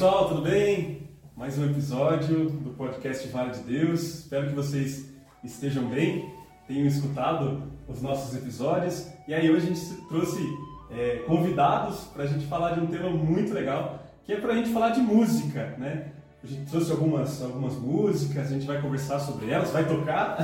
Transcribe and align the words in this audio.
pessoal, 0.00 0.28
tudo 0.28 0.40
bem? 0.40 1.10
Mais 1.36 1.58
um 1.58 1.66
episódio 1.66 2.48
do 2.48 2.70
podcast 2.70 3.28
Vale 3.28 3.50
de 3.50 3.58
Deus. 3.58 4.20
Espero 4.20 4.48
que 4.48 4.54
vocês 4.54 5.12
estejam 5.44 5.90
bem, 5.90 6.32
tenham 6.66 6.86
escutado 6.86 7.64
os 7.86 8.00
nossos 8.00 8.34
episódios. 8.34 9.06
E 9.28 9.34
aí 9.34 9.50
hoje 9.50 9.66
a 9.66 9.74
gente 9.74 10.02
trouxe 10.08 10.40
é, 10.90 11.16
convidados 11.26 12.04
para 12.14 12.24
a 12.24 12.26
gente 12.26 12.46
falar 12.46 12.72
de 12.72 12.80
um 12.80 12.86
tema 12.86 13.10
muito 13.10 13.52
legal, 13.52 14.02
que 14.24 14.32
é 14.32 14.40
para 14.40 14.54
a 14.54 14.56
gente 14.56 14.72
falar 14.72 14.88
de 14.88 15.02
música, 15.02 15.74
né? 15.76 16.06
A 16.42 16.46
gente 16.46 16.70
trouxe 16.70 16.90
algumas, 16.90 17.42
algumas 17.42 17.74
músicas, 17.74 18.46
a 18.46 18.54
gente 18.54 18.66
vai 18.66 18.80
conversar 18.80 19.20
sobre 19.20 19.50
elas, 19.50 19.70
vai 19.70 19.86
tocar. 19.86 20.38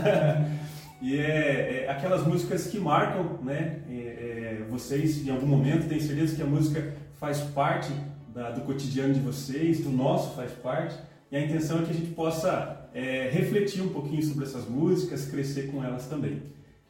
e 1.00 1.18
é, 1.18 1.86
é, 1.86 1.90
aquelas 1.90 2.26
músicas 2.26 2.66
que 2.66 2.78
marcam 2.78 3.38
né, 3.42 3.78
é, 3.88 4.60
é, 4.60 4.66
vocês 4.68 5.26
em 5.26 5.30
algum 5.30 5.46
momento. 5.46 5.88
Tenho 5.88 6.02
certeza 6.02 6.36
que 6.36 6.42
a 6.42 6.46
música 6.46 6.92
faz 7.18 7.40
parte 7.40 7.90
da, 8.36 8.50
do 8.50 8.60
cotidiano 8.60 9.14
de 9.14 9.20
vocês, 9.20 9.80
do 9.80 9.88
nosso 9.88 10.36
faz 10.36 10.52
parte. 10.52 10.94
E 11.32 11.36
a 11.36 11.40
intenção 11.40 11.78
é 11.80 11.82
que 11.82 11.90
a 11.90 11.94
gente 11.94 12.12
possa 12.12 12.88
é, 12.92 13.30
refletir 13.32 13.82
um 13.82 13.88
pouquinho 13.88 14.22
sobre 14.22 14.44
essas 14.44 14.68
músicas, 14.68 15.24
crescer 15.24 15.72
com 15.72 15.82
elas 15.82 16.06
também. 16.06 16.42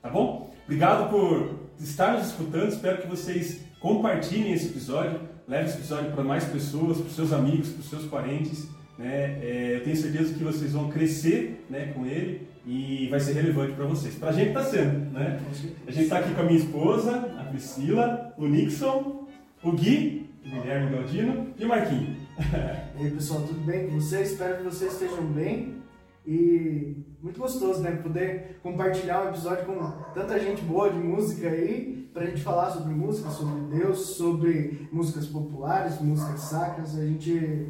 Tá 0.02 0.10
bom? 0.10 0.52
Obrigado 0.64 1.08
por 1.08 1.54
estar 1.78 2.14
nos 2.18 2.26
escutando. 2.26 2.68
Espero 2.68 3.00
que 3.00 3.06
vocês 3.06 3.60
compartilhem 3.78 4.52
esse 4.52 4.66
episódio, 4.66 5.20
levem 5.46 5.66
esse 5.66 5.78
episódio 5.78 6.10
para 6.10 6.24
mais 6.24 6.44
pessoas, 6.44 6.98
para 6.98 7.06
os 7.06 7.14
seus 7.14 7.32
amigos, 7.32 7.68
para 7.68 7.80
os 7.80 7.88
seus 7.88 8.04
parentes. 8.06 8.68
Né? 8.98 9.38
É, 9.40 9.76
eu 9.76 9.84
tenho 9.84 9.96
certeza 9.96 10.34
que 10.34 10.42
vocês 10.42 10.72
vão 10.72 10.90
crescer 10.90 11.64
né, 11.70 11.92
com 11.94 12.04
ele 12.04 12.48
e 12.66 13.06
vai 13.08 13.20
ser 13.20 13.34
relevante 13.34 13.72
para 13.74 13.84
vocês. 13.84 14.16
Para 14.16 14.30
a 14.30 14.32
gente 14.32 14.48
está 14.48 14.64
sendo. 14.64 15.12
Né? 15.12 15.40
A 15.86 15.90
gente 15.92 16.04
está 16.04 16.18
aqui 16.18 16.34
com 16.34 16.40
a 16.40 16.44
minha 16.44 16.58
esposa, 16.58 17.36
a 17.38 17.44
Priscila, 17.44 18.34
o 18.36 18.46
Nixon, 18.48 19.28
o 19.62 19.72
Gui 19.72 20.25
Guilherme 20.46 20.96
Galdino 20.96 21.54
e 21.58 21.64
Marquinhos. 21.64 22.16
E 22.98 23.04
aí 23.04 23.10
pessoal, 23.10 23.42
tudo 23.42 23.60
bem 23.66 23.88
com 23.88 24.00
vocês? 24.00 24.32
Espero 24.32 24.56
que 24.56 24.62
vocês 24.62 24.92
estejam 24.94 25.26
bem 25.26 25.82
e 26.26 26.96
muito 27.20 27.38
gostoso, 27.38 27.82
né? 27.82 27.90
Poder 27.96 28.58
compartilhar 28.62 29.24
um 29.24 29.28
episódio 29.28 29.66
com 29.66 29.78
tanta 30.14 30.38
gente 30.40 30.62
boa 30.62 30.90
de 30.90 30.98
música 30.98 31.46
aí, 31.48 32.08
pra 32.14 32.24
gente 32.24 32.40
falar 32.40 32.70
sobre 32.70 32.94
música, 32.94 33.28
sobre 33.28 33.76
Deus, 33.76 33.98
sobre 34.16 34.88
músicas 34.90 35.26
populares, 35.26 36.00
músicas 36.00 36.40
sacras. 36.40 36.96
A 36.96 37.04
gente 37.04 37.68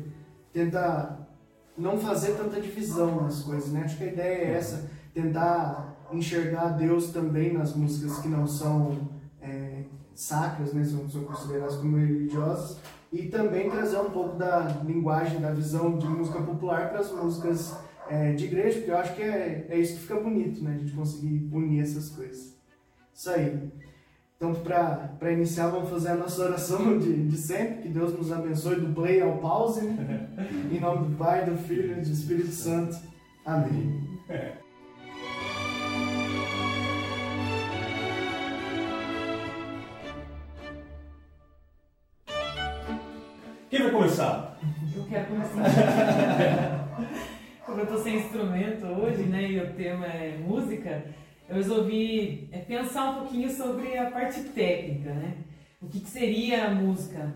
tenta 0.53 1.27
não 1.77 1.99
fazer 1.99 2.37
tanta 2.37 2.61
divisão 2.61 3.23
nas 3.23 3.43
coisas, 3.43 3.73
né? 3.73 3.83
Acho 3.85 3.97
que 3.97 4.05
a 4.05 4.13
ideia 4.13 4.45
é 4.45 4.53
essa, 4.53 4.89
tentar 5.13 5.97
enxergar 6.13 6.69
Deus 6.69 7.11
também 7.11 7.53
nas 7.53 7.75
músicas 7.75 8.19
que 8.19 8.29
não 8.29 8.47
são 8.47 9.16
sacras, 10.17 10.72
né, 10.72 10.84
são, 10.84 11.09
são 11.09 11.25
consideradas 11.25 11.77
como 11.77 11.97
religiosas, 11.97 12.78
e 13.12 13.28
também 13.28 13.70
trazer 13.70 13.98
um 13.98 14.11
pouco 14.11 14.36
da 14.36 14.81
linguagem, 14.84 15.41
da 15.41 15.53
visão 15.53 15.97
de 15.97 16.06
música 16.06 16.41
popular 16.42 16.91
para 16.91 17.00
as 17.00 17.12
músicas 17.12 17.77
é, 18.09 18.33
de 18.33 18.47
igreja, 18.47 18.78
porque 18.78 18.91
eu 18.91 18.97
acho 18.97 19.14
que 19.14 19.22
é, 19.22 19.67
é 19.69 19.78
isso 19.78 19.94
que 19.94 20.00
fica 20.00 20.20
bonito, 20.20 20.62
né, 20.64 20.75
a 20.75 20.78
gente 20.78 20.92
conseguir 20.92 21.48
unir 21.53 21.83
essas 21.83 22.09
coisas. 22.09 22.56
Isso 23.14 23.31
aí. 23.31 23.70
Então, 24.37 24.53
para 24.55 25.33
iniciar, 25.33 25.69
vamos 25.69 25.89
fazer 25.89 26.11
a 26.11 26.17
nossa 26.17 26.42
oração 26.42 26.97
de, 26.98 27.27
de 27.27 27.37
sempre, 27.39 27.83
que 27.83 27.89
Deus 27.89 28.17
nos 28.17 28.31
abençoe 28.31 28.77
do 28.77 28.92
play 28.92 29.22
ao 29.22 29.39
pause, 29.39 29.87
né? 29.87 30.28
em 30.70 30.78
nome 30.78 31.09
do 31.09 31.17
Pai, 31.17 31.47
do 31.47 31.56
Filho 31.56 31.92
e 31.92 32.00
do 32.03 32.11
Espírito 32.11 32.53
Santo. 32.53 32.97
Amém. 33.44 34.19
Quem 43.76 43.82
vai 43.82 43.92
começar? 43.92 44.59
Eu 44.97 45.04
quero 45.04 45.26
começar. 45.26 46.88
Como 47.66 47.78
eu 47.78 47.84
estou 47.84 48.03
sem 48.03 48.16
instrumento 48.16 48.87
hoje, 48.87 49.25
né, 49.25 49.50
e 49.50 49.60
o 49.60 49.75
tema 49.75 50.06
é 50.06 50.38
música, 50.38 51.04
eu 51.47 51.56
resolvi 51.56 52.48
é, 52.53 52.60
pensar 52.60 53.10
um 53.10 53.14
pouquinho 53.16 53.50
sobre 53.50 53.98
a 53.98 54.10
parte 54.10 54.41
técnica, 54.44 55.12
né? 55.12 55.34
O 55.82 55.88
que, 55.88 56.00
que 56.00 56.09
seria 56.09 56.69
a 56.69 56.70
música? 56.70 57.34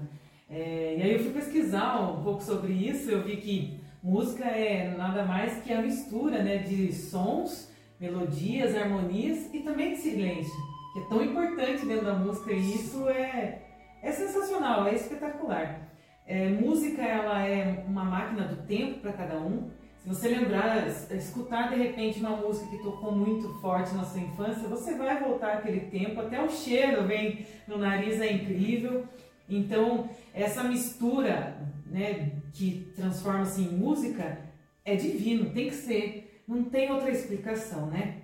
É, 0.48 0.96
e 0.98 1.02
aí 1.02 1.12
eu 1.12 1.18
fui 1.18 1.30
pesquisar 1.30 2.00
um 2.00 2.22
pouco 2.22 2.42
sobre 2.42 2.72
isso, 2.72 3.10
eu 3.10 3.22
vi 3.22 3.36
que 3.36 3.78
música 4.02 4.46
é 4.46 4.94
nada 4.96 5.26
mais 5.26 5.62
que 5.62 5.70
a 5.70 5.82
mistura 5.82 6.42
né, 6.42 6.56
de 6.56 6.90
sons, 6.90 7.70
melodias, 8.00 8.74
harmonias 8.74 9.52
e 9.52 9.58
também 9.58 9.92
de 9.92 9.98
silêncio, 9.98 10.56
que 10.94 11.00
é 11.00 11.02
tão 11.06 11.22
importante 11.22 11.84
dentro 11.84 12.06
da 12.06 12.14
música 12.14 12.50
e 12.50 12.76
isso 12.76 13.06
é, 13.10 13.60
é 14.02 14.10
sensacional, 14.10 14.86
é 14.86 14.94
espetacular. 14.94 15.89
É, 16.30 16.48
música 16.48 17.02
ela 17.02 17.44
é 17.44 17.84
uma 17.88 18.04
máquina 18.04 18.44
do 18.44 18.62
tempo 18.62 19.00
para 19.00 19.12
cada 19.12 19.40
um. 19.40 19.68
Se 19.98 20.08
você 20.08 20.28
lembrar, 20.28 20.86
escutar 21.10 21.70
de 21.70 21.74
repente 21.74 22.20
uma 22.20 22.36
música 22.36 22.70
que 22.70 22.80
tocou 22.84 23.10
muito 23.10 23.48
forte 23.60 23.92
na 23.96 24.04
sua 24.04 24.20
infância, 24.20 24.68
você 24.68 24.94
vai 24.94 25.18
voltar 25.18 25.54
aquele 25.54 25.80
tempo, 25.80 26.20
até 26.20 26.40
o 26.40 26.48
cheiro 26.48 27.02
vem 27.02 27.44
no 27.66 27.78
nariz, 27.78 28.20
é 28.20 28.32
incrível. 28.32 29.08
Então, 29.48 30.08
essa 30.32 30.62
mistura 30.62 31.66
né, 31.84 32.30
que 32.52 32.92
transforma-se 32.94 33.62
em 33.62 33.76
música 33.76 34.38
é 34.84 34.94
divino, 34.94 35.50
tem 35.50 35.68
que 35.68 35.74
ser, 35.74 36.44
não 36.46 36.62
tem 36.62 36.92
outra 36.92 37.10
explicação, 37.10 37.86
né? 37.86 38.22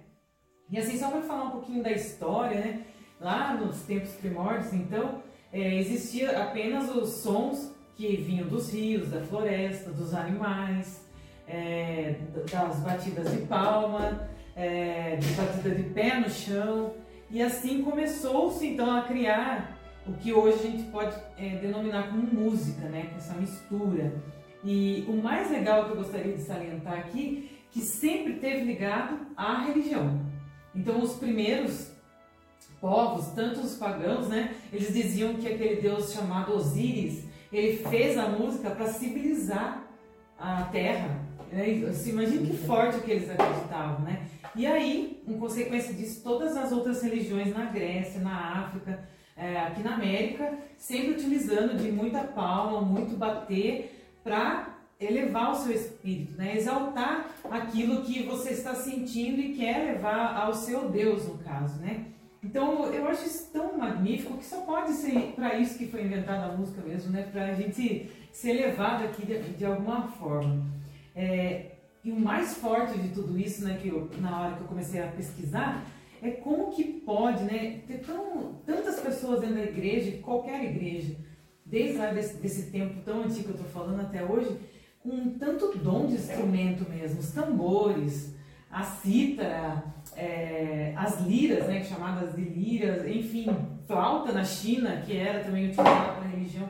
E 0.70 0.78
assim, 0.78 0.96
só 0.96 1.10
para 1.10 1.22
falar 1.22 1.46
um 1.46 1.50
pouquinho 1.50 1.82
da 1.82 1.90
história, 1.90 2.60
né? 2.60 2.82
Lá 3.20 3.54
nos 3.54 3.82
tempos 3.82 4.12
primórdios, 4.12 4.72
então, 4.72 5.24
é, 5.52 5.74
existia 5.80 6.40
apenas 6.40 6.88
os 6.94 7.08
sons 7.14 7.74
que 7.96 8.16
vinham 8.16 8.46
dos 8.46 8.70
rios, 8.72 9.08
da 9.08 9.22
floresta, 9.22 9.90
dos 9.90 10.14
animais, 10.14 11.04
é, 11.48 12.16
das 12.50 12.80
batidas 12.80 13.32
de 13.32 13.46
palma, 13.46 14.28
é, 14.54 15.16
de 15.16 15.28
batida 15.32 15.70
de 15.70 15.82
pé 15.84 16.20
no 16.20 16.28
chão. 16.28 16.94
E 17.30 17.42
assim 17.42 17.82
começou-se 17.82 18.66
então 18.66 18.94
a 18.94 19.02
criar 19.02 19.78
o 20.06 20.12
que 20.12 20.32
hoje 20.32 20.58
a 20.58 20.70
gente 20.70 20.82
pode 20.90 21.16
é, 21.38 21.56
denominar 21.56 22.10
como 22.10 22.22
música, 22.22 22.86
né? 22.88 23.08
com 23.10 23.16
essa 23.16 23.34
mistura. 23.34 24.12
E 24.62 25.04
o 25.08 25.16
mais 25.16 25.50
legal 25.50 25.86
que 25.86 25.90
eu 25.92 25.96
gostaria 25.96 26.32
de 26.32 26.42
salientar 26.42 26.98
aqui, 26.98 27.50
que 27.70 27.80
sempre 27.80 28.34
teve 28.34 28.64
ligado 28.64 29.26
à 29.36 29.64
religião. 29.64 30.20
Então 30.74 31.00
os 31.00 31.14
primeiros 31.14 31.92
povos, 32.80 33.28
tanto 33.28 33.60
os 33.60 33.76
pagãos, 33.76 34.28
né, 34.28 34.54
eles 34.72 34.92
diziam 34.92 35.34
que 35.34 35.48
aquele 35.48 35.80
deus 35.80 36.12
chamado 36.12 36.54
Osíris 36.54 37.25
ele 37.56 37.78
fez 37.88 38.18
a 38.18 38.28
música 38.28 38.70
para 38.70 38.86
civilizar 38.88 39.82
a 40.38 40.64
terra. 40.64 41.18
Né? 41.50 41.90
Imagina 42.06 42.46
que 42.46 42.56
forte 42.66 43.00
que 43.00 43.10
eles 43.10 43.30
acreditavam, 43.30 44.00
né? 44.00 44.26
E 44.54 44.66
aí, 44.66 45.22
em 45.26 45.38
consequência 45.38 45.94
disso, 45.94 46.22
todas 46.22 46.56
as 46.56 46.72
outras 46.72 47.02
religiões 47.02 47.54
na 47.54 47.66
Grécia, 47.66 48.20
na 48.20 48.64
África, 48.64 49.06
é, 49.36 49.58
aqui 49.60 49.82
na 49.82 49.94
América, 49.94 50.58
sempre 50.76 51.12
utilizando 51.12 51.76
de 51.76 51.90
muita 51.90 52.20
palma, 52.20 52.80
muito 52.80 53.16
bater, 53.16 54.18
para 54.24 54.74
elevar 54.98 55.52
o 55.52 55.54
seu 55.54 55.74
espírito, 55.74 56.36
né? 56.36 56.56
exaltar 56.56 57.26
aquilo 57.50 58.02
que 58.02 58.22
você 58.22 58.50
está 58.50 58.74
sentindo 58.74 59.40
e 59.40 59.54
quer 59.54 59.92
levar 59.92 60.36
ao 60.36 60.54
seu 60.54 60.88
Deus, 60.88 61.26
no 61.28 61.38
caso, 61.38 61.78
né? 61.80 62.06
Então 62.46 62.86
eu 62.92 63.08
acho 63.08 63.26
isso 63.26 63.50
tão 63.52 63.76
magnífico 63.76 64.38
que 64.38 64.44
só 64.44 64.60
pode 64.60 64.92
ser 64.92 65.32
para 65.34 65.58
isso 65.58 65.76
que 65.76 65.86
foi 65.86 66.04
inventada 66.04 66.46
a 66.46 66.56
música 66.56 66.80
mesmo, 66.80 67.10
né? 67.10 67.28
Para 67.32 67.46
a 67.46 67.54
gente 67.54 68.08
ser 68.30 68.52
levado 68.52 69.04
aqui 69.04 69.26
de, 69.26 69.38
de 69.54 69.64
alguma 69.64 70.06
forma. 70.06 70.64
É, 71.14 71.72
e 72.04 72.12
o 72.12 72.20
mais 72.20 72.54
forte 72.54 72.96
de 72.98 73.08
tudo 73.08 73.36
isso, 73.36 73.64
né, 73.64 73.78
que 73.82 73.88
eu, 73.88 74.08
na 74.20 74.40
hora 74.40 74.54
que 74.54 74.60
eu 74.60 74.68
comecei 74.68 75.02
a 75.02 75.08
pesquisar, 75.08 75.84
é 76.22 76.30
como 76.30 76.70
que 76.70 76.84
pode, 76.84 77.42
né, 77.42 77.80
ter 77.84 77.98
tão, 77.98 78.60
tantas 78.64 79.00
pessoas 79.00 79.40
dentro 79.40 79.56
da 79.56 79.64
igreja, 79.64 80.18
qualquer 80.22 80.62
igreja, 80.62 81.16
desde 81.64 81.98
lá 81.98 82.12
desse, 82.12 82.36
desse 82.36 82.70
tempo 82.70 83.02
tão 83.04 83.24
antigo 83.24 83.44
que 83.44 83.48
eu 83.48 83.56
estou 83.56 83.68
falando 83.70 84.02
até 84.02 84.24
hoje, 84.24 84.56
com 85.00 85.30
tanto 85.30 85.76
dom 85.78 86.06
de 86.06 86.14
instrumento 86.14 86.88
mesmo, 86.88 87.18
os 87.18 87.32
tambores, 87.32 88.35
a 88.76 88.82
cítara, 88.82 89.82
é, 90.14 90.92
as 90.94 91.22
liras, 91.22 91.66
né, 91.66 91.82
chamadas 91.82 92.34
de 92.36 92.42
liras, 92.42 93.06
enfim, 93.08 93.46
flauta 93.86 94.32
na 94.32 94.44
China, 94.44 95.00
que 95.00 95.16
era 95.16 95.42
também 95.42 95.68
utilizada 95.70 96.12
para 96.12 96.28
religião, 96.28 96.68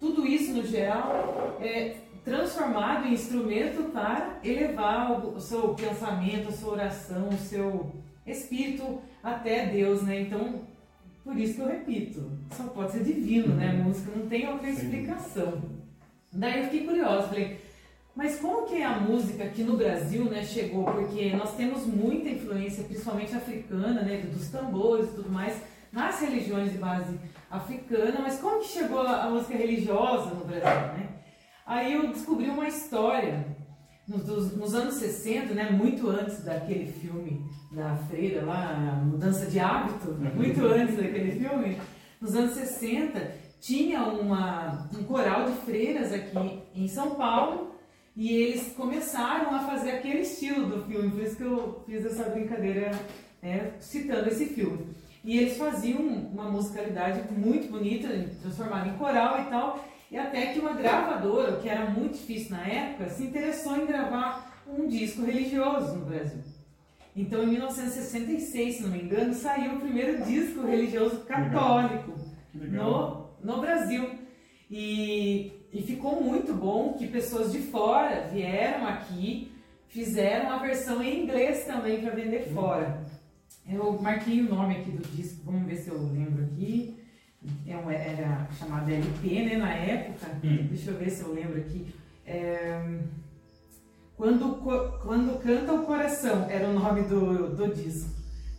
tudo 0.00 0.26
isso 0.26 0.54
no 0.54 0.64
geral 0.66 1.58
é 1.60 1.96
transformado 2.24 3.06
em 3.06 3.12
instrumento 3.12 3.90
para 3.90 4.38
elevar 4.42 5.26
o 5.26 5.38
seu 5.38 5.74
pensamento, 5.74 6.48
a 6.48 6.52
sua 6.52 6.72
oração, 6.72 7.28
o 7.28 7.36
seu 7.36 7.92
espírito 8.26 9.02
até 9.22 9.66
Deus, 9.66 10.02
né? 10.04 10.22
Então, 10.22 10.62
por 11.22 11.36
isso 11.36 11.56
que 11.56 11.60
eu 11.60 11.68
repito, 11.68 12.30
só 12.52 12.64
pode 12.68 12.92
ser 12.92 13.04
divino, 13.04 13.54
né? 13.56 13.78
A 13.78 13.84
música 13.84 14.10
não 14.16 14.26
tem 14.26 14.48
outra 14.48 14.70
explicação. 14.70 15.60
Daí 16.32 16.60
eu 16.60 16.64
fiquei 16.64 16.86
curiosa, 16.86 17.28
falei, 17.28 17.60
mas 18.14 18.38
como 18.38 18.66
que 18.66 18.82
a 18.82 18.98
música 18.98 19.44
aqui 19.44 19.62
no 19.62 19.76
Brasil 19.76 20.24
né, 20.26 20.44
chegou? 20.44 20.84
Porque 20.84 21.34
nós 21.34 21.56
temos 21.56 21.86
muita 21.86 22.28
influência, 22.28 22.84
principalmente 22.84 23.34
africana, 23.34 24.02
né, 24.02 24.18
dos 24.32 24.48
tambores 24.48 25.08
e 25.10 25.14
tudo 25.14 25.30
mais, 25.30 25.56
nas 25.90 26.20
religiões 26.20 26.72
de 26.72 26.78
base 26.78 27.18
africana, 27.50 28.20
mas 28.20 28.38
como 28.38 28.60
que 28.60 28.68
chegou 28.68 29.00
a, 29.00 29.30
música 29.30 29.56
religiosa 29.56 30.34
no 30.34 30.44
Brasil? 30.44 30.92
Né? 30.94 31.08
Aí 31.64 31.94
eu 31.94 32.08
descobri 32.08 32.50
uma 32.50 32.68
história 32.68 33.46
nos, 34.06 34.56
nos, 34.56 34.74
anos 34.74 34.94
60, 34.94 35.54
né, 35.54 35.70
muito 35.70 36.08
antes 36.10 36.44
daquele 36.44 36.92
filme 36.92 37.46
da 37.70 37.96
freira 38.08 38.44
lá, 38.44 39.00
Mudança 39.04 39.46
de 39.46 39.58
Hábito, 39.58 40.10
uhum. 40.10 40.34
muito 40.34 40.66
antes 40.66 40.96
daquele 40.96 41.32
filme, 41.32 41.78
nos 42.20 42.34
anos 42.36 42.52
60 42.52 43.40
tinha 43.60 44.02
uma, 44.02 44.88
um 44.98 45.04
coral 45.04 45.46
de 45.46 45.52
freiras 45.60 46.12
aqui 46.12 46.62
em 46.74 46.88
São 46.88 47.14
Paulo 47.14 47.71
e 48.14 48.30
eles 48.30 48.74
começaram 48.74 49.54
a 49.54 49.60
fazer 49.60 49.92
aquele 49.92 50.20
estilo 50.20 50.66
do 50.66 50.84
filme, 50.84 51.10
por 51.10 51.22
isso 51.22 51.36
que 51.36 51.42
eu 51.42 51.82
fiz 51.86 52.04
essa 52.04 52.24
brincadeira 52.24 52.90
né, 53.42 53.72
citando 53.80 54.28
esse 54.28 54.46
filme. 54.46 54.86
E 55.24 55.38
eles 55.38 55.56
faziam 55.56 56.00
uma 56.00 56.50
musicalidade 56.50 57.32
muito 57.32 57.70
bonita, 57.70 58.08
transformada 58.42 58.88
em 58.88 58.98
coral 58.98 59.40
e 59.40 59.44
tal, 59.44 59.84
e 60.10 60.18
até 60.18 60.52
que 60.52 60.60
uma 60.60 60.74
gravadora, 60.74 61.58
que 61.60 61.68
era 61.68 61.88
muito 61.88 62.18
difícil 62.18 62.56
na 62.56 62.66
época, 62.66 63.08
se 63.08 63.24
interessou 63.24 63.76
em 63.76 63.86
gravar 63.86 64.62
um 64.68 64.86
disco 64.86 65.24
religioso 65.24 65.94
no 65.94 66.04
Brasil. 66.04 66.42
Então, 67.14 67.42
em 67.42 67.48
1966, 67.48 68.76
se 68.76 68.82
não 68.82 68.90
me 68.90 69.02
engano, 69.02 69.34
saiu 69.34 69.74
o 69.74 69.80
primeiro 69.80 70.22
disco 70.24 70.66
religioso 70.66 71.20
católico 71.20 72.12
no, 72.54 73.26
no 73.42 73.60
Brasil. 73.60 74.21
E, 74.74 75.52
e 75.70 75.82
ficou 75.82 76.22
muito 76.22 76.54
bom 76.54 76.94
que 76.94 77.06
pessoas 77.06 77.52
de 77.52 77.58
fora 77.58 78.26
vieram 78.32 78.86
aqui, 78.86 79.52
fizeram 79.86 80.50
a 80.50 80.56
versão 80.56 81.02
em 81.02 81.24
inglês 81.24 81.66
também 81.66 82.00
para 82.00 82.14
vender 82.14 82.48
fora. 82.54 83.04
Eu 83.70 84.00
marquei 84.00 84.40
o 84.40 84.48
nome 84.48 84.76
aqui 84.76 84.90
do 84.90 85.06
disco, 85.08 85.42
vamos 85.44 85.66
ver 85.66 85.76
se 85.76 85.90
eu 85.90 86.02
lembro 86.10 86.42
aqui. 86.44 86.96
É 87.66 87.72
era 87.72 88.48
chamado 88.58 88.90
LP, 88.90 89.44
né, 89.44 89.56
na 89.58 89.74
época. 89.74 90.30
Hum. 90.42 90.68
Deixa 90.70 90.90
eu 90.90 90.96
ver 90.96 91.10
se 91.10 91.22
eu 91.22 91.34
lembro 91.34 91.60
aqui. 91.60 91.94
É, 92.24 92.98
quando, 94.16 94.54
quando 95.02 95.38
Canta 95.42 95.74
o 95.74 95.84
Coração 95.84 96.48
era 96.48 96.66
o 96.66 96.72
nome 96.72 97.02
do, 97.02 97.54
do 97.54 97.74
disco. 97.74 98.08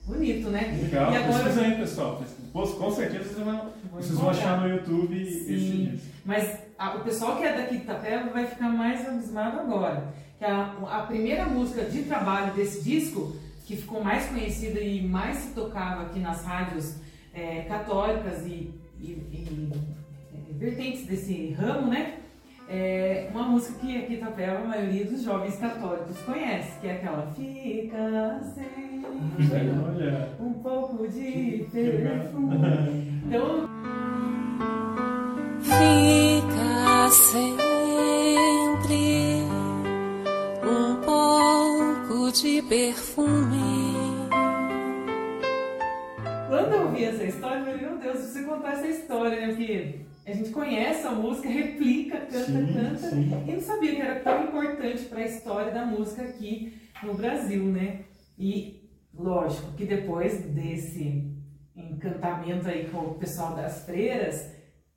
Bonito, 0.06 0.50
né? 0.50 0.77
Legal, 0.80 1.12
e 1.12 1.15
agora... 1.15 1.44
pesquisa 1.44 1.62
aí, 1.62 1.75
pessoal. 1.75 2.21
Com 2.53 2.91
certeza 2.91 3.23
vocês 3.23 3.44
vão, 3.44 3.69
vocês 3.94 4.17
vão 4.17 4.29
achar 4.29 4.61
no 4.61 4.69
YouTube 4.69 5.25
Sim. 5.25 5.53
esse 5.53 5.55
disco. 5.55 6.07
Mas 6.23 6.59
a, 6.77 6.95
o 6.95 7.03
pessoal 7.03 7.38
que 7.38 7.44
é 7.44 7.57
daqui 7.57 7.77
de 7.77 7.83
Itapeva 7.83 8.29
vai 8.29 8.45
ficar 8.45 8.69
mais 8.69 9.07
abismado 9.07 9.59
agora. 9.59 10.13
Que 10.38 10.45
a, 10.45 10.73
a 10.89 11.00
primeira 11.01 11.45
música 11.45 11.83
de 11.83 12.03
trabalho 12.03 12.53
desse 12.53 12.83
disco, 12.83 13.35
que 13.65 13.75
ficou 13.75 14.03
mais 14.03 14.27
conhecida 14.27 14.79
e 14.79 15.01
mais 15.01 15.38
se 15.38 15.53
tocava 15.53 16.03
aqui 16.03 16.19
nas 16.19 16.45
rádios 16.45 16.95
é, 17.33 17.61
católicas 17.61 18.45
e, 18.45 18.71
e, 19.00 19.09
e 19.09 19.71
é, 20.33 20.53
vertentes 20.53 21.07
desse 21.07 21.53
ramo, 21.53 21.88
né? 21.88 22.19
é 22.69 23.29
uma 23.31 23.44
música 23.44 23.79
que 23.79 23.97
aqui 23.97 24.13
em 24.13 24.17
Itapeva 24.17 24.59
a 24.59 24.63
maioria 24.67 25.05
dos 25.05 25.23
jovens 25.23 25.57
católicos 25.57 26.17
conhece, 26.19 26.79
que 26.79 26.88
é 26.88 26.94
aquela 26.94 27.27
Fica 27.33 28.41
sem 28.55 28.93
um 30.39 30.54
pouco 30.54 31.07
de 31.07 31.68
perfume. 31.71 32.57
Então. 33.27 33.69
Fica 35.62 37.10
sempre 37.10 37.54
um 40.63 40.95
pouco 41.01 42.31
de 42.31 42.62
perfume. 42.63 43.94
Quando 46.48 46.74
eu 46.74 46.81
ouvi 46.83 47.06
essa 47.06 47.24
história, 47.24 47.60
eu 47.60 47.65
falei, 47.65 47.81
meu 47.81 47.98
Deus, 47.98 48.19
você 48.19 48.44
contar 48.44 48.74
essa 48.74 48.88
história, 48.88 49.48
né? 49.48 49.48
Porque 49.48 50.01
a 50.25 50.31
gente 50.31 50.50
conhece 50.51 51.07
a 51.07 51.12
música, 51.12 51.48
replica, 51.50 52.18
canta, 52.18 52.45
sim, 52.45 52.74
canta, 52.74 53.10
sim. 53.10 53.44
e 53.48 53.51
não 53.51 53.62
sabia 53.62 53.95
que 53.95 54.01
era 54.01 54.19
tão 54.19 54.44
importante 54.44 55.04
para 55.06 55.19
a 55.19 55.25
história 55.25 55.71
da 55.71 55.86
música 55.86 56.21
aqui 56.24 56.74
no 57.01 57.13
Brasil, 57.13 57.63
né? 57.65 58.01
E 58.38 58.82
lógico 59.13 59.74
que 59.74 59.86
depois 59.86 60.39
desse 60.45 61.31
encantamento 61.75 62.68
aí 62.68 62.89
com 62.89 63.00
o 63.00 63.15
pessoal 63.15 63.56
das 63.56 63.86
freiras, 63.86 64.51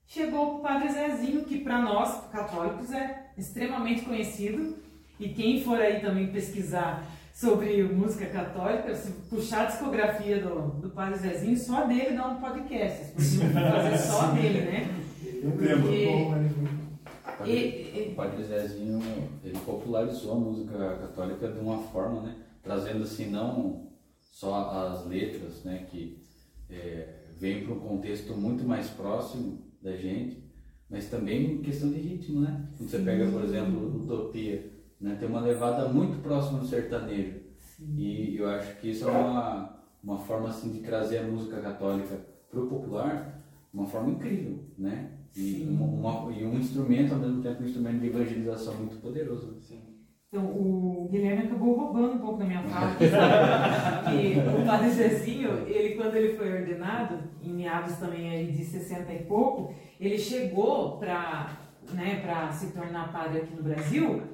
chegou 0.06 0.56
o 0.56 0.60
Padre 0.60 0.90
Zezinho, 0.90 1.44
que 1.44 1.60
para 1.60 1.80
nós 1.80 2.28
católicos 2.30 2.92
é 2.92 3.30
extremamente 3.36 4.04
conhecido, 4.04 4.76
e 5.18 5.30
quem 5.30 5.62
for 5.62 5.80
aí 5.80 6.00
também 6.00 6.28
pesquisar 6.28 7.04
sobre 7.32 7.82
música 7.84 8.26
católica, 8.26 8.94
se 8.94 9.12
puxar 9.28 9.62
a 9.62 9.66
discografia 9.66 10.40
do, 10.40 10.80
do 10.80 10.90
Padre 10.90 11.18
Zezinho, 11.18 11.56
só 11.56 11.84
dele 11.84 12.16
dá 12.16 12.28
um 12.28 12.40
podcast. 12.40 13.12
Vocês 13.14 13.42
podiam 13.42 13.70
fazer 13.72 13.98
só 13.98 14.30
dele, 14.32 14.60
né? 14.60 14.88
O 18.10 18.14
Padre 18.14 18.44
Zezinho, 18.44 19.02
ele 19.44 19.58
popularizou 19.58 20.32
a 20.32 20.36
música 20.36 20.96
católica 20.96 21.48
de 21.48 21.58
uma 21.58 21.78
forma, 21.78 22.22
né? 22.22 22.36
Trazendo 22.62 23.04
assim, 23.04 23.30
não 23.30 23.85
só 24.36 24.70
as 24.70 25.06
letras, 25.06 25.64
né? 25.64 25.86
Que 25.90 26.18
é, 26.68 27.24
vem 27.38 27.64
para 27.64 27.72
um 27.72 27.80
contexto 27.80 28.34
muito 28.34 28.64
mais 28.64 28.90
próximo 28.90 29.62
da 29.80 29.96
gente, 29.96 30.44
mas 30.90 31.08
também 31.08 31.62
questão 31.62 31.90
de 31.90 31.98
ritmo, 31.98 32.42
né? 32.42 32.68
Quando 32.76 32.90
você 32.90 32.98
pega, 32.98 33.30
por 33.30 33.42
exemplo, 33.42 34.02
Utopia, 34.02 34.70
né? 35.00 35.16
Tem 35.18 35.26
uma 35.26 35.40
levada 35.40 35.88
muito 35.88 36.22
próxima 36.22 36.58
do 36.58 36.66
sertanejo. 36.66 37.40
Sim. 37.56 37.96
E 37.96 38.36
eu 38.36 38.46
acho 38.50 38.78
que 38.78 38.90
isso 38.90 39.08
é 39.08 39.10
uma, 39.10 39.82
uma 40.04 40.18
forma 40.18 40.50
assim 40.50 40.70
de 40.70 40.80
trazer 40.80 41.18
a 41.18 41.26
música 41.26 41.58
católica 41.62 42.20
para 42.50 42.60
o 42.60 42.66
popular, 42.66 43.42
uma 43.72 43.86
forma 43.86 44.10
incrível, 44.10 44.64
né? 44.76 45.12
E, 45.34 45.66
uma, 45.66 46.30
e 46.30 46.44
um 46.44 46.58
instrumento, 46.58 47.14
ao 47.14 47.20
mesmo 47.20 47.42
tempo, 47.42 47.62
um 47.62 47.66
instrumento 47.66 48.00
de 48.00 48.06
evangelização 48.08 48.74
muito 48.74 49.00
poderoso. 49.00 49.56
Sim. 49.62 49.80
Então, 50.36 50.44
o 50.44 51.08
Guilherme 51.10 51.44
acabou 51.44 51.74
roubando 51.74 52.16
um 52.16 52.18
pouco 52.18 52.38
da 52.40 52.44
minha 52.44 52.62
fala, 52.64 52.94
que 54.04 54.38
o 54.38 54.66
Padre 54.66 54.90
Zezinho, 54.90 55.66
ele, 55.66 55.94
quando 55.94 56.14
ele 56.14 56.36
foi 56.36 56.60
ordenado, 56.60 57.20
em 57.42 57.54
meados 57.54 57.96
também 57.96 58.28
aí 58.28 58.52
de 58.52 58.62
60 58.62 59.10
e 59.14 59.22
pouco, 59.22 59.74
ele 59.98 60.18
chegou 60.18 60.98
para 60.98 61.56
né, 61.94 62.22
se 62.52 62.66
tornar 62.72 63.10
padre 63.10 63.38
aqui 63.38 63.56
no 63.56 63.62
Brasil, 63.62 64.24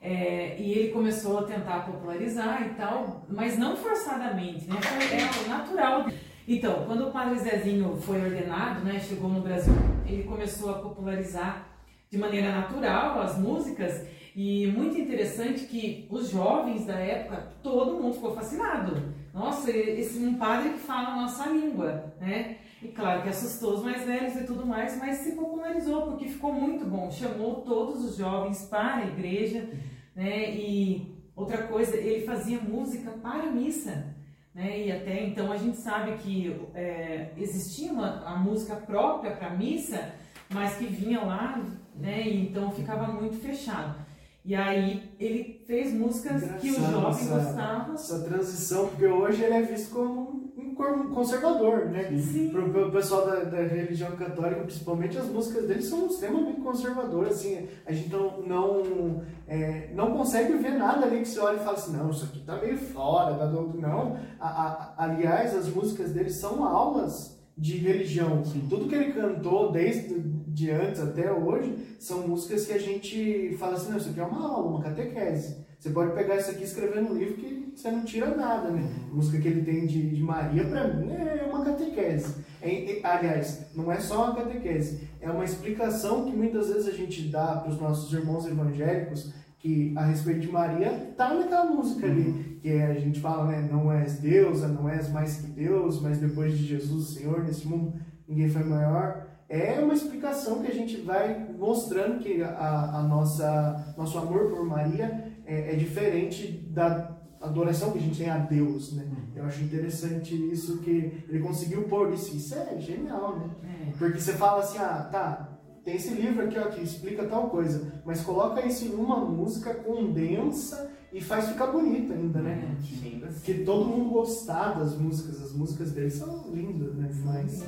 é, 0.00 0.56
e 0.58 0.72
ele 0.72 0.88
começou 0.88 1.40
a 1.40 1.42
tentar 1.42 1.80
popularizar 1.80 2.62
e 2.62 2.70
tal, 2.70 3.26
mas 3.28 3.58
não 3.58 3.76
forçadamente, 3.76 4.66
né, 4.70 4.80
foi 4.80 5.18
é, 5.18 5.48
natural 5.48 6.06
então, 6.48 6.84
quando 6.86 7.06
o 7.06 7.12
Padre 7.12 7.38
Zezinho 7.38 7.96
foi 7.96 8.20
ordenado, 8.20 8.84
né, 8.84 8.98
chegou 8.98 9.30
no 9.30 9.42
Brasil, 9.42 9.72
ele 10.04 10.24
começou 10.24 10.70
a 10.70 10.78
popularizar 10.80 11.68
de 12.10 12.18
maneira 12.18 12.50
natural 12.50 13.20
as 13.20 13.38
músicas 13.38 14.04
e 14.34 14.66
muito 14.68 14.98
interessante 14.98 15.66
que 15.66 16.06
os 16.10 16.30
jovens 16.30 16.86
da 16.86 16.94
época, 16.94 17.52
todo 17.62 18.02
mundo 18.02 18.14
ficou 18.14 18.34
fascinado. 18.34 19.12
Nossa, 19.32 19.70
esse 19.70 20.18
um 20.18 20.34
padre 20.34 20.70
que 20.70 20.78
fala 20.78 21.08
a 21.08 21.16
nossa 21.22 21.48
língua, 21.48 22.14
né? 22.18 22.56
E 22.82 22.88
claro 22.88 23.22
que 23.22 23.28
assustou 23.28 23.74
os 23.74 23.82
mais 23.84 24.04
velhos 24.04 24.34
e 24.36 24.44
tudo 24.44 24.66
mais, 24.66 24.98
mas 24.98 25.18
se 25.18 25.32
popularizou 25.32 26.02
porque 26.02 26.28
ficou 26.28 26.52
muito 26.52 26.84
bom. 26.84 27.10
Chamou 27.10 27.56
todos 27.56 28.04
os 28.04 28.16
jovens 28.16 28.64
para 28.64 28.96
a 28.96 29.06
igreja, 29.06 29.68
né? 30.16 30.50
E 30.50 31.14
outra 31.36 31.66
coisa, 31.66 31.96
ele 31.96 32.24
fazia 32.24 32.58
música 32.58 33.10
para 33.10 33.44
a 33.44 33.52
missa. 33.52 34.12
Né? 34.54 34.86
E 34.86 34.92
até 34.92 35.24
então 35.24 35.50
a 35.50 35.56
gente 35.56 35.78
sabe 35.78 36.12
que 36.18 36.54
é, 36.74 37.32
existia 37.38 37.90
uma, 37.90 38.22
a 38.26 38.36
música 38.36 38.76
própria 38.76 39.34
para 39.34 39.50
missa, 39.50 40.14
mas 40.50 40.76
que 40.76 40.84
vinha 40.84 41.20
lá, 41.20 41.62
né? 41.94 42.28
E 42.28 42.48
então 42.48 42.70
ficava 42.70 43.06
muito 43.06 43.36
fechado. 43.36 44.11
E 44.44 44.56
aí 44.56 45.14
ele 45.20 45.62
fez 45.66 45.94
músicas 45.94 46.42
Engraçado 46.42 46.60
que 46.60 46.70
os 46.70 46.76
jovens 46.76 47.30
essa, 47.30 47.34
gostavam. 47.34 47.94
Essa 47.94 48.24
transição, 48.24 48.88
porque 48.88 49.06
hoje 49.06 49.42
ele 49.44 49.54
é 49.54 49.62
visto 49.62 49.92
como 49.94 50.52
um 50.56 51.14
conservador, 51.14 51.86
né? 51.86 52.10
Sim. 52.16 52.48
Pro, 52.50 52.88
o 52.88 52.90
pessoal 52.90 53.24
da, 53.24 53.44
da, 53.44 53.62
religião 53.62 54.10
católica, 54.16 54.62
principalmente 54.62 55.16
as 55.16 55.28
músicas 55.28 55.68
dele 55.68 55.82
são 55.82 56.08
extremamente 56.08 56.60
conservadoras, 56.60 57.34
assim, 57.34 57.68
a 57.86 57.92
gente 57.92 58.10
não, 58.10 58.42
não, 58.42 59.22
é, 59.46 59.90
não 59.94 60.16
consegue 60.16 60.54
ver 60.54 60.72
nada 60.72 61.06
ali 61.06 61.20
que 61.20 61.28
você 61.28 61.38
olha 61.38 61.56
e 61.56 61.64
fala 61.64 61.76
assim, 61.76 61.96
não, 61.96 62.10
isso 62.10 62.24
aqui 62.24 62.40
tá 62.40 62.56
meio 62.56 62.76
fora, 62.76 63.36
tá 63.36 63.46
do... 63.46 63.78
não. 63.78 64.18
A, 64.40 64.48
a, 64.48 65.04
aliás, 65.04 65.54
as 65.54 65.68
músicas 65.68 66.10
dele 66.10 66.30
são 66.30 66.64
aulas 66.64 67.31
de 67.56 67.76
religião. 67.76 68.44
Sim. 68.44 68.66
Tudo 68.68 68.88
que 68.88 68.94
ele 68.94 69.12
cantou 69.12 69.70
desde 69.72 70.32
de 70.52 70.70
antes 70.70 71.00
até 71.00 71.32
hoje, 71.32 71.74
são 71.98 72.28
músicas 72.28 72.66
que 72.66 72.72
a 72.72 72.78
gente 72.78 73.56
fala 73.58 73.74
assim, 73.74 73.90
não, 73.90 73.96
isso 73.96 74.10
aqui 74.10 74.20
é 74.20 74.24
uma 74.24 74.46
aula, 74.46 74.68
uma 74.68 74.82
catequese. 74.82 75.56
Você 75.78 75.90
pode 75.90 76.12
pegar 76.12 76.36
isso 76.36 76.50
aqui 76.50 76.60
e 76.60 76.64
escrever 76.64 77.02
no 77.02 77.14
livro 77.14 77.34
que 77.34 77.72
você 77.74 77.90
não 77.90 78.04
tira 78.04 78.36
nada, 78.36 78.70
né? 78.70 78.88
A 79.10 79.14
música 79.14 79.40
que 79.40 79.48
ele 79.48 79.62
tem 79.62 79.86
de, 79.86 80.10
de 80.10 80.22
Maria, 80.22 80.64
para 80.64 80.88
mim, 80.94 81.10
é 81.12 81.44
uma 81.48 81.64
catequese. 81.64 82.36
É, 82.60 83.00
aliás, 83.02 83.66
não 83.74 83.90
é 83.90 83.98
só 83.98 84.26
uma 84.26 84.36
catequese, 84.36 85.08
é 85.20 85.28
uma 85.28 85.44
explicação 85.44 86.24
que 86.24 86.36
muitas 86.36 86.68
vezes 86.68 86.86
a 86.86 86.92
gente 86.92 87.28
dá 87.28 87.56
para 87.56 87.72
os 87.72 87.80
nossos 87.80 88.12
irmãos 88.12 88.46
evangélicos 88.46 89.32
que 89.62 89.94
a 89.96 90.04
respeito 90.04 90.40
de 90.40 90.50
Maria 90.50 91.14
tá 91.16 91.32
naquela 91.32 91.66
música 91.66 92.04
ali, 92.04 92.26
uhum. 92.26 92.58
que 92.60 92.68
é, 92.68 92.86
a 92.86 92.94
gente 92.94 93.20
fala, 93.20 93.46
né, 93.46 93.68
não 93.70 93.92
és 93.92 94.18
deusa, 94.18 94.66
não 94.66 94.88
és 94.88 95.08
mais 95.10 95.36
que 95.36 95.46
Deus, 95.46 96.02
mas 96.02 96.18
depois 96.18 96.58
de 96.58 96.66
Jesus, 96.66 97.10
o 97.10 97.12
Senhor, 97.14 97.44
nesse 97.44 97.66
mundo 97.66 97.94
ninguém 98.26 98.48
foi 98.48 98.64
maior 98.64 99.32
é 99.52 99.78
uma 99.80 99.92
explicação 99.92 100.62
que 100.62 100.70
a 100.70 100.74
gente 100.74 100.96
vai 101.02 101.46
mostrando 101.58 102.20
que 102.20 102.42
a, 102.42 103.00
a 103.00 103.02
nossa 103.02 103.94
nosso 103.98 104.16
amor 104.16 104.50
por 104.50 104.64
Maria 104.64 105.30
é, 105.44 105.74
é, 105.74 105.76
diferente 105.76 106.46
da 106.70 107.18
adoração 107.38 107.92
que 107.92 107.98
a 107.98 108.00
gente 108.00 108.16
tem 108.16 108.30
a 108.30 108.38
Deus, 108.38 108.94
né? 108.94 109.04
Eu 109.36 109.44
acho 109.44 109.62
interessante 109.62 110.34
isso 110.50 110.78
que 110.78 111.24
ele 111.28 111.40
conseguiu 111.40 111.82
pôr 111.82 112.14
isso. 112.14 112.34
Isso 112.34 112.54
é 112.54 112.80
genial, 112.80 113.36
né? 113.36 113.50
É. 113.88 113.90
Porque 113.98 114.18
você 114.18 114.32
fala 114.32 114.60
assim, 114.60 114.78
ah, 114.78 115.08
tá, 115.12 115.51
tem 115.84 115.96
esse 115.96 116.14
livro 116.14 116.44
aqui 116.44 116.58
ó, 116.58 116.66
que 116.66 116.82
explica 116.82 117.26
tal 117.26 117.50
coisa, 117.50 118.02
mas 118.04 118.22
coloca 118.22 118.64
isso 118.64 118.84
em 118.84 118.94
uma 118.94 119.16
música, 119.16 119.74
condensa 119.74 120.90
e 121.12 121.20
faz 121.20 121.48
ficar 121.48 121.66
bonito 121.66 122.12
ainda, 122.12 122.40
né? 122.40 122.76
Sim. 122.80 123.22
Que 123.44 123.64
todo 123.64 123.84
mundo 123.86 124.10
gostar 124.10 124.78
das 124.78 124.96
músicas, 124.96 125.42
as 125.42 125.52
músicas 125.52 125.92
dele 125.92 126.10
são 126.10 126.50
lindas, 126.52 126.94
né? 126.94 127.10
Mas 127.24 127.64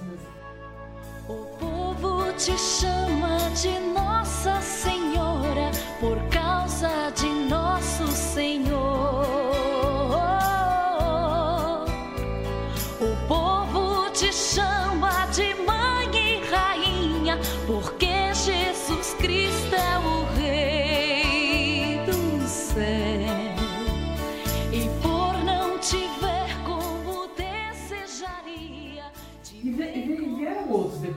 O 1.28 1.46
povo 1.58 2.32
te 2.36 2.56
chama 2.56 3.38
de 3.60 3.78
Nossa 3.92 4.60
Senhora 4.60 5.70
por 6.00 6.18
causa 6.28 7.10
de 7.10 7.28
nosso 7.48 8.06
Senhor. 8.08 9.63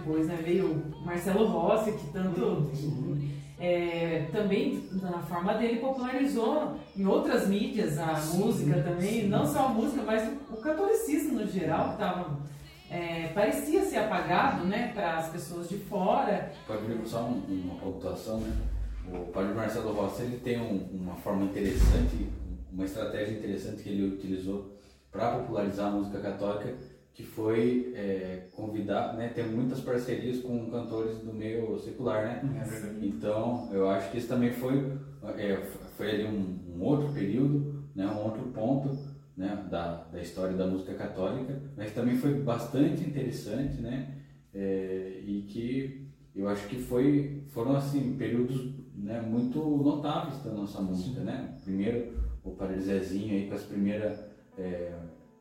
Depois, 0.08 0.28
né? 0.28 0.40
Veio 0.44 0.72
o 0.72 1.06
Marcelo 1.06 1.46
Rossi, 1.46 1.92
que 1.92 2.08
tanto. 2.14 2.72
é, 3.60 4.28
também, 4.32 4.88
na 5.02 5.20
forma 5.20 5.54
dele, 5.56 5.80
popularizou 5.80 6.78
em 6.96 7.06
outras 7.06 7.48
mídias 7.48 7.98
a 7.98 8.14
música 8.36 8.82
também. 8.82 9.28
Não 9.28 9.46
só 9.46 9.66
a 9.66 9.70
música, 9.70 10.02
mas 10.04 10.32
o, 10.50 10.58
catolicismo 10.58 11.40
no 11.40 11.48
geral, 11.48 11.92
que 11.92 11.98
tava, 11.98 12.40
é, 12.90 13.28
parecia 13.34 13.84
ser 13.84 13.98
apagado 13.98 14.66
né, 14.66 14.92
para 14.94 15.18
as 15.18 15.30
pessoas 15.30 15.68
de 15.68 15.78
fora. 15.78 16.52
Pode 16.66 16.86
vir 16.86 17.00
só 17.06 17.24
um- 17.24 17.44
uma 17.50 17.76
pontuação, 17.76 18.40
né? 18.40 18.56
O 19.12 19.32
padre 19.32 19.54
Marcelo 19.54 19.94
Rossi 19.94 20.24
ele 20.24 20.38
tem 20.38 20.60
um- 20.62 20.86
uma 20.94 21.16
forma 21.16 21.46
interessante, 21.46 22.28
uma 22.72 22.84
estratégia 22.86 23.38
interessante 23.38 23.82
que 23.82 23.90
ele 23.90 24.08
utilizou 24.16 24.78
para 25.12 25.32
popularizar 25.32 25.88
a 25.88 25.92
música 25.92 26.20
católica, 26.20 26.76
que 27.18 27.24
foi 27.24 27.94
é, 27.96 28.48
convidar, 28.52 29.16
né? 29.16 29.30
Tem 29.30 29.44
muitas 29.48 29.80
parcerias 29.80 30.40
com 30.40 30.70
cantores 30.70 31.18
do 31.18 31.34
meio 31.34 31.80
secular, 31.80 32.24
né? 32.24 32.42
Então, 33.02 33.68
eu 33.74 33.90
acho 33.90 34.12
que 34.12 34.20
isso 34.20 34.28
também 34.28 34.52
foi, 34.52 34.96
é, 35.36 35.56
foi 35.98 36.12
ali 36.12 36.26
um, 36.26 36.76
um 36.76 36.84
outro 36.84 37.12
período, 37.12 37.90
né? 37.96 38.06
Um 38.06 38.24
outro 38.24 38.44
ponto, 38.54 38.96
né? 39.36 39.66
Da, 39.68 40.04
da 40.12 40.22
história 40.22 40.56
da 40.56 40.68
música 40.68 40.94
católica, 40.94 41.60
mas 41.76 41.92
também 41.92 42.16
foi 42.18 42.36
bastante 42.36 43.02
interessante, 43.02 43.82
né? 43.82 44.14
É, 44.54 45.20
e 45.26 45.42
que 45.50 46.08
eu 46.36 46.48
acho 46.48 46.68
que 46.68 46.76
foi, 46.76 47.42
foram 47.48 47.76
assim 47.76 48.16
períodos 48.16 48.76
né, 48.94 49.20
muito 49.22 49.60
notáveis 49.60 50.44
da 50.44 50.52
nossa 50.52 50.80
música, 50.84 51.22
né? 51.22 51.58
Primeiro 51.64 52.14
o 52.44 52.52
Padre 52.52 52.80
Zezinho 52.80 53.34
aí 53.34 53.48
com 53.48 53.56
as 53.56 53.64
primeiras 53.64 54.24
é, 54.56 54.94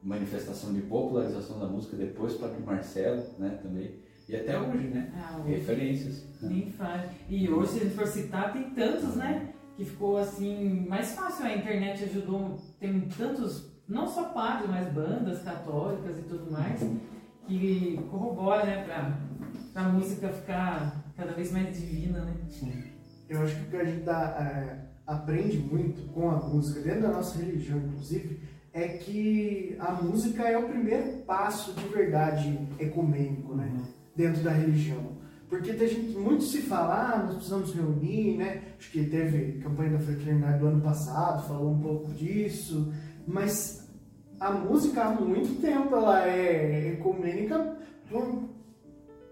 manifestação 0.07 0.73
de 0.73 0.83
popularização 0.83 1.59
da 1.59 1.67
música, 1.67 1.97
depois 1.97 2.35
o 2.35 2.39
Padre 2.39 2.63
Marcelo, 2.65 3.23
né? 3.39 3.59
Também 3.63 4.07
e 4.29 4.35
até 4.35 4.59
hoje, 4.59 4.89
né? 4.89 5.13
Ah, 5.15 5.39
hoje 5.39 5.55
Referências. 5.55 6.25
nem 6.43 6.71
faz. 6.73 7.11
E 7.29 7.49
hoje, 7.49 7.73
se 7.73 7.79
a 7.79 7.85
gente 7.85 7.95
for 7.95 8.07
citar, 8.07 8.53
tem 8.53 8.71
tantos, 8.71 9.15
né? 9.15 9.53
Que 9.77 9.85
ficou 9.85 10.17
assim, 10.17 10.87
mais 10.89 11.13
fácil. 11.13 11.47
A 11.47 11.55
internet 11.55 12.05
ajudou, 12.05 12.57
tem 12.81 13.03
tantos, 13.17 13.71
não 13.89 14.07
só 14.09 14.31
padres, 14.31 14.69
mas 14.69 14.93
bandas 14.93 15.43
católicas 15.43 16.19
e 16.19 16.23
tudo 16.23 16.51
mais, 16.51 16.81
que 17.47 18.01
corrobora, 18.11 18.65
né, 18.65 18.85
pra, 18.85 19.17
pra 19.73 19.89
música 19.91 20.29
ficar 20.29 21.05
cada 21.17 21.33
vez 21.33 21.53
mais 21.53 21.79
divina, 21.79 22.25
né? 22.25 22.35
eu 23.29 23.43
acho 23.43 23.55
que 23.55 23.63
o 23.63 23.71
que 23.71 23.77
a 23.77 23.85
gente 23.85 24.03
dá, 24.05 24.37
é, 24.41 24.87
aprende 25.07 25.59
muito 25.59 26.13
com 26.13 26.31
a 26.31 26.37
música, 26.37 26.81
dentro 26.81 27.03
da 27.03 27.13
nossa 27.13 27.39
religião, 27.39 27.79
inclusive, 27.79 28.41
é 28.77 28.89
que 28.89 29.75
a 29.81 29.93
música 29.93 30.43
é 30.43 30.59
o 30.59 30.69
primeiro 30.69 31.23
passo 31.23 31.73
de 31.73 31.89
verdade 31.89 32.59
ecumênico, 32.79 33.55
né? 33.55 33.73
Dentro 34.15 34.43
da 34.43 34.51
religião. 34.51 35.17
Porque 35.49 35.73
tem 35.73 35.89
gente, 35.89 36.19
muito 36.19 36.45
se 36.45 36.61
fala, 36.61 37.15
ah, 37.15 37.23
nós 37.23 37.37
precisamos 37.37 37.73
reunir, 37.73 38.37
né? 38.37 38.63
Acho 38.79 38.91
que 38.91 39.05
teve 39.05 39.61
campanha 39.63 39.93
da 39.93 39.99
fraternidade 39.99 40.59
do 40.59 40.67
ano 40.67 40.83
passado, 40.83 41.49
falou 41.49 41.73
um 41.73 41.81
pouco 41.81 42.13
disso, 42.13 42.93
mas 43.27 43.89
a 44.39 44.51
música 44.51 45.05
há 45.05 45.11
muito 45.11 45.59
tempo 45.59 45.97
ela 45.97 46.29
é 46.29 46.93
ecumênica 46.93 47.79
por 48.11 48.45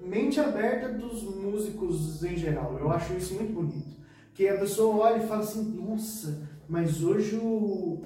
mente 0.01 0.41
aberta 0.41 0.89
dos 0.89 1.23
músicos 1.23 2.25
em 2.25 2.37
geral. 2.37 2.79
Eu 2.79 2.91
acho 2.91 3.13
isso 3.13 3.35
muito 3.35 3.53
bonito. 3.53 3.95
Que 4.33 4.49
a 4.49 4.59
pessoa 4.59 5.05
olha 5.05 5.23
e 5.23 5.29
fala 5.29 5.43
assim, 5.43 5.63
nossa, 5.75 6.49
mas 6.68 7.02
hoje 7.02 7.37
o, 7.37 8.00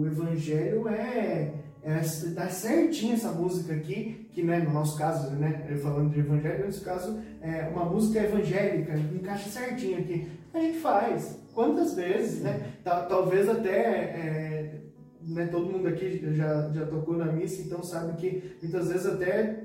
o 0.00 0.06
evangelho 0.06 0.88
é, 0.88 1.52
é 1.82 2.00
tá 2.34 2.48
certinho 2.48 3.14
essa 3.14 3.32
música 3.32 3.72
aqui, 3.74 4.28
que 4.32 4.42
né, 4.42 4.58
no 4.58 4.72
nosso 4.72 4.98
caso, 4.98 5.30
né, 5.36 5.66
falando 5.82 6.10
de 6.12 6.20
evangelho, 6.20 6.66
nesse 6.66 6.80
caso, 6.80 7.18
é 7.40 7.68
uma 7.68 7.84
música 7.84 8.20
evangélica, 8.22 8.96
encaixa 8.98 9.48
certinho 9.48 9.98
aqui. 9.98 10.28
A 10.52 10.60
gente 10.60 10.78
faz. 10.78 11.38
Quantas 11.54 11.94
vezes, 11.94 12.42
né? 12.42 12.72
Ta- 12.84 13.06
Talvez 13.06 13.48
até 13.48 13.70
é, 13.70 14.80
né, 15.22 15.46
todo 15.46 15.72
mundo 15.72 15.88
aqui 15.88 16.20
já, 16.34 16.70
já 16.72 16.86
tocou 16.86 17.16
na 17.16 17.32
missa, 17.32 17.62
então 17.62 17.82
sabe 17.82 18.14
que 18.18 18.56
muitas 18.62 18.88
vezes 18.88 19.06
até 19.06 19.60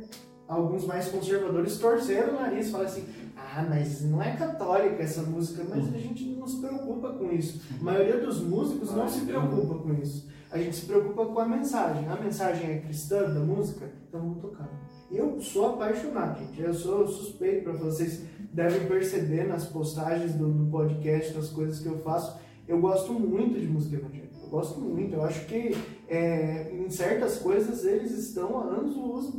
alguns 0.47 0.85
mais 0.85 1.07
conservadores 1.07 1.77
torceram 1.77 2.35
o 2.37 2.39
nariz, 2.41 2.69
falaram 2.69 2.89
assim, 2.89 3.05
ah, 3.53 3.65
mas 3.67 4.01
não 4.03 4.23
é 4.23 4.33
católica 4.37 5.03
essa 5.03 5.23
música, 5.23 5.65
mas 5.67 5.93
a 5.93 5.97
gente 5.97 6.23
não 6.35 6.47
se 6.47 6.61
preocupa 6.61 7.09
com 7.09 7.29
isso. 7.33 7.61
A 7.81 7.83
maioria 7.83 8.25
dos 8.25 8.41
músicos 8.41 8.91
não 8.93 9.09
se 9.09 9.25
preocupa 9.25 9.75
com 9.79 9.93
isso. 9.95 10.29
A 10.49 10.57
gente 10.57 10.73
se 10.75 10.85
preocupa 10.85 11.25
com 11.25 11.39
a 11.39 11.45
mensagem. 11.45 12.07
A 12.07 12.15
mensagem 12.15 12.71
é 12.71 12.77
cristã 12.79 13.23
da 13.23 13.41
música, 13.41 13.91
então 14.07 14.21
vamos 14.21 14.41
tocar. 14.41 14.69
Eu 15.11 15.41
sou 15.41 15.71
apaixonado, 15.71 16.39
gente. 16.39 16.61
Eu 16.61 16.73
sou 16.73 17.05
suspeito 17.05 17.65
para 17.65 17.73
vocês 17.73 18.23
devem 18.53 18.87
perceber 18.87 19.45
nas 19.45 19.65
postagens 19.65 20.33
do, 20.33 20.49
do 20.49 20.71
podcast, 20.71 21.33
das 21.33 21.49
coisas 21.49 21.79
que 21.79 21.87
eu 21.87 21.99
faço. 21.99 22.39
Eu 22.65 22.79
gosto 22.79 23.11
muito 23.11 23.59
de 23.59 23.67
música 23.67 23.97
evangélica. 23.97 24.30
Gosto 24.51 24.81
muito. 24.81 25.15
Eu 25.15 25.23
acho 25.23 25.45
que 25.45 25.75
é, 26.09 26.71
em 26.75 26.89
certas 26.89 27.37
coisas 27.37 27.85
eles 27.85 28.11
estão 28.11 28.59
a 28.59 28.63
anos 28.65 28.95
luz 28.97 29.31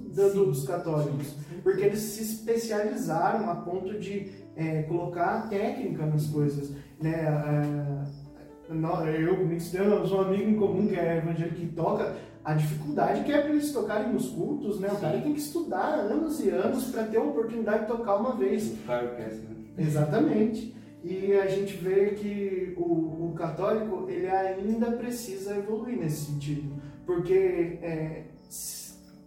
dos 0.47 0.67
católicos. 0.67 1.35
Porque 1.63 1.83
eles 1.83 2.01
se 2.01 2.23
especializaram 2.23 3.51
a 3.51 3.57
ponto 3.57 3.99
de 3.99 4.33
é, 4.57 4.83
colocar 4.85 5.49
técnica 5.51 6.07
nas 6.07 6.27
coisas. 6.27 6.71
Né? 6.99 7.13
É, 7.13 8.73
nó- 8.73 9.05
eu 9.05 9.37
temos 9.71 10.11
um 10.13 10.21
amigo 10.23 10.51
em 10.51 10.57
comum 10.57 10.87
que 10.89 10.97
é 10.97 11.19
evangélico 11.19 11.57
que 11.57 11.67
toca. 11.67 12.15
A 12.45 12.55
dificuldade 12.55 13.23
que 13.23 13.31
é 13.33 13.41
para 13.41 13.51
eles 13.51 13.71
tocarem 13.71 14.13
nos 14.13 14.29
cultos, 14.31 14.81
né? 14.81 14.89
O 14.91 14.97
cara 14.97 15.21
tem 15.21 15.33
que 15.33 15.39
estudar 15.39 15.95
anos 15.95 16.41
e 16.45 16.49
anos 16.51 16.87
para 16.87 17.05
ter 17.05 17.19
a 17.19 17.23
oportunidade 17.23 17.83
de 17.83 17.87
tocar 17.87 18.17
uma 18.17 18.35
vez. 18.35 18.73
É 19.21 19.27
assim, 19.27 19.43
né? 19.43 19.57
Exatamente. 19.79 20.75
E 21.05 21.33
a 21.33 21.47
gente 21.49 21.77
vê 21.77 22.11
que 22.11 22.75
o, 22.77 23.31
o 23.31 23.35
católico 23.37 24.07
ele 24.09 24.29
ainda 24.29 24.93
precisa 24.93 25.57
evoluir 25.57 25.99
nesse 25.99 26.27
sentido, 26.27 26.81
porque 27.05 27.79
é, 27.83 28.25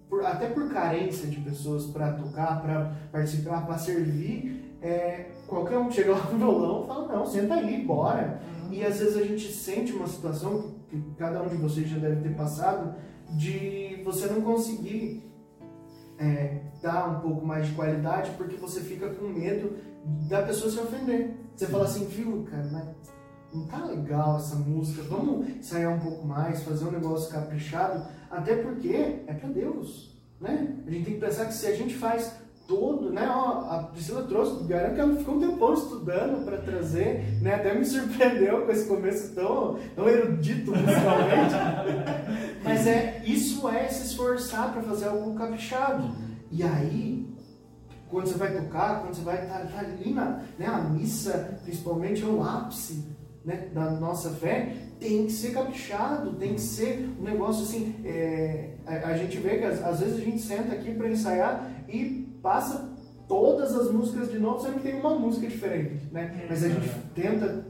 por- 0.10 0.26
até 0.26 0.48
por 0.48 0.72
carência 0.72 1.28
de 1.28 1.38
pessoas 1.42 1.86
para 1.88 2.14
tocar, 2.14 2.62
para 2.62 2.96
participar, 3.12 3.66
para 3.66 3.78
servir, 3.78 4.78
é, 4.82 5.26
qualquer 5.48 5.78
um 5.78 5.92
chega 5.92 6.12
lá 6.14 6.22
com 6.22 6.36
o 6.36 6.38
violão 6.38 6.88
fala 6.88 7.08
não, 7.14 7.26
senta 7.26 7.56
aí, 7.56 7.84
bora. 7.84 8.40
E 8.72 8.84
às 8.84 9.00
vezes 9.00 9.18
a 9.18 9.24
gente 9.24 9.52
sente 9.52 9.92
uma 9.92 10.08
situação 10.08 10.76
que 10.90 11.02
cada 11.18 11.42
um 11.44 11.50
de 11.50 11.56
vocês 11.58 11.90
já 11.90 11.98
deve 11.98 12.22
ter 12.22 12.36
passado 12.36 12.96
de 13.32 14.02
você 14.04 14.28
não 14.28 14.42
conseguir 14.42 15.30
é, 16.18 16.60
dar 16.82 17.10
um 17.10 17.20
pouco 17.20 17.46
mais 17.46 17.68
de 17.68 17.74
qualidade 17.74 18.32
porque 18.38 18.56
você 18.56 18.80
fica 18.80 19.10
com 19.10 19.26
medo 19.28 19.74
da 20.30 20.44
pessoa 20.44 20.72
se 20.72 20.80
ofender. 20.80 21.36
Você 21.56 21.68
fala 21.68 21.86
assim, 21.86 22.06
viu, 22.06 22.46
cara, 22.50 22.68
mas 22.72 22.86
não 23.54 23.66
tá 23.68 23.86
legal 23.86 24.38
essa 24.38 24.56
música, 24.56 25.02
vamos 25.04 25.50
ensaiar 25.50 25.94
um 25.94 26.00
pouco 26.00 26.28
mais, 26.28 26.64
fazer 26.64 26.86
um 26.86 26.92
negócio 26.92 27.32
caprichado, 27.32 28.06
até 28.30 28.58
porque 28.58 29.24
é 29.26 29.34
pra 29.34 29.50
Deus, 29.50 30.16
né? 30.40 30.76
A 30.86 30.92
gente 30.92 31.06
tem 31.06 31.14
que 31.14 31.20
pensar 31.20 31.46
que 31.46 31.54
se 31.54 31.66
a 31.66 31.76
gente 31.76 31.96
faz 31.96 32.34
todo, 32.68 33.12
né? 33.12 33.30
Ó, 33.30 33.70
a 33.70 33.84
Priscila 33.84 34.24
trouxe, 34.24 34.64
garanto 34.66 34.96
que 34.96 35.02
ela 35.02 35.16
ficou 35.16 35.36
um 35.36 35.40
tempão 35.40 35.74
estudando 35.74 36.44
para 36.44 36.58
trazer, 36.58 37.40
né? 37.42 37.56
Até 37.56 37.74
me 37.74 37.86
surpreendeu 37.86 38.66
com 38.66 38.72
esse 38.72 38.88
começo 38.88 39.34
tão, 39.34 39.78
tão 39.96 40.10
erudito 40.10 40.72
musicalmente. 40.72 41.56
Mas 42.64 42.88
é, 42.88 43.22
isso 43.26 43.68
é 43.70 43.88
se 43.88 44.08
esforçar 44.08 44.74
para 44.74 44.82
fazer 44.82 45.08
algo 45.08 45.34
caprichado. 45.36 46.10
E 46.52 46.64
aí, 46.64 47.15
quando 48.10 48.28
você 48.28 48.38
vai 48.38 48.54
tocar, 48.54 49.02
quando 49.02 49.16
você 49.16 49.24
vai 49.24 49.44
estar 49.44 49.60
tá, 49.60 49.66
tá 49.66 49.80
ali 49.80 50.14
na 50.14 50.42
né, 50.58 50.68
a 50.68 50.80
missa, 50.82 51.60
principalmente 51.64 52.24
é 52.24 52.28
o 52.28 52.44
ápice 52.44 53.06
né, 53.44 53.70
da 53.74 53.92
nossa 53.92 54.32
fé, 54.32 54.76
tem 55.00 55.26
que 55.26 55.32
ser 55.32 55.52
caprichado, 55.52 56.34
tem 56.34 56.56
que 56.56 56.62
ser 56.62 57.10
um 57.20 57.24
negócio 57.24 57.64
assim. 57.64 57.96
É, 58.04 58.76
a, 58.86 59.10
a, 59.10 59.18
gente 59.18 59.38
vê 59.38 59.58
que 59.58 59.66
às, 59.66 59.84
às, 59.84 60.00
vezes 60.00 60.18
a 60.18 60.26
gente 60.26 60.40
senta 60.40 60.74
aqui 60.74 60.94
para 60.94 61.10
ensaiar 61.10 61.72
e 61.88 62.28
passa 62.42 62.94
todas 63.28 63.76
as 63.76 63.92
músicas 63.92 64.32
de 64.32 64.40
novo, 64.40 64.62
sempre 64.62 64.82
tem 64.82 65.00
uma 65.00 65.18
música 65.18 65.48
diferente, 65.48 66.08
né? 66.12 66.46
Mas 66.48 66.64
a 66.64 66.70
gente 66.70 66.90
tenta 67.14 67.66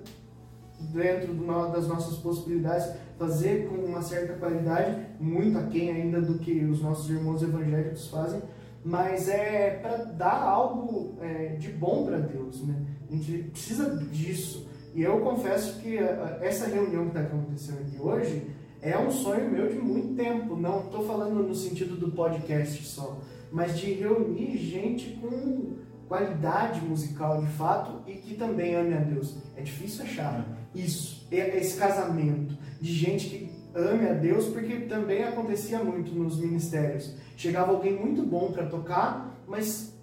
dentro 0.79 1.33
das 1.71 1.87
nossas 1.87 2.17
possibilidades 2.17 2.87
fazer 3.17 3.67
com 3.67 3.75
uma 3.75 4.01
certa 4.01 4.33
qualidade, 4.33 4.97
muito 5.19 5.57
aquém 5.57 5.89
ainda 5.89 6.21
do 6.21 6.37
que 6.39 6.65
os 6.65 6.81
nossos 6.81 7.09
irmãos 7.09 7.41
evangélicos 7.41 8.07
fazem, 8.07 8.41
mas 8.85 9.27
é 9.27 9.79
para 9.81 9.97
dar 10.03 10.43
algo 10.43 11.17
é, 11.19 11.55
de 11.55 11.69
bom 11.69 12.05
para 12.05 12.19
Deus, 12.19 12.61
né? 12.61 12.85
A 13.09 13.15
gente 13.15 13.49
precisa 13.49 13.97
disso. 14.11 14.69
E 14.93 15.01
eu 15.01 15.19
confesso 15.21 15.79
que 15.79 15.97
essa 16.39 16.67
reunião 16.67 17.09
que 17.09 17.17
está 17.17 17.21
acontecendo 17.21 17.79
aqui 17.79 17.99
hoje 17.99 18.45
é 18.83 18.95
um 18.95 19.09
sonho 19.09 19.49
meu 19.49 19.67
de 19.67 19.79
muito 19.79 20.15
tempo. 20.15 20.55
Não 20.55 20.81
estou 20.81 21.03
falando 21.03 21.41
no 21.41 21.55
sentido 21.55 21.97
do 21.97 22.11
podcast 22.11 22.85
só, 22.85 23.17
mas 23.51 23.75
de 23.75 23.91
reunir 23.91 24.55
gente 24.55 25.19
com 25.19 25.77
qualidade 26.07 26.79
musical 26.81 27.41
de 27.41 27.47
fato 27.53 28.03
e 28.07 28.13
que 28.13 28.35
também 28.35 28.75
ame 28.75 28.93
a 28.93 28.99
Deus. 28.99 29.35
É 29.57 29.63
difícil 29.63 30.03
achar 30.03 30.45
isso, 30.75 31.27
esse 31.31 31.75
casamento 31.75 32.55
de 32.79 32.93
gente 32.93 33.29
que 33.29 33.44
ame 33.75 34.07
a 34.07 34.13
Deus, 34.13 34.45
porque 34.45 34.81
também 34.81 35.23
acontecia 35.23 35.83
muito 35.83 36.13
nos 36.15 36.39
ministérios. 36.39 37.13
Chegava 37.35 37.71
alguém 37.71 37.93
muito 37.93 38.23
bom 38.23 38.51
para 38.51 38.65
tocar, 38.65 39.37
mas 39.47 39.93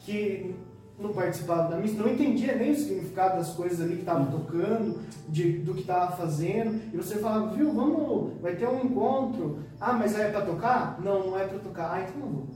que 0.00 0.54
não 0.98 1.12
participava 1.12 1.70
da 1.70 1.76
missa, 1.76 2.02
não 2.02 2.08
entendia 2.08 2.56
nem 2.56 2.72
o 2.72 2.76
significado 2.76 3.36
das 3.36 3.54
coisas 3.54 3.80
ali 3.80 3.94
que 3.94 4.00
estava 4.00 4.26
tocando, 4.26 4.98
de, 5.28 5.58
do 5.58 5.74
que 5.74 5.82
estava 5.82 6.16
fazendo, 6.16 6.80
e 6.92 6.96
você 6.96 7.16
falava, 7.18 7.54
viu, 7.54 7.72
vamos, 7.72 8.40
vai 8.40 8.56
ter 8.56 8.66
um 8.68 8.84
encontro. 8.84 9.58
Ah, 9.80 9.92
mas 9.92 10.18
é 10.18 10.30
para 10.30 10.44
tocar? 10.44 11.00
Não, 11.00 11.28
não 11.28 11.38
é 11.38 11.46
para 11.46 11.58
tocar. 11.58 11.92
Ah, 11.92 12.00
então 12.02 12.20
não 12.20 12.28
vou. 12.28 12.48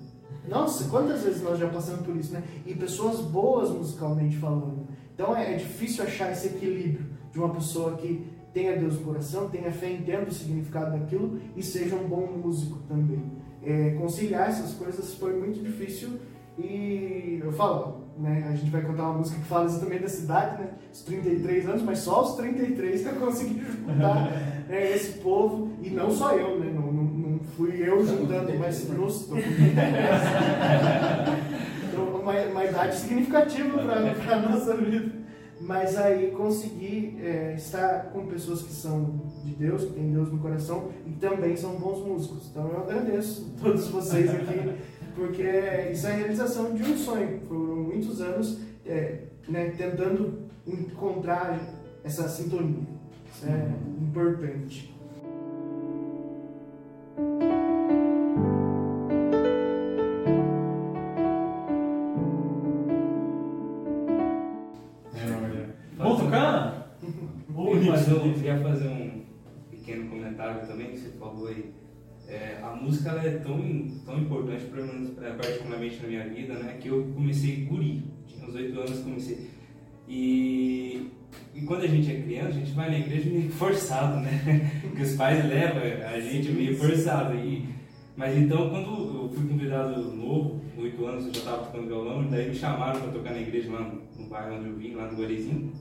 Nossa, 0.49 0.89
quantas 0.89 1.23
vezes 1.23 1.41
nós 1.41 1.59
já 1.59 1.69
passamos 1.69 2.05
por 2.05 2.17
isso, 2.17 2.33
né? 2.33 2.43
E 2.67 2.75
pessoas 2.75 3.21
boas 3.21 3.71
musicalmente 3.71 4.37
falando. 4.39 4.89
Então 5.15 5.37
é, 5.37 5.55
é 5.55 5.57
difícil 5.57 6.03
achar 6.03 6.33
esse 6.33 6.49
equilíbrio 6.49 7.07
de 7.31 7.39
uma 7.39 7.51
pessoa 7.51 7.97
que 7.97 8.27
tenha 8.53 8.77
Deus 8.77 8.99
no 8.99 9.05
coração, 9.05 9.49
tenha 9.49 9.73
fé, 9.73 9.91
entenda 9.91 10.29
o 10.29 10.33
significado 10.33 10.99
daquilo 10.99 11.41
e 11.57 11.63
seja 11.63 11.97
um 11.97 12.07
bom 12.07 12.27
músico 12.27 12.79
também. 12.89 13.23
É, 13.63 13.91
conciliar 13.91 14.49
essas 14.49 14.75
coisas 14.75 15.15
foi 15.15 15.39
muito 15.39 15.63
difícil 15.63 16.19
e 16.59 17.41
eu 17.43 17.53
falo, 17.53 18.03
né, 18.19 18.49
a 18.51 18.55
gente 18.55 18.71
vai 18.71 18.83
cantar 18.83 19.05
uma 19.05 19.19
música 19.19 19.39
que 19.39 19.47
fala 19.47 19.65
exatamente 19.65 20.03
da 20.03 20.09
cidade, 20.09 20.63
né, 20.63 20.71
os 20.93 21.01
33 21.03 21.69
anos, 21.69 21.83
mas 21.83 21.99
só 22.01 22.23
os 22.23 22.35
33 22.35 23.03
que 23.03 23.09
eu 23.09 23.15
consegui 23.15 23.65
juntar 23.65 24.31
né, 24.69 24.93
esse 24.95 25.19
povo, 25.21 25.71
e 25.81 25.89
não 25.91 26.11
só 26.11 26.33
eu, 26.33 26.59
né, 26.59 26.71
não, 26.75 26.93
não, 26.93 27.05
não 27.05 27.39
fui 27.57 27.83
eu 27.83 28.05
juntando, 28.07 28.53
mas 28.59 28.87
nos 28.89 29.31
então, 31.89 32.21
uma, 32.21 32.33
uma 32.33 32.65
idade 32.65 32.97
significativa 32.97 33.79
para 33.79 34.37
a 34.37 34.41
nossa 34.41 34.77
vida. 34.77 35.22
Mas 35.63 35.97
aí 35.97 36.33
conseguir 36.33 37.19
é, 37.23 37.55
estar 37.57 38.11
com 38.13 38.27
pessoas 38.27 38.63
que 38.63 38.73
são 38.73 39.21
de 39.45 39.55
Deus, 39.55 39.85
que 39.85 39.93
têm 39.93 40.13
Deus 40.13 40.33
no 40.33 40.39
coração 40.39 40.89
e 41.07 41.11
também 41.13 41.57
são 41.57 41.77
bons 41.77 42.05
músicos. 42.05 42.49
Então 42.51 42.69
eu 42.69 42.83
agradeço 42.83 43.55
a 43.57 43.63
todos 43.63 43.89
vocês 43.89 44.29
aqui 44.29 44.93
porque 45.15 45.43
isso 45.93 46.07
é 46.07 46.13
a 46.13 46.17
realização 46.17 46.75
de 46.75 46.83
um 46.83 46.97
sonho. 46.97 47.41
Foram 47.49 47.77
muitos 47.77 48.21
anos 48.21 48.61
é, 48.87 49.25
né, 49.49 49.71
tentando 49.77 50.43
encontrar 50.67 51.61
essa 52.05 52.29
sintonia. 52.29 52.87
Isso 53.33 53.47
é 53.47 53.69
importante. 54.01 54.95
Comentário 70.13 70.67
também 70.67 70.91
que 70.91 70.99
você 70.99 71.11
falou 71.19 71.49
aí 71.49 71.73
é, 72.29 72.59
a 72.63 72.71
música 72.71 73.11
ela 73.11 73.25
é 73.25 73.39
tão, 73.39 73.59
tão 74.07 74.19
importante, 74.19 74.65
mim, 74.65 75.15
é, 75.21 75.31
particularmente 75.33 76.01
na 76.03 76.09
minha 76.09 76.29
vida, 76.29 76.55
né, 76.55 76.79
que 76.81 76.89
eu 76.89 77.13
comecei 77.15 77.65
guri, 77.65 78.05
tinha 78.27 78.47
uns 78.47 78.55
8 78.55 78.81
anos 78.81 79.01
comecei. 79.01 79.51
E, 80.09 81.11
e 81.55 81.63
quando 81.63 81.83
a 81.83 81.87
gente 81.87 82.11
é 82.11 82.21
criança, 82.23 82.49
a 82.49 82.53
gente 82.53 82.73
vai 82.73 82.91
na 82.91 82.99
igreja 82.99 83.31
meio 83.31 83.51
forçado, 83.53 84.21
né? 84.21 84.81
Porque 84.81 85.03
os 85.03 85.15
pais 85.15 85.45
levam 85.47 85.83
a 85.83 86.21
gente 86.21 86.51
meio 86.53 86.77
forçado. 86.77 87.35
E, 87.35 87.69
mas 88.17 88.37
então, 88.37 88.71
quando 88.71 88.89
eu 88.89 89.31
fui 89.33 89.49
convidado 89.49 90.01
novo, 90.15 90.61
8 90.77 91.07
anos, 91.07 91.27
eu 91.27 91.35
já 91.35 91.41
estava 91.41 91.67
tocando 91.67 91.87
violão, 91.87 92.25
e 92.25 92.29
daí 92.29 92.49
me 92.49 92.55
chamaram 92.55 93.01
para 93.01 93.13
tocar 93.13 93.33
na 93.33 93.41
igreja 93.41 93.71
lá 93.71 93.81
no, 93.81 94.03
no 94.23 94.29
bairro 94.29 94.57
onde 94.57 94.69
eu 94.69 94.77
vim, 94.77 94.95
lá 94.95 95.11
no 95.11 95.19
Guarezinho. 95.19 95.73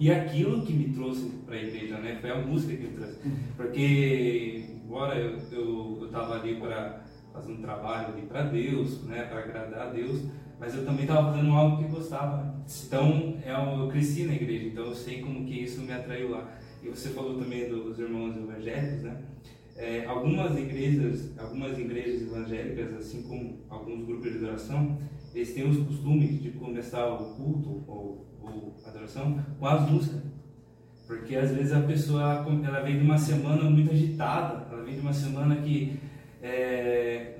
E 0.00 0.10
aquilo 0.10 0.62
que 0.64 0.72
me 0.72 0.94
trouxe 0.94 1.28
para 1.44 1.56
a 1.56 1.62
igreja, 1.62 1.98
né? 1.98 2.16
Foi 2.22 2.30
a 2.30 2.36
música 2.36 2.74
que 2.74 2.84
me 2.84 2.96
trouxe. 2.96 3.18
Porque 3.54 4.64
embora 4.82 5.14
eu 5.18 5.38
eu 5.52 6.06
estava 6.06 6.40
ali 6.40 6.56
para 6.56 7.04
fazer 7.34 7.52
um 7.52 7.60
trabalho 7.60 8.14
ali 8.14 8.22
para 8.22 8.44
Deus, 8.44 9.04
né, 9.04 9.24
para 9.24 9.40
agradar 9.40 9.88
a 9.88 9.90
Deus, 9.90 10.24
mas 10.58 10.74
eu 10.74 10.86
também 10.86 11.02
estava 11.02 11.30
fazendo 11.30 11.52
algo 11.52 11.82
que 11.82 11.90
gostava. 11.90 12.64
Então 12.86 13.36
é 13.44 13.52
eu 13.52 13.88
cresci 13.88 14.24
na 14.24 14.32
igreja, 14.32 14.68
então 14.68 14.86
eu 14.86 14.94
sei 14.94 15.20
como 15.20 15.44
que 15.44 15.64
isso 15.64 15.82
me 15.82 15.92
atraiu 15.92 16.30
lá. 16.30 16.58
E 16.82 16.88
você 16.88 17.10
falou 17.10 17.38
também 17.38 17.68
dos 17.68 17.98
irmãos 17.98 18.34
evangélicos, 18.38 19.02
né? 19.02 19.20
É, 19.76 20.06
algumas 20.06 20.58
igrejas, 20.58 21.38
algumas 21.38 21.78
igrejas 21.78 22.22
evangélicas, 22.22 22.94
assim 22.94 23.22
como 23.22 23.60
alguns 23.68 24.06
grupos 24.06 24.32
de 24.32 24.38
adoração, 24.38 24.98
eles 25.34 25.52
têm 25.52 25.68
os 25.68 25.76
costumes 25.76 26.42
de 26.42 26.52
começar 26.52 27.06
o 27.06 27.34
culto 27.34 27.84
ou 27.86 28.29
adoração 28.90 29.38
com 29.58 29.66
as 29.66 29.90
músicas. 29.90 30.20
Porque 31.06 31.34
às 31.34 31.50
vezes 31.50 31.72
a 31.72 31.80
pessoa 31.80 32.46
ela 32.64 32.80
vem 32.80 32.98
de 32.98 33.04
uma 33.04 33.18
semana 33.18 33.68
muito 33.68 33.90
agitada, 33.90 34.66
ela 34.70 34.82
vem 34.84 34.94
de 34.94 35.00
uma 35.00 35.12
semana 35.12 35.56
que 35.56 35.98
é, 36.42 37.34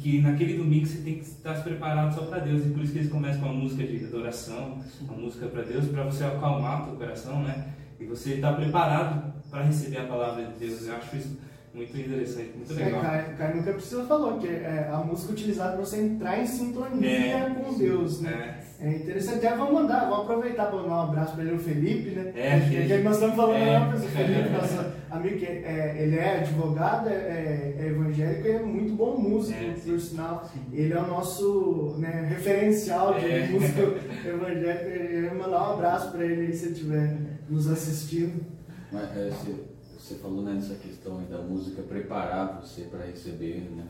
que 0.00 0.20
naquele 0.22 0.56
domingo 0.56 0.86
você 0.86 0.98
tem 0.98 1.14
que 1.16 1.24
estar 1.24 1.54
se 1.56 1.62
preparado 1.62 2.14
só 2.14 2.22
para 2.22 2.38
Deus 2.38 2.64
e 2.64 2.70
por 2.70 2.82
isso 2.82 2.92
que 2.92 3.00
eles 3.00 3.10
começam 3.10 3.42
com 3.42 3.48
a 3.48 3.52
música 3.52 3.84
de 3.84 4.04
adoração, 4.04 4.78
uma 5.02 5.14
música 5.14 5.46
para 5.46 5.62
Deus, 5.62 5.86
para 5.86 6.04
você 6.04 6.24
acalmar 6.24 6.82
o 6.82 6.86
teu 6.86 6.96
coração, 6.96 7.42
né? 7.42 7.74
E 8.00 8.04
você 8.04 8.34
estar 8.34 8.54
preparado 8.54 9.34
para 9.50 9.64
receber 9.64 9.98
a 9.98 10.04
palavra 10.04 10.44
de 10.44 10.66
Deus. 10.66 10.86
Eu 10.86 10.94
acho 10.94 11.16
isso 11.16 11.38
muito 11.74 11.98
interessante, 11.98 12.52
muito 12.56 12.72
legal. 12.72 13.04
É, 13.04 13.34
Caio, 13.36 13.56
nunca 13.56 13.72
precisa 13.72 14.04
falou 14.04 14.38
que 14.38 14.46
é 14.48 14.88
a 14.90 14.98
música 14.98 15.32
utilizada 15.32 15.72
para 15.72 15.84
você 15.84 16.00
entrar 16.00 16.40
em 16.40 16.46
sintonia 16.46 17.10
é, 17.10 17.50
com 17.50 17.76
Deus, 17.76 18.20
né? 18.20 18.60
É. 18.64 18.67
É 18.80 18.94
interessante, 18.94 19.42
já 19.42 19.56
vamos 19.56 19.74
mandar, 19.74 20.08
vamos 20.08 20.20
aproveitar 20.20 20.66
para 20.66 20.76
mandar 20.76 20.94
um 20.94 21.02
abraço 21.08 21.34
para 21.34 21.42
ele, 21.42 21.56
o 21.56 21.58
Felipe, 21.58 22.10
né? 22.10 22.32
É, 22.36 22.60
que 22.86 23.02
nós 23.02 23.14
estamos 23.14 23.34
falando 23.34 23.56
é, 23.56 23.80
né, 23.80 23.92
o 23.92 23.98
Felipe, 23.98 24.48
nosso 24.54 24.92
amigo, 25.10 25.36
que 25.36 25.46
é, 25.46 25.96
ele 26.00 26.16
é 26.16 26.38
advogado, 26.38 27.08
é, 27.08 27.12
é, 27.12 27.76
é 27.76 27.86
evangélico 27.88 28.46
e 28.46 28.50
é 28.52 28.62
muito 28.62 28.94
bom 28.94 29.18
músico, 29.18 29.58
é, 29.58 29.72
por 29.72 29.98
sinal. 29.98 30.48
Ele 30.72 30.92
é 30.92 30.98
o 30.98 31.08
nosso 31.08 31.96
né, 31.98 32.28
referencial 32.28 33.18
de 33.18 33.26
é. 33.26 33.48
músico 33.50 33.80
evangélico. 34.24 34.88
Eu 34.88 35.24
ia 35.24 35.34
mandar 35.34 35.70
um 35.70 35.72
abraço 35.72 36.12
para 36.12 36.24
ele 36.24 36.52
se 36.52 36.66
ele 36.66 36.74
estiver 36.74 37.18
nos 37.50 37.66
assistindo. 37.68 38.46
Mas, 38.92 39.16
é, 39.16 39.30
você, 39.30 39.54
você 39.98 40.14
falou 40.14 40.44
né, 40.44 40.52
nessa 40.52 40.76
questão 40.76 41.20
da 41.28 41.38
música 41.38 41.82
preparar 41.82 42.60
você 42.62 42.82
para 42.82 43.06
receber, 43.06 43.68
né? 43.74 43.84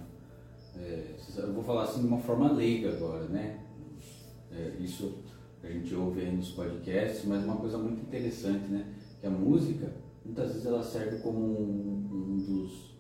eu 1.36 1.52
vou 1.52 1.64
falar 1.64 1.82
assim 1.82 2.00
de 2.00 2.06
uma 2.06 2.20
forma 2.20 2.52
leiga 2.52 2.90
agora, 2.90 3.24
né? 3.24 3.58
É, 4.52 4.76
isso 4.80 5.22
a 5.62 5.66
gente 5.68 5.94
ouve 5.94 6.20
aí 6.20 6.34
nos 6.34 6.50
podcasts, 6.50 7.24
mas 7.24 7.44
uma 7.44 7.56
coisa 7.56 7.78
muito 7.78 8.00
interessante, 8.02 8.68
né? 8.68 8.86
Que 9.20 9.26
a 9.26 9.30
música, 9.30 9.92
muitas 10.24 10.52
vezes 10.52 10.66
ela 10.66 10.82
serve 10.82 11.18
como 11.18 11.38
um, 11.38 12.08
um 12.12 12.36
dos, 12.38 12.94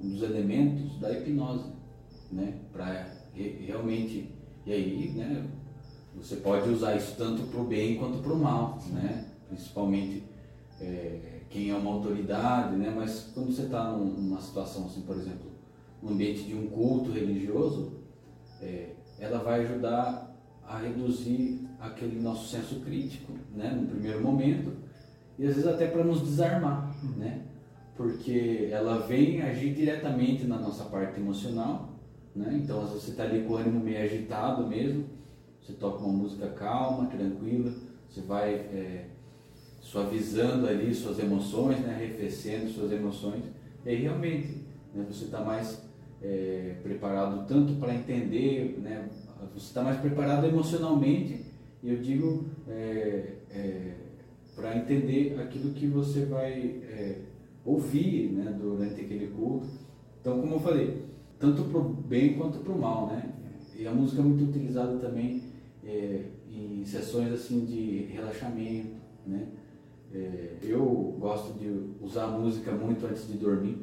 um 0.00 0.10
dos 0.10 0.22
elementos 0.22 0.98
da 0.98 1.12
hipnose, 1.12 1.70
né? 2.32 2.60
Para 2.72 3.06
re, 3.34 3.64
realmente, 3.66 4.34
e 4.66 4.72
aí, 4.72 5.12
né? 5.14 5.46
Você 6.16 6.36
pode 6.36 6.68
usar 6.68 6.96
isso 6.96 7.14
tanto 7.16 7.42
para 7.44 7.60
o 7.60 7.64
bem 7.64 7.98
quanto 7.98 8.18
para 8.18 8.32
o 8.32 8.38
mal, 8.38 8.78
né? 8.88 9.26
Principalmente 9.48 10.24
é, 10.80 11.40
quem 11.50 11.70
é 11.70 11.76
uma 11.76 11.92
autoridade, 11.92 12.76
né? 12.76 12.92
Mas 12.94 13.30
quando 13.34 13.52
você 13.54 13.62
está 13.62 13.92
numa 13.92 14.40
situação 14.40 14.86
assim, 14.86 15.02
por 15.02 15.16
exemplo, 15.16 15.50
no 16.02 16.10
ambiente 16.10 16.44
de 16.44 16.54
um 16.54 16.66
culto 16.68 17.12
religioso, 17.12 17.92
é, 18.60 18.94
ela 19.18 19.38
vai 19.38 19.64
ajudar 19.66 20.29
a 20.70 20.78
reduzir 20.78 21.68
aquele 21.80 22.20
nosso 22.20 22.46
senso 22.48 22.76
crítico, 22.80 23.32
né, 23.52 23.70
no 23.70 23.88
primeiro 23.88 24.22
momento, 24.22 24.72
e 25.36 25.44
às 25.44 25.56
vezes 25.56 25.66
até 25.66 25.88
para 25.88 26.04
nos 26.04 26.20
desarmar, 26.20 26.94
né? 27.16 27.42
Porque 27.96 28.68
ela 28.70 29.00
vem 29.00 29.42
agir 29.42 29.74
diretamente 29.74 30.44
na 30.44 30.58
nossa 30.58 30.84
parte 30.84 31.18
emocional, 31.18 31.98
né? 32.36 32.60
Então 32.62 32.82
às 32.82 32.90
vezes 32.90 33.04
você 33.04 33.10
está 33.10 33.24
ali 33.24 33.42
com 33.42 33.54
o 33.54 33.56
ânimo 33.56 33.80
meio 33.80 34.00
agitado 34.00 34.64
mesmo, 34.66 35.06
você 35.60 35.72
toca 35.72 36.04
uma 36.04 36.12
música 36.12 36.46
calma, 36.50 37.06
tranquila, 37.06 37.72
você 38.08 38.20
vai 38.20 38.54
é, 38.54 39.06
suavizando 39.80 40.68
ali 40.68 40.94
suas 40.94 41.18
emoções, 41.18 41.80
né, 41.80 41.94
arrefecendo 41.94 42.70
suas 42.70 42.92
emoções, 42.92 43.42
e 43.84 43.88
aí 43.88 43.96
realmente 43.96 44.64
né, 44.94 45.04
você 45.08 45.24
está 45.24 45.40
mais 45.40 45.82
é, 46.22 46.76
preparado 46.82 47.46
tanto 47.48 47.72
para 47.74 47.92
entender, 47.92 48.78
né, 48.80 49.08
você 49.54 49.66
está 49.66 49.82
mais 49.82 50.00
preparado 50.00 50.46
emocionalmente, 50.46 51.44
eu 51.82 51.96
digo 51.96 52.46
é, 52.68 53.36
é, 53.50 53.94
para 54.54 54.76
entender 54.76 55.38
aquilo 55.40 55.72
que 55.72 55.86
você 55.86 56.26
vai 56.26 56.52
é, 56.52 57.18
ouvir 57.64 58.32
né, 58.32 58.56
durante 58.60 59.00
aquele 59.00 59.28
culto. 59.28 59.66
Então, 60.20 60.40
como 60.40 60.54
eu 60.54 60.60
falei, 60.60 61.04
tanto 61.38 61.64
para 61.64 61.80
o 61.80 61.84
bem 61.84 62.34
quanto 62.34 62.58
para 62.58 62.72
o 62.72 62.78
mal, 62.78 63.06
né? 63.06 63.32
E 63.78 63.86
a 63.86 63.92
música 63.92 64.20
é 64.20 64.24
muito 64.24 64.44
utilizada 64.44 64.98
também 64.98 65.42
é, 65.82 66.24
em 66.50 66.84
sessões 66.84 67.32
assim 67.32 67.64
de 67.64 68.08
relaxamento, 68.12 68.96
né? 69.26 69.48
É, 70.12 70.56
eu 70.62 71.16
gosto 71.18 71.58
de 71.58 71.94
usar 72.04 72.24
a 72.24 72.38
música 72.38 72.72
muito 72.72 73.06
antes 73.06 73.26
de 73.26 73.38
dormir. 73.38 73.78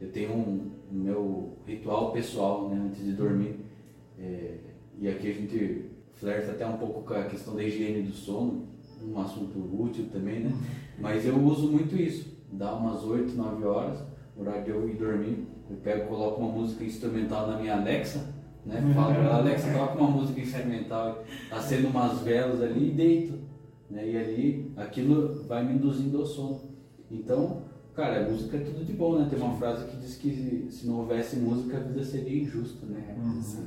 Eu 0.00 0.12
tenho 0.12 0.32
um, 0.32 0.70
um 0.92 0.94
meu 0.94 1.56
ritual 1.66 2.12
pessoal 2.12 2.68
né, 2.68 2.80
antes 2.86 3.02
de 3.02 3.12
dormir. 3.12 3.56
É, 4.18 4.58
e 4.98 5.08
aqui 5.08 5.30
a 5.30 5.32
gente 5.32 5.90
flerta 6.14 6.52
até 6.52 6.66
um 6.66 6.76
pouco 6.76 7.02
com 7.02 7.14
a 7.14 7.24
questão 7.24 7.54
da 7.54 7.62
higiene 7.64 8.02
do 8.02 8.12
sono, 8.12 8.68
um 9.02 9.20
assunto 9.20 9.58
útil 9.58 10.06
também, 10.12 10.40
né? 10.40 10.52
Mas 10.98 11.26
eu 11.26 11.36
uso 11.36 11.70
muito 11.70 11.96
isso. 11.96 12.30
Dá 12.52 12.74
umas 12.74 13.02
8, 13.02 13.34
9 13.34 13.64
horas, 13.64 13.98
horário 14.36 14.64
de 14.64 14.70
eu 14.70 14.88
ir 14.88 14.94
dormir. 14.94 15.46
Eu 15.68 15.76
pego, 15.78 16.06
coloco 16.06 16.40
uma 16.40 16.52
música 16.52 16.84
instrumental 16.84 17.48
na 17.48 17.58
minha 17.58 17.76
Alexa, 17.76 18.32
né? 18.64 18.80
Falo 18.94 19.14
pra 19.14 19.24
ela, 19.24 19.36
Alexa, 19.38 19.72
coloca 19.72 19.98
uma 19.98 20.10
música 20.10 20.40
instrumental, 20.40 21.24
acendo 21.50 21.88
umas 21.88 22.20
velas 22.20 22.62
ali 22.62 22.90
e 22.90 22.92
deito. 22.92 23.38
Né? 23.90 24.10
E 24.10 24.16
ali 24.16 24.72
aquilo 24.76 25.44
vai 25.44 25.64
me 25.64 25.74
induzindo 25.74 26.18
ao 26.18 26.26
sono. 26.26 26.60
Então, 27.10 27.62
cara, 27.94 28.24
a 28.24 28.30
música 28.30 28.56
é 28.56 28.60
tudo 28.60 28.84
de 28.84 28.92
bom, 28.92 29.18
né? 29.18 29.26
Tem 29.28 29.38
uma 29.38 29.56
frase 29.56 29.86
que 29.86 29.96
diz 29.96 30.16
que 30.16 30.66
se 30.70 30.86
não 30.86 31.00
houvesse 31.00 31.36
música 31.36 31.76
a 31.76 31.80
vida 31.80 32.02
seria 32.04 32.42
injusta, 32.42 32.86
né? 32.86 33.16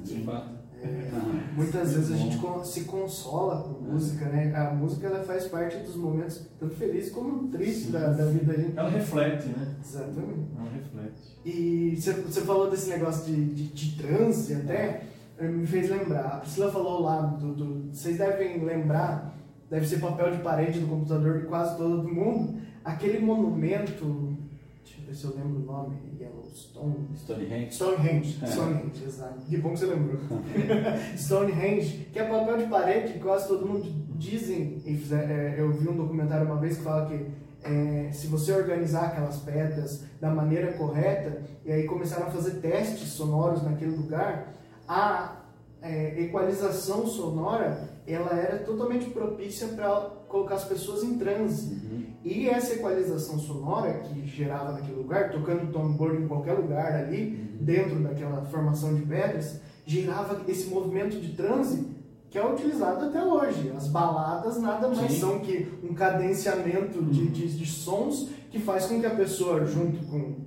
De 0.03 0.15
fato. 0.21 0.54
É, 0.85 1.53
muitas 1.55 1.93
vezes 1.93 2.11
a 2.11 2.15
gente 2.17 2.37
se 2.67 2.81
consola 2.85 3.63
com 3.63 3.83
música, 3.83 4.25
né? 4.25 4.53
A 4.55 4.73
música 4.73 5.07
ela 5.07 5.23
faz 5.23 5.47
parte 5.47 5.77
dos 5.77 5.95
momentos 5.95 6.45
tanto 6.59 6.75
felizes 6.75 7.11
como 7.11 7.47
tristes 7.49 7.91
da, 7.91 8.11
da 8.11 8.25
vida 8.25 8.53
da 8.53 8.61
gente. 8.61 8.77
Ela 8.77 8.89
reflete, 8.89 9.47
né? 9.47 9.75
Exatamente. 9.83 10.47
Ela 10.57 10.69
reflete. 10.71 11.37
E 11.45 11.95
você, 11.95 12.13
você 12.13 12.41
falou 12.41 12.69
desse 12.69 12.89
negócio 12.89 13.25
de, 13.25 13.45
de, 13.53 13.67
de 13.67 14.01
transe 14.01 14.53
até, 14.53 15.03
eh, 15.37 15.47
me 15.47 15.65
fez 15.65 15.89
lembrar. 15.89 16.25
A 16.25 16.37
Priscila 16.37 16.71
falou 16.71 17.01
lá, 17.01 17.21
do, 17.21 17.53
do- 17.53 17.93
vocês 17.93 18.17
devem 18.17 18.63
lembrar, 18.63 19.35
deve 19.69 19.87
ser 19.87 19.99
papel 19.99 20.31
de 20.31 20.37
parede 20.39 20.79
do 20.79 20.87
computador 20.87 21.39
de 21.41 21.45
quase 21.47 21.77
todo 21.77 22.07
mundo, 22.07 22.59
aquele 22.83 23.19
monumento, 23.19 24.34
deixa 24.85 25.01
eu 25.01 25.05
ver 25.05 25.15
se 25.15 25.23
eu 25.25 25.35
lembro 25.35 25.61
o 25.61 25.65
nome, 25.65 25.97
Yellowstone. 26.19 27.09
Stonehenge. 27.15 27.73
Stonehenge, 27.73 28.39
É. 28.41 28.47
Stonehenge, 28.47 29.03
exato. 29.03 29.41
Que 29.45 29.57
bom 29.57 29.73
que 29.73 29.79
você 29.79 29.85
lembrou. 29.87 30.19
Stonehenge, 31.17 32.09
que 32.11 32.19
é 32.19 32.23
papel 32.23 32.57
de 32.57 32.67
parede, 32.67 33.13
que 33.13 33.19
quase 33.19 33.47
todo 33.47 33.65
mundo 33.65 33.91
dizem, 34.15 34.81
é, 34.85 35.55
eu 35.57 35.71
vi 35.71 35.89
um 35.89 35.97
documentário 35.97 36.45
uma 36.45 36.59
vez 36.59 36.77
que 36.77 36.83
fala 36.83 37.07
que 37.07 37.25
é, 37.63 38.11
se 38.11 38.27
você 38.27 38.53
organizar 38.53 39.07
aquelas 39.07 39.37
pedras 39.37 40.03
da 40.21 40.29
maneira 40.29 40.73
correta, 40.73 41.41
e 41.65 41.71
aí 41.71 41.85
começaram 41.85 42.27
a 42.27 42.31
fazer 42.31 42.59
testes 42.61 43.09
sonoros 43.09 43.63
naquele 43.63 43.95
lugar, 43.95 44.55
a 44.87 45.41
é, 45.81 46.21
equalização 46.21 47.07
sonora 47.07 47.89
ela 48.07 48.31
era 48.33 48.59
totalmente 48.59 49.09
propícia 49.09 49.67
para 49.69 50.11
colocar 50.27 50.55
as 50.55 50.65
pessoas 50.65 51.03
em 51.03 51.17
transe. 51.17 51.73
Uhum. 51.73 52.05
E 52.25 52.49
essa 52.49 52.73
equalização 52.73 53.37
sonora 53.37 53.99
que 53.99 54.25
gerava 54.25 54.71
naquele 54.71 54.97
lugar, 54.97 55.29
tocando 55.29 55.71
tambor 55.71 56.15
em 56.15 56.27
qualquer 56.27 56.53
lugar 56.53 56.91
ali, 56.93 57.27
dentro 57.61 57.99
daquela 57.99 58.43
formação 58.45 58.95
de 58.95 59.03
pedras, 59.03 59.61
gerava 59.85 60.41
esse 60.47 60.67
movimento 60.67 61.21
de 61.21 61.33
transe 61.33 61.87
que 62.31 62.39
é 62.39 62.43
utilizado 62.43 63.05
até 63.05 63.23
hoje. 63.23 63.71
As 63.77 63.87
baladas 63.87 64.59
nada 64.59 64.87
mais 64.87 65.11
Sim. 65.11 65.19
são 65.19 65.39
que 65.39 65.71
um 65.83 65.93
cadenciamento 65.93 66.99
de, 67.03 67.27
de, 67.27 67.47
de 67.47 67.65
sons 67.67 68.27
que 68.49 68.59
faz 68.59 68.87
com 68.87 68.99
que 68.99 69.05
a 69.05 69.13
pessoa, 69.15 69.63
junto 69.63 70.03
com 70.07 70.44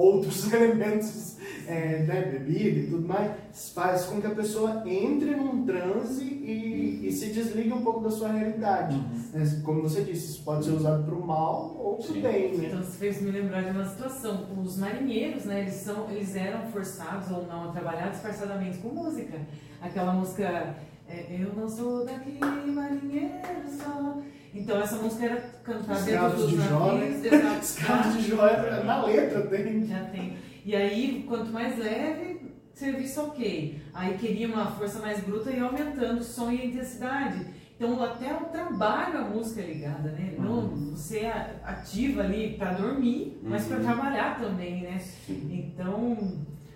outros 0.00 0.50
elementos, 0.52 1.36
é, 1.66 2.02
né, 2.02 2.22
bebida 2.22 2.80
e 2.80 2.86
tudo 2.88 3.06
mais, 3.06 3.32
faz 3.74 4.04
com 4.04 4.20
que 4.20 4.26
a 4.26 4.34
pessoa 4.34 4.82
entre 4.86 5.34
num 5.36 5.64
transe 5.64 6.24
e, 6.24 7.06
e 7.06 7.12
se 7.12 7.26
desligue 7.26 7.72
um 7.72 7.82
pouco 7.82 8.00
da 8.00 8.10
sua 8.10 8.32
realidade. 8.32 8.96
né? 9.32 9.62
Como 9.64 9.82
você 9.82 10.02
disse, 10.02 10.32
isso 10.32 10.42
pode 10.42 10.64
ser 10.64 10.72
usado 10.72 11.04
para 11.04 11.14
o 11.14 11.26
mal 11.26 11.76
ou 11.78 11.96
para 11.96 12.10
o 12.10 12.20
bem. 12.20 12.56
Né? 12.56 12.66
Então, 12.66 12.82
você 12.82 12.98
fez 12.98 13.22
me 13.22 13.30
lembrar 13.30 13.62
de 13.62 13.70
uma 13.70 13.84
situação. 13.84 14.46
Os 14.62 14.78
marinheiros, 14.78 15.44
né, 15.44 15.60
eles, 15.60 15.74
são, 15.74 16.10
eles 16.10 16.34
eram 16.34 16.66
forçados 16.70 17.30
ou 17.30 17.46
não 17.46 17.68
a 17.68 17.72
trabalhar 17.72 18.08
disfarçadamente 18.08 18.78
com 18.78 18.88
música. 18.88 19.38
Aquela 19.80 20.12
música, 20.12 20.74
é, 21.08 21.26
Eu 21.40 21.54
não 21.54 21.68
sou 21.68 22.04
daqui, 22.04 22.38
marinheiro 22.40 23.68
só. 23.68 24.20
Então, 24.54 24.80
essa 24.80 24.96
música 24.96 25.24
era 25.26 25.36
cantada 25.62 26.00
dentro 26.00 26.10
Escravos 26.12 26.40
dos 26.42 26.50
de 26.50 26.56
Jó, 26.68 26.92
navios. 26.92 27.24
Escravos 27.62 28.14
de 28.14 28.28
joia 28.28 28.84
na 28.84 29.04
letra 29.06 29.42
tem. 29.42 29.86
Já 29.86 30.04
tem. 30.06 30.36
E 30.64 30.74
aí, 30.76 31.24
quanto 31.28 31.52
mais 31.52 31.78
leve, 31.78 32.40
serviço 32.74 33.20
ok. 33.22 33.80
Aí 33.94 34.18
queria 34.18 34.48
uma 34.48 34.66
força 34.72 34.98
mais 34.98 35.20
bruta 35.20 35.50
e 35.50 35.60
aumentando 35.60 36.20
o 36.20 36.24
som 36.24 36.50
e 36.50 36.60
a 36.60 36.64
intensidade. 36.66 37.46
Então, 37.76 38.02
até 38.02 38.34
o 38.34 38.44
trabalho 38.46 39.18
a 39.18 39.22
música 39.22 39.62
é 39.62 39.66
ligada, 39.66 40.10
né? 40.12 40.34
Não, 40.38 40.68
você 40.68 41.20
a- 41.20 41.50
ativa 41.64 42.22
ali 42.22 42.54
para 42.58 42.72
dormir, 42.72 43.40
mas 43.42 43.64
para 43.66 43.78
Uhum. 43.78 43.84
trabalhar 43.84 44.38
também, 44.40 44.82
né? 44.82 45.00
Então, 45.48 46.16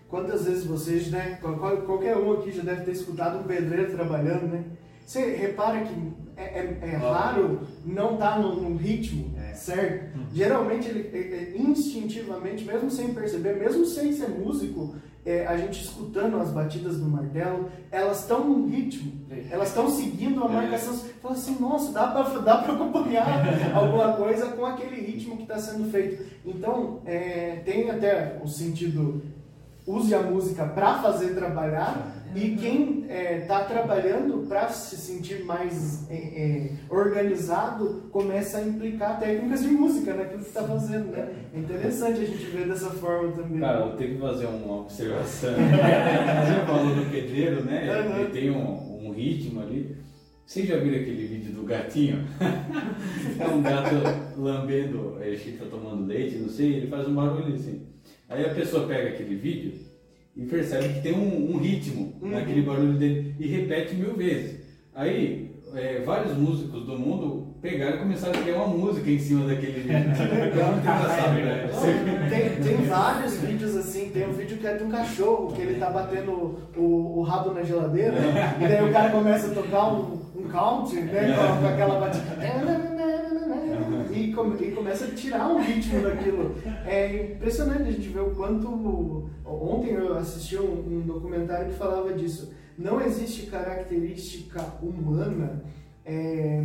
Quantas 0.09 0.45
vezes 0.45 0.65
vocês, 0.65 1.11
né? 1.11 1.39
qual- 1.43 1.57
qual- 1.59 1.77
Qualquer 1.79 2.17
um 2.17 2.33
aqui 2.35 2.53
já 2.53 2.63
deve 2.63 2.83
ter 2.85 2.93
escutado 2.93 3.41
um 3.41 3.43
pedreiro 3.43 3.91
trabalhando, 3.93 4.47
né? 4.47 4.65
Você 5.05 5.35
repara 5.35 5.81
que 5.83 5.95
é, 6.37 6.43
é- 6.43 6.79
é 6.93 6.97
raro 6.97 7.61
não 7.85 8.15
estar 8.15 8.39
no, 8.41 8.55
no 8.61 8.77
ritmo, 8.77 9.35
certo? 9.55 10.19
Geralmente, 10.33 10.89
ele, 10.89 11.11
é- 11.13 11.55
é 11.55 11.57
instintivamente, 11.59 12.65
mesmo 12.65 12.91
sem 12.91 13.13
perceber, 13.15 13.57
mesmo 13.57 13.85
sem 13.85 14.13
ser 14.13 14.29
músico, 14.31 14.95
é, 15.27 15.47
a 15.47 15.57
gente 15.57 15.83
escutando 15.83 16.37
as 16.39 16.51
batidas 16.51 16.99
do 16.99 17.07
martelo, 17.09 17.71
elas 17.91 18.21
estão 18.21 18.45
no 18.45 18.67
ritmo, 18.69 19.13
elas 19.51 19.69
estão 19.69 19.89
seguindo 19.89 20.45
a 20.45 20.49
marcação. 20.49 20.93
Você 20.93 21.09
fala 21.15 21.35
assim, 21.35 21.57
nossa, 21.59 21.93
dá 21.93 22.09
pra, 22.09 22.23
dá 22.41 22.57
pra 22.59 22.75
acompanhar 22.75 23.27
alguma 23.75 24.13
coisa 24.15 24.49
com 24.49 24.67
aquele 24.67 25.01
ritmo 25.01 25.37
que 25.37 25.45
está 25.45 25.59
sendo 25.59 25.91
feito. 25.91 26.25
Então, 26.45 27.01
é, 27.07 27.63
tem 27.65 27.91
até 27.91 28.39
o 28.45 28.49
sentido 28.49 29.23
use 29.87 30.15
a 30.15 30.23
música 30.23 30.65
para 30.67 30.95
fazer 31.03 31.35
trabalhar 31.35 32.24
e 32.35 32.57
quem 32.57 33.05
está 33.41 33.65
trabalhando 33.65 34.47
para 34.49 34.69
se 34.69 34.97
sentir 34.97 35.45
mais 35.45 36.09
é, 36.11 36.15
é, 36.15 36.71
organizado 36.89 38.09
começa 38.11 38.59
a 38.59 38.67
implicar 38.67 39.21
técnicas 39.21 39.63
de 39.63 39.69
música 39.69 40.15
naquilo 40.15 40.41
que 40.41 40.49
está 40.49 40.65
fazendo, 40.65 41.13
né? 41.13 41.33
É 41.55 41.59
interessante 41.59 42.21
a 42.21 42.25
gente 42.25 42.45
ver 42.47 42.67
dessa 42.67 42.91
forma 42.91 43.33
também. 43.33 43.61
Cara, 43.61 43.81
eu 43.81 43.97
tenho 43.97 44.15
que 44.15 44.21
fazer 44.21 44.47
uma 44.47 44.81
observação. 44.81 45.55
Você 45.55 46.67
falou 46.67 46.95
do 46.95 47.11
pedreiro, 47.11 47.65
né? 47.65 48.03
Uhum. 48.03 48.21
Ele 48.21 48.31
tem 48.31 48.51
um, 48.51 49.07
um 49.07 49.13
ritmo 49.13 49.61
ali. 49.61 49.97
Vocês 50.47 50.69
já 50.69 50.77
viram 50.77 51.01
aquele 51.01 51.27
vídeo 51.27 51.53
do 51.53 51.63
gatinho? 51.63 52.27
é 53.41 53.49
um 53.49 53.63
gato 53.63 53.95
lambendo, 54.37 55.19
ele 55.21 55.39
fica 55.39 55.65
tomando 55.67 56.07
leite, 56.07 56.37
não 56.37 56.49
sei, 56.49 56.75
ele 56.75 56.87
faz 56.89 57.09
um 57.09 57.15
barulho 57.15 57.55
assim. 57.55 57.87
Aí 58.29 58.45
a 58.45 58.55
pessoa 58.55 58.87
pega 58.87 59.11
aquele 59.11 59.37
vídeo 59.37 59.84
e 60.37 60.45
percebe 60.47 60.95
que 60.95 61.01
tem 61.01 61.13
um, 61.15 61.55
um 61.55 61.59
ritmo 61.59 62.13
Uhum. 62.21 62.31
naquele 62.31 62.63
barulho 62.63 62.95
dele 62.95 63.35
e 63.39 63.47
repete 63.47 63.95
mil 63.95 64.15
vezes. 64.17 64.61
Aí 64.95 65.53
é, 65.75 66.03
vários 66.05 66.37
músicos 66.37 66.85
do 66.87 66.99
mundo 66.99 67.55
pegaram 67.61 67.97
e 67.97 67.99
começaram 67.99 68.39
a 68.39 68.43
criar 68.43 68.57
uma 68.63 68.69
música 68.77 69.11
em 69.11 69.19
cima 69.19 69.47
daquele 69.47 69.81
vídeo. 69.83 69.93
né? 69.93 70.15
Tem, 72.31 72.63
tem 72.63 72.77
vários 72.87 73.37
vídeos 73.39 73.77
assim, 73.77 74.11
tem 74.11 74.29
um 74.29 74.33
vídeo 74.33 74.57
que 74.59 74.67
é 74.67 74.77
de 74.77 74.85
um 74.85 74.91
cachorro, 74.91 75.53
que 75.53 75.63
ele 75.63 75.79
tá 75.79 75.91
batendo 75.91 76.59
o, 76.77 77.19
o 77.19 77.23
rabo 77.23 77.53
na 77.53 77.63
geladeira, 77.63 78.15
e 78.61 78.69
daí 78.69 78.89
o 78.89 78.93
cara 78.93 79.11
começa 79.11 79.51
a 79.51 79.55
tocar 79.55 79.93
um, 79.95 80.19
um 80.37 80.49
country, 80.49 81.01
né, 81.03 81.35
com, 81.37 81.61
com 81.63 81.67
aquela 81.73 82.01
batida. 82.01 82.25
Come- 84.35 84.67
e 84.67 84.73
começa 84.73 85.07
a 85.07 85.11
tirar 85.15 85.49
um 85.49 85.63
ritmo 85.63 86.03
daquilo. 86.03 86.55
É 86.85 87.33
impressionante 87.35 87.83
a 87.83 87.93
gente 87.93 88.09
ver 88.09 88.21
o 88.21 88.35
quanto. 88.35 89.31
Ontem 89.45 89.91
eu 89.93 90.17
assisti 90.17 90.57
um, 90.57 90.99
um 90.99 91.01
documentário 91.07 91.69
que 91.71 91.79
falava 91.79 92.13
disso. 92.13 92.53
Não 92.77 93.01
existe 93.01 93.47
característica 93.47 94.61
humana 94.83 95.63
é, 96.05 96.65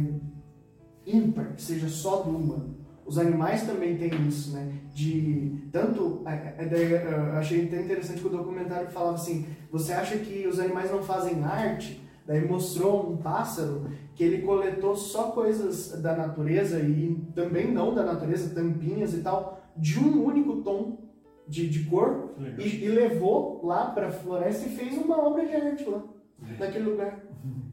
ímpar, 1.06 1.54
que 1.56 1.62
seja 1.62 1.88
só 1.88 2.22
do 2.22 2.32
humano. 2.36 2.78
Os 3.06 3.18
animais 3.18 3.64
também 3.64 3.98
têm 3.98 4.12
isso, 4.28 4.54
né? 4.54 4.72
De 4.94 5.68
tanto. 5.72 6.22
é, 6.28 6.64
é, 6.64 7.08
achei 7.38 7.66
até 7.66 7.82
interessante 7.82 8.22
que 8.22 8.28
o 8.28 8.32
documentário 8.32 8.90
falava 8.92 9.16
assim: 9.16 9.48
você 9.72 9.94
acha 9.94 10.18
que 10.18 10.48
os 10.48 10.60
animais 10.60 10.92
não 10.92 11.02
fazem 11.02 11.44
arte? 11.44 11.99
Daí 12.30 12.48
mostrou 12.48 13.10
um 13.12 13.18
pássaro 13.18 13.90
que 14.14 14.24
ele 14.24 14.44
coletou 14.44 14.96
só 14.96 15.32
coisas 15.32 16.00
da 16.00 16.16
natureza 16.16 16.80
e 16.80 17.16
também 17.34 17.72
não 17.72 17.96
da 17.96 18.04
natureza, 18.04 18.54
tampinhas 18.54 19.16
e 19.16 19.24
tal, 19.24 19.60
de 19.76 19.98
um 19.98 20.24
único 20.24 20.58
tom 20.58 21.10
de, 21.48 21.68
de 21.68 21.86
cor 21.86 22.36
e, 22.60 22.86
e 22.86 22.88
levou 22.88 23.66
lá 23.66 23.90
para 23.90 24.10
a 24.10 24.12
floresta 24.12 24.68
e 24.68 24.72
fez 24.72 24.96
uma 24.96 25.18
obra 25.18 25.44
de 25.44 25.56
arte 25.56 25.90
lá, 25.90 26.04
naquele 26.60 26.90
lugar. 26.90 27.20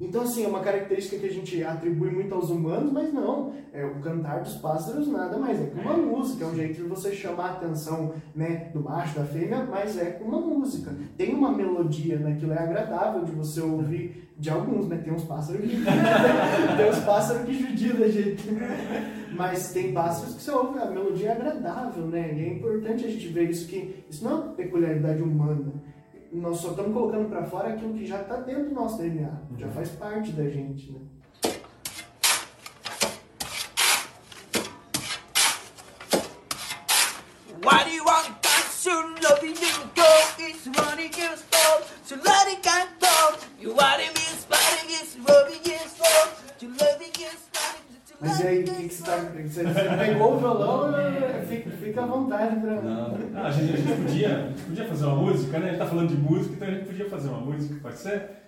Então, 0.01 0.23
assim, 0.23 0.45
é 0.45 0.49
uma 0.49 0.61
característica 0.61 1.19
que 1.19 1.27
a 1.27 1.33
gente 1.33 1.65
atribui 1.65 2.11
muito 2.11 2.35
aos 2.35 2.51
humanos, 2.51 2.93
mas 2.93 3.13
não. 3.13 3.53
É 3.73 3.85
o 3.85 4.01
cantar 4.01 4.43
dos 4.43 4.55
pássaros 4.57 5.09
nada 5.09 5.39
mais 5.39 5.61
é 5.61 5.67
que 5.67 5.81
uma 5.81 5.97
música, 5.97 6.45
é 6.45 6.49
um 6.49 6.55
jeito 6.55 6.83
de 6.83 6.89
você 6.89 7.13
chamar 7.13 7.47
a 7.47 7.53
atenção 7.53 8.15
né, 8.35 8.71
do 8.73 8.81
macho, 8.81 9.19
da 9.19 9.25
fêmea, 9.25 9.67
mas 9.69 9.99
é 9.99 10.21
uma 10.23 10.41
música. 10.41 10.95
Tem 11.17 11.35
uma 11.35 11.51
melodia 11.51 12.19
naquilo, 12.19 12.53
é 12.53 12.59
agradável 12.59 13.25
de 13.25 13.33
você 13.33 13.61
ouvir 13.61 14.31
de 14.39 14.51
alguns, 14.51 14.87
né? 14.87 14.99
Tem 15.03 15.13
uns 15.13 15.25
pássaros 15.25 15.63
que. 15.63 15.69
tem 16.77 16.91
uns 16.91 16.99
pássaros 17.01 17.43
que 17.47 17.55
judiam 17.55 17.97
da 17.97 18.09
gente. 18.09 18.45
Mas 19.35 19.73
tem 19.73 19.93
pássaros 19.93 20.35
que 20.35 20.43
você 20.43 20.51
ouve, 20.51 20.79
a 20.79 20.87
melodia 20.87 21.31
é 21.31 21.33
agradável, 21.33 22.07
né? 22.07 22.35
E 22.35 22.45
é 22.45 22.49
importante 22.55 23.05
a 23.05 23.09
gente 23.09 23.29
ver 23.29 23.51
isso, 23.51 23.67
que 23.67 24.05
isso 24.11 24.25
não 24.25 24.31
é 24.31 24.35
uma 24.35 24.55
peculiaridade 24.55 25.23
humana. 25.23 25.73
Nós 26.33 26.59
só 26.59 26.71
estamos 26.71 26.93
colocando 26.93 27.29
para 27.29 27.45
fora 27.45 27.73
aquilo 27.73 27.95
que 27.95 28.05
já 28.05 28.23
está 28.23 28.37
dentro 28.37 28.71
do 28.71 28.75
nosso 28.75 28.99
DNA, 28.99 29.43
já 29.57 29.69
faz 29.69 29.91
parte 29.91 30.33
da 30.33 30.49
gente, 30.49 30.93
né? 30.93 31.01
Você. 49.43 49.63
Você, 49.65 49.97
pegou 49.97 50.35
o 50.35 50.39
violão, 50.39 50.93
fica, 51.49 51.71
fica 51.71 52.03
à 52.03 52.07
vontade 52.07 52.61
pra. 52.61 52.83
Não, 52.83 53.45
a, 53.45 53.51
gente, 53.51 53.73
a, 53.73 53.77
gente 53.77 54.03
podia, 54.03 54.29
a 54.29 54.49
gente 54.49 54.63
podia 54.63 54.85
fazer 54.87 55.05
uma 55.07 55.17
música, 55.17 55.59
né? 55.59 55.69
Ele 55.69 55.77
tá 55.79 55.87
falando 55.87 56.09
de 56.09 56.17
música, 56.17 56.55
então 56.55 56.69
a 56.69 56.71
gente 56.71 56.87
podia 56.87 57.09
fazer 57.09 57.29
uma 57.29 57.41
música, 57.41 57.75
pode 57.83 57.99
ser? 57.99 58.46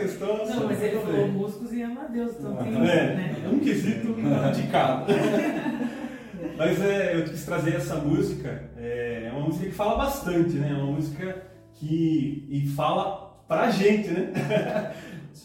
Questão. 0.00 0.46
Não, 0.46 0.66
mas 0.66 0.82
ele 0.82 0.98
falou 0.98 1.28
músicos 1.28 1.72
e 1.72 1.82
ama 1.82 2.02
a 2.02 2.06
Deus, 2.06 2.32
então 2.38 2.56
tem 2.56 2.74
É, 2.76 3.14
né? 3.14 3.50
um 3.52 3.58
quesito 3.58 4.14
de 4.54 4.66
cada. 4.68 5.06
Mas 6.56 6.80
é, 6.82 7.16
eu 7.16 7.24
quis 7.24 7.44
trazer 7.44 7.76
essa 7.76 7.96
música, 7.96 8.70
é, 8.76 9.24
é 9.28 9.32
uma 9.32 9.46
música 9.46 9.66
que 9.66 9.74
fala 9.74 9.96
bastante, 9.96 10.56
né? 10.56 10.70
É 10.70 10.74
uma 10.74 10.92
música 10.92 11.42
que 11.74 12.46
e 12.50 12.66
fala 12.68 13.42
pra 13.48 13.70
gente, 13.70 14.08
né? 14.08 14.32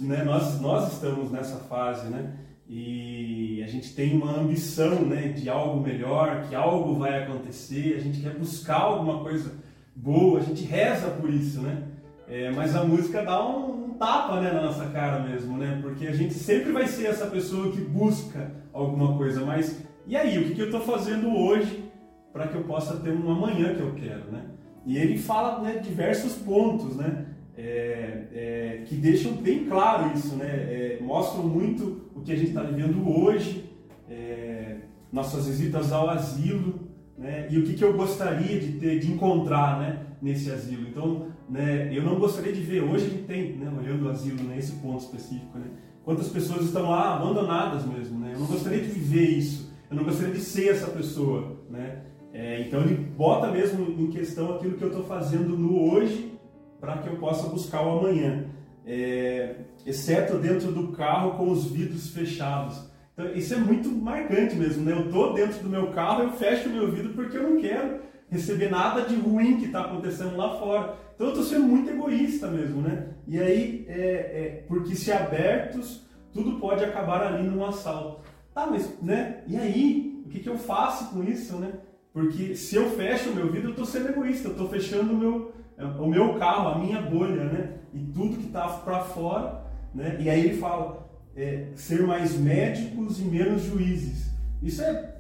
né? 0.02 0.24
Nós, 0.24 0.60
nós 0.60 0.94
estamos 0.94 1.32
nessa 1.32 1.58
fase, 1.58 2.08
né? 2.08 2.34
E 2.68 3.62
a 3.64 3.68
gente 3.68 3.94
tem 3.94 4.16
uma 4.18 4.40
ambição, 4.40 5.06
né? 5.06 5.30
De 5.30 5.50
algo 5.50 5.82
melhor, 5.82 6.48
que 6.50 6.56
algo 6.56 6.96
vai 6.96 7.24
acontecer, 7.24 7.96
a 7.96 8.02
gente 8.02 8.22
quer 8.22 8.34
buscar 8.34 8.82
alguma 8.82 9.24
coisa 9.24 9.54
boa, 9.96 10.40
a 10.40 10.44
gente 10.44 10.66
reza 10.66 11.08
por 11.12 11.30
isso, 11.30 11.62
né? 11.62 11.84
É, 12.28 12.52
mas 12.52 12.76
a 12.76 12.84
música 12.84 13.24
dá 13.24 13.46
um, 13.46 13.86
um 13.86 13.90
tapa 13.94 14.42
né, 14.42 14.52
na 14.52 14.62
nossa 14.64 14.86
cara 14.88 15.20
mesmo, 15.20 15.58
né? 15.58 15.80
Porque 15.82 16.08
a 16.08 16.14
gente 16.14 16.34
sempre 16.34 16.72
vai 16.72 16.88
ser 16.88 17.08
essa 17.08 17.28
pessoa 17.28 17.72
que 17.72 17.82
busca 17.82 18.52
alguma 18.74 19.16
coisa, 19.18 19.46
mas 19.46 19.86
e 20.08 20.16
aí, 20.16 20.38
o 20.38 20.46
que, 20.46 20.54
que 20.54 20.62
eu 20.62 20.68
estou 20.68 20.82
fazendo 20.82 21.36
hoje 21.36 21.84
para 22.32 22.48
que 22.48 22.56
eu 22.56 22.64
possa 22.64 22.98
ter 22.98 23.12
um 23.12 23.32
amanhã 23.32 23.74
que 23.74 23.82
eu 23.82 23.94
quero, 23.94 24.32
né? 24.32 24.46
E 24.86 24.98
ele 24.98 25.18
fala 25.18 25.62
né, 25.62 25.80
diversos 25.80 26.34
pontos, 26.34 26.96
né? 26.96 27.26
É, 27.58 28.28
é, 28.32 28.84
que 28.86 28.96
deixam 28.96 29.32
bem 29.32 29.66
claro 29.66 30.12
isso, 30.16 30.36
né? 30.36 30.48
É, 30.48 31.00
mostram 31.02 31.44
muito 31.44 32.12
o 32.14 32.22
que 32.22 32.32
a 32.32 32.36
gente 32.36 32.50
está 32.50 32.62
vivendo 32.62 33.08
hoje, 33.10 33.68
é, 34.08 34.76
nossas 35.12 35.48
visitas 35.48 35.92
ao 35.92 36.08
asilo, 36.08 36.85
né? 37.18 37.48
E 37.50 37.58
o 37.58 37.64
que, 37.64 37.74
que 37.74 37.84
eu 37.84 37.94
gostaria 37.94 38.60
de 38.60 38.74
ter, 38.74 39.00
de 39.00 39.12
encontrar, 39.12 39.80
né? 39.80 40.06
Nesse 40.22 40.52
asilo. 40.52 40.88
Então, 40.88 41.28
né? 41.50 41.90
Eu 41.96 42.04
não 42.04 42.20
gostaria 42.20 42.52
de 42.52 42.62
ver 42.62 42.84
hoje 42.84 43.10
gente 43.10 43.24
tem, 43.24 43.56
né? 43.58 43.72
Olhando 43.78 44.06
o 44.06 44.10
asilo, 44.10 44.44
né? 44.44 44.58
Esse 44.58 44.74
ponto 44.74 45.04
específico, 45.04 45.58
né? 45.58 45.68
Quantas 46.04 46.28
pessoas 46.28 46.66
estão 46.66 46.90
lá 46.90 47.16
abandonadas 47.16 47.86
mesmo, 47.86 48.20
né? 48.20 48.32
Eu 48.34 48.40
não 48.40 48.48
gostaria 48.48 48.80
de 48.80 48.90
viver 48.90 49.30
isso. 49.30 49.74
Eu 49.90 49.98
não 49.98 50.04
gostaria 50.04 50.34
de 50.34 50.42
ser 50.42 50.70
essa 50.70 50.88
pessoa, 50.88 51.64
né? 51.70 52.04
É, 52.34 52.62
então 52.62 52.82
ele 52.82 52.96
bota 52.96 53.50
mesmo 53.50 53.90
em 53.98 54.08
questão 54.08 54.54
aquilo 54.54 54.78
que 54.78 54.84
eu 54.84 54.90
estou 54.90 55.06
fazendo 55.06 55.58
no 55.58 55.90
hoje 55.90 56.34
para 56.82 56.98
que 56.98 57.08
eu 57.08 57.16
possa 57.16 57.48
buscar 57.48 57.82
o 57.82 58.00
amanhã, 58.00 58.46
é, 58.86 59.56
exceto 59.86 60.38
dentro 60.38 60.72
do 60.72 60.90
carro 60.90 61.38
com 61.38 61.50
os 61.50 61.66
vidros 61.72 62.10
fechados. 62.10 62.92
Então 63.16 63.34
isso 63.34 63.54
é 63.54 63.58
muito 63.58 63.90
marcante 63.90 64.56
mesmo, 64.56 64.84
né? 64.84 64.92
Eu 64.92 65.10
tô 65.10 65.32
dentro 65.32 65.64
do 65.64 65.70
meu 65.70 65.88
carro, 65.92 66.24
eu 66.24 66.32
fecho 66.34 66.68
o 66.68 66.74
meu 66.74 66.92
vidro 66.92 67.14
porque 67.14 67.38
eu 67.38 67.50
não 67.50 67.62
quero 67.62 68.02
receber 68.30 68.70
nada 68.70 69.04
de 69.04 69.16
ruim 69.16 69.58
que 69.58 69.68
está 69.68 69.82
acontecendo 69.82 70.36
lá 70.36 70.60
fora. 70.60 70.98
Então 71.16 71.28
eu 71.28 71.34
estou 71.34 71.46
sendo 71.46 71.66
muito 71.66 71.90
egoísta 71.90 72.48
mesmo, 72.48 72.82
né? 72.82 73.08
E 73.26 73.40
aí, 73.40 73.86
é, 73.88 74.02
é, 74.02 74.66
porque 74.68 74.96
se 74.96 75.14
abertos, 75.14 76.06
tudo 76.34 76.60
pode 76.60 76.84
acabar 76.84 77.24
ali 77.24 77.48
num 77.48 77.64
assalto. 77.64 78.22
Tá, 78.54 78.68
mas, 78.68 79.02
né? 79.02 79.44
E 79.48 79.56
aí, 79.56 80.24
o 80.26 80.30
que, 80.30 80.40
que 80.40 80.50
eu 80.50 80.58
faço 80.58 81.12
com 81.12 81.24
isso, 81.24 81.56
né? 81.56 81.72
Porque 82.12 82.56
se 82.56 82.76
eu 82.76 82.90
fecho 82.92 83.30
o 83.30 83.36
meu 83.36 83.50
vidro, 83.50 83.70
eu 83.70 83.72
estou 83.72 83.86
sendo 83.86 84.10
egoísta, 84.10 84.50
eu 84.50 84.52
estou 84.52 84.68
fechando 84.68 85.14
o 85.14 85.18
meu, 85.18 85.54
o 86.00 86.08
meu 86.08 86.36
carro, 86.36 86.70
a 86.70 86.80
minha 86.80 87.02
bolha, 87.02 87.46
né? 87.46 87.78
E 87.94 88.00
tudo 88.00 88.38
que 88.38 88.48
está 88.48 88.68
para 88.68 89.02
fora, 89.02 89.64
né? 89.94 90.18
E 90.20 90.30
aí 90.30 90.46
ele 90.46 90.58
fala, 90.58 91.05
é, 91.36 91.68
ser 91.76 92.02
mais 92.04 92.38
médicos 92.38 93.20
e 93.20 93.24
menos 93.24 93.64
juízes. 93.64 94.32
Isso 94.62 94.82
é, 94.82 95.16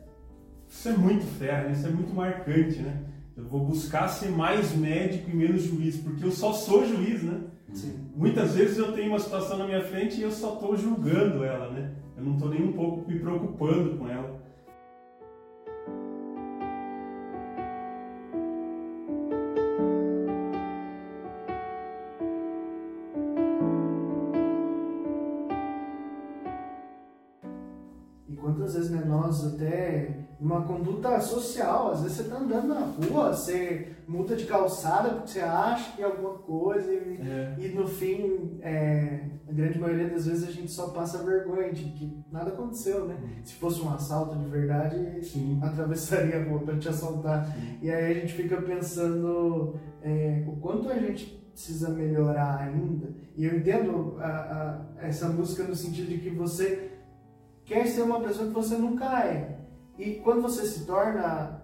isso 0.69 0.89
é 0.89 0.97
muito 0.97 1.25
fera, 1.38 1.71
isso 1.71 1.86
é 1.86 1.89
muito 1.89 2.13
marcante, 2.13 2.80
né? 2.80 2.97
Eu 3.36 3.43
vou 3.45 3.65
buscar 3.65 4.08
ser 4.08 4.30
mais 4.30 4.73
médico 4.73 5.30
e 5.30 5.36
menos 5.36 5.63
juiz, 5.63 5.97
porque 5.97 6.23
eu 6.23 6.32
só 6.32 6.54
sou 6.54 6.88
juiz, 6.88 7.21
né? 7.21 7.41
Sim. 7.73 7.99
Muitas 8.15 8.56
vezes 8.56 8.78
eu 8.78 8.93
tenho 8.93 9.10
uma 9.10 9.19
situação 9.19 9.58
na 9.58 9.65
minha 9.65 9.84
frente 9.84 10.17
e 10.17 10.21
eu 10.21 10.32
só 10.32 10.54
estou 10.54 10.78
julgando 10.78 11.43
ela, 11.43 11.69
né? 11.71 11.91
Eu 12.15 12.23
não 12.23 12.34
estou 12.34 12.49
nem 12.49 12.63
um 12.63 12.71
pouco 12.71 13.10
me 13.10 13.19
preocupando 13.19 13.97
com 13.97 14.08
ela. 14.08 14.41
Uma 30.55 30.65
conduta 30.65 31.19
social, 31.19 31.91
às 31.91 32.01
vezes 32.03 32.17
você 32.17 32.23
tá 32.29 32.37
andando 32.37 32.67
na 32.67 32.79
rua, 32.81 33.33
você 33.33 33.89
muda 34.07 34.35
de 34.35 34.45
calçada 34.45 35.09
porque 35.09 35.29
você 35.29 35.39
acha 35.41 35.95
que 35.95 36.01
é 36.01 36.05
alguma 36.05 36.35
coisa 36.39 36.91
e, 36.91 37.19
É. 37.21 37.55
e 37.59 37.67
no 37.69 37.87
fim, 37.87 38.57
é, 38.61 39.21
a 39.47 39.51
grande 39.51 39.79
maioria 39.79 40.09
das 40.09 40.25
vezes 40.25 40.47
a 40.47 40.51
gente 40.51 40.71
só 40.71 40.87
passa 40.89 41.23
vergonha 41.23 41.71
de 41.73 41.83
que 41.85 42.23
nada 42.31 42.49
aconteceu, 42.49 43.05
né? 43.05 43.15
Se 43.43 43.53
fosse 43.55 43.81
um 43.81 43.93
assalto 43.93 44.37
de 44.37 44.45
verdade, 44.49 45.23
Sim. 45.25 45.59
atravessaria 45.61 46.37
a 46.39 46.43
rua 46.43 46.59
para 46.59 46.77
te 46.77 46.89
assaltar. 46.89 47.45
Sim. 47.53 47.77
E 47.81 47.91
aí 47.91 48.11
a 48.11 48.19
gente 48.21 48.33
fica 48.33 48.61
pensando 48.61 49.75
é, 50.01 50.43
o 50.47 50.55
quanto 50.57 50.89
a 50.89 50.95
gente 50.99 51.25
precisa 51.51 51.89
melhorar 51.89 52.59
ainda. 52.59 53.07
E 53.35 53.45
eu 53.45 53.57
entendo 53.57 54.17
a- 54.19 54.85
a- 54.99 55.05
essa 55.07 55.27
música 55.29 55.63
no 55.63 55.75
sentido 55.75 56.09
de 56.09 56.17
que 56.19 56.29
você 56.29 56.91
quer 57.63 57.87
ser 57.87 58.03
uma 58.03 58.19
pessoa 58.19 58.47
que 58.47 58.53
você 58.53 58.75
nunca 58.75 59.23
é. 59.25 59.54
E 59.97 60.15
quando 60.15 60.41
você 60.41 60.65
se 60.65 60.86
torna 60.86 61.62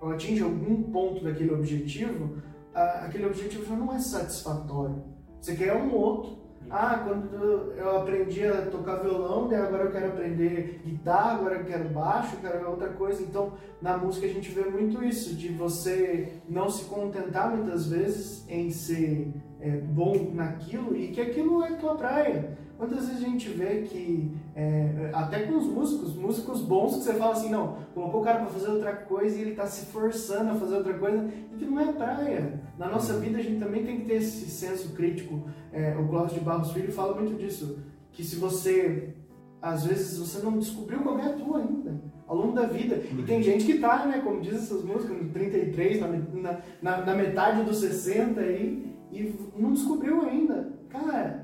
ou 0.00 0.12
atinge 0.12 0.42
algum 0.42 0.82
ponto 0.84 1.22
daquele 1.22 1.52
objetivo, 1.52 2.42
aquele 2.74 3.26
objetivo 3.26 3.64
já 3.64 3.76
não 3.76 3.92
é 3.94 3.98
satisfatório. 3.98 5.02
Você 5.40 5.54
quer 5.54 5.74
um 5.74 5.94
outro. 5.94 6.40
Ah, 6.68 7.02
quando 7.04 7.72
eu 7.72 7.96
aprendi 7.96 8.46
a 8.46 8.66
tocar 8.66 8.96
violão, 8.96 9.48
daí 9.48 9.60
agora 9.60 9.84
eu 9.84 9.90
quero 9.90 10.08
aprender 10.08 10.80
guitarra, 10.84 11.32
agora 11.32 11.56
eu 11.56 11.64
quero 11.64 11.88
baixo, 11.88 12.36
eu 12.36 12.48
quero 12.48 12.70
outra 12.70 12.90
coisa. 12.90 13.22
Então, 13.22 13.54
na 13.82 13.96
música 13.96 14.26
a 14.26 14.28
gente 14.28 14.50
vê 14.50 14.64
muito 14.64 15.02
isso, 15.02 15.34
de 15.34 15.48
você 15.48 16.34
não 16.48 16.68
se 16.70 16.84
contentar 16.84 17.56
muitas 17.56 17.86
vezes 17.88 18.44
em 18.48 18.70
ser 18.70 19.32
é, 19.58 19.70
bom 19.78 20.30
naquilo 20.32 20.96
e 20.96 21.08
que 21.08 21.20
aquilo 21.20 21.64
é 21.64 21.74
tua 21.74 21.96
praia. 21.96 22.56
Quantas 22.80 23.08
vezes 23.08 23.22
a 23.22 23.28
gente 23.28 23.46
vê 23.50 23.82
que, 23.82 24.32
é, 24.56 25.10
até 25.12 25.40
com 25.40 25.58
os 25.58 25.66
músicos, 25.66 26.14
músicos 26.14 26.62
bons, 26.62 26.96
que 26.96 27.02
você 27.02 27.12
fala 27.12 27.32
assim, 27.32 27.50
não, 27.50 27.76
colocou 27.92 28.22
o 28.22 28.24
cara 28.24 28.38
para 28.38 28.46
fazer 28.46 28.70
outra 28.70 28.96
coisa 28.96 29.36
e 29.36 29.42
ele 29.42 29.54
tá 29.54 29.66
se 29.66 29.84
forçando 29.92 30.50
a 30.50 30.54
fazer 30.54 30.76
outra 30.76 30.94
coisa, 30.94 31.28
e 31.52 31.58
que 31.58 31.66
não 31.66 31.78
é 31.78 31.92
praia. 31.92 32.58
Na 32.78 32.88
nossa 32.88 33.18
vida 33.18 33.38
a 33.38 33.42
gente 33.42 33.60
também 33.60 33.84
tem 33.84 34.00
que 34.00 34.06
ter 34.06 34.14
esse 34.14 34.48
senso 34.48 34.94
crítico. 34.94 35.46
É, 35.70 35.94
o 35.94 36.08
Cláudio 36.08 36.38
de 36.38 36.40
Barros 36.40 36.72
Filho 36.72 36.90
fala 36.90 37.14
muito 37.14 37.36
disso, 37.38 37.80
que 38.12 38.24
se 38.24 38.36
você, 38.36 39.12
às 39.60 39.84
vezes, 39.84 40.16
você 40.16 40.42
não 40.42 40.58
descobriu 40.58 41.00
qual 41.00 41.18
é 41.18 41.26
a 41.26 41.34
tua 41.34 41.58
ainda, 41.58 42.00
ao 42.26 42.34
longo 42.34 42.52
da 42.54 42.64
vida. 42.64 42.94
E 42.96 43.22
tem 43.24 43.42
gente 43.42 43.66
que 43.66 43.78
tá, 43.78 44.06
né, 44.06 44.22
como 44.24 44.40
diz 44.40 44.54
essas 44.54 44.82
músicas, 44.82 45.22
no 45.22 45.28
33, 45.28 46.00
na, 46.00 46.08
na, 46.08 46.60
na, 46.80 47.04
na 47.04 47.14
metade 47.14 47.62
dos 47.62 47.76
60 47.76 48.40
aí, 48.40 48.90
e 49.12 49.34
não 49.54 49.74
descobriu 49.74 50.22
ainda. 50.22 50.72
Cara, 50.88 51.39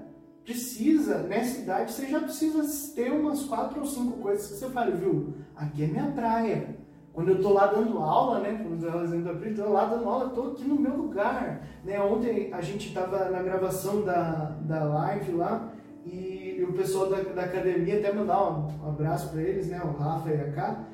precisa, 0.46 1.18
nessa 1.24 1.60
idade, 1.60 1.92
você 1.92 2.06
já 2.06 2.20
precisa 2.20 2.94
ter 2.94 3.10
umas 3.10 3.42
quatro 3.42 3.80
ou 3.80 3.86
cinco 3.86 4.18
coisas 4.18 4.46
que 4.46 4.54
você 4.54 4.70
fala, 4.70 4.92
viu? 4.92 5.34
Aqui 5.56 5.82
é 5.82 5.86
minha 5.88 6.12
praia. 6.12 6.76
Quando 7.12 7.30
eu 7.30 7.42
tô 7.42 7.52
lá 7.52 7.66
dando 7.66 7.98
aula, 7.98 8.38
né? 8.38 8.62
Quando 8.62 8.86
eu 8.86 9.36
Pri, 9.36 9.54
tô 9.54 9.70
lá 9.70 9.86
dando 9.86 10.08
aula, 10.08 10.30
tô 10.30 10.48
aqui 10.48 10.64
no 10.64 10.78
meu 10.78 10.94
lugar. 10.96 11.66
Né? 11.84 12.00
Ontem 12.00 12.50
a 12.52 12.60
gente 12.60 12.94
tava 12.94 13.30
na 13.30 13.42
gravação 13.42 14.02
da, 14.02 14.56
da 14.60 14.84
live 14.84 15.32
lá 15.32 15.72
e, 16.04 16.64
o 16.68 16.72
pessoal 16.74 17.08
da, 17.08 17.22
da 17.22 17.42
academia 17.42 17.98
até 17.98 18.12
mandar 18.12 18.50
um, 18.50 18.88
abraço 18.88 19.30
para 19.30 19.42
eles, 19.42 19.66
né? 19.66 19.80
O 19.82 19.96
Rafa 19.98 20.30
e 20.30 20.40
a 20.40 20.52
Cá. 20.52 20.84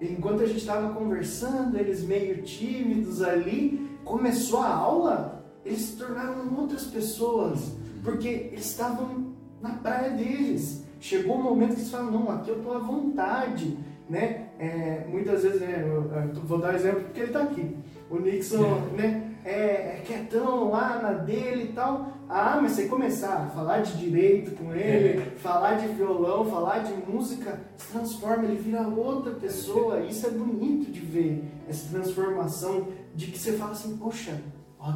Enquanto 0.00 0.42
a 0.42 0.46
gente 0.46 0.58
estava 0.58 0.94
conversando, 0.94 1.76
eles 1.76 2.04
meio 2.04 2.42
tímidos 2.42 3.22
ali, 3.22 3.98
começou 4.04 4.60
a 4.60 4.68
aula, 4.68 5.44
eles 5.64 5.80
se 5.80 5.96
tornaram 5.96 6.54
outras 6.58 6.84
pessoas, 6.84 7.72
porque 8.02 8.28
eles 8.28 8.66
estavam 8.66 9.32
na 9.60 9.70
praia 9.70 10.10
deles. 10.10 10.84
Chegou 11.00 11.38
um 11.38 11.42
momento 11.42 11.74
que 11.74 11.80
eles 11.80 11.90
falaram, 11.90 12.10
não, 12.10 12.30
aqui 12.30 12.50
eu 12.50 12.62
tô 12.62 12.72
à 12.72 12.78
vontade, 12.78 13.78
né? 14.08 14.48
É, 14.58 15.06
muitas 15.08 15.42
vezes, 15.42 15.60
né, 15.60 15.82
eu, 15.86 16.02
vou 16.44 16.58
dar 16.58 16.72
um 16.72 16.76
exemplo 16.76 17.02
porque 17.04 17.20
ele 17.20 17.28
está 17.28 17.42
aqui. 17.42 17.76
O 18.10 18.18
Nixon, 18.18 18.80
né, 18.96 19.30
é, 19.44 19.52
é 19.52 20.02
quietão 20.04 20.70
lá 20.70 21.00
na 21.00 21.12
dele 21.12 21.70
e 21.70 21.72
tal. 21.72 22.12
Ah, 22.28 22.58
mas 22.60 22.72
você 22.72 22.86
começar 22.86 23.44
a 23.44 23.46
falar 23.46 23.80
de 23.80 23.96
direito 23.96 24.54
com 24.56 24.74
ele, 24.74 25.20
falar 25.38 25.74
de 25.74 25.88
violão, 25.88 26.44
falar 26.44 26.80
de 26.80 26.92
música, 27.10 27.58
se 27.76 27.88
transforma, 27.92 28.44
ele 28.44 28.56
vira 28.56 28.86
outra 28.86 29.32
pessoa. 29.32 30.00
Isso 30.00 30.26
é 30.26 30.30
bonito 30.30 30.92
de 30.92 31.00
ver, 31.00 31.44
essa 31.68 31.88
transformação 31.88 32.88
de 33.14 33.28
que 33.28 33.38
você 33.38 33.54
fala 33.54 33.72
assim, 33.72 33.96
poxa, 33.96 34.40
ó, 34.78 34.94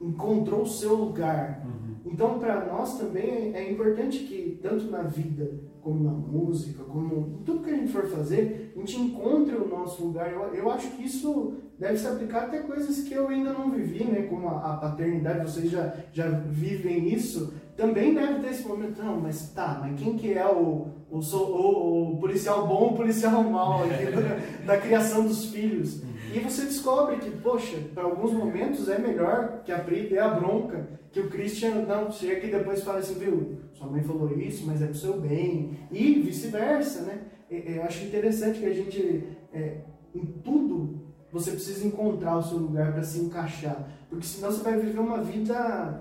encontrou 0.00 0.62
o 0.62 0.66
seu 0.66 0.94
lugar. 0.94 1.64
Então, 2.04 2.38
para 2.38 2.66
nós 2.66 2.98
também 2.98 3.54
é 3.54 3.70
importante 3.70 4.18
que, 4.20 4.58
tanto 4.62 4.90
na 4.90 5.02
vida, 5.02 5.50
como 5.80 6.04
na 6.04 6.10
música, 6.10 6.84
como 6.84 7.38
em 7.40 7.44
tudo 7.44 7.62
que 7.62 7.70
a 7.70 7.76
gente 7.76 7.92
for 7.92 8.06
fazer, 8.06 8.72
a 8.74 8.78
gente 8.78 9.00
encontre 9.00 9.54
o 9.54 9.68
nosso 9.68 10.04
lugar. 10.04 10.30
Eu, 10.30 10.42
eu 10.54 10.70
acho 10.70 10.90
que 10.90 11.04
isso 11.04 11.54
deve 11.78 11.96
se 11.96 12.06
aplicar 12.06 12.44
até 12.44 12.58
coisas 12.60 13.00
que 13.00 13.14
eu 13.14 13.28
ainda 13.28 13.52
não 13.52 13.70
vivi, 13.70 14.04
né? 14.04 14.22
como 14.22 14.48
a, 14.48 14.74
a 14.74 14.76
paternidade, 14.76 15.50
vocês 15.50 15.70
já, 15.70 15.94
já 16.12 16.28
vivem 16.28 17.12
isso. 17.12 17.54
Também 17.76 18.14
deve 18.14 18.40
ter 18.40 18.50
esse 18.50 18.68
momento, 18.68 19.02
não, 19.02 19.20
mas 19.20 19.50
tá, 19.52 19.78
mas 19.82 19.98
quem 19.98 20.16
que 20.16 20.32
é 20.32 20.46
o, 20.46 20.88
o, 21.10 21.18
o, 21.18 22.12
o 22.12 22.16
policial 22.18 22.66
bom, 22.68 22.92
o 22.92 22.96
policial 22.96 23.42
mau 23.42 23.82
aqui 23.82 24.06
da, 24.12 24.64
da 24.74 24.80
criação 24.80 25.26
dos 25.26 25.46
filhos? 25.46 26.02
E 26.34 26.40
você 26.40 26.62
descobre 26.62 27.18
que, 27.18 27.30
poxa, 27.30 27.76
para 27.94 28.02
alguns 28.02 28.32
momentos 28.32 28.88
é 28.88 28.98
melhor 28.98 29.62
que 29.64 29.70
a 29.70 29.78
Pri 29.78 30.08
dê 30.08 30.18
a 30.18 30.28
bronca, 30.28 30.88
que 31.12 31.20
o 31.20 31.30
Christian 31.30 31.86
não 31.86 32.10
chega 32.10 32.44
e 32.48 32.50
depois 32.50 32.82
fala 32.82 32.98
assim, 32.98 33.14
viu, 33.14 33.58
sua 33.72 33.86
mãe 33.86 34.02
falou 34.02 34.28
isso, 34.36 34.66
mas 34.66 34.82
é 34.82 34.86
pro 34.86 34.96
seu 34.96 35.20
bem, 35.20 35.78
e 35.92 36.14
vice-versa, 36.14 37.02
né? 37.02 37.20
E- 37.48 37.76
Eu 37.76 37.84
acho 37.84 38.04
interessante 38.04 38.58
que 38.58 38.66
a 38.66 38.74
gente, 38.74 39.28
é, 39.52 39.76
em 40.12 40.24
tudo, 40.42 41.04
você 41.30 41.52
precisa 41.52 41.86
encontrar 41.86 42.36
o 42.38 42.42
seu 42.42 42.58
lugar 42.58 42.92
para 42.92 43.04
se 43.04 43.20
encaixar, 43.20 43.88
porque 44.10 44.26
senão 44.26 44.50
você 44.50 44.64
vai 44.64 44.76
viver 44.76 44.98
uma 44.98 45.22
vida, 45.22 46.00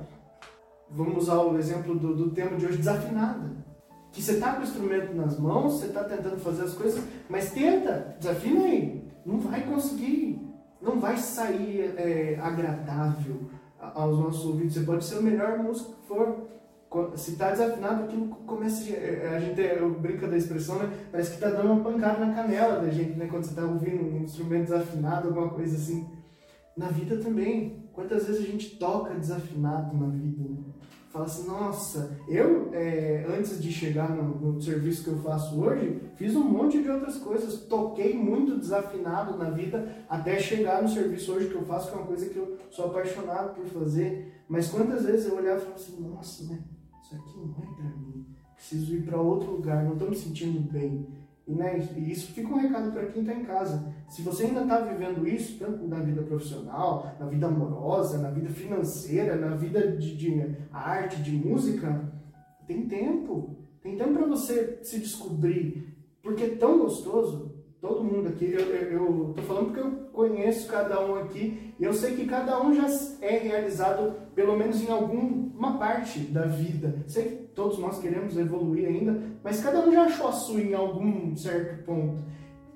vamos 0.89 1.23
usar 1.23 1.37
o 1.43 1.55
exemplo 1.59 1.93
do, 1.93 2.15
do 2.15 2.31
tema 2.31 2.57
de 2.57 2.65
hoje, 2.65 2.77
desafinada. 2.77 3.51
Que 4.11 4.21
você 4.21 4.39
tá 4.39 4.53
com 4.53 4.61
o 4.61 4.63
instrumento 4.63 5.13
nas 5.15 5.39
mãos, 5.39 5.73
você 5.73 5.89
tá 5.89 6.03
tentando 6.03 6.37
fazer 6.37 6.63
as 6.63 6.73
coisas, 6.73 7.03
mas 7.29 7.51
tenta, 7.51 8.15
desafina 8.19 8.63
aí. 8.65 9.02
Não 9.25 9.39
vai 9.39 9.61
conseguir, 9.65 10.41
não 10.81 10.99
vai 10.99 11.17
sair 11.17 11.93
é, 11.97 12.39
agradável 12.41 13.49
aos 13.79 14.19
nossos 14.19 14.45
ouvidos. 14.45 14.73
Você 14.73 14.81
pode 14.81 15.05
ser 15.05 15.19
o 15.19 15.23
melhor 15.23 15.59
músico 15.59 15.93
que 15.93 16.07
for. 16.07 16.53
Se 17.15 17.35
tá 17.37 17.49
desafinado, 17.49 18.03
aquilo 18.03 18.27
começa. 18.45 18.83
A, 18.83 18.95
é, 18.95 19.35
a 19.35 19.39
gente 19.39 19.59
é, 19.61 19.79
brinca 19.79 20.27
da 20.27 20.37
expressão, 20.37 20.77
né? 20.77 20.93
Parece 21.11 21.33
que 21.33 21.39
tá 21.39 21.49
dando 21.49 21.71
uma 21.71 21.83
pancada 21.83 22.23
na 22.23 22.35
canela 22.35 22.81
da 22.81 22.89
gente, 22.89 23.17
né? 23.17 23.27
Quando 23.27 23.45
você 23.45 23.55
tá 23.55 23.63
ouvindo 23.63 24.03
um 24.03 24.23
instrumento 24.23 24.65
desafinado, 24.65 25.29
alguma 25.29 25.49
coisa 25.49 25.75
assim. 25.75 26.07
Na 26.77 26.87
vida 26.87 27.17
também. 27.17 27.83
Quantas 27.93 28.25
vezes 28.25 28.41
a 28.41 28.47
gente 28.47 28.77
toca 28.77 29.13
desafinado 29.13 29.95
na 29.95 30.07
vida, 30.07 30.43
né? 30.49 30.52
Fala 31.13 31.25
assim, 31.25 31.47
nossa, 31.47 32.17
eu, 32.27 32.73
é, 32.73 33.23
antes 33.29 33.61
de 33.61 33.71
chegar 33.71 34.09
no, 34.09 34.53
no 34.53 34.59
serviço 34.59 35.03
que 35.03 35.11
eu 35.11 35.19
faço 35.19 35.61
hoje, 35.61 36.01
fiz 36.15 36.35
um 36.35 36.43
monte 36.43 36.81
de 36.81 36.89
outras 36.89 37.17
coisas. 37.19 37.67
Toquei 37.67 38.17
muito 38.17 38.57
desafinado 38.57 39.37
na 39.37 39.51
vida 39.51 39.95
até 40.09 40.39
chegar 40.39 40.81
no 40.81 40.89
serviço 40.89 41.33
hoje 41.33 41.49
que 41.49 41.55
eu 41.55 41.61
faço, 41.65 41.91
que 41.91 41.95
é 41.95 41.99
uma 41.99 42.07
coisa 42.07 42.27
que 42.27 42.35
eu 42.35 42.57
sou 42.71 42.85
apaixonado 42.85 43.53
por 43.53 43.63
fazer. 43.67 44.43
Mas 44.49 44.69
quantas 44.69 45.05
vezes 45.05 45.27
eu 45.27 45.37
olhava 45.37 45.59
e 45.59 45.61
falava 45.61 45.79
assim, 45.79 46.01
nossa, 46.01 46.45
né? 46.45 46.63
Isso 47.03 47.13
aqui 47.13 47.37
não 47.37 47.63
é 47.63 47.75
pra 47.75 47.85
mim. 47.85 48.25
Preciso 48.55 48.95
ir 48.95 49.03
para 49.03 49.21
outro 49.21 49.51
lugar, 49.51 49.83
não 49.83 49.93
estou 49.93 50.09
me 50.09 50.15
sentindo 50.15 50.59
bem. 50.61 51.07
Né, 51.45 51.85
e 51.97 52.09
isso 52.09 52.31
fica 52.31 52.47
um 52.47 52.57
recado 52.57 52.93
para 52.93 53.07
quem 53.07 53.21
está 53.21 53.33
em 53.33 53.43
casa. 53.43 53.93
Se 54.07 54.21
você 54.21 54.45
ainda 54.45 54.61
está 54.61 54.79
vivendo 54.79 55.27
isso, 55.27 55.59
tanto 55.59 55.85
na 55.85 55.99
vida 55.99 56.21
profissional, 56.21 57.13
na 57.19 57.25
vida 57.25 57.47
amorosa, 57.47 58.17
na 58.17 58.29
vida 58.29 58.49
financeira, 58.49 59.35
na 59.35 59.53
vida 59.53 59.91
de, 59.91 60.15
de 60.15 60.55
arte, 60.71 61.21
de 61.21 61.31
música, 61.31 62.13
tem 62.65 62.87
tempo. 62.87 63.57
Tem 63.81 63.97
tempo 63.97 64.13
para 64.13 64.25
você 64.25 64.79
se 64.83 64.99
descobrir. 64.99 65.93
Porque 66.21 66.43
é 66.43 66.55
tão 66.55 66.79
gostoso. 66.79 67.53
Todo 67.81 68.01
mundo 68.01 68.29
aqui, 68.29 68.45
eu, 68.45 68.61
eu, 68.61 68.91
eu 68.91 69.33
tô 69.35 69.41
falando 69.41 69.65
porque 69.65 69.81
eu 69.81 69.91
conheço 70.13 70.69
cada 70.69 71.05
um 71.05 71.15
aqui 71.15 71.73
e 71.77 71.83
eu 71.83 71.91
sei 71.91 72.15
que 72.15 72.25
cada 72.25 72.63
um 72.63 72.73
já 72.73 72.87
é 73.19 73.37
realizado 73.39 74.15
pelo 74.33 74.55
menos 74.55 74.81
em 74.81 74.89
alguma 74.89 75.77
parte 75.77 76.19
da 76.19 76.45
vida. 76.45 77.03
Sei 77.05 77.23
que 77.25 77.42
todos 77.55 77.79
nós 77.79 77.99
queremos 77.99 78.37
evoluir 78.37 78.87
ainda, 78.87 79.21
mas 79.43 79.61
cada 79.61 79.87
um 79.87 79.91
já 79.91 80.03
achou 80.03 80.27
a 80.27 80.31
sua 80.31 80.61
em 80.61 80.73
algum 80.73 81.35
certo 81.35 81.83
ponto. 81.83 82.17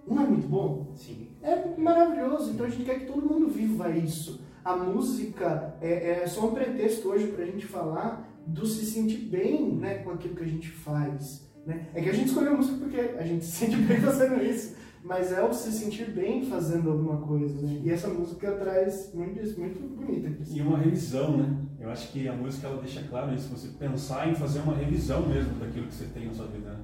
Não 0.08 0.22
é 0.22 0.26
muito 0.26 0.48
bom? 0.48 0.92
Sim. 0.96 1.28
É 1.42 1.80
maravilhoso, 1.80 2.52
então 2.52 2.66
a 2.66 2.70
gente 2.70 2.86
quer 2.86 3.00
que 3.00 3.06
todo 3.06 3.28
mundo 3.28 3.48
viva 3.48 3.90
isso. 3.90 4.42
A 4.64 4.76
música 4.76 5.76
é, 5.82 6.22
é 6.24 6.28
só 6.28 6.48
um 6.48 6.54
pretexto 6.54 7.10
hoje 7.10 7.28
para 7.28 7.44
a 7.44 7.48
gente 7.48 7.66
falar 7.66 8.28
do 8.46 8.66
se 8.66 8.86
sentir 8.86 9.18
bem 9.18 9.74
né, 9.74 9.96
com 10.00 10.12
aquilo 10.12 10.36
que 10.36 10.44
a 10.44 10.48
gente 10.48 10.70
faz. 10.70 11.48
Né? 11.66 11.88
É 11.94 12.02
que 12.02 12.10
a 12.10 12.14
gente 12.14 12.28
escolheu 12.28 12.54
a 12.54 12.58
música 12.58 12.78
porque 12.78 13.00
a 13.00 13.24
gente 13.24 13.46
se 13.46 13.52
sente 13.52 13.76
bem 13.76 14.00
fazendo 14.02 14.42
isso, 14.42 14.76
mas 15.04 15.32
é 15.32 15.44
o 15.44 15.54
se 15.54 15.72
sentir 15.72 16.12
bem 16.12 16.46
fazendo 16.46 16.90
alguma 16.90 17.18
coisa. 17.18 17.62
Né? 17.62 17.82
E 17.84 17.92
essa 17.92 18.08
música 18.08 18.52
traz 18.54 19.12
muito 19.14 19.40
isso, 19.42 19.60
muito 19.60 19.80
bonita. 19.80 20.32
E 20.50 20.62
uma 20.62 20.78
revisão, 20.78 21.38
né? 21.38 21.58
Eu 21.80 21.90
acho 21.92 22.12
que 22.12 22.28
a 22.28 22.34
música 22.34 22.68
ela 22.68 22.82
deixa 22.82 23.02
claro 23.04 23.34
isso, 23.34 23.50
você 23.50 23.68
pensar 23.78 24.28
em 24.30 24.36
fazer 24.36 24.60
uma 24.60 24.76
revisão 24.76 25.28
mesmo 25.28 25.54
daquilo 25.60 25.88
que 25.88 25.94
você 25.94 26.06
tem 26.06 26.26
na 26.26 26.34
sua 26.34 26.48
vida, 26.48 26.70
né? 26.72 26.80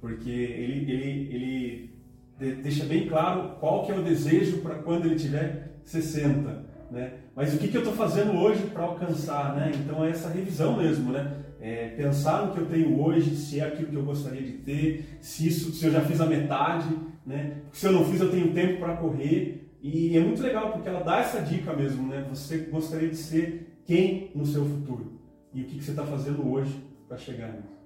Porque 0.00 0.30
ele, 0.30 0.90
ele, 0.90 1.34
ele 1.34 1.90
de- 2.38 2.62
deixa 2.62 2.84
bem 2.86 3.06
claro 3.06 3.56
qual 3.60 3.84
que 3.84 3.92
é 3.92 3.94
o 3.94 4.02
desejo 4.02 4.58
para 4.58 4.76
quando 4.76 5.04
ele 5.06 5.16
tiver 5.16 5.78
60, 5.84 6.64
né? 6.90 7.12
Mas 7.36 7.54
o 7.54 7.58
que, 7.58 7.68
que 7.68 7.76
eu 7.76 7.82
estou 7.82 7.94
fazendo 7.94 8.32
hoje 8.32 8.62
para 8.68 8.82
alcançar, 8.84 9.54
né? 9.56 9.70
Então 9.74 10.02
é 10.04 10.10
essa 10.10 10.30
revisão 10.30 10.76
mesmo, 10.78 11.12
né? 11.12 11.36
É 11.60 11.88
pensar 11.90 12.46
no 12.46 12.54
que 12.54 12.60
eu 12.60 12.66
tenho 12.66 12.98
hoje, 12.98 13.36
se 13.36 13.60
é 13.60 13.64
aquilo 13.66 13.88
que 13.88 13.96
eu 13.96 14.04
gostaria 14.04 14.40
de 14.42 14.52
ter, 14.52 15.18
se 15.20 15.46
isso, 15.46 15.70
se 15.72 15.84
eu 15.84 15.92
já 15.92 16.00
fiz 16.00 16.18
a 16.18 16.26
metade, 16.26 16.88
né? 17.26 17.58
Porque 17.64 17.76
se 17.76 17.86
eu 17.86 17.92
não 17.92 18.06
fiz, 18.06 18.18
eu 18.20 18.30
tenho 18.30 18.54
tempo 18.54 18.78
para 18.80 18.96
correr. 18.96 19.70
E 19.82 20.16
é 20.16 20.20
muito 20.20 20.42
legal 20.42 20.72
porque 20.72 20.88
ela 20.88 21.00
dá 21.02 21.18
essa 21.20 21.40
dica 21.42 21.74
mesmo, 21.74 22.08
né? 22.08 22.24
Você 22.30 22.56
gostaria 22.70 23.08
de 23.10 23.16
ser 23.16 23.69
quem 23.90 24.30
no 24.36 24.46
seu 24.46 24.64
futuro 24.64 25.04
e 25.52 25.62
o 25.62 25.64
que, 25.64 25.78
que 25.78 25.84
você 25.84 25.90
está 25.90 26.06
fazendo 26.06 26.48
hoje 26.48 26.80
para 27.08 27.18
chegar 27.18 27.52
nisso. 27.54 27.76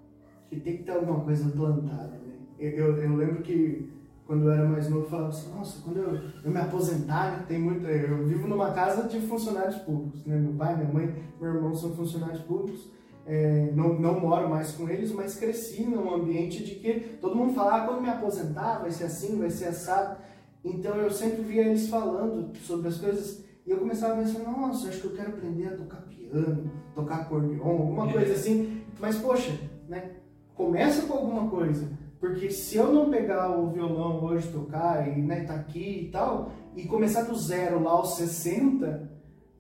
E 0.53 0.61
tem 0.61 0.77
que 0.77 0.83
ter 0.83 0.93
alguma 0.93 1.21
coisa 1.21 1.49
plantada, 1.49 2.11
né? 2.11 2.35
Eu, 2.59 2.71
eu, 2.73 2.97
eu 2.99 3.17
lembro 3.17 3.43
que 3.43 3.91
quando 4.27 4.45
eu 4.45 4.53
era 4.53 4.69
mais 4.69 4.87
novo, 4.91 5.07
eu 5.07 5.09
falava 5.09 5.29
assim, 5.31 5.51
nossa, 5.51 5.81
quando 5.83 5.97
eu, 5.97 6.21
eu 6.45 6.51
me 6.51 6.59
aposentar, 6.59 7.33
né, 7.33 7.45
tem 7.49 7.59
muito... 7.59 7.87
Eu 7.87 8.27
vivo 8.27 8.47
numa 8.47 8.73
casa 8.73 9.09
de 9.09 9.19
funcionários 9.21 9.77
públicos, 9.77 10.27
né? 10.27 10.39
Meu 10.39 10.53
pai, 10.53 10.77
minha 10.77 10.93
mãe, 10.93 11.15
meu 11.41 11.55
irmão 11.55 11.75
são 11.75 11.95
funcionários 11.95 12.43
públicos. 12.43 12.87
É, 13.27 13.73
não, 13.75 13.99
não 13.99 14.21
moro 14.21 14.51
mais 14.51 14.73
com 14.73 14.87
eles, 14.87 15.11
mas 15.11 15.37
cresci 15.37 15.85
num 15.85 16.13
ambiente 16.13 16.63
de 16.63 16.75
que 16.75 17.17
todo 17.19 17.35
mundo 17.35 17.55
fala, 17.55 17.77
ah, 17.77 17.87
quando 17.87 18.03
me 18.03 18.11
aposentar 18.11 18.81
vai 18.81 18.91
ser 18.91 19.05
assim, 19.05 19.39
vai 19.39 19.49
ser 19.49 19.69
assado. 19.69 20.19
Então 20.63 20.97
eu 20.97 21.11
sempre 21.11 21.43
via 21.43 21.63
eles 21.63 21.89
falando 21.89 22.55
sobre 22.59 22.89
as 22.89 22.99
coisas 22.99 23.44
e 23.67 23.71
eu 23.71 23.79
começava 23.79 24.15
a 24.15 24.17
pensar, 24.19 24.41
nossa, 24.41 24.89
acho 24.89 25.01
que 25.01 25.07
eu 25.07 25.15
quero 25.15 25.31
aprender 25.31 25.69
a 25.69 25.77
tocar 25.77 26.03
piano, 26.03 26.71
tocar 26.95 27.17
acordeon, 27.17 27.63
alguma 27.63 28.13
coisa 28.13 28.35
assim. 28.35 28.83
Mas 29.01 29.17
poxa, 29.17 29.59
né? 29.89 30.17
Começa 30.55 31.07
com 31.07 31.15
alguma 31.15 31.49
coisa. 31.49 31.89
Porque 32.21 32.51
se 32.51 32.77
eu 32.77 32.93
não 32.93 33.11
pegar 33.11 33.51
o 33.59 33.71
violão 33.71 34.25
hoje, 34.25 34.49
tocar 34.49 35.07
e 35.07 35.21
né, 35.21 35.45
tá 35.45 35.55
aqui 35.55 36.07
e 36.07 36.11
tal, 36.11 36.53
e 36.75 36.85
começar 36.85 37.23
do 37.23 37.35
zero 37.37 37.83
lá 37.83 37.93
aos 37.93 38.17
60, 38.17 39.11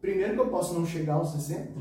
primeiro 0.00 0.34
que 0.34 0.40
eu 0.40 0.48
posso 0.48 0.72
não 0.72 0.86
chegar 0.86 1.14
aos 1.14 1.32
60, 1.32 1.72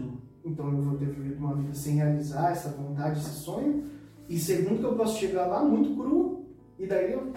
então 0.44 0.70
eu 0.72 0.82
vou 0.82 0.98
ter 0.98 1.06
vivido 1.06 1.38
uma 1.38 1.56
vida 1.56 1.74
sem 1.74 1.96
realizar 1.96 2.52
essa 2.52 2.70
vontade, 2.70 3.20
esse 3.20 3.30
sonho, 3.30 3.86
e 4.28 4.38
segundo 4.38 4.80
que 4.80 4.86
eu 4.86 4.96
posso 4.96 5.18
chegar 5.18 5.46
lá 5.46 5.64
muito 5.64 5.96
cru, 5.96 6.46
e 6.78 6.86
daí 6.86 7.14
eu, 7.14 7.32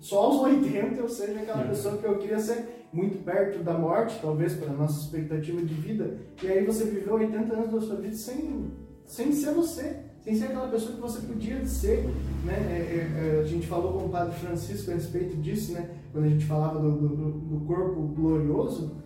só 0.00 0.24
aos 0.24 0.40
80 0.40 1.00
eu 1.00 1.08
seja 1.08 1.40
aquela 1.40 1.64
pessoa 1.64 1.98
que 1.98 2.04
eu 2.04 2.18
queria 2.18 2.38
ser 2.38 2.86
muito 2.92 3.22
perto 3.24 3.62
da 3.62 3.78
morte, 3.78 4.18
talvez 4.20 4.54
para 4.54 4.72
nossa 4.72 5.00
expectativa 5.00 5.62
de 5.62 5.74
vida, 5.74 6.18
e 6.42 6.48
aí 6.48 6.64
você 6.64 6.84
viveu 6.84 7.14
80 7.14 7.54
anos 7.54 7.72
da 7.72 7.80
sua 7.80 7.96
vida 7.96 8.16
sem, 8.16 8.72
sem 9.06 9.32
ser 9.32 9.52
você 9.52 10.10
sem 10.22 10.34
ser 10.34 10.46
aquela 10.46 10.68
pessoa 10.68 10.94
que 10.94 11.00
você 11.00 11.20
podia 11.20 11.64
ser, 11.64 12.04
né? 12.44 12.54
É, 12.54 13.36
é, 13.38 13.40
a 13.40 13.44
gente 13.44 13.66
falou 13.66 13.98
com 13.98 14.06
o 14.06 14.08
Padre 14.10 14.34
Francisco 14.38 14.90
a 14.90 14.94
respeito 14.94 15.36
disso, 15.36 15.72
né? 15.72 15.88
Quando 16.12 16.24
a 16.24 16.28
gente 16.28 16.44
falava 16.44 16.78
do, 16.78 17.08
do, 17.08 17.32
do 17.32 17.60
corpo 17.66 18.02
glorioso, 18.08 18.96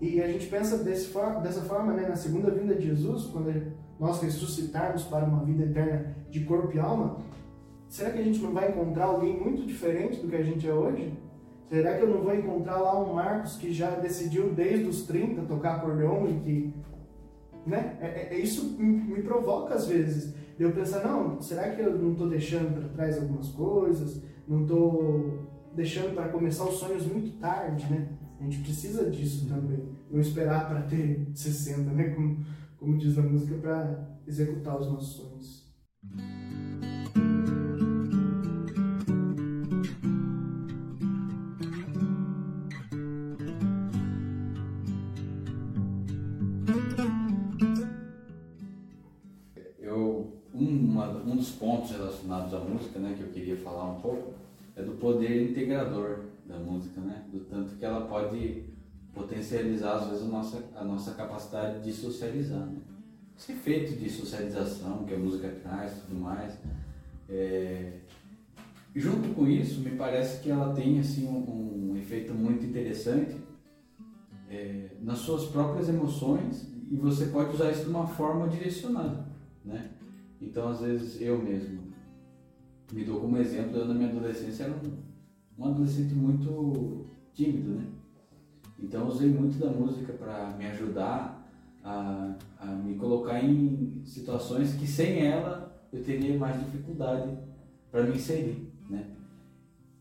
e 0.00 0.20
a 0.20 0.28
gente 0.28 0.46
pensa 0.46 0.78
desse 0.78 1.12
dessa 1.42 1.62
forma, 1.62 1.94
né? 1.94 2.06
Na 2.06 2.16
segunda 2.16 2.50
vinda 2.50 2.74
de 2.74 2.86
Jesus, 2.86 3.24
quando 3.26 3.72
nós 3.98 4.20
ressuscitarmos 4.20 5.04
para 5.04 5.24
uma 5.24 5.44
vida 5.44 5.64
eterna 5.64 6.14
de 6.30 6.40
corpo 6.40 6.76
e 6.76 6.78
alma, 6.78 7.18
será 7.88 8.10
que 8.10 8.18
a 8.18 8.24
gente 8.24 8.40
não 8.40 8.52
vai 8.52 8.70
encontrar 8.70 9.06
alguém 9.06 9.38
muito 9.38 9.66
diferente 9.66 10.20
do 10.20 10.28
que 10.28 10.36
a 10.36 10.42
gente 10.42 10.66
é 10.66 10.72
hoje? 10.72 11.12
Será 11.66 11.96
que 11.96 12.02
eu 12.02 12.08
não 12.08 12.22
vou 12.22 12.34
encontrar 12.34 12.78
lá 12.78 12.98
um 12.98 13.12
Marcos 13.12 13.56
que 13.56 13.72
já 13.72 13.90
decidiu 13.90 14.52
desde 14.54 14.86
os 14.86 15.02
30 15.02 15.42
tocar 15.42 15.76
acordeon 15.76 16.26
e 16.28 16.40
que 16.40 16.74
né? 17.68 17.98
É, 18.00 18.34
é, 18.34 18.38
isso 18.38 18.76
me, 18.78 19.22
provoca 19.22 19.74
às 19.74 19.86
vezes. 19.86 20.34
Eu 20.58 20.72
pensar, 20.72 21.06
não, 21.06 21.40
será 21.40 21.68
que 21.70 21.80
eu 21.80 21.96
não 21.98 22.12
estou 22.12 22.28
deixando 22.28 22.74
para 22.74 22.88
trás 22.88 23.18
algumas 23.18 23.48
coisas? 23.48 24.22
Não 24.46 24.62
estou 24.62 25.46
deixando 25.74 26.14
para 26.14 26.30
começar 26.30 26.64
os 26.64 26.78
sonhos 26.78 27.06
muito 27.06 27.38
tarde, 27.38 27.86
né? 27.92 28.08
A 28.40 28.44
gente 28.44 28.60
precisa 28.60 29.10
disso 29.10 29.46
também. 29.46 29.86
Não 30.10 30.20
esperar 30.20 30.66
para 30.66 30.82
ter 30.82 31.28
60, 31.34 31.90
né? 31.90 32.08
Como, 32.14 32.44
como 32.78 32.98
diz 32.98 33.18
a 33.18 33.22
música, 33.22 33.56
para 33.58 34.18
executar 34.26 34.80
os 34.80 34.90
nossos 34.90 35.16
sonhos. 35.16 36.37
Uma- 50.84 51.10
um 51.10 51.36
dos 51.36 51.50
pontos 51.50 51.90
relacionados 51.90 52.52
à 52.54 52.58
música, 52.58 52.98
né, 52.98 53.14
que 53.16 53.22
eu 53.22 53.28
queria 53.28 53.56
falar 53.56 53.90
um 53.92 54.00
pouco, 54.00 54.34
é 54.76 54.82
do 54.82 54.92
poder 54.92 55.50
integrador 55.50 56.20
da 56.46 56.58
música, 56.58 57.00
né? 57.00 57.24
Do 57.32 57.40
tanto 57.40 57.74
que 57.76 57.84
ela 57.84 58.06
pode 58.06 58.64
potencializar 59.12 59.96
às 59.96 60.08
vezes 60.08 60.24
a 60.24 60.28
nossa, 60.28 60.64
a 60.76 60.84
nossa 60.84 61.12
capacidade 61.14 61.82
de 61.82 61.92
socializar, 61.92 62.66
né? 62.66 62.78
Esse 63.36 63.52
efeito 63.52 63.96
de 63.96 64.08
socialização 64.08 65.04
que 65.04 65.14
a 65.14 65.18
música 65.18 65.48
traz, 65.62 65.92
tudo 66.00 66.18
mais. 66.20 66.58
É, 67.28 67.98
junto 68.94 69.28
com 69.34 69.46
isso, 69.46 69.80
me 69.80 69.90
parece 69.90 70.42
que 70.42 70.50
ela 70.50 70.74
tem 70.74 70.98
assim 70.98 71.26
um, 71.26 71.90
um 71.92 71.96
efeito 71.96 72.32
muito 72.32 72.64
interessante 72.64 73.36
é, 74.50 74.88
nas 75.02 75.18
suas 75.18 75.44
próprias 75.46 75.88
emoções 75.88 76.66
e 76.90 76.96
você 76.96 77.26
pode 77.26 77.54
usar 77.54 77.70
isso 77.70 77.84
de 77.84 77.90
uma 77.90 78.06
forma 78.06 78.48
direcionada, 78.48 79.26
né? 79.64 79.90
Então, 80.40 80.68
às 80.68 80.80
vezes, 80.80 81.20
eu 81.20 81.38
mesmo 81.42 81.80
me 82.92 83.04
dou 83.04 83.20
como 83.20 83.36
exemplo, 83.36 83.76
eu 83.76 83.86
na 83.86 83.94
minha 83.94 84.08
adolescência 84.08 84.64
era 84.64 84.72
um, 84.72 85.62
um 85.62 85.68
adolescente 85.68 86.14
muito 86.14 87.06
tímido, 87.34 87.70
né? 87.70 87.86
Então, 88.78 89.08
usei 89.08 89.28
muito 89.28 89.58
da 89.58 89.70
música 89.70 90.12
para 90.12 90.50
me 90.56 90.66
ajudar 90.66 91.38
a, 91.82 92.34
a 92.58 92.66
me 92.66 92.94
colocar 92.94 93.42
em 93.42 94.02
situações 94.04 94.74
que 94.74 94.86
sem 94.86 95.26
ela 95.26 95.68
eu 95.92 96.02
teria 96.02 96.38
mais 96.38 96.58
dificuldade 96.64 97.36
para 97.90 98.04
me 98.04 98.16
inserir, 98.16 98.72
né? 98.88 99.06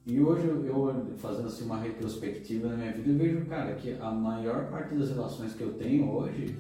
E 0.06 0.22
hoje 0.22 0.48
eu, 0.48 1.06
fazendo 1.18 1.48
assim 1.48 1.66
uma 1.66 1.80
retrospectiva 1.80 2.70
na 2.70 2.78
minha 2.78 2.94
vida, 2.94 3.10
eu 3.10 3.18
vejo, 3.18 3.46
cara, 3.46 3.76
que 3.76 3.92
a 4.00 4.10
maior 4.12 4.70
parte 4.70 4.96
das 4.96 5.10
relações 5.10 5.54
que 5.54 5.62
eu 5.62 5.74
tenho 5.74 6.10
hoje, 6.10 6.58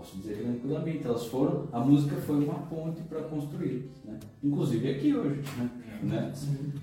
posso 0.00 0.16
dizer 0.16 0.42
tranquilamente, 0.42 1.06
elas 1.06 1.26
foram, 1.26 1.68
a 1.70 1.78
música 1.80 2.16
foi 2.16 2.42
uma 2.42 2.60
ponte 2.60 3.02
para 3.02 3.20
construí-las, 3.24 4.02
né? 4.02 4.18
Inclusive 4.42 4.90
aqui 4.90 5.14
hoje, 5.14 5.42
né? 5.58 5.70
né? 6.02 6.32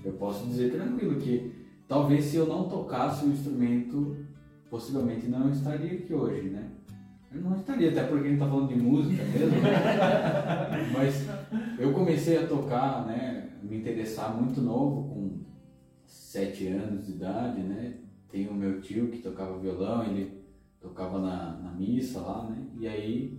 Eu 0.04 0.12
posso 0.12 0.46
dizer 0.46 0.72
tranquilo 0.72 1.16
que 1.16 1.52
talvez 1.88 2.26
se 2.26 2.36
eu 2.36 2.46
não 2.46 2.68
tocasse 2.68 3.26
o 3.26 3.30
instrumento, 3.30 4.16
possivelmente 4.70 5.26
não 5.26 5.50
estaria 5.50 5.94
aqui 5.94 6.14
hoje, 6.14 6.48
né? 6.50 6.70
Eu 7.34 7.42
não 7.42 7.56
estaria, 7.56 7.90
até 7.90 8.04
porque 8.04 8.28
a 8.28 8.30
gente 8.30 8.38
tá 8.38 8.48
falando 8.48 8.68
de 8.68 8.76
música 8.76 9.22
mesmo? 9.24 9.56
Mas 10.96 11.26
eu 11.78 11.92
comecei 11.92 12.38
a 12.38 12.46
tocar, 12.46 13.04
né? 13.04 13.50
Me 13.62 13.78
interessar 13.78 14.40
muito 14.40 14.60
novo, 14.60 15.12
com 15.12 15.40
sete 16.06 16.68
anos 16.68 17.04
de 17.04 17.12
idade, 17.12 17.60
né? 17.62 17.94
Tem 18.30 18.46
o 18.46 18.54
meu 18.54 18.80
tio 18.80 19.08
que 19.08 19.18
tocava 19.18 19.58
violão, 19.58 20.04
ele 20.04 20.37
tocava 20.80 21.18
na, 21.18 21.58
na 21.62 21.72
missa 21.72 22.20
lá, 22.20 22.44
né? 22.44 22.66
E 22.78 22.86
aí 22.86 23.38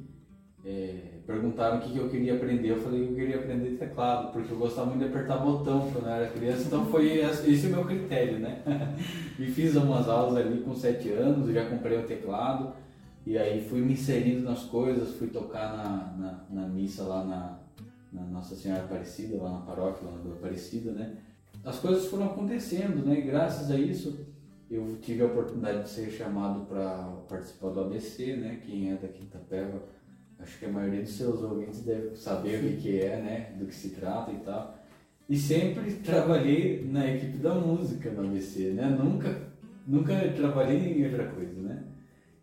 é, 0.66 1.20
perguntaram 1.26 1.78
o 1.78 1.82
que, 1.82 1.94
que 1.94 1.98
eu 1.98 2.10
queria 2.10 2.36
aprender. 2.36 2.72
Eu 2.72 2.82
falei 2.82 3.06
que 3.06 3.12
eu 3.12 3.16
queria 3.16 3.38
aprender 3.38 3.78
teclado, 3.78 4.32
porque 4.32 4.52
eu 4.52 4.58
gostava 4.58 4.88
muito 4.88 5.00
de 5.04 5.10
apertar 5.10 5.38
botão 5.38 5.90
quando 5.92 6.06
eu 6.06 6.12
era 6.12 6.28
criança, 6.30 6.68
então 6.68 6.86
foi 6.88 7.20
esse 7.20 7.50
esse 7.52 7.68
o 7.68 7.70
meu 7.70 7.86
critério, 7.86 8.40
né? 8.40 8.62
e 9.40 9.46
fiz 9.48 9.76
umas 9.76 10.08
aulas 10.10 10.38
ali 10.38 10.62
com 10.62 10.74
sete 10.76 11.10
anos, 11.10 11.54
já 11.54 11.70
comprei 11.70 11.98
o 11.98 12.06
teclado, 12.06 12.74
e 13.26 13.38
aí 13.38 13.62
fui 13.62 13.80
me 13.82 13.94
inserindo 13.94 14.42
nas 14.42 14.64
coisas, 14.64 15.16
fui 15.16 15.28
tocar 15.28 15.78
na, 15.78 16.14
na, 16.18 16.46
na 16.50 16.68
missa 16.68 17.04
lá 17.04 17.24
na, 17.24 17.60
na 18.12 18.24
Nossa 18.28 18.56
Senhora 18.56 18.84
Aparecida, 18.84 19.42
lá 19.42 19.52
na 19.52 19.60
paróquia, 19.60 20.10
lá 20.10 20.18
do 20.18 20.34
Aparecida, 20.34 20.92
né? 20.92 21.16
As 21.64 21.78
coisas 21.78 22.08
foram 22.08 22.26
acontecendo, 22.26 23.06
né? 23.06 23.20
E 23.20 23.22
graças 23.22 23.70
a 23.70 23.78
isso 23.78 24.26
eu 24.70 24.98
tive 25.02 25.24
a 25.24 25.26
oportunidade 25.26 25.84
de 25.84 25.90
ser 25.90 26.12
chamado 26.12 26.66
para 26.68 27.04
participar 27.28 27.70
do 27.70 27.82
ABC, 27.82 28.36
né? 28.36 28.60
Quem 28.66 28.92
é 28.92 28.96
da 28.96 29.08
Quinta 29.08 29.40
Peva, 29.50 29.82
acho 30.38 30.60
que 30.60 30.66
a 30.66 30.70
maioria 30.70 31.02
dos 31.02 31.14
seus 31.14 31.42
ouvintes 31.42 31.82
deve 31.82 32.16
saber 32.16 32.60
o 32.60 32.62
que, 32.62 32.78
que 32.78 33.00
é, 33.00 33.22
né? 33.22 33.56
Do 33.58 33.66
que 33.66 33.74
se 33.74 33.90
trata 33.90 34.32
e 34.32 34.38
tal. 34.40 34.78
E 35.28 35.38
sempre 35.38 35.94
trabalhei 35.96 36.86
na 36.86 37.08
equipe 37.08 37.38
da 37.38 37.56
música 37.56 38.12
no 38.12 38.28
ABC, 38.28 38.72
né? 38.72 38.88
Nunca, 38.90 39.50
nunca 39.88 40.16
trabalhei 40.36 41.00
em 41.00 41.06
outra 41.06 41.28
coisa, 41.30 41.60
né? 41.62 41.84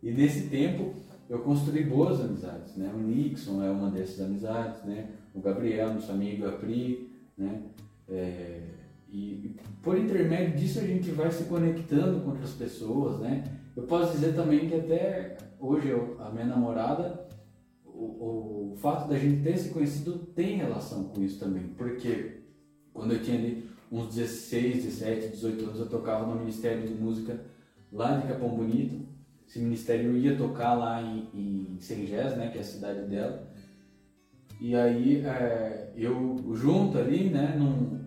E 0.03 0.11
nesse 0.11 0.47
tempo 0.47 0.93
eu 1.29 1.39
construí 1.39 1.83
boas 1.83 2.19
amizades, 2.19 2.75
né? 2.75 2.91
O 2.93 2.97
Nixon 2.97 3.63
é 3.63 3.69
uma 3.69 3.89
dessas 3.89 4.21
amizades, 4.21 4.83
né? 4.83 5.09
O 5.33 5.39
Gabriel, 5.39 5.93
nosso 5.93 6.11
amigo, 6.11 6.45
a 6.45 6.51
Pri, 6.51 7.09
né? 7.37 7.61
É, 8.09 8.61
e, 9.17 9.55
por 9.81 9.97
intermédio 9.97 10.57
disso 10.57 10.79
a 10.79 10.83
gente 10.83 11.09
vai 11.11 11.31
se 11.31 11.45
conectando 11.45 12.21
com 12.21 12.31
outras 12.31 12.51
pessoas, 12.51 13.19
né? 13.19 13.43
Eu 13.75 13.83
posso 13.83 14.13
dizer 14.13 14.35
também 14.35 14.69
que 14.69 14.75
até 14.75 15.37
hoje 15.59 15.89
eu, 15.89 16.17
a 16.19 16.29
minha 16.29 16.45
namorada, 16.45 17.27
o, 17.83 18.73
o 18.73 18.75
fato 18.77 19.09
da 19.09 19.17
gente 19.17 19.41
ter 19.41 19.57
se 19.57 19.69
conhecido 19.69 20.19
tem 20.35 20.57
relação 20.57 21.05
com 21.05 21.21
isso 21.23 21.39
também, 21.39 21.69
porque 21.77 22.41
quando 22.93 23.13
eu 23.13 23.23
tinha 23.23 23.37
ali 23.37 23.67
uns 23.91 24.13
16, 24.13 24.83
17, 24.83 25.29
18 25.29 25.65
anos 25.65 25.79
eu 25.79 25.89
tocava 25.89 26.27
no 26.27 26.39
Ministério 26.39 26.85
de 26.85 26.93
Música 26.93 27.39
lá 27.91 28.17
de 28.17 28.27
Capão 28.27 28.49
Bonito. 28.49 29.07
Esse 29.47 29.59
ministério 29.59 30.17
ia 30.17 30.35
tocar 30.35 30.73
lá 30.73 31.01
em, 31.01 31.29
em 31.33 31.79
Sengés, 31.79 32.35
né, 32.35 32.49
que 32.49 32.57
é 32.57 32.61
a 32.61 32.65
cidade 32.65 33.07
dela. 33.07 33.49
E 34.59 34.75
aí 34.75 35.25
é, 35.25 35.93
eu 35.95 36.35
junto 36.53 36.97
ali, 36.97 37.29
né, 37.29 37.55
num, 37.57 38.06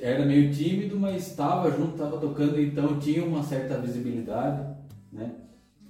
era 0.00 0.24
meio 0.24 0.52
tímido, 0.52 0.98
mas 0.98 1.28
estava 1.28 1.70
junto, 1.70 1.92
estava 1.92 2.18
tocando, 2.18 2.60
então 2.60 2.98
tinha 2.98 3.24
uma 3.24 3.42
certa 3.42 3.78
visibilidade, 3.78 4.74
né? 5.12 5.34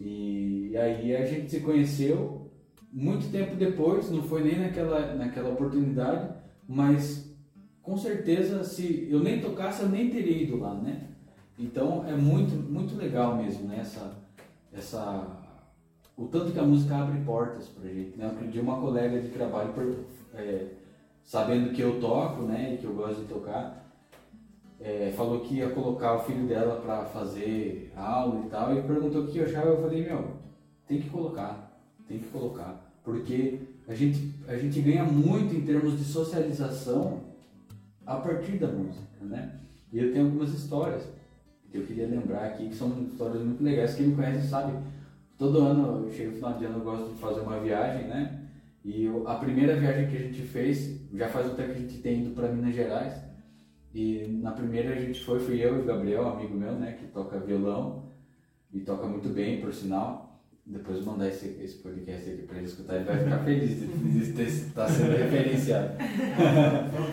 E, 0.01 0.71
e 0.73 0.77
aí 0.77 1.17
a 1.17 1.25
gente 1.25 1.51
se 1.51 1.61
conheceu 1.61 2.51
muito 2.93 3.31
tempo 3.31 3.55
depois, 3.55 4.11
não 4.11 4.23
foi 4.23 4.43
nem 4.43 4.59
naquela, 4.59 5.15
naquela 5.15 5.51
oportunidade, 5.51 6.35
mas 6.69 7.33
com 7.83 7.97
certeza 7.97 8.65
se 8.65 9.09
eu 9.11 9.21
nem 9.21 9.41
tocasse 9.41 9.83
eu 9.83 9.89
nem 9.89 10.11
teria 10.11 10.43
ido 10.43 10.59
lá, 10.59 10.75
né? 10.75 11.09
Então 11.59 12.07
é 12.07 12.17
muito 12.17 12.55
muito 12.55 12.97
legal 12.97 13.37
mesmo, 13.37 13.69
né? 13.69 13.79
Essa, 13.81 14.13
essa 14.73 15.43
o 16.17 16.27
tanto 16.27 16.53
que 16.53 16.59
a 16.59 16.65
música 16.65 16.97
abre 16.97 17.21
portas 17.21 17.69
pra 17.69 17.89
gente, 17.91 18.17
né? 18.19 18.27
Outro 18.27 18.61
uma 18.61 18.81
colega 18.81 19.21
de 19.21 19.29
trabalho, 19.29 19.73
é, 20.35 20.67
sabendo 21.25 21.73
que 21.73 21.81
eu 21.81 22.01
toco, 22.01 22.43
né, 22.43 22.75
e 22.75 22.79
que 22.79 22.85
eu 22.85 22.95
gosto 22.95 23.23
de 23.23 23.29
tocar, 23.29 23.92
é, 24.83 25.13
falou 25.17 25.41
que 25.41 25.57
ia 25.57 25.71
colocar 25.71 26.15
o 26.17 26.23
filho 26.25 26.47
dela 26.47 26.81
para 26.81 27.05
fazer 27.05 27.93
aula 27.97 28.45
e 28.45 28.49
tal, 28.49 28.77
e 28.77 28.83
perguntou 28.83 29.23
o 29.23 29.27
que 29.29 29.39
eu 29.39 29.45
achava, 29.45 29.69
eu 29.69 29.81
falei, 29.81 30.05
meu, 30.05 30.37
tem 30.87 31.01
que 31.01 31.09
colocar, 31.09 31.81
tem 32.09 32.19
que 32.19 32.29
colocar, 32.29 32.93
porque 33.05 33.61
a 33.87 33.95
gente, 33.95 34.33
a 34.49 34.57
gente 34.57 34.81
ganha 34.81 35.05
muito 35.05 35.55
em 35.55 35.63
termos 35.63 35.99
de 35.99 36.05
socialização 36.05 37.21
a 38.05 38.17
partir 38.17 38.59
da 38.59 38.69
música, 38.69 39.07
né? 39.23 39.59
E 39.93 39.99
eu 39.99 40.13
tenho 40.13 40.27
algumas 40.27 40.53
histórias 40.53 41.03
que 41.71 41.79
eu 41.79 41.87
queria 41.87 42.07
lembrar 42.07 42.45
aqui, 42.47 42.69
que 42.69 42.75
são 42.75 42.91
histórias 43.03 43.43
muito 43.43 43.63
legais, 43.63 43.95
quem 43.95 44.09
me 44.09 44.17
conhece 44.17 44.49
sabe, 44.49 44.73
todo 45.39 45.59
ano, 45.59 46.07
eu 46.07 46.13
chego 46.13 46.31
no 46.31 46.37
final 46.37 46.55
de 46.55 46.65
ano, 46.65 46.79
eu 46.79 46.85
gosto 46.85 47.13
de 47.13 47.19
fazer 47.21 47.41
uma 47.41 47.59
viagem, 47.61 48.09
né? 48.09 48.41
E 48.85 49.05
eu- 49.05 49.27
a 49.29 49.37
primeira 49.37 49.77
viagem 49.77 50.09
que 50.09 50.17
a 50.17 50.21
gente 50.21 50.43
fez, 50.43 51.01
já 51.15 51.29
faz 51.29 51.47
um 51.47 51.55
tempo 51.55 51.73
que 51.73 51.79
a 51.79 51.81
gente 51.81 51.99
tem 51.99 52.23
ido 52.23 52.31
para 52.35 52.49
Minas 52.49 52.75
Gerais, 52.75 53.15
e 53.95 54.27
na 54.41 54.53
primeira 54.53 54.95
a 54.95 54.99
gente 54.99 55.23
foi, 55.25 55.39
fui 55.39 55.63
eu 55.63 55.79
e 55.79 55.81
o 55.83 55.85
Gabriel, 55.85 56.27
amigo 56.29 56.57
meu, 56.57 56.73
né, 56.73 56.93
que 56.93 57.07
toca 57.09 57.39
violão 57.39 58.05
e 58.73 58.81
toca 58.81 59.07
muito 59.07 59.29
bem, 59.29 59.61
por 59.61 59.73
sinal. 59.73 60.31
Depois 60.65 61.05
mandar 61.05 61.27
esse, 61.27 61.59
esse 61.61 61.79
podcast 61.79 62.31
aqui 62.31 62.43
para 62.43 62.59
ele 62.59 62.67
escutar, 62.67 62.95
ele 62.95 63.05
vai 63.05 63.19
ficar 63.19 63.39
feliz 63.41 63.81
de 63.81 64.43
estar 64.43 64.89
sendo 64.89 65.17
referenciado. 65.17 65.95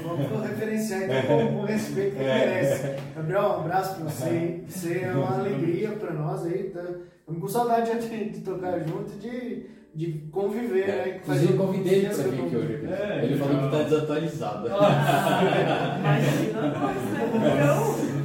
Vamos, 0.04 0.48
referenciar 0.48 1.04
então 1.04 1.48
com, 1.54 1.62
o 1.62 1.66
respeito 1.66 2.16
que 2.16 2.22
merece. 2.22 2.96
Gabriel, 3.16 3.42
um 3.42 3.60
abraço 3.62 3.96
pra 3.96 4.04
você. 4.06 4.64
Você 4.68 5.00
é 5.00 5.12
uma 5.12 5.40
alegria 5.40 5.90
pra 5.94 6.14
nós 6.14 6.46
aí. 6.46 6.70
Tá? 6.70 6.82
Estamos 6.82 7.42
com 7.42 7.48
saudade 7.48 8.08
de, 8.08 8.30
de 8.30 8.42
tocar 8.42 8.80
junto 8.82 9.14
e 9.14 9.18
de, 9.18 9.66
de 9.94 10.14
conviver, 10.32 10.88
né? 10.88 11.18
Inclusive 11.18 11.54
eu 11.54 11.58
convidei 11.58 12.00
ele 12.00 12.10
para 12.10 12.24
vir 12.24 12.42
aqui 12.46 12.56
hoje. 12.56 12.86
É, 12.86 13.26
ele 13.26 13.38
falou 13.38 13.58
que 13.58 13.66
está 13.66 13.84
desatualizado. 13.84 14.68
Imagina 16.00 16.62
nós, 16.80 16.96
né? 17.34 18.20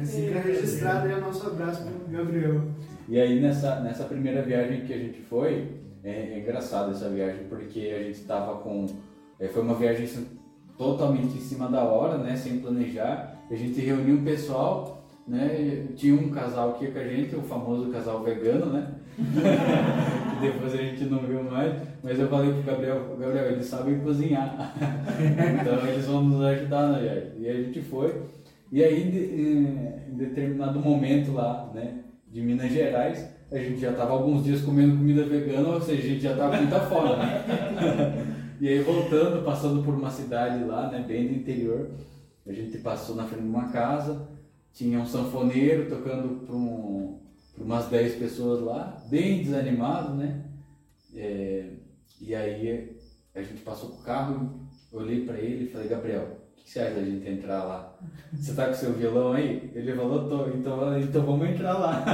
Assim, 0.00 0.26
fica 0.26 0.40
registrado 0.40 1.06
aí 1.06 1.14
o 1.14 1.20
nosso 1.20 1.46
abraço 1.46 1.84
pro 1.84 2.08
Gabriel. 2.10 2.62
E 3.08 3.20
aí 3.20 3.40
nessa, 3.40 3.80
nessa 3.80 4.04
primeira 4.04 4.42
viagem 4.42 4.82
que 4.82 4.92
a 4.92 4.98
gente 4.98 5.20
foi, 5.20 5.68
é, 6.02 6.10
é 6.10 6.38
engraçado 6.38 6.92
essa 6.92 7.08
viagem, 7.08 7.44
porque 7.48 7.92
a 7.94 8.02
gente 8.02 8.20
estava 8.20 8.56
com. 8.56 8.86
é, 9.38 9.48
foi 9.48 9.62
uma 9.62 9.74
viagem 9.74 10.04
assim, 10.04 10.26
totalmente 10.78 11.36
em 11.36 11.40
cima 11.40 11.68
da 11.68 11.82
hora, 11.84 12.18
né? 12.18 12.36
Sem 12.36 12.60
planejar. 12.60 13.36
A 13.50 13.54
gente 13.54 13.80
reuniu 13.80 14.16
um 14.16 14.24
pessoal, 14.24 15.04
né? 15.26 15.86
Tinha 15.96 16.14
um 16.14 16.30
casal 16.30 16.74
que 16.74 16.84
ia 16.84 16.90
com 16.92 16.98
a 16.98 17.04
gente, 17.04 17.36
o 17.36 17.42
famoso 17.42 17.90
casal 17.90 18.22
vegano, 18.22 18.66
né? 18.66 18.94
depois 20.40 20.74
a 20.74 20.76
gente 20.76 21.04
não 21.04 21.18
viu 21.20 21.42
mais, 21.44 21.74
mas 22.02 22.18
eu 22.18 22.28
falei 22.28 22.52
pro 22.52 22.62
Gabriel, 22.62 23.16
Gabriel, 23.18 23.52
eles 23.52 23.66
sabem 23.66 24.00
cozinhar. 24.00 24.74
então 25.60 25.86
eles 25.86 26.06
vão 26.06 26.24
nos 26.24 26.42
ajudar 26.44 26.88
na 26.88 26.98
viagem. 26.98 27.32
E 27.38 27.48
a 27.48 27.54
gente 27.54 27.80
foi. 27.82 28.22
E 28.72 28.82
aí, 28.82 30.06
em 30.10 30.16
determinado 30.16 30.78
momento 30.78 31.32
lá, 31.32 31.70
né, 31.74 31.98
de 32.30 32.40
Minas 32.40 32.70
Gerais, 32.72 33.28
a 33.50 33.58
gente 33.58 33.80
já 33.80 33.90
estava 33.90 34.12
alguns 34.12 34.44
dias 34.44 34.62
comendo 34.62 34.96
comida 34.96 35.24
vegana, 35.24 35.68
ou 35.70 35.80
seja, 35.80 36.02
a 36.02 36.06
gente 36.06 36.20
já 36.20 36.32
estava 36.32 36.56
muita 36.56 36.80
fome. 36.80 37.16
né? 37.16 38.36
E 38.60 38.68
aí 38.68 38.82
voltando, 38.82 39.42
passando 39.42 39.82
por 39.82 39.94
uma 39.94 40.10
cidade 40.10 40.62
lá, 40.64 40.90
né, 40.90 41.02
bem 41.08 41.26
do 41.26 41.34
interior, 41.34 41.92
a 42.46 42.52
gente 42.52 42.76
passou 42.76 43.16
na 43.16 43.24
frente 43.24 43.44
de 43.44 43.48
uma 43.48 43.68
casa, 43.68 44.28
tinha 44.70 44.98
um 44.98 45.06
sanfoneiro 45.06 45.88
tocando 45.88 46.44
para 46.44 46.54
um, 46.54 47.19
umas 47.60 47.86
10 47.86 48.14
pessoas 48.16 48.60
lá, 48.60 48.96
bem 49.08 49.42
desanimado, 49.42 50.14
né? 50.14 50.42
É, 51.14 51.70
e 52.20 52.34
aí 52.34 52.96
a 53.34 53.42
gente 53.42 53.62
passou 53.62 53.90
com 53.90 54.00
o 54.00 54.04
carro, 54.04 54.60
olhei 54.92 55.24
para 55.24 55.38
ele 55.38 55.64
e 55.64 55.68
falei, 55.68 55.88
Gabriel, 55.88 56.38
o 56.52 56.62
que 56.62 56.70
você 56.70 56.80
acha 56.80 56.94
da 56.94 57.04
gente 57.04 57.28
entrar 57.28 57.64
lá? 57.64 57.98
Você 58.32 58.54
tá 58.54 58.66
com 58.66 58.74
seu 58.74 58.92
violão 58.92 59.32
aí? 59.32 59.70
Ele 59.74 59.94
falou, 59.94 60.28
tô, 60.28 60.48
então, 60.48 60.98
então 60.98 61.22
vamos 61.24 61.48
entrar 61.48 61.78
lá. 61.78 62.04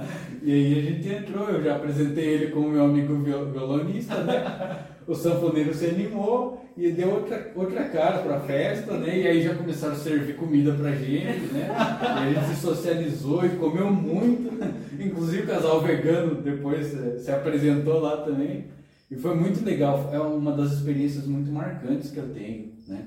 e 0.42 0.52
aí 0.52 0.78
a 0.78 0.82
gente 0.82 1.08
entrou, 1.08 1.48
eu 1.48 1.62
já 1.62 1.76
apresentei 1.76 2.24
ele 2.26 2.50
como 2.52 2.70
meu 2.70 2.84
amigo 2.84 3.16
viol- 3.22 3.50
violonista, 3.50 4.22
né? 4.24 4.93
O 5.06 5.14
sanfoneiro 5.14 5.74
se 5.74 5.86
animou 5.86 6.64
e 6.76 6.90
deu 6.90 7.10
outra, 7.10 7.52
outra 7.54 7.84
cara 7.84 8.18
pra 8.18 8.40
festa, 8.40 8.96
né? 8.96 9.20
E 9.20 9.26
aí 9.26 9.42
já 9.42 9.54
começaram 9.54 9.94
a 9.94 9.98
servir 9.98 10.36
comida 10.36 10.72
pra 10.72 10.92
gente, 10.92 11.52
né? 11.52 11.68
E 11.68 12.06
a 12.06 12.32
gente 12.32 12.54
se 12.54 12.60
socializou 12.60 13.44
e 13.44 13.50
comeu 13.50 13.90
muito. 13.90 14.50
Inclusive 14.98 15.42
o 15.42 15.46
casal 15.46 15.80
vegano 15.82 16.36
depois 16.36 16.94
eh, 16.94 17.18
se 17.18 17.30
apresentou 17.30 18.00
lá 18.00 18.18
também. 18.18 18.66
E 19.10 19.16
foi 19.16 19.34
muito 19.34 19.64
legal, 19.64 20.10
é 20.12 20.18
uma 20.18 20.52
das 20.52 20.72
experiências 20.72 21.26
muito 21.26 21.52
marcantes 21.52 22.10
que 22.10 22.18
eu 22.18 22.28
tenho, 22.32 22.72
né? 22.88 23.06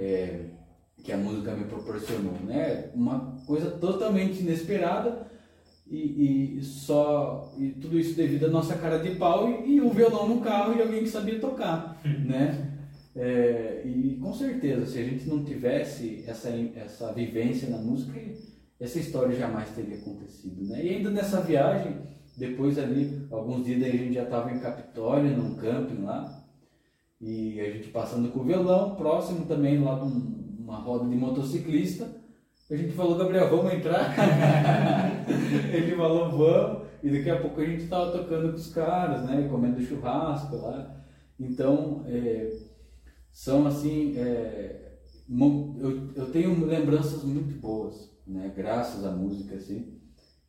É, 0.00 0.40
que 1.04 1.12
a 1.12 1.16
música 1.16 1.52
me 1.52 1.64
proporcionou, 1.64 2.34
né? 2.44 2.86
Uma 2.94 3.36
coisa 3.46 3.70
totalmente 3.72 4.40
inesperada 4.40 5.26
e, 5.88 6.58
e 6.58 6.62
só 6.62 7.54
e 7.58 7.70
tudo 7.70 7.98
isso 7.98 8.16
devido 8.16 8.46
à 8.46 8.48
nossa 8.50 8.76
cara 8.76 8.98
de 8.98 9.14
pau 9.16 9.48
e, 9.48 9.76
e 9.76 9.80
um 9.80 9.90
violão 9.90 10.28
no 10.28 10.40
carro 10.40 10.74
e 10.76 10.82
alguém 10.82 11.02
que 11.04 11.08
sabia 11.08 11.38
tocar, 11.38 12.00
né? 12.04 12.72
É, 13.14 13.82
e 13.84 14.16
com 14.20 14.32
certeza, 14.34 14.84
se 14.86 14.98
a 14.98 15.02
gente 15.04 15.26
não 15.28 15.42
tivesse 15.44 16.24
essa, 16.26 16.50
essa 16.76 17.12
vivência 17.12 17.70
na 17.70 17.78
música, 17.78 18.20
essa 18.78 18.98
história 18.98 19.34
jamais 19.34 19.70
teria 19.70 19.96
acontecido, 19.96 20.62
né? 20.64 20.84
E 20.84 20.88
ainda 20.90 21.10
nessa 21.10 21.40
viagem, 21.40 21.96
depois 22.36 22.78
ali, 22.78 23.26
alguns 23.30 23.64
dias 23.64 23.80
daí 23.80 23.90
a 23.92 23.96
gente 23.96 24.14
já 24.14 24.24
estava 24.24 24.52
em 24.52 24.58
Capitólio, 24.60 25.34
num 25.34 25.54
camping 25.54 26.02
lá, 26.02 26.44
e 27.20 27.58
a 27.60 27.70
gente 27.70 27.88
passando 27.88 28.28
com 28.30 28.40
o 28.40 28.44
violão, 28.44 28.94
próximo 28.96 29.46
também 29.46 29.78
lá 29.82 29.94
de 29.98 30.04
um- 30.04 30.44
uma 30.58 30.76
roda 30.76 31.08
de 31.08 31.16
motociclista, 31.16 32.06
a 32.68 32.76
gente 32.76 32.92
falou, 32.94 33.16
Gabriel, 33.16 33.48
vamos 33.48 33.72
entrar? 33.72 34.12
Ele 35.72 35.94
falou, 35.94 36.30
vamos, 36.30 36.86
e 37.02 37.10
daqui 37.10 37.30
a 37.30 37.40
pouco 37.40 37.60
a 37.60 37.64
gente 37.64 37.84
estava 37.84 38.10
tocando 38.10 38.50
com 38.50 38.56
os 38.56 38.72
caras, 38.74 39.24
né, 39.24 39.46
comendo 39.48 39.80
churrasco 39.80 40.56
lá, 40.56 40.96
então, 41.38 42.04
é, 42.08 42.50
são 43.30 43.66
assim, 43.66 44.16
é, 44.18 44.94
eu, 45.78 46.10
eu 46.16 46.30
tenho 46.32 46.66
lembranças 46.66 47.22
muito 47.22 47.60
boas, 47.60 48.10
né, 48.26 48.52
graças 48.56 49.04
à 49.04 49.12
música, 49.12 49.54
assim, 49.54 50.00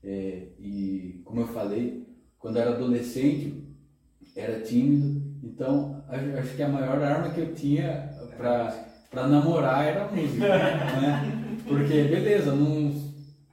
é, 0.03 0.47
e 0.57 1.21
como 1.23 1.41
eu 1.41 1.47
falei, 1.47 2.07
quando 2.39 2.55
eu 2.55 2.63
era 2.63 2.71
adolescente, 2.71 3.63
era 4.35 4.61
tímido, 4.61 5.21
então 5.43 6.03
acho 6.07 6.55
que 6.55 6.63
a 6.63 6.69
maior 6.69 6.99
arma 7.01 7.33
que 7.33 7.41
eu 7.41 7.53
tinha 7.53 8.09
para 8.37 9.27
namorar 9.27 9.85
era 9.85 10.05
a 10.05 10.11
música, 10.11 10.47
né? 10.47 11.43
Porque 11.67 12.03
beleza, 12.03 12.53
não 12.53 12.93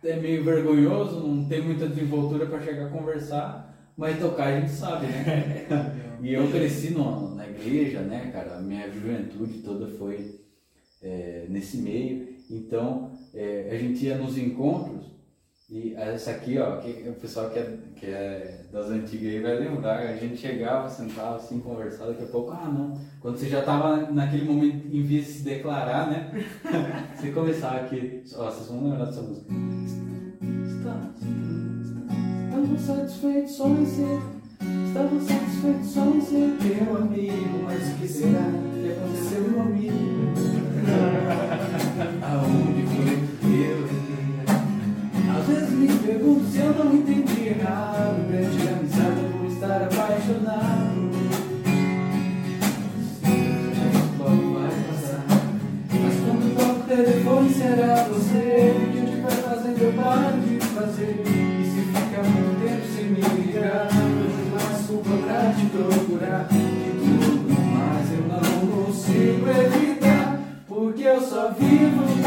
é 0.02 0.16
meio 0.16 0.44
vergonhoso, 0.44 1.20
não 1.26 1.44
tem 1.46 1.62
muita 1.62 1.86
desenvoltura 1.88 2.46
para 2.46 2.60
chegar 2.60 2.86
a 2.86 2.90
conversar, 2.90 3.92
mas 3.96 4.18
tocar 4.18 4.48
a 4.48 4.60
gente 4.60 4.72
sabe, 4.72 5.06
né? 5.06 6.00
E 6.22 6.32
eu 6.32 6.50
cresci 6.50 6.90
no, 6.90 7.34
na 7.34 7.46
igreja, 7.46 8.00
né, 8.00 8.30
cara? 8.32 8.56
A 8.56 8.62
minha 8.62 8.90
juventude 8.90 9.58
toda 9.58 9.86
foi 9.98 10.40
é, 11.02 11.44
nesse 11.50 11.76
meio. 11.76 12.28
Então, 12.50 13.12
é, 13.34 13.68
a 13.70 13.76
gente 13.76 14.06
ia 14.06 14.16
nos 14.16 14.38
encontros 14.38 15.04
e 15.70 15.94
essa 15.94 16.32
aqui, 16.32 16.58
ó, 16.58 16.76
que, 16.76 17.08
o 17.08 17.14
pessoal 17.14 17.48
que 17.48 17.58
é, 17.58 17.78
que 17.96 18.06
é 18.06 18.66
das 18.70 18.90
antigas 18.90 19.32
aí 19.32 19.40
vai 19.40 19.56
lembrar. 19.56 19.98
A 19.98 20.16
gente 20.16 20.36
chegava, 20.36 20.88
sentava 20.88 21.36
assim, 21.36 21.58
conversava, 21.60 22.10
daqui 22.10 22.24
a 22.24 22.26
pouco, 22.26 22.52
ah, 22.52 22.68
não. 22.70 23.00
Quando 23.20 23.38
você 23.38 23.48
já 23.48 23.62
tava 23.62 24.10
naquele 24.10 24.44
momento, 24.44 24.86
em 24.94 25.02
vez 25.02 25.26
de 25.26 25.32
se 25.32 25.42
declarar, 25.42 26.10
né? 26.10 26.30
você 27.16 27.30
começava 27.30 27.76
aqui, 27.76 28.22
ó, 28.36 28.50
vocês 28.50 28.68
vão 28.68 28.90
lembrar 28.90 29.06
dessa 29.06 29.22
música. 29.22 29.52
Estamos 32.48 32.80
satisfeitos 32.80 33.52
só 33.52 33.68
em 33.68 33.86
ser 33.86 34.20
Estamos 34.86 35.24
satisfeitos 35.24 35.86
só 35.86 36.06
em 36.06 36.20
ser 36.20 36.56
teu 36.60 36.96
amigo 36.96 37.64
Mas 37.64 37.88
o 37.88 37.94
que 37.96 38.08
será 38.08 38.44
que 38.74 38.92
aconteceu 38.92 39.44
comigo? 39.54 39.94
Aonde 42.22 42.86
foi 42.86 43.13
pergunto 46.04 46.44
se 46.50 46.58
eu 46.58 46.74
não 46.74 46.94
entendi 46.94 47.48
errado. 47.48 48.28
Grande 48.28 48.68
amizade 48.68 49.20
por 49.32 49.46
estar 49.46 49.82
apaixonado. 49.82 51.10
Logo 54.18 54.54
vai 54.54 54.70
passar. 54.70 55.24
Mas 55.90 56.14
quando 56.20 56.56
toco 56.56 56.80
o 56.80 56.82
telefone 56.84 57.54
será 57.54 58.04
você? 58.04 58.74
O 58.76 58.92
que 58.92 58.98
eu 58.98 59.04
estiver 59.04 59.30
fazendo 59.30 59.82
eu 59.82 59.92
paro 59.94 60.40
de 60.40 60.60
fazer. 60.66 61.22
E 61.26 61.64
se 61.64 61.80
ficar 61.86 62.22
muito 62.24 62.60
tempo 62.62 62.86
sem 62.94 63.04
me 63.06 63.20
ligar 63.42 63.88
Eu 63.90 64.86
culpa 64.86 65.16
pra 65.26 65.52
te 65.52 65.66
procurar. 65.66 66.48
Mais 67.72 68.12
eu 68.12 68.28
não 68.28 68.84
consigo 68.84 69.48
evitar 69.48 70.40
Porque 70.68 71.02
eu 71.02 71.20
só 71.20 71.50
vivo 71.52 72.23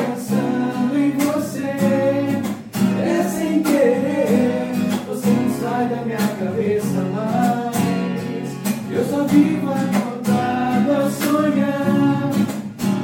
sai 5.78 5.88
da 5.90 5.98
minha 5.98 6.18
cabeça 6.18 7.02
mais. 7.14 7.78
Eu 8.90 9.06
só 9.06 9.26
vivo 9.26 9.70
acordado 9.70 10.92
a 10.92 11.10
sonhar. 11.12 12.32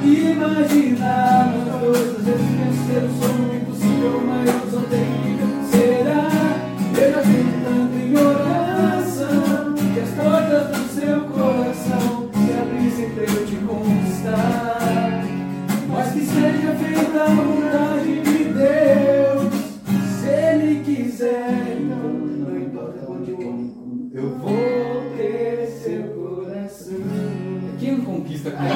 Imaginar 0.03 1.53
as 1.55 1.65
coisas, 1.79 2.41
ser 2.87 3.03
um 3.03 3.13
sonho 3.21 3.55
impossível, 3.55 4.23
mas 4.25 4.32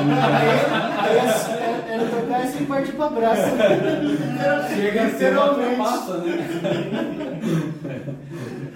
conquista 0.07 1.49
com 1.49 1.63
a 1.63 1.93
Era, 1.93 2.05
tocar 2.05 2.45
e 2.45 2.47
sem 2.51 2.65
partir 2.65 2.91
pra 2.93 3.09
braço. 3.09 3.41
Chega 4.75 5.03
a 5.03 5.09
ser 5.11 5.31
uma 5.33 5.45
Literalmente. 5.47 5.77
massa, 5.77 6.17
né? 6.17 6.33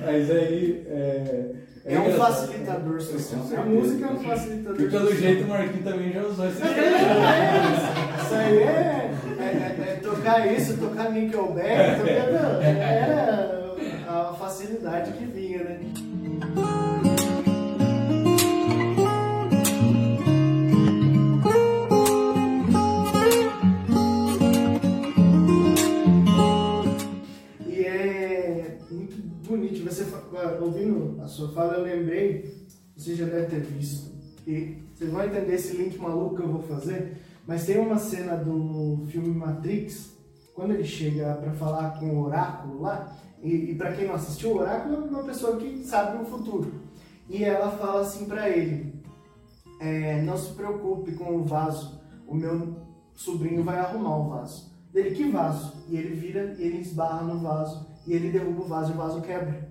Mas 0.06 0.32
aí. 0.32 0.84
É, 0.90 1.46
É 1.84 1.98
um 1.98 2.04
engraçado. 2.10 2.34
facilitador 2.36 3.02
social. 3.02 3.42
A 3.58 3.62
música 3.66 4.06
é 4.06 4.10
um 4.12 4.20
facilitador 4.20 4.82
E 4.82 4.88
pelo 4.90 5.16
jeito 5.16 5.44
o 5.46 5.48
Marquinhos 5.48 5.84
também 5.84 6.14
já 6.14 6.22
usou 6.22 6.46
esse 6.48 6.58
Isso 6.62 8.36
aí 8.36 8.58
é, 8.60 9.12
é- 9.40 9.44
é- 9.44 9.92
é 9.94 10.00
tocar 10.04 10.46
isso, 10.48 10.78
tocar 10.78 11.12
Nickelback, 11.12 12.00
tocar, 12.00 12.64
era 12.64 13.74
a 14.08 14.34
facilidade 14.40 15.12
que 15.14 15.26
vinha, 15.26 15.64
né? 15.64 15.80
Sua 31.32 31.50
fala, 31.50 31.74
eu 31.74 31.84
lembrei, 31.84 32.68
você 32.96 33.16
já 33.16 33.26
deve 33.26 33.48
ter 33.48 33.62
visto. 33.62 34.12
E 34.48 34.78
vocês 34.94 35.12
vão 35.12 35.24
entender 35.24 35.56
esse 35.56 35.76
link 35.76 35.98
maluco 35.98 36.36
que 36.36 36.42
eu 36.44 36.52
vou 36.52 36.62
fazer. 36.64 37.18
Mas 37.48 37.66
tem 37.66 37.80
uma 37.80 37.98
cena 37.98 38.36
do 38.36 39.06
filme 39.08 39.30
Matrix, 39.30 40.12
quando 40.54 40.74
ele 40.74 40.84
chega 40.84 41.34
pra 41.36 41.54
falar 41.54 42.00
com 42.00 42.06
o 42.06 42.24
oráculo 42.26 42.82
lá, 42.82 43.18
e, 43.42 43.72
e 43.72 43.76
para 43.76 43.94
quem 43.94 44.08
não 44.08 44.16
assistiu, 44.16 44.52
o 44.52 44.58
oráculo 44.60 44.96
é 44.96 45.00
uma 45.00 45.24
pessoa 45.24 45.58
que 45.58 45.84
sabe 45.84 46.22
o 46.22 46.26
futuro. 46.26 46.72
E 47.28 47.44
ela 47.44 47.72
fala 47.72 48.02
assim 48.02 48.26
pra 48.26 48.50
ele: 48.50 48.94
é, 49.80 50.22
Não 50.22 50.38
se 50.38 50.54
preocupe 50.54 51.14
com 51.14 51.38
o 51.38 51.44
vaso, 51.44 52.00
o 52.28 52.36
meu 52.36 52.76
sobrinho 53.16 53.64
vai 53.64 53.80
arrumar 53.80 54.18
o 54.18 54.30
vaso. 54.30 54.70
Dele, 54.94 55.16
que 55.16 55.30
vaso? 55.30 55.74
E 55.88 55.96
ele 55.96 56.14
vira 56.14 56.56
e 56.60 56.64
ele 56.64 56.80
esbarra 56.80 57.24
no 57.24 57.40
vaso, 57.40 57.88
e 58.06 58.14
ele 58.14 58.30
derruba 58.30 58.62
o 58.62 58.68
vaso 58.68 58.92
e 58.92 58.94
o 58.94 58.98
vaso 58.98 59.22
quebra. 59.22 59.71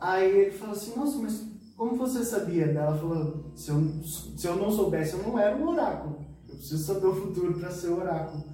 Aí 0.00 0.30
ele 0.30 0.50
fala 0.52 0.72
assim: 0.72 0.96
Nossa, 0.96 1.18
mas 1.18 1.46
como 1.76 1.94
você 1.94 2.24
sabia? 2.24 2.64
Ela 2.64 2.96
falou, 2.96 3.52
se 3.54 3.70
eu, 3.70 4.02
se 4.02 4.46
eu 4.46 4.56
não 4.56 4.70
soubesse, 4.70 5.12
eu 5.12 5.22
não 5.22 5.38
era 5.38 5.54
um 5.56 5.68
oráculo. 5.68 6.24
Eu 6.48 6.56
preciso 6.56 6.82
saber 6.82 7.06
o 7.06 7.14
futuro 7.14 7.52
para 7.54 7.70
ser 7.70 7.88
oráculo. 7.88 8.44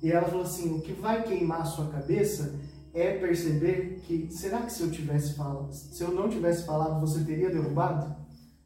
E 0.00 0.10
ela 0.10 0.28
falou 0.28 0.44
assim, 0.44 0.72
o 0.72 0.80
que 0.80 0.92
vai 0.92 1.24
queimar 1.24 1.62
a 1.62 1.64
sua 1.64 1.88
cabeça 1.88 2.54
é 2.94 3.18
perceber 3.18 4.00
que, 4.06 4.28
será 4.30 4.62
que 4.62 4.72
se 4.72 4.82
eu 4.82 4.90
tivesse 4.90 5.34
falado, 5.34 5.72
se 5.72 6.02
eu 6.02 6.12
não 6.12 6.28
tivesse 6.28 6.64
falado, 6.64 7.00
você 7.00 7.24
teria 7.24 7.50
derrubado? 7.50 8.14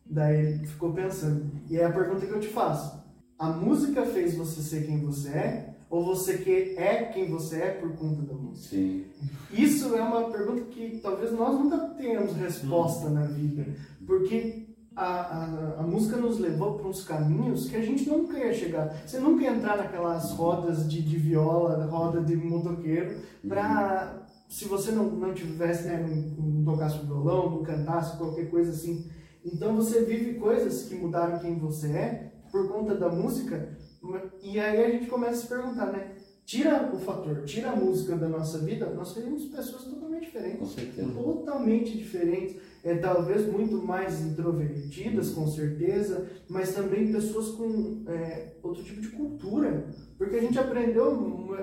Daí 0.04 0.36
ele 0.36 0.66
ficou 0.66 0.92
pensando. 0.92 1.50
E 1.68 1.78
é 1.78 1.84
a 1.84 1.92
pergunta 1.92 2.26
que 2.26 2.32
eu 2.32 2.40
te 2.40 2.48
faço. 2.48 3.02
A 3.38 3.48
música 3.48 4.04
fez 4.04 4.36
você 4.36 4.60
ser 4.60 4.86
quem 4.86 5.00
você 5.00 5.30
é? 5.30 5.73
Ou 5.94 6.04
você 6.04 6.38
que 6.38 6.74
é 6.76 7.04
quem 7.04 7.30
você 7.30 7.62
é 7.62 7.70
por 7.70 7.92
conta 7.92 8.22
da 8.22 8.34
música? 8.34 8.74
Sim. 8.74 9.04
Isso 9.52 9.94
é 9.94 10.02
uma 10.02 10.28
pergunta 10.28 10.62
que 10.62 10.98
talvez 11.00 11.30
nós 11.30 11.56
nunca 11.56 11.78
tenhamos 11.90 12.32
resposta 12.34 13.08
na 13.08 13.26
vida, 13.26 13.64
porque 14.04 14.66
a, 14.96 15.04
a, 15.04 15.74
a 15.78 15.82
música 15.84 16.16
nos 16.16 16.40
levou 16.40 16.74
para 16.74 16.88
uns 16.88 17.04
caminhos 17.04 17.68
que 17.68 17.76
a 17.76 17.80
gente 17.80 18.08
nunca 18.08 18.36
ia 18.36 18.52
chegar. 18.52 18.92
Você 19.06 19.20
nunca 19.20 19.44
ia 19.44 19.52
entrar 19.52 19.76
naquelas 19.76 20.32
rodas 20.32 20.90
de, 20.90 21.00
de 21.00 21.16
viola, 21.16 21.86
roda 21.86 22.20
de 22.20 22.34
motoqueiro, 22.34 23.20
para 23.46 24.26
se 24.48 24.64
você 24.64 24.90
não, 24.90 25.04
não 25.04 25.32
tivesse, 25.32 25.84
né, 25.84 26.04
não, 26.36 26.44
não 26.44 26.64
tocasse 26.64 26.98
o 26.98 27.06
violão, 27.06 27.50
não 27.50 27.62
cantasse, 27.62 28.18
qualquer 28.18 28.50
coisa 28.50 28.72
assim. 28.72 29.08
Então 29.44 29.76
você 29.76 30.04
vive 30.04 30.40
coisas 30.40 30.88
que 30.88 30.96
mudaram 30.96 31.38
quem 31.38 31.56
você 31.56 31.92
é 31.92 32.32
por 32.50 32.68
conta 32.68 32.96
da 32.96 33.08
música, 33.08 33.76
e 34.42 34.60
aí 34.60 34.84
a 34.84 34.90
gente 34.90 35.06
começa 35.06 35.32
a 35.32 35.42
se 35.42 35.48
perguntar, 35.48 35.86
né? 35.86 36.14
Tira 36.44 36.90
o 36.92 36.98
fator, 36.98 37.44
tira 37.44 37.70
a 37.70 37.76
música 37.76 38.16
da 38.16 38.28
nossa 38.28 38.58
vida, 38.58 38.86
nós 38.90 39.08
seríamos 39.08 39.46
pessoas 39.46 39.84
totalmente 39.84 40.26
diferentes. 40.26 40.58
Com 40.58 40.66
certeza. 40.66 41.10
Totalmente 41.10 41.96
diferentes. 41.96 42.56
É, 42.84 42.96
talvez 42.96 43.50
muito 43.50 43.78
mais 43.78 44.20
introvertidas, 44.20 45.30
com 45.30 45.46
certeza, 45.46 46.28
mas 46.50 46.74
também 46.74 47.10
pessoas 47.10 47.48
com 47.52 48.02
é, 48.06 48.52
outro 48.62 48.84
tipo 48.84 49.00
de 49.00 49.08
cultura. 49.08 49.86
Porque 50.18 50.36
a 50.36 50.40
gente 50.42 50.58
aprendeu, 50.58 51.16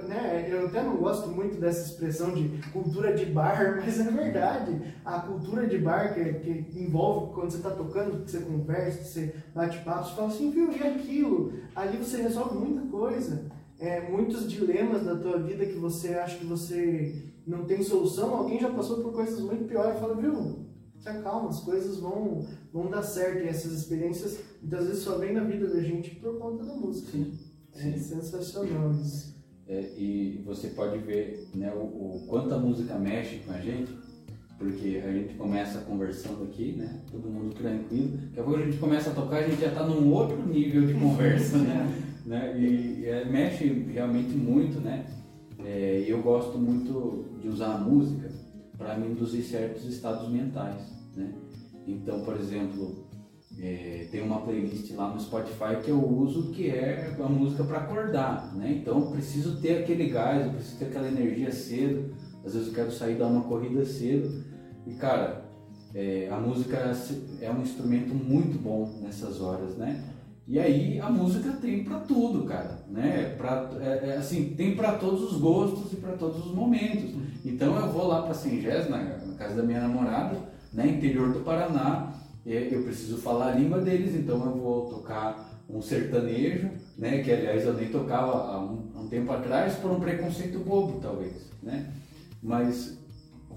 né? 0.07 0.47
Eu 0.49 0.65
até 0.65 0.81
não 0.81 0.97
gosto 0.97 1.29
muito 1.29 1.59
dessa 1.59 1.87
expressão 1.87 2.33
de 2.33 2.49
cultura 2.71 3.13
de 3.13 3.27
bar, 3.27 3.77
mas 3.85 3.99
é 3.99 4.09
verdade. 4.09 4.81
A 5.05 5.19
cultura 5.19 5.67
de 5.67 5.77
bar 5.77 6.15
que, 6.15 6.33
que 6.63 6.79
envolve 6.79 7.35
quando 7.35 7.51
você 7.51 7.57
está 7.57 7.69
tocando, 7.69 8.23
que 8.23 8.31
você 8.31 8.39
conversa, 8.39 8.97
que 8.97 9.07
você 9.07 9.35
bate 9.53 9.77
papo, 9.85 10.09
você 10.09 10.15
fala 10.15 10.27
assim, 10.27 10.49
viu, 10.49 10.71
e 10.71 10.81
aquilo? 10.81 11.53
Ali 11.75 11.97
você 11.97 12.19
resolve 12.19 12.57
muita 12.57 12.81
coisa. 12.87 13.45
É, 13.79 14.09
muitos 14.09 14.51
dilemas 14.51 15.05
da 15.05 15.15
tua 15.15 15.37
vida 15.37 15.67
que 15.67 15.77
você 15.77 16.15
acha 16.15 16.37
que 16.37 16.45
você 16.45 17.31
não 17.45 17.65
tem 17.65 17.83
solução, 17.83 18.35
alguém 18.35 18.59
já 18.59 18.69
passou 18.69 19.01
por 19.01 19.13
coisas 19.13 19.39
muito 19.39 19.65
piores 19.65 19.97
e 19.97 19.99
fala, 19.99 20.15
viu, 20.15 20.70
se 21.01 21.09
acalma, 21.09 21.49
as 21.49 21.61
coisas 21.61 21.97
vão, 21.97 22.45
vão 22.71 22.89
dar 22.89 23.01
certo. 23.01 23.43
E 23.43 23.47
essas 23.47 23.71
experiências 23.73 24.39
muitas 24.61 24.87
vezes 24.87 25.03
só 25.03 25.17
vêm 25.17 25.33
na 25.33 25.43
vida 25.43 25.67
da 25.67 25.81
gente 25.81 26.15
por 26.15 26.37
conta 26.37 26.63
da 26.63 26.75
música. 26.75 27.11
Sim. 27.11 27.33
É 27.73 27.91
sensacional 27.97 28.91
isso. 28.91 29.35
É, 29.67 29.79
e 29.97 30.43
você 30.45 30.67
pode 30.67 30.97
ver 30.99 31.47
né, 31.55 31.73
o, 31.73 31.79
o 31.79 32.25
quanto 32.27 32.53
a 32.53 32.57
música 32.57 32.95
mexe 32.99 33.37
com 33.37 33.53
a 33.53 33.59
gente, 33.59 33.91
porque 34.57 35.01
a 35.03 35.11
gente 35.11 35.33
começa 35.35 35.79
conversando 35.79 36.43
aqui, 36.43 36.73
né, 36.73 36.99
todo 37.09 37.29
mundo 37.29 37.55
tranquilo, 37.55 38.17
daqui 38.17 38.39
a 38.39 38.43
pouco 38.43 38.59
a 38.59 38.65
gente 38.65 38.77
começa 38.77 39.11
a 39.11 39.13
tocar, 39.13 39.37
a 39.37 39.47
gente 39.47 39.61
já 39.61 39.69
está 39.69 39.87
num 39.87 40.11
outro 40.11 40.45
nível 40.45 40.85
de 40.85 40.93
conversa, 40.93 41.57
né, 41.57 41.87
né 42.25 42.59
e 42.59 43.05
é, 43.05 43.23
mexe 43.23 43.65
realmente 43.93 44.35
muito, 44.35 44.81
né, 44.81 45.05
é, 45.63 46.03
eu 46.05 46.21
gosto 46.21 46.57
muito 46.57 47.25
de 47.41 47.47
usar 47.47 47.75
a 47.75 47.77
música 47.77 48.30
para 48.81 48.97
me 48.97 49.11
induzir 49.11 49.43
certos 49.43 49.85
estados 49.85 50.27
mentais, 50.27 50.81
né, 51.15 51.31
então, 51.85 52.21
por 52.21 52.35
exemplo, 52.35 53.05
é, 53.59 54.07
tem 54.11 54.21
uma 54.23 54.41
playlist 54.41 54.91
lá 54.95 55.13
no 55.13 55.19
Spotify 55.19 55.81
que 55.83 55.91
eu 55.91 56.03
uso 56.03 56.51
que 56.51 56.69
é 56.69 57.15
a 57.19 57.29
música 57.29 57.63
para 57.63 57.79
acordar, 57.79 58.55
né? 58.55 58.71
Então 58.71 58.99
eu 58.99 59.11
preciso 59.11 59.59
ter 59.61 59.79
aquele 59.79 60.09
gás, 60.09 60.45
eu 60.45 60.53
preciso 60.53 60.77
ter 60.77 60.85
aquela 60.85 61.07
energia 61.07 61.51
cedo. 61.51 62.13
Às 62.45 62.53
vezes 62.53 62.69
eu 62.69 62.73
quero 62.73 62.91
sair 62.91 63.15
dar 63.15 63.27
uma 63.27 63.43
corrida 63.43 63.85
cedo. 63.85 64.43
E 64.87 64.93
cara, 64.93 65.45
é, 65.93 66.29
a 66.31 66.39
música 66.39 66.77
é 67.39 67.51
um 67.51 67.61
instrumento 67.61 68.13
muito 68.15 68.57
bom 68.57 68.99
nessas 69.01 69.41
horas, 69.41 69.75
né? 69.75 70.03
E 70.47 70.57
aí 70.57 70.99
a 70.99 71.09
música 71.09 71.51
tem 71.61 71.83
para 71.83 71.99
tudo, 71.99 72.45
cara, 72.45 72.83
né? 72.89 73.35
Pra, 73.37 73.69
é, 73.79 74.09
é, 74.09 74.17
assim, 74.17 74.55
tem 74.55 74.75
para 74.75 74.93
todos 74.93 75.31
os 75.31 75.39
gostos 75.39 75.93
e 75.93 75.97
para 75.97 76.13
todos 76.13 76.45
os 76.45 76.53
momentos. 76.53 77.11
Então 77.43 77.75
eu 77.75 77.91
vou 77.91 78.07
lá 78.07 78.21
para 78.21 78.33
Sengés, 78.33 78.89
na, 78.89 78.97
na 78.97 79.35
casa 79.35 79.55
da 79.55 79.63
minha 79.63 79.81
namorada, 79.81 80.37
né? 80.73 80.87
Interior 80.87 81.33
do 81.33 81.39
Paraná 81.41 82.13
eu 82.45 82.83
preciso 82.83 83.17
falar 83.17 83.51
a 83.51 83.55
língua 83.55 83.79
deles, 83.79 84.15
então 84.15 84.43
eu 84.43 84.57
vou 84.57 84.89
tocar 84.89 85.63
um 85.69 85.81
sertanejo, 85.81 86.69
né, 86.97 87.21
que 87.21 87.31
aliás 87.31 87.65
eu 87.65 87.73
nem 87.73 87.89
tocava 87.89 88.31
há 88.31 88.59
um, 88.59 88.91
um 88.95 89.07
tempo 89.07 89.31
atrás 89.31 89.75
por 89.75 89.91
um 89.91 89.99
preconceito 89.99 90.59
bobo, 90.59 90.99
talvez, 90.99 91.49
né, 91.61 91.91
mas 92.41 92.97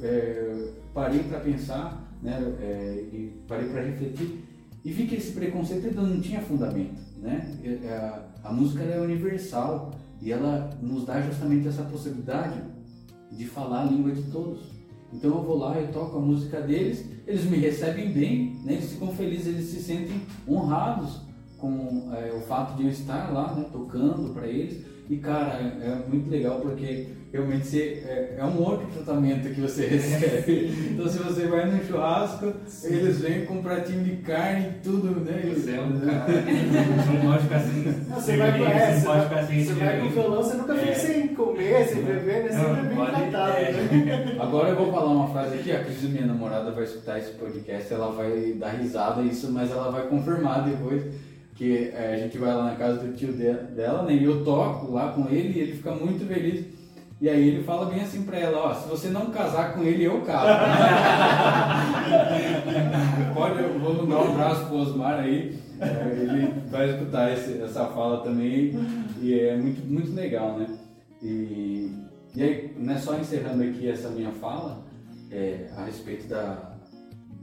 é, 0.01 0.68
parei 0.93 1.20
para 1.24 1.41
pensar, 1.41 2.14
né, 2.22 2.39
é, 2.61 3.05
e 3.11 3.43
parei 3.49 3.68
para 3.68 3.82
refletir 3.82 4.45
e 4.85 4.93
vi 4.93 5.07
que 5.07 5.14
esse 5.14 5.32
preconceito 5.32 5.87
ainda 5.87 6.03
não 6.03 6.20
tinha 6.20 6.43
fundamento, 6.43 7.01
né, 7.16 7.57
a, 8.45 8.49
a 8.49 8.53
música 8.53 8.85
é 8.85 9.01
universal 9.01 9.93
e 10.20 10.30
ela 10.30 10.70
nos 10.80 11.07
dá 11.07 11.20
justamente 11.22 11.66
essa 11.66 11.82
possibilidade 11.82 12.61
de 13.30 13.46
falar 13.46 13.82
a 13.82 13.84
língua 13.84 14.12
de 14.12 14.22
todos. 14.30 14.74
Então 15.12 15.30
eu 15.30 15.42
vou 15.42 15.58
lá, 15.58 15.78
eu 15.78 15.92
toco 15.92 16.18
a 16.18 16.20
música 16.20 16.60
deles, 16.60 17.04
eles 17.26 17.44
me 17.44 17.56
recebem 17.58 18.12
bem, 18.12 18.60
né? 18.64 18.74
eles 18.74 18.92
ficam 18.92 19.08
felizes, 19.14 19.46
eles 19.46 19.66
se 19.66 19.80
sentem 19.80 20.20
honrados 20.48 21.20
com 21.56 22.12
é, 22.12 22.32
o 22.32 22.40
fato 22.40 22.76
de 22.76 22.84
eu 22.84 22.90
estar 22.90 23.32
lá, 23.32 23.54
né, 23.54 23.66
tocando 23.72 24.34
para 24.34 24.46
eles. 24.46 24.84
E 25.09 25.18
cara, 25.18 25.61
é, 25.61 25.86
é 25.86 26.02
muito 26.09 26.30
legal 26.30 26.61
porque 26.61 27.07
realmente 27.30 27.66
você, 27.66 28.02
é, 28.07 28.36
é, 28.38 28.44
um 28.44 28.59
outro 28.62 28.86
tratamento 28.86 29.52
que 29.52 29.61
você 29.61 29.84
recebe. 29.86 30.72
Então 30.92 31.07
se 31.07 31.18
você 31.18 31.46
vai 31.46 31.70
no 31.70 31.84
churrasco, 31.84 32.55
Sim. 32.66 32.94
eles 32.94 33.20
vêm 33.20 33.44
com 33.44 33.55
um 33.55 33.62
pratinho 33.62 34.02
de 34.02 34.16
carne 34.22 34.68
e 34.68 34.82
tudo, 34.82 35.20
né? 35.20 35.42
Você 35.55 35.72
é 35.72 35.80
um 35.80 36.00
cara. 36.00 36.32
Não 37.22 37.32
pode 37.32 37.42
ficar 37.42 37.57
assim. 37.57 38.05
Você 38.14 38.36
vai 38.38 38.59
com 38.59 38.64
essa, 38.64 39.00
você 39.00 39.07
pode 39.07 39.22
ficar 39.24 39.40
assim. 39.40 39.64
Você 39.64 39.72
vai 39.74 40.00
com 40.00 40.09
violão, 40.09 40.42
você 40.42 40.57
nunca 40.57 40.74
fica 40.74 40.94
sem 40.94 41.28
comer, 41.28 41.84
sem 41.86 42.02
beber, 42.02 42.44
né? 42.44 42.50
Sempre 42.50 42.88
bem 42.88 43.07
tratado, 43.07 43.62
né? 43.62 44.36
Agora 44.40 44.68
eu 44.70 44.76
vou 44.76 44.90
falar 44.90 45.12
uma 45.12 45.28
frase 45.28 45.57
aqui, 45.57 45.70
a 45.70 45.84
Cris, 45.84 46.02
minha 46.05 46.26
namorada, 46.26 46.70
vai 46.70 46.84
escutar 46.84 47.18
esse 47.18 47.32
podcast, 47.32 47.92
ela 47.92 48.11
vai 48.11 48.55
dar 48.55 48.70
risada 48.70 49.20
isso, 49.20 49.52
mas 49.52 49.70
ela 49.70 49.90
vai 49.90 50.07
confirmar 50.07 50.64
depois 50.64 51.02
que 51.55 51.92
é, 51.94 52.14
a 52.14 52.16
gente 52.16 52.36
vai 52.36 52.55
lá 52.55 52.64
na 52.64 52.76
casa 52.76 52.98
do 52.98 53.14
tio 53.14 53.32
dela, 53.32 54.02
né? 54.02 54.14
E 54.14 54.24
eu 54.24 54.44
toco 54.44 54.92
lá 54.92 55.12
com 55.12 55.28
ele 55.28 55.59
e 55.59 55.62
ele 55.62 55.72
fica 55.72 55.92
muito 55.92 56.26
feliz. 56.26 56.66
E 57.20 57.28
aí 57.28 57.48
ele 57.48 57.62
fala 57.62 57.86
bem 57.86 58.02
assim 58.02 58.24
pra 58.24 58.38
ela, 58.38 58.59
ó, 58.59 58.74
se 58.74 58.88
você 58.88 59.09
não 59.09 59.30
casar 59.30 59.72
com 59.72 59.82
ele, 59.82 60.05
eu 60.05 60.20
caso. 60.22 60.48
Pode, 63.34 63.62
eu 63.62 63.78
vou 63.78 63.94
mandar 63.94 64.16
um 64.16 64.32
abraço 64.32 64.66
pro 64.66 64.78
Osmar 64.78 65.20
aí. 65.20 65.57
É, 65.80 66.18
ele 66.20 66.52
vai 66.70 66.90
escutar 66.90 67.32
esse, 67.32 67.62
essa 67.62 67.86
fala 67.86 68.22
também 68.22 68.74
e 69.20 69.38
é 69.38 69.57
muito, 69.57 69.80
muito 69.86 70.12
legal, 70.12 70.59
né? 70.59 70.66
E, 71.22 71.90
e 72.34 72.42
aí, 72.42 72.74
né, 72.76 72.98
só 72.98 73.16
encerrando 73.16 73.62
aqui 73.62 73.88
essa 73.88 74.11
minha 74.11 74.32
fala 74.32 74.84
é, 75.30 75.68
a 75.76 75.84
respeito 75.84 76.28
da, 76.28 76.74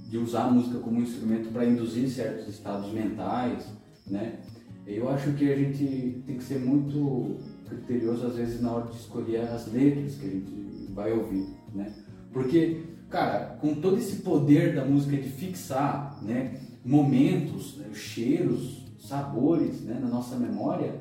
de 0.10 0.18
usar 0.18 0.44
a 0.44 0.52
música 0.52 0.80
como 0.80 1.02
instrumento 1.02 1.52
para 1.52 1.66
induzir 1.66 2.10
certos 2.10 2.48
estados 2.48 2.92
mentais, 2.92 3.68
né? 4.08 4.40
Eu 4.86 5.10
acho 5.10 5.34
que 5.34 5.52
a 5.52 5.56
gente 5.56 6.24
tem 6.26 6.38
que 6.38 6.44
ser 6.44 6.60
muito 6.60 7.38
criterioso 7.68 8.28
às 8.28 8.36
vezes 8.36 8.62
na 8.62 8.72
hora 8.72 8.88
de 8.88 8.98
escolher 8.98 9.42
as 9.42 9.72
letras 9.72 10.16
que 10.16 10.26
a 10.26 10.30
gente 10.30 10.88
vai 10.94 11.12
ouvir, 11.14 11.48
né? 11.74 11.94
Porque, 12.34 12.84
cara, 13.10 13.58
com 13.62 13.76
todo 13.76 13.98
esse 13.98 14.18
poder 14.18 14.76
da 14.76 14.86
música 14.86 15.16
de 15.18 15.30
fixar, 15.30 16.22
né, 16.24 16.60
momentos, 16.84 17.78
né, 17.78 17.94
cheiros, 17.94 18.86
sabores, 19.00 19.82
né, 19.82 20.00
na 20.00 20.08
nossa 20.08 20.36
memória, 20.36 20.98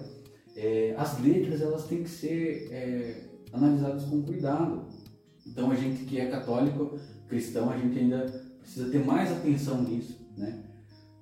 é, 0.56 0.94
as 0.96 1.20
letras 1.20 1.60
elas 1.60 1.84
têm 1.86 2.02
que 2.02 2.10
ser 2.10 2.68
é, 2.70 3.24
analisadas 3.52 4.04
com 4.04 4.22
cuidado. 4.22 4.86
Então 5.46 5.70
a 5.70 5.74
gente 5.74 6.04
que 6.04 6.18
é 6.18 6.26
católico, 6.26 6.98
cristão, 7.28 7.70
a 7.70 7.76
gente 7.76 7.98
ainda 7.98 8.26
precisa 8.60 8.90
ter 8.90 9.04
mais 9.04 9.30
atenção 9.32 9.82
nisso, 9.82 10.18
né? 10.36 10.64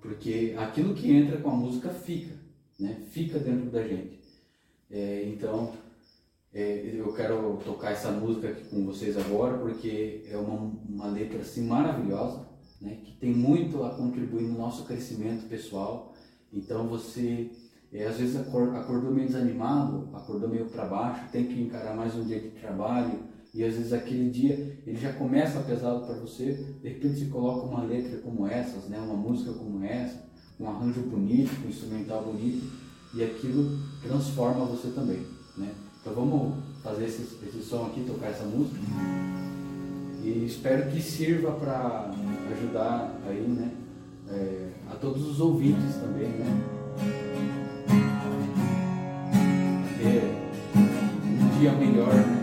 Porque 0.08 0.54
aquilo 0.58 0.94
que 0.94 1.12
entra 1.12 1.36
com 1.38 1.50
a 1.50 1.54
música 1.54 1.90
fica, 1.90 2.34
né? 2.80 3.02
Fica 3.10 3.38
dentro 3.38 3.70
da 3.70 3.86
gente. 3.86 4.18
É, 4.90 5.24
então, 5.26 5.74
é, 6.52 6.94
eu 6.94 7.12
quero 7.12 7.58
tocar 7.62 7.90
essa 7.90 8.10
música 8.10 8.48
aqui 8.48 8.64
com 8.70 8.86
vocês 8.86 9.18
agora 9.18 9.58
porque 9.58 10.24
é 10.26 10.36
uma, 10.38 10.72
uma 10.88 11.08
letra 11.08 11.40
assim 11.40 11.66
maravilhosa, 11.66 12.48
né? 12.80 12.98
Que 13.04 13.12
tem 13.18 13.34
muito 13.34 13.84
a 13.84 13.90
contribuir 13.90 14.44
no 14.44 14.56
nosso 14.56 14.86
crescimento 14.86 15.46
pessoal. 15.46 16.14
Então 16.50 16.88
você 16.88 17.50
é, 17.92 18.06
às 18.06 18.16
vezes 18.16 18.36
acordou 18.36 19.12
meio 19.12 19.26
desanimado, 19.26 20.08
acordou 20.14 20.48
meio 20.48 20.70
para 20.70 20.86
baixo, 20.86 21.30
tem 21.30 21.46
que 21.46 21.60
encarar 21.60 21.94
mais 21.94 22.14
um 22.14 22.24
dia 22.24 22.40
de 22.40 22.48
trabalho 22.48 23.24
E 23.58 23.64
às 23.64 23.74
vezes 23.74 23.92
aquele 23.92 24.30
dia 24.30 24.78
ele 24.86 24.96
já 24.96 25.12
começa 25.12 25.58
pesado 25.58 26.06
para 26.06 26.14
você, 26.14 26.64
de 26.80 26.88
repente 26.90 27.18
você 27.18 27.24
coloca 27.24 27.66
uma 27.66 27.82
letra 27.82 28.18
como 28.18 28.46
essas, 28.46 28.88
né? 28.88 29.00
uma 29.00 29.16
música 29.16 29.52
como 29.52 29.82
essa, 29.84 30.22
um 30.60 30.68
arranjo 30.68 31.00
bonito, 31.00 31.50
um 31.66 31.68
instrumental 31.68 32.22
bonito, 32.22 32.64
e 33.12 33.24
aquilo 33.24 33.76
transforma 34.00 34.64
você 34.64 34.92
também. 34.92 35.26
Né? 35.56 35.74
Então 36.00 36.14
vamos 36.14 36.54
fazer 36.84 37.06
esse, 37.06 37.22
esse 37.48 37.60
som 37.60 37.86
aqui, 37.86 38.04
tocar 38.04 38.28
essa 38.28 38.44
música. 38.44 38.78
E 40.22 40.44
espero 40.46 40.92
que 40.92 41.02
sirva 41.02 41.50
para 41.50 42.14
ajudar 42.52 43.20
aí, 43.26 43.40
né? 43.40 43.72
é, 44.30 44.68
a 44.88 44.94
todos 44.94 45.26
os 45.26 45.40
ouvintes 45.40 45.96
também, 45.96 46.28
né? 46.28 46.64
Ter 49.98 50.22
um 50.76 51.58
dia 51.58 51.72
melhor, 51.72 52.14
né? 52.14 52.37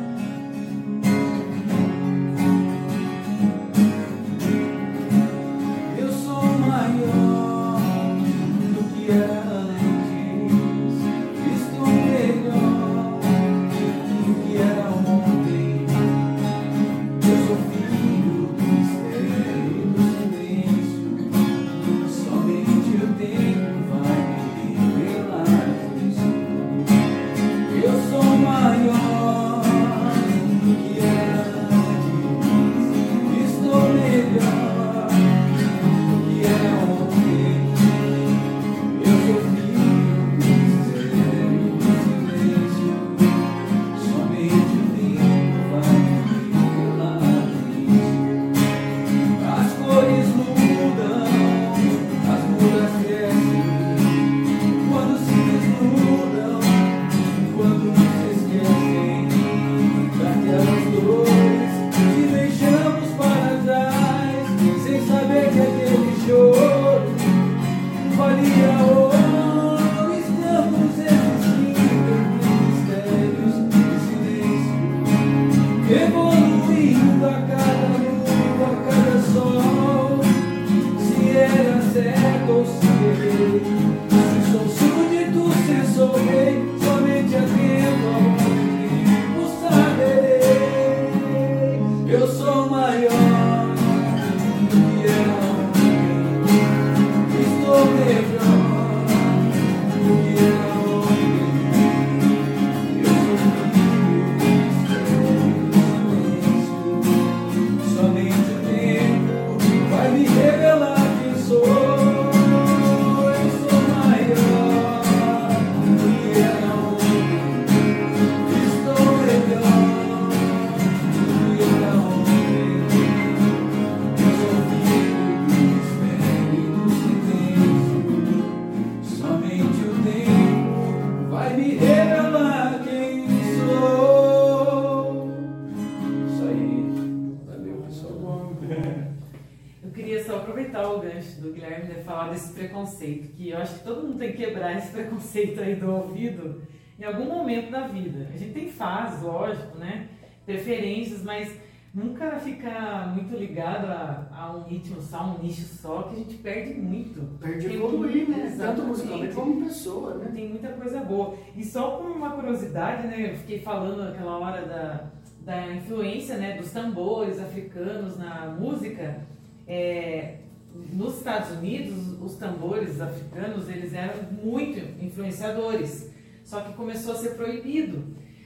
Esse 145.36 145.48
preconceito 145.48 145.62
aí 145.62 145.76
do 145.76 145.92
ouvido 145.92 146.62
em 146.98 147.04
algum 147.04 147.26
momento 147.26 147.70
da 147.72 147.88
vida. 147.88 148.30
A 148.34 148.38
gente 148.38 148.54
tem 148.54 148.70
fases, 148.70 149.22
lógico, 149.22 149.78
né? 149.78 150.08
Preferências, 150.46 151.24
mas 151.24 151.54
nunca 151.94 152.40
fica 152.40 153.12
muito 153.14 153.36
ligado 153.36 153.86
a, 153.86 154.28
a 154.32 154.56
um 154.56 154.64
ritmo 154.64 155.02
só, 155.02 155.24
um 155.24 155.44
nicho 155.44 155.66
só, 155.66 156.04
que 156.04 156.16
a 156.16 156.18
gente 156.20 156.36
perde 156.36 156.74
muito. 156.76 157.38
Perde 157.40 157.74
evoluir, 157.74 158.30
né? 158.30 158.38
Tanto 158.38 158.54
Exatamente. 158.54 158.88
musicalmente 158.88 159.36
como 159.36 159.66
pessoa, 159.66 160.16
né? 160.16 160.32
Tem 160.34 160.50
muita 160.50 160.70
coisa 160.70 161.02
boa. 161.02 161.36
E 161.56 161.64
só 161.64 161.98
por 161.98 162.12
uma 162.12 162.32
curiosidade, 162.32 163.08
né? 163.08 163.32
Eu 163.32 163.38
fiquei 163.38 163.60
falando 163.60 164.04
naquela 164.04 164.38
hora 164.40 164.66
da, 164.66 165.12
da 165.42 165.76
influência 165.76 166.38
né, 166.38 166.58
dos 166.58 166.72
tambores 166.72 167.40
africanos 167.40 168.18
na 168.18 168.56
música. 168.58 169.22
É, 169.68 170.45
nos 170.94 171.18
Estados 171.18 171.52
Unidos, 171.58 172.22
os 172.22 172.36
tambores 172.36 173.00
africanos, 173.02 173.70
eles 173.70 173.94
eram 173.94 174.24
muito 174.44 174.80
influenciadores. 175.04 176.10
Só 176.44 176.62
que 176.62 176.74
começou 176.74 177.14
a 177.14 177.18
ser 177.18 177.32
proibido. 177.32 178.04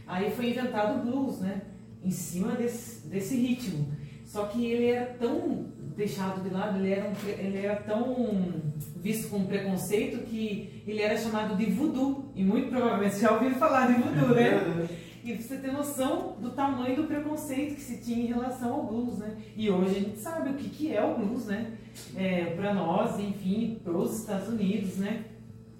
Aí 0.07 0.31
foi 0.31 0.49
inventado 0.49 0.99
o 0.99 1.05
blues, 1.05 1.39
né? 1.39 1.61
Em 2.03 2.11
cima 2.11 2.53
desse, 2.53 3.07
desse 3.07 3.35
ritmo. 3.35 3.87
Só 4.25 4.45
que 4.45 4.65
ele 4.65 4.85
era 4.87 5.05
tão 5.19 5.65
deixado 5.97 6.41
de 6.41 6.49
lado, 6.49 6.79
ele 6.79 6.91
era, 6.93 7.09
um 7.09 7.13
ele 7.27 7.57
era 7.57 7.75
tão 7.75 8.61
visto 8.95 9.29
com 9.29 9.45
preconceito 9.45 10.23
que 10.25 10.81
ele 10.87 11.01
era 11.01 11.17
chamado 11.17 11.57
de 11.57 11.65
voodoo. 11.65 12.31
E 12.35 12.43
muito 12.43 12.69
provavelmente 12.69 13.15
você 13.15 13.21
já 13.21 13.33
ouviu 13.33 13.51
falar 13.55 13.87
de 13.87 14.01
voodoo, 14.01 14.35
né? 14.35 14.87
E 15.23 15.35
você 15.35 15.57
ter 15.57 15.71
noção 15.71 16.37
do 16.39 16.51
tamanho 16.51 16.95
do 16.95 17.03
preconceito 17.03 17.75
que 17.75 17.81
se 17.81 17.97
tinha 17.97 18.23
em 18.23 18.27
relação 18.27 18.73
ao 18.73 18.83
blues, 18.83 19.17
né? 19.17 19.37
E 19.55 19.69
hoje 19.69 19.97
a 19.97 19.99
gente 19.99 20.19
sabe 20.19 20.51
o 20.51 20.53
que, 20.53 20.69
que 20.69 20.95
é 20.95 21.03
o 21.03 21.17
blues, 21.17 21.45
né? 21.45 21.73
É, 22.15 22.45
para 22.55 22.73
nós, 22.73 23.19
enfim, 23.19 23.79
para 23.83 23.97
os 23.97 24.19
Estados 24.19 24.47
Unidos, 24.47 24.97
né? 24.97 25.25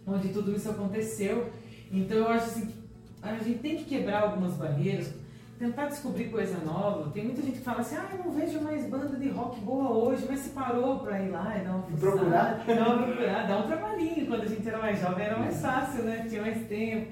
Onde 0.06 0.30
tudo 0.30 0.54
isso 0.54 0.70
aconteceu. 0.70 1.50
Então 1.92 2.18
eu 2.18 2.30
acho 2.30 2.46
assim, 2.46 2.74
a 3.22 3.36
gente 3.36 3.60
tem 3.60 3.78
que 3.78 3.86
quebrar 3.86 4.24
algumas 4.24 4.54
barreiras, 4.56 5.14
tentar 5.58 5.88
descobrir 5.88 6.30
coisa 6.30 6.58
nova. 6.64 7.10
Tem 7.12 7.24
muita 7.26 7.42
gente 7.42 7.58
que 7.58 7.64
fala 7.64 7.80
assim, 7.80 7.96
ah, 7.96 8.10
eu 8.12 8.24
não 8.24 8.32
vejo 8.32 8.62
mais 8.62 8.86
banda 8.90 9.18
de 9.18 9.30
rock 9.30 9.60
boa 9.62 9.90
hoje, 9.92 10.26
mas 10.30 10.40
se 10.40 10.50
parou 10.50 11.00
para 11.00 11.20
ir 11.22 11.30
lá 11.30 11.58
e 11.58 11.64
dar 11.64 11.76
uma 11.76 11.84
procurar? 11.84 12.64
Dar 12.66 12.88
uma 12.88 13.04
procurada, 13.04 13.48
dar 13.48 13.58
um 13.58 13.68
trabalhinho. 13.68 14.28
Quando 14.28 14.44
a 14.44 14.48
gente 14.48 14.68
era 14.68 14.78
mais 14.80 15.00
jovem 15.00 15.26
era 15.26 15.38
mais 15.38 15.62
fácil, 15.62 16.04
né? 16.04 16.26
Tinha 16.30 16.42
mais 16.42 16.68
tempo. 16.68 17.12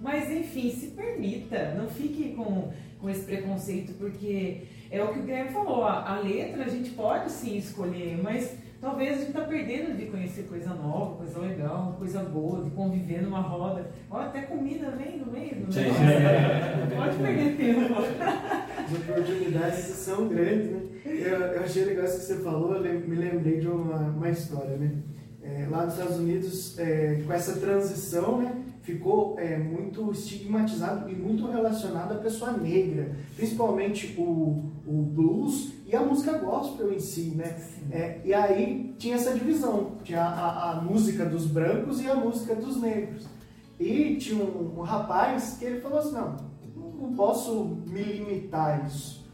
Mas 0.00 0.30
enfim, 0.30 0.70
se 0.70 0.88
permita, 0.88 1.74
não 1.74 1.88
fique 1.88 2.34
com, 2.34 2.70
com 3.00 3.10
esse 3.10 3.24
preconceito, 3.24 3.92
porque 3.98 4.62
é 4.90 5.02
o 5.02 5.08
que 5.12 5.18
o 5.18 5.22
Guilherme 5.22 5.50
falou, 5.50 5.84
a, 5.84 6.08
a 6.16 6.20
letra 6.20 6.64
a 6.64 6.68
gente 6.68 6.90
pode 6.90 7.30
sim 7.32 7.56
escolher, 7.58 8.18
mas 8.22 8.56
talvez 8.80 9.10
a 9.10 9.18
gente 9.18 9.28
está 9.30 9.40
perdendo 9.42 9.96
de 9.96 10.06
conhecer 10.06 10.44
coisa 10.44 10.72
nova, 10.72 11.16
coisa 11.16 11.40
legal, 11.40 11.96
coisa 11.98 12.20
boa, 12.22 12.62
de 12.64 12.70
conviver 12.70 13.22
numa 13.22 13.40
roda. 13.40 13.90
Ó, 14.08 14.18
até 14.20 14.42
comida 14.42 14.92
vem 14.92 15.18
no 15.18 15.32
meio 15.32 15.56
do 15.66 15.72
Sim. 15.72 15.80
negócio. 15.80 16.88
Não 16.90 16.96
pode 16.96 17.16
perder 17.16 17.56
tempo. 17.56 17.94
As 18.78 18.92
oportunidades 18.94 19.78
são 19.78 20.28
grandes, 20.28 20.70
né? 20.70 20.80
Eu, 21.04 21.40
eu 21.40 21.60
achei 21.62 21.84
legal 21.84 22.04
isso 22.04 22.18
que 22.20 22.24
você 22.26 22.36
falou, 22.36 22.74
eu 22.76 22.80
lem- 22.82 23.00
me 23.00 23.16
lembrei 23.16 23.58
de 23.60 23.66
uma, 23.68 23.96
uma 23.96 24.30
história, 24.30 24.76
né? 24.76 24.92
É, 25.50 25.66
lá 25.70 25.84
nos 25.86 25.94
Estados 25.94 26.16
Unidos, 26.18 26.78
é, 26.78 27.22
com 27.26 27.32
essa 27.32 27.54
transição, 27.58 28.38
né? 28.42 28.54
Ficou 28.82 29.38
é, 29.38 29.56
muito 29.58 30.10
estigmatizado 30.12 31.08
e 31.10 31.14
muito 31.14 31.46
relacionado 31.50 32.12
à 32.12 32.16
pessoa 32.16 32.52
negra, 32.52 33.16
principalmente 33.36 34.14
o, 34.18 34.62
o 34.86 35.02
blues 35.14 35.72
e 35.86 35.94
a 35.96 36.00
música 36.00 36.36
gospel 36.38 36.92
em 36.92 36.98
si, 37.00 37.32
né? 37.34 37.56
É, 37.90 38.20
e 38.24 38.32
aí 38.34 38.94
tinha 38.98 39.14
essa 39.16 39.32
divisão, 39.32 39.92
tinha 40.04 40.22
a, 40.22 40.72
a- 40.72 40.80
música 40.80 41.24
dos 41.24 41.46
brancos 41.46 42.00
e 42.02 42.08
a 42.08 42.14
música 42.14 42.54
dos 42.54 42.80
negros. 42.80 43.26
E 43.80 44.16
tinha 44.16 44.42
um, 44.44 44.78
um 44.78 44.82
rapaz 44.82 45.56
que 45.58 45.64
ele 45.64 45.80
falou 45.80 45.98
assim, 46.00 46.12
não, 46.14 46.36
não 47.00 47.12
posso 47.14 47.76
me 47.86 48.02
limitar 48.02 48.80
a 48.82 48.86
isso. 48.86 49.26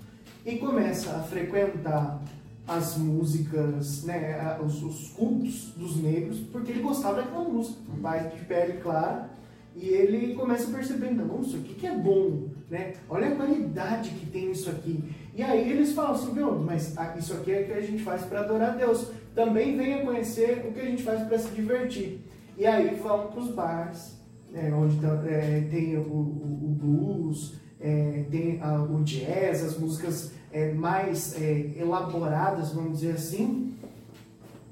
E 0.45 0.57
começa 0.59 1.11
a 1.17 1.21
frequentar 1.23 2.21
as 2.67 2.97
músicas, 2.97 4.05
né, 4.05 4.59
os, 4.65 4.83
os 4.83 5.09
cultos 5.11 5.73
dos 5.77 5.97
negros, 6.03 6.39
porque 6.53 6.73
ele 6.73 6.81
gostava 6.83 7.17
daquela 7.23 7.45
música, 7.49 7.79
pai 8.03 8.31
de 8.35 8.45
pele 8.45 8.81
clara, 8.81 9.31
e 9.77 9.87
ele 9.89 10.35
começa 10.35 10.69
a 10.71 10.75
perceber, 10.75 11.11
não, 11.11 11.41
isso 11.43 11.57
aqui 11.57 11.75
que 11.75 11.87
é 11.87 11.97
bom, 11.97 12.49
né? 12.71 12.93
Olha 13.09 13.29
a 13.29 13.37
qualidade 13.37 14.11
que 14.11 14.27
tem 14.27 14.51
isso 14.53 14.71
aqui. 14.71 15.03
E 15.35 15.43
aí 15.43 15.69
eles 15.71 15.93
falam 15.93 16.13
assim, 16.13 16.33
meu, 16.33 16.59
mas 16.61 16.97
ah, 16.97 17.15
isso 17.19 17.35
aqui 17.35 17.51
é 17.53 17.63
o 17.63 17.67
que 17.67 17.73
a 17.73 17.81
gente 17.81 18.03
faz 18.03 18.23
para 18.23 18.41
adorar 18.41 18.71
a 18.71 18.77
Deus. 18.77 19.09
Também 19.35 19.77
venha 19.77 20.05
conhecer 20.05 20.65
o 20.69 20.73
que 20.73 20.79
a 20.81 20.85
gente 20.85 21.03
faz 21.03 21.27
para 21.27 21.39
se 21.39 21.49
divertir. 21.51 22.21
E 22.57 22.65
aí 22.65 22.95
vão 22.95 23.27
para 23.27 23.41
os 23.41 23.51
bares, 23.53 24.17
né, 24.53 24.73
onde 24.73 24.97
tá- 25.01 25.23
é, 25.27 25.67
tem 25.69 25.97
o, 25.99 26.03
o- 26.03 26.61
o 26.67 26.69
blues, 26.81 27.55
é, 27.81 28.25
tem 28.31 28.61
a- 28.63 28.81
o 28.81 29.03
jazz, 29.03 29.65
as 29.65 29.77
músicas 29.77 30.31
é, 30.55 30.73
mais 30.73 31.35
é, 31.35 31.73
elaboradas, 31.77 32.73
vamos 32.73 33.01
dizer 33.01 33.13
assim. 33.13 33.75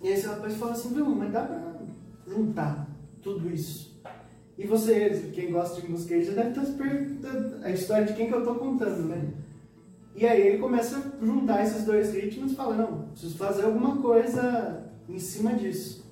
E 0.00 0.08
esse 0.08 0.26
rapaz 0.28 0.54
fala 0.54 0.72
assim, 0.72 0.94
viu, 0.94 1.06
mas 1.06 1.32
dá 1.32 1.42
para 1.42 1.74
juntar 2.26 2.88
tudo 3.20 3.52
isso. 3.52 4.00
E 4.56 4.64
você, 4.64 5.30
quem 5.34 5.50
gosta 5.50 5.80
de 5.80 5.90
música 5.90 6.14
aí, 6.14 6.24
já 6.24 6.32
deve 6.34 6.50
estar 6.50 6.64
se 6.64 6.72
perguntando 6.74 7.64
a 7.64 7.70
história 7.70 8.06
de 8.06 8.14
quem 8.14 8.28
que 8.28 8.34
eu 8.34 8.38
estou 8.38 8.54
contando, 8.54 9.08
né? 9.08 9.30
E 10.14 10.24
aí 10.24 10.46
ele 10.46 10.58
começa 10.58 10.98
a 10.98 11.24
juntar 11.24 11.64
esses 11.64 11.84
dois 11.84 12.14
ritmos 12.14 12.52
e 12.52 12.54
fala, 12.54 12.76
não, 12.76 13.08
preciso 13.08 13.36
fazer 13.36 13.64
alguma 13.64 13.96
coisa 13.96 14.84
em 15.08 15.18
cima 15.18 15.54
disso. 15.54 16.04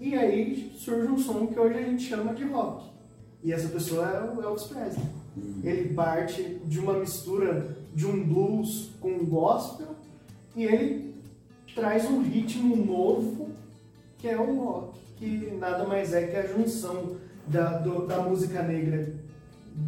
E 0.00 0.16
aí 0.16 0.72
surge 0.74 1.06
um 1.06 1.18
som 1.18 1.46
que 1.46 1.60
hoje 1.60 1.78
a 1.78 1.82
gente 1.82 2.02
chama 2.02 2.34
de 2.34 2.44
rock. 2.44 2.90
E 3.42 3.52
essa 3.52 3.68
pessoa 3.68 4.06
é 4.08 4.36
o 4.38 4.42
Elvis 4.42 4.64
Presley. 4.64 5.04
Ele 5.64 5.94
parte 5.94 6.42
de 6.66 6.78
uma 6.78 6.94
mistura 6.98 7.76
de 7.94 8.06
um 8.06 8.22
blues 8.22 8.90
com 9.00 9.10
um 9.10 9.24
gospel 9.24 9.88
e 10.54 10.64
ele 10.64 11.14
traz 11.74 12.04
um 12.04 12.22
ritmo 12.22 12.76
novo 12.76 13.50
que 14.18 14.28
é 14.28 14.38
o 14.38 14.56
rock, 14.62 14.98
que 15.16 15.52
nada 15.58 15.84
mais 15.84 16.12
é 16.12 16.26
que 16.26 16.36
a 16.36 16.46
junção 16.46 17.16
da, 17.48 17.78
do- 17.78 18.06
da 18.06 18.22
música 18.22 18.62
negra 18.62 19.12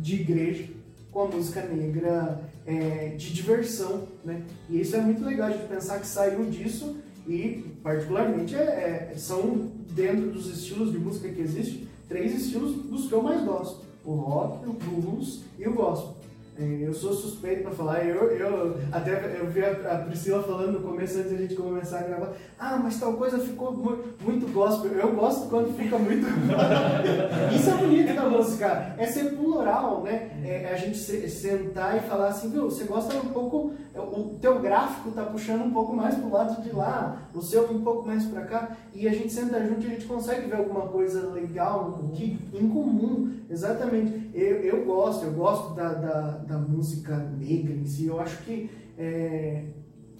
de 0.02 0.14
igreja 0.16 0.68
com 1.12 1.22
a 1.22 1.26
música 1.28 1.62
negra 1.62 2.40
é, 2.66 3.10
de 3.10 3.32
diversão, 3.32 4.08
né? 4.24 4.42
E 4.68 4.80
isso 4.80 4.96
é 4.96 5.00
muito 5.00 5.22
legal 5.24 5.50
de 5.50 5.58
pensar 5.68 6.00
que 6.00 6.06
saiu 6.06 6.46
disso 6.46 6.96
e 7.28 7.64
particularmente 7.82 8.56
é- 8.56 9.10
é- 9.12 9.14
são 9.16 9.70
dentro 9.94 10.30
dos 10.30 10.46
estilos 10.48 10.90
de 10.90 10.98
música 10.98 11.28
que 11.28 11.40
existem 11.40 11.86
três 12.08 12.34
estilos 12.34 12.74
dos 12.84 13.08
que 13.08 13.12
eu 13.12 13.22
mais 13.22 13.44
gosto: 13.44 13.84
o 14.04 14.12
rock, 14.14 14.68
o 14.68 14.72
blues 14.72 15.42
e 15.58 15.66
o 15.66 15.74
gospel. 15.74 16.13
É, 16.56 16.78
Eu 16.86 16.94
sou 16.94 17.12
suspeito 17.12 17.62
para 17.64 17.72
falar, 17.72 18.04
eu, 18.04 18.30
eu 18.30 18.76
até 18.92 19.38
eu 19.40 19.46
vi 19.50 19.64
a, 19.64 19.70
a 19.92 19.98
Priscila 20.04 20.40
falando 20.42 20.74
no 20.78 20.80
começo 20.88 21.18
antes 21.18 21.32
da 21.32 21.36
gente 21.38 21.56
começar 21.56 21.98
a 21.98 22.02
gravar, 22.04 22.32
ah, 22.58 22.76
mas 22.82 22.98
tal 23.00 23.14
coisa 23.14 23.38
ficou 23.40 23.72
mu- 23.72 23.98
muito 24.20 24.46
gospel. 24.52 24.92
Eu 24.92 25.12
gosto 25.16 25.48
quando 25.48 25.76
fica 25.76 25.98
muito. 25.98 26.24
Isso 27.54 27.70
é 27.70 27.74
bonito 27.74 28.14
da 28.14 28.28
música, 28.28 28.94
é 28.96 29.06
ser 29.06 29.34
plural, 29.36 30.02
né? 30.02 30.30
É 30.44 30.70
a 30.72 30.76
gente 30.76 30.96
se- 30.96 31.28
sentar 31.28 31.96
e 31.96 32.00
falar 32.00 32.28
assim, 32.28 32.50
viu, 32.50 32.64
você 32.70 32.84
gosta 32.84 33.16
um 33.16 33.30
pouco, 33.30 33.72
o 33.96 34.38
teu 34.40 34.60
gráfico 34.60 35.10
tá 35.10 35.24
puxando 35.24 35.62
um 35.64 35.72
pouco 35.72 35.92
mais 35.94 36.14
pro 36.14 36.30
lado 36.30 36.62
de 36.62 36.70
lá, 36.70 37.18
o 37.34 37.42
seu 37.42 37.64
um 37.70 37.82
pouco 37.82 38.06
mais 38.06 38.24
para 38.26 38.42
cá, 38.42 38.76
e 38.94 39.08
a 39.08 39.12
gente 39.12 39.32
senta 39.32 39.64
junto 39.66 39.82
e 39.82 39.86
a 39.86 39.90
gente 39.90 40.06
consegue 40.06 40.48
ver 40.48 40.56
alguma 40.56 40.82
coisa 40.86 41.30
legal, 41.32 41.98
que, 42.14 42.38
em 42.52 42.68
comum, 42.68 43.32
exatamente. 43.50 44.30
Eu, 44.32 44.56
eu 44.58 44.84
gosto, 44.84 45.24
eu 45.24 45.32
gosto 45.32 45.74
da, 45.74 45.88
da, 45.94 46.20
da 46.44 46.58
música 46.58 47.16
negra 47.38 47.74
em 47.74 47.84
si, 47.84 48.06
eu 48.06 48.20
acho 48.20 48.42
que 48.44 48.70
é, 48.96 49.64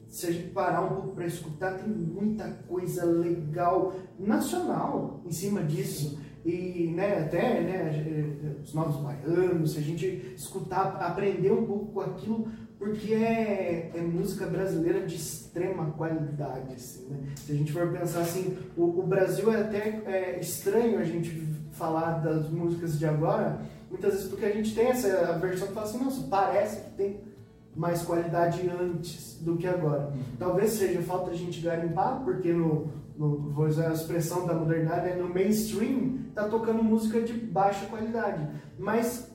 se 0.09 0.27
a 0.27 0.31
gente 0.31 0.51
parar 0.51 0.83
um 0.83 0.89
pouco 0.89 1.09
para 1.09 1.27
escutar, 1.27 1.75
tem 1.75 1.89
muita 1.89 2.49
coisa 2.69 3.05
legal 3.05 3.95
nacional 4.19 5.21
em 5.27 5.33
cima 5.33 5.63
disso. 5.63 6.21
E 6.45 6.93
né, 6.95 7.21
até 7.21 7.61
né, 7.63 8.05
eh, 8.07 8.61
os 8.63 8.75
novos 8.75 8.97
baianos, 8.97 9.73
se 9.73 9.79
a 9.79 9.83
gente 9.83 10.35
escutar, 10.37 10.99
aprender 11.01 11.51
um 11.51 11.65
pouco 11.65 11.87
com 11.87 12.01
aquilo, 12.03 12.49
porque 12.79 13.15
é, 13.15 13.91
é 13.95 14.01
música 14.03 14.47
brasileira 14.47 15.07
de 15.07 15.17
extrema 15.17 15.91
qualidade. 15.93 16.75
Assim, 16.75 17.09
né? 17.09 17.19
Se 17.35 17.53
a 17.53 17.55
gente 17.55 17.73
for 17.73 17.91
pensar 17.91 18.21
assim, 18.21 18.57
o, 18.77 19.01
o 19.01 19.07
Brasil 19.07 19.51
é 19.53 19.63
até 19.63 20.03
é, 20.07 20.39
estranho 20.39 20.99
a 20.99 21.05
gente 21.05 21.31
falar 21.73 22.19
das 22.19 22.49
músicas 22.51 22.99
de 22.99 23.07
agora, 23.07 23.63
muitas 23.95 24.13
vezes 24.15 24.29
porque 24.29 24.45
a 24.45 24.51
gente 24.53 24.75
tem 24.75 24.87
essa 24.89 25.39
versão 25.39 25.69
que 25.69 25.75
fala 25.75 25.87
assim, 25.87 26.05
nossa, 26.05 26.27
parece 26.29 26.81
que 26.83 26.91
tem 26.97 27.21
mais 27.77 28.03
qualidade 28.03 28.69
antes 28.69 29.39
do 29.41 29.57
que 29.57 29.67
agora. 29.67 30.13
Talvez 30.39 30.73
seja 30.73 31.01
falta 31.03 31.31
a 31.31 31.35
gente 31.35 31.61
garimpar, 31.61 32.23
porque 32.25 32.53
no, 32.53 32.89
no- 33.17 33.51
vou 33.53 33.67
usar 33.67 33.91
a 33.91 33.95
expressão 33.95 34.47
da 34.47 34.55
modernidade, 34.55 35.07
né, 35.11 35.17
no 35.17 35.29
mainstream 35.33 36.19
tá 36.35 36.49
tocando 36.49 36.83
música 36.83 37.21
de 37.21 37.33
baixa 37.33 37.87
qualidade. 37.87 38.47
Mas 38.79 39.29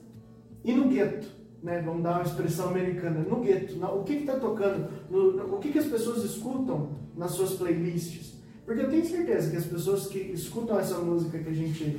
e 0.64 0.72
no 0.74 0.88
gueto? 0.88 1.26
Né? 1.62 1.82
Vamos 1.84 2.02
dar 2.02 2.12
uma 2.14 2.22
expressão 2.22 2.68
americana. 2.70 3.20
No 3.20 3.40
gueto, 3.40 3.76
na- 3.78 3.90
o 3.92 4.04
que 4.04 4.14
está 4.14 4.38
tocando? 4.38 4.88
No- 5.10 5.32
no- 5.32 5.54
o 5.56 5.58
que, 5.58 5.70
que 5.72 5.78
as 5.78 5.86
pessoas 5.86 6.22
escutam 6.24 6.90
nas 7.16 7.32
suas 7.32 7.52
playlists? 7.54 8.34
Porque 8.64 8.82
eu 8.82 8.88
tenho 8.90 9.04
certeza 9.04 9.50
que 9.50 9.56
as 9.56 9.64
pessoas 9.66 10.06
que 10.06 10.18
escutam 10.18 10.78
essa 10.78 10.96
música 10.98 11.38
que 11.38 11.48
a 11.48 11.52
gente 11.52 11.98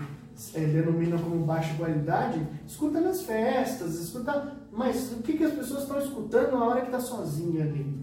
é, 0.53 0.59
denomina 0.65 1.17
como 1.17 1.45
baixa 1.45 1.75
qualidade, 1.75 2.45
escuta 2.65 2.99
nas 2.99 3.21
festas, 3.23 3.95
escuta. 3.95 4.57
Mas 4.71 5.11
o 5.11 5.21
que, 5.21 5.33
que 5.33 5.43
as 5.43 5.53
pessoas 5.53 5.83
estão 5.83 5.99
escutando 5.99 6.53
na 6.53 6.65
hora 6.65 6.81
que 6.81 6.87
está 6.87 6.99
sozinha 6.99 7.63
ali? 7.63 8.01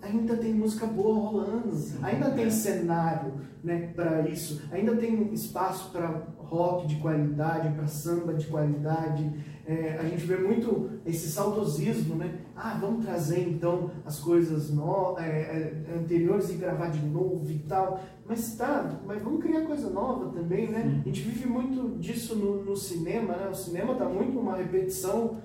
Ainda 0.00 0.36
tem 0.36 0.52
música 0.54 0.86
boa 0.86 1.30
rolando, 1.30 1.74
ainda 2.02 2.30
tem 2.30 2.50
cenário 2.50 3.32
né, 3.62 3.92
para 3.94 4.28
isso, 4.28 4.62
ainda 4.70 4.94
tem 4.96 5.32
espaço 5.32 5.90
para 5.90 6.22
rock 6.36 6.86
de 6.86 6.96
qualidade, 6.96 7.74
para 7.74 7.86
samba 7.86 8.34
de 8.34 8.46
qualidade. 8.46 9.32
É, 9.66 9.96
a 9.98 10.04
gente 10.04 10.26
vê 10.26 10.36
muito 10.36 10.90
esse 11.06 11.30
saudosismo, 11.30 12.16
né? 12.16 12.40
Ah, 12.54 12.76
vamos 12.78 13.04
trazer 13.04 13.48
então 13.48 13.90
as 14.04 14.20
coisas 14.20 14.70
no, 14.70 15.18
é, 15.18 15.24
é, 15.24 15.96
anteriores 15.96 16.50
e 16.50 16.54
gravar 16.54 16.88
de 16.88 17.04
novo 17.04 17.50
e 17.50 17.58
tal. 17.60 18.00
Mas 18.26 18.56
tá, 18.56 19.00
mas 19.06 19.22
vamos 19.22 19.42
criar 19.42 19.62
coisa 19.62 19.88
nova 19.88 20.30
também, 20.38 20.70
né? 20.70 21.00
A 21.02 21.08
gente 21.08 21.22
vive 21.22 21.48
muito 21.48 21.98
disso 21.98 22.36
no, 22.36 22.62
no 22.62 22.76
cinema, 22.76 23.36
né? 23.36 23.48
O 23.48 23.54
cinema 23.54 23.94
tá 23.94 24.06
muito 24.06 24.38
uma 24.38 24.56
repetição 24.56 25.38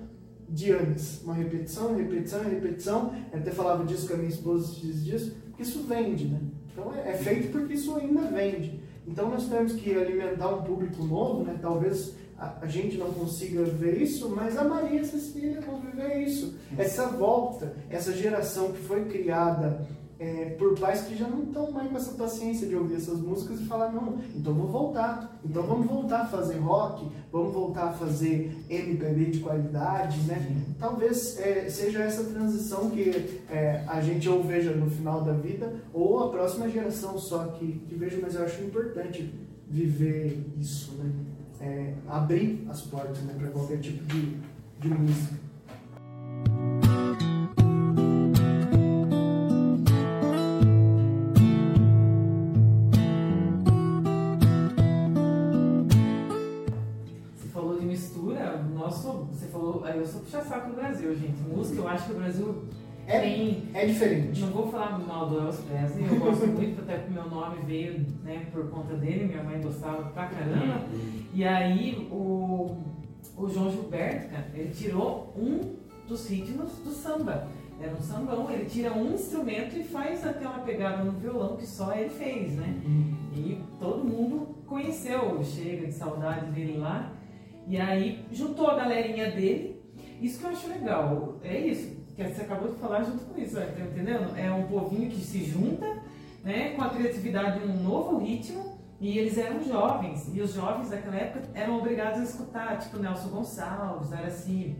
de 0.46 0.72
antes. 0.72 1.22
Uma 1.22 1.34
repetição, 1.34 1.96
repetição, 1.96 2.42
repetição. 2.42 3.14
Eu 3.32 3.38
até 3.38 3.50
falava 3.50 3.84
disso 3.86 4.06
com 4.06 4.14
a 4.14 4.16
minha 4.18 4.28
esposa 4.28 4.70
esses 4.70 5.02
dias, 5.04 5.32
porque 5.46 5.62
isso 5.62 5.82
vende, 5.84 6.26
né? 6.26 6.40
Então 6.72 6.92
é, 6.94 7.10
é 7.10 7.14
feito 7.14 7.50
porque 7.52 7.72
isso 7.72 7.96
ainda 7.96 8.22
vende. 8.22 8.80
Então 9.06 9.30
nós 9.30 9.48
temos 9.48 9.72
que 9.72 9.94
alimentar 9.94 10.48
um 10.48 10.62
público 10.62 11.02
novo, 11.04 11.42
né? 11.42 11.58
Talvez 11.60 12.14
a, 12.40 12.66
gente 12.66 12.96
não 12.96 13.12
consiga 13.12 13.62
ver 13.64 14.00
isso, 14.00 14.30
mas 14.30 14.56
a 14.56 14.64
Maria 14.64 15.02
a 15.02 15.04
Cecília 15.04 15.60
vão 15.60 15.78
viver 15.80 16.22
isso. 16.22 16.54
Essa 16.78 17.06
volta, 17.08 17.74
essa 17.90 18.12
geração 18.12 18.72
que 18.72 18.78
foi 18.78 19.04
criada 19.04 19.86
é, 20.18 20.50
por 20.58 20.78
pais 20.78 21.02
que 21.02 21.16
já 21.16 21.26
não 21.26 21.44
estão 21.44 21.70
mais 21.70 21.90
com 21.90 21.96
essa 21.96 22.12
paciência 22.12 22.66
de 22.66 22.74
ouvir 22.74 22.96
essas 22.96 23.20
músicas 23.20 23.60
e 23.60 23.64
falar, 23.64 23.90
não, 23.90 24.18
então 24.34 24.54
vou 24.54 24.68
voltar. 24.68 25.38
Então 25.44 25.62
vamos 25.62 25.86
voltar 25.86 26.22
a 26.22 26.26
fazer 26.26 26.58
rock, 26.58 27.06
vamos 27.30 27.52
voltar 27.52 27.84
a 27.84 27.92
fazer 27.92 28.54
MPB 28.68 29.26
de 29.26 29.40
qualidade, 29.40 30.20
né? 30.22 30.64
Talvez 30.78 31.38
é, 31.38 31.68
seja 31.68 32.00
essa 32.00 32.24
transição 32.24 32.90
que 32.90 33.40
é, 33.50 33.84
a 33.86 34.00
gente 34.00 34.28
ou 34.28 34.42
veja 34.42 34.72
no 34.72 34.90
final 34.90 35.22
da 35.22 35.32
vida, 35.32 35.74
ou 35.92 36.24
a 36.24 36.30
próxima 36.30 36.70
geração 36.70 37.18
só 37.18 37.44
que, 37.48 37.82
que 37.86 37.94
veja, 37.94 38.18
mas 38.20 38.34
eu 38.34 38.44
acho 38.44 38.62
importante 38.62 39.32
viver 39.68 40.38
isso, 40.58 40.92
né? 40.98 41.29
É, 41.60 41.94
abrir 42.08 42.66
as 42.70 42.82
portas 42.82 43.22
né, 43.22 43.34
para 43.38 43.48
qualquer 43.50 43.80
tipo 43.80 44.02
de, 44.04 44.38
de 44.80 44.88
música. 44.88 45.36
Você 57.36 57.48
falou 57.48 57.78
de 57.78 57.86
mistura, 57.86 58.62
nosso, 58.74 59.12
você 59.32 59.46
falou, 59.46 59.86
eu 59.86 60.06
sou 60.06 60.20
puxa-saco 60.20 60.70
do 60.70 60.76
Brasil, 60.76 61.14
gente. 61.14 61.40
Música, 61.42 61.80
eu 61.80 61.88
acho 61.88 62.06
que 62.06 62.12
o 62.12 62.16
Brasil 62.16 62.64
É, 63.06 63.20
tem. 63.20 63.59
É 63.74 63.86
diferente. 63.86 64.40
Não 64.40 64.48
vou 64.48 64.70
falar 64.70 64.98
mal 64.98 65.28
do 65.28 65.38
Elvis 65.38 65.60
Presley, 65.60 66.06
eu 66.06 66.18
gosto 66.18 66.46
muito, 66.46 66.80
até 66.82 66.98
porque 66.98 67.12
meu 67.12 67.28
nome 67.28 67.58
veio 67.66 68.04
né, 68.24 68.46
por 68.52 68.68
conta 68.70 68.94
dele, 68.94 69.26
minha 69.26 69.42
mãe 69.42 69.60
gostava 69.60 70.04
pra 70.10 70.26
caramba. 70.26 70.82
E 71.32 71.44
aí 71.44 72.08
o, 72.10 72.76
o 73.36 73.48
João 73.48 73.70
Gilberto, 73.70 74.30
cara, 74.30 74.46
ele 74.54 74.70
tirou 74.70 75.32
um 75.36 75.76
dos 76.08 76.28
ritmos 76.28 76.72
do 76.84 76.90
samba. 76.90 77.48
Era 77.82 77.94
um 77.94 78.00
sambão, 78.00 78.50
ele 78.50 78.66
tira 78.66 78.92
um 78.92 79.14
instrumento 79.14 79.74
e 79.74 79.82
faz 79.82 80.26
até 80.26 80.46
uma 80.46 80.58
pegada 80.58 81.02
no 81.02 81.12
violão 81.12 81.56
que 81.56 81.66
só 81.66 81.94
ele 81.94 82.10
fez, 82.10 82.52
né? 82.56 82.74
E 83.34 83.58
todo 83.78 84.04
mundo 84.04 84.54
conheceu 84.66 85.38
o 85.38 85.44
Chega 85.44 85.86
de 85.86 85.92
saudade 85.92 86.50
dele 86.50 86.76
lá. 86.76 87.10
E 87.66 87.78
aí 87.78 88.22
juntou 88.32 88.68
a 88.68 88.74
galerinha 88.74 89.30
dele 89.30 89.80
Isso 90.20 90.40
que 90.40 90.44
eu 90.44 90.50
acho 90.50 90.68
legal, 90.68 91.38
é 91.42 91.58
isso, 91.58 91.99
que 92.28 92.34
você 92.34 92.42
acabou 92.42 92.70
de 92.70 92.78
falar 92.78 93.02
junto 93.02 93.24
com 93.24 93.40
isso, 93.40 93.56
tá 93.56 93.64
entendendo? 93.64 94.36
É 94.36 94.50
um 94.52 94.66
povinho 94.66 95.10
que 95.10 95.20
se 95.20 95.44
junta, 95.44 95.86
né, 96.44 96.70
com 96.70 96.82
a 96.82 96.90
criatividade 96.90 97.60
num 97.66 97.82
novo 97.82 98.18
ritmo, 98.18 98.78
e 99.00 99.18
eles 99.18 99.38
eram 99.38 99.62
jovens, 99.62 100.30
e 100.34 100.40
os 100.40 100.52
jovens 100.52 100.90
daquela 100.90 101.16
época 101.16 101.48
eram 101.54 101.78
obrigados 101.78 102.20
a 102.20 102.24
escutar, 102.24 102.78
tipo 102.78 102.98
Nelson 102.98 103.28
Gonçalves, 103.28 104.12
era 104.12 104.26
assim, 104.26 104.76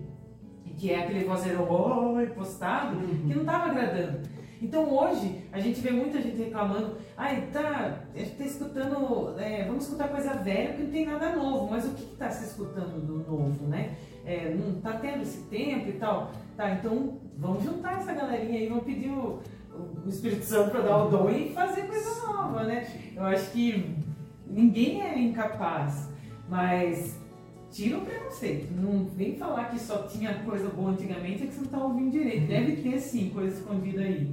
que 0.76 0.90
é 0.90 1.04
aquele 1.04 1.24
vozeirão 1.24 1.66
oh, 1.68 2.34
postado, 2.34 2.96
que 2.98 3.34
não 3.34 3.42
estava 3.42 3.70
agradando. 3.70 4.20
Então 4.62 4.90
hoje 4.94 5.44
a 5.52 5.58
gente 5.58 5.80
vê 5.80 5.90
muita 5.90 6.20
gente 6.20 6.36
reclamando, 6.36 6.96
ai, 7.16 7.48
tá, 7.52 8.02
a 8.14 8.18
gente 8.18 8.36
tá 8.36 8.44
escutando, 8.44 9.38
é, 9.38 9.64
vamos 9.64 9.84
escutar 9.84 10.08
coisa 10.08 10.34
velha 10.34 10.68
porque 10.68 10.82
não 10.82 10.90
tem 10.90 11.06
nada 11.06 11.36
novo, 11.36 11.70
mas 11.70 11.86
o 11.86 11.94
que 11.94 12.02
está 12.02 12.30
se 12.30 12.46
escutando 12.46 13.00
do 13.00 13.18
novo, 13.30 13.66
né? 13.66 13.96
É, 14.24 14.54
não 14.54 14.80
tá 14.80 14.98
tendo 14.98 15.22
esse 15.22 15.44
tempo 15.48 15.88
e 15.88 15.92
tal. 15.92 16.30
Tá, 16.60 16.72
então 16.72 17.16
vamos 17.38 17.64
juntar 17.64 18.00
essa 18.00 18.12
galerinha 18.12 18.58
aí, 18.58 18.68
vamos 18.68 18.84
pedir 18.84 19.08
o, 19.08 19.40
o 20.04 20.08
Espírito 20.10 20.44
Santo 20.44 20.72
para 20.72 20.82
dar 20.82 21.04
o 21.04 21.08
dom 21.08 21.30
e 21.30 21.54
fazer 21.54 21.84
coisa 21.84 22.26
nova, 22.26 22.64
né? 22.64 22.86
Eu 23.16 23.22
acho 23.24 23.50
que 23.52 23.96
ninguém 24.46 25.00
é 25.00 25.18
incapaz, 25.18 26.10
mas 26.50 27.16
tira 27.70 27.96
o 27.96 28.02
preconceito. 28.02 28.70
Não 28.74 29.06
vem 29.06 29.38
falar 29.38 29.70
que 29.70 29.80
só 29.80 30.02
tinha 30.02 30.34
coisa 30.44 30.68
boa 30.68 30.90
antigamente, 30.90 31.44
é 31.44 31.46
que 31.46 31.54
você 31.54 31.60
não 31.60 31.64
está 31.64 31.82
ouvindo 31.82 32.10
direito. 32.10 32.46
Deve 32.46 32.76
ter 32.76 33.00
sim 33.00 33.30
coisa 33.30 33.56
escondida 33.56 34.02
aí. 34.02 34.30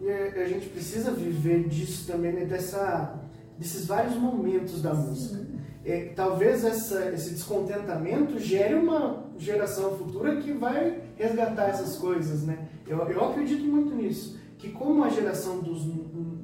E 0.00 0.10
a 0.10 0.44
a 0.44 0.48
gente 0.48 0.70
precisa 0.70 1.10
viver 1.10 1.68
disso 1.68 2.10
também, 2.10 2.32
né? 2.32 2.46
Dessa, 2.46 3.20
desses 3.58 3.86
vários 3.86 4.16
momentos 4.16 4.80
da 4.80 4.94
música. 4.94 5.44
É, 5.84 6.06
talvez 6.16 6.64
essa, 6.64 7.10
esse 7.10 7.34
descontentamento 7.34 8.38
gere 8.38 8.76
uma 8.76 9.23
geração 9.38 9.96
futura 9.96 10.36
que 10.36 10.52
vai 10.52 11.00
resgatar 11.16 11.68
essas 11.68 11.96
coisas, 11.96 12.42
né? 12.44 12.68
Eu, 12.86 12.98
eu 13.08 13.24
acredito 13.30 13.64
muito 13.64 13.94
nisso. 13.94 14.38
Que 14.58 14.70
como 14.70 15.04
a 15.04 15.10
geração 15.10 15.60
dos, 15.60 15.86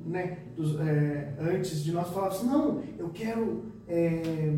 né, 0.04 0.38
dos 0.56 0.78
é, 0.80 1.34
antes 1.40 1.82
de 1.82 1.92
nós 1.92 2.08
falava 2.08 2.34
assim, 2.34 2.46
não, 2.46 2.82
eu 2.98 3.08
quero 3.10 3.64
é, 3.88 4.52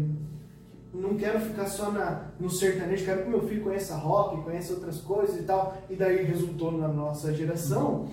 não 0.92 1.14
quero 1.14 1.40
ficar 1.40 1.66
só 1.66 1.90
na, 1.90 2.32
no 2.38 2.50
sertanejo, 2.50 3.04
quero 3.04 3.22
que 3.22 3.30
meu 3.30 3.40
filho 3.42 3.62
conheça 3.62 3.96
rock, 3.96 4.42
conheça 4.42 4.74
outras 4.74 5.00
coisas 5.00 5.38
e 5.38 5.42
tal, 5.44 5.76
e 5.88 5.96
daí 5.96 6.22
resultou 6.24 6.70
na 6.72 6.88
nossa 6.88 7.32
geração. 7.32 8.08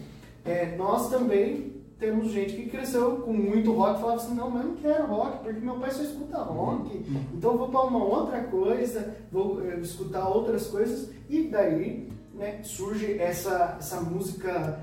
É, 0.45 0.78
nós 0.78 1.09
também 1.09 1.79
temos 2.00 2.32
gente 2.32 2.54
que 2.54 2.70
cresceu 2.70 3.18
com 3.18 3.34
muito 3.34 3.74
rock 3.74 3.97
e 3.97 4.02
falava 4.02 4.22
assim, 4.22 4.36
não, 4.36 4.50
mas 4.50 4.64
eu 4.64 4.70
não 4.70 4.78
quero 4.78 5.06
rock, 5.06 5.43
porque 5.43 5.60
meu 5.60 5.76
pai 5.80 5.91
só 5.91 6.02
escuta 6.02 6.38
rock, 6.38 7.06
então 7.34 7.52
eu 7.52 7.58
vou 7.58 7.70
para 7.70 7.82
uma 7.82 8.04
outra 8.04 8.43
coisa, 8.43 9.16
vou 9.32 9.62
eh, 9.62 9.80
escutar 9.82 10.28
outras 10.30 10.68
coisas, 10.68 11.12
e 11.30 11.43
daí 11.50 12.10
né, 12.34 12.62
surge 12.64 13.20
essa, 13.20 13.76
essa 13.78 14.00
música, 14.00 14.80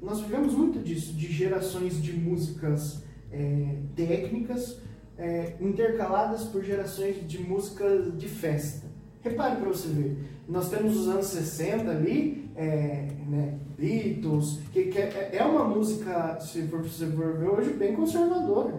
nós 0.00 0.20
vivemos 0.20 0.54
muito 0.54 0.78
disso, 0.78 1.12
de 1.12 1.26
gerações 1.26 2.00
de 2.00 2.12
músicas 2.12 3.02
eh, 3.32 3.76
técnicas, 3.96 4.78
é, 5.16 5.54
intercaladas 5.60 6.44
por 6.44 6.62
gerações 6.64 7.26
de 7.26 7.40
músicas 7.40 8.16
de 8.16 8.28
festa. 8.28 8.86
Repare 9.22 9.56
para 9.56 9.68
você 9.68 9.88
ver, 9.88 10.18
nós 10.48 10.68
temos 10.68 10.96
os 10.96 11.08
anos 11.08 11.26
60 11.26 11.90
ali, 11.90 12.50
é, 12.56 13.08
né, 13.26 13.58
Beatles, 13.78 14.60
que, 14.86 14.92
que 14.92 14.98
é, 15.18 15.36
é 15.38 15.44
uma 15.44 15.64
música, 15.64 16.38
se 16.40 16.62
você 16.62 17.06
for 17.06 17.32
ver 17.38 17.48
hoje, 17.48 17.70
bem 17.74 17.94
conservadora, 17.94 18.74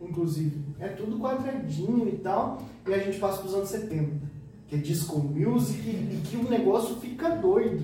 inclusive. 0.00 0.60
É 0.78 0.88
tudo 0.88 1.18
quadradinho 1.18 2.08
e 2.08 2.16
tal, 2.18 2.62
e 2.86 2.94
a 2.94 2.98
gente 2.98 3.18
passa 3.18 3.38
para 3.38 3.48
os 3.48 3.54
anos 3.54 3.68
70, 3.68 4.10
que 4.66 4.76
é 4.76 4.78
disco 4.78 5.18
music, 5.18 5.88
e 5.88 6.20
que 6.24 6.36
o 6.36 6.48
negócio 6.48 6.96
fica 6.96 7.30
doido. 7.30 7.82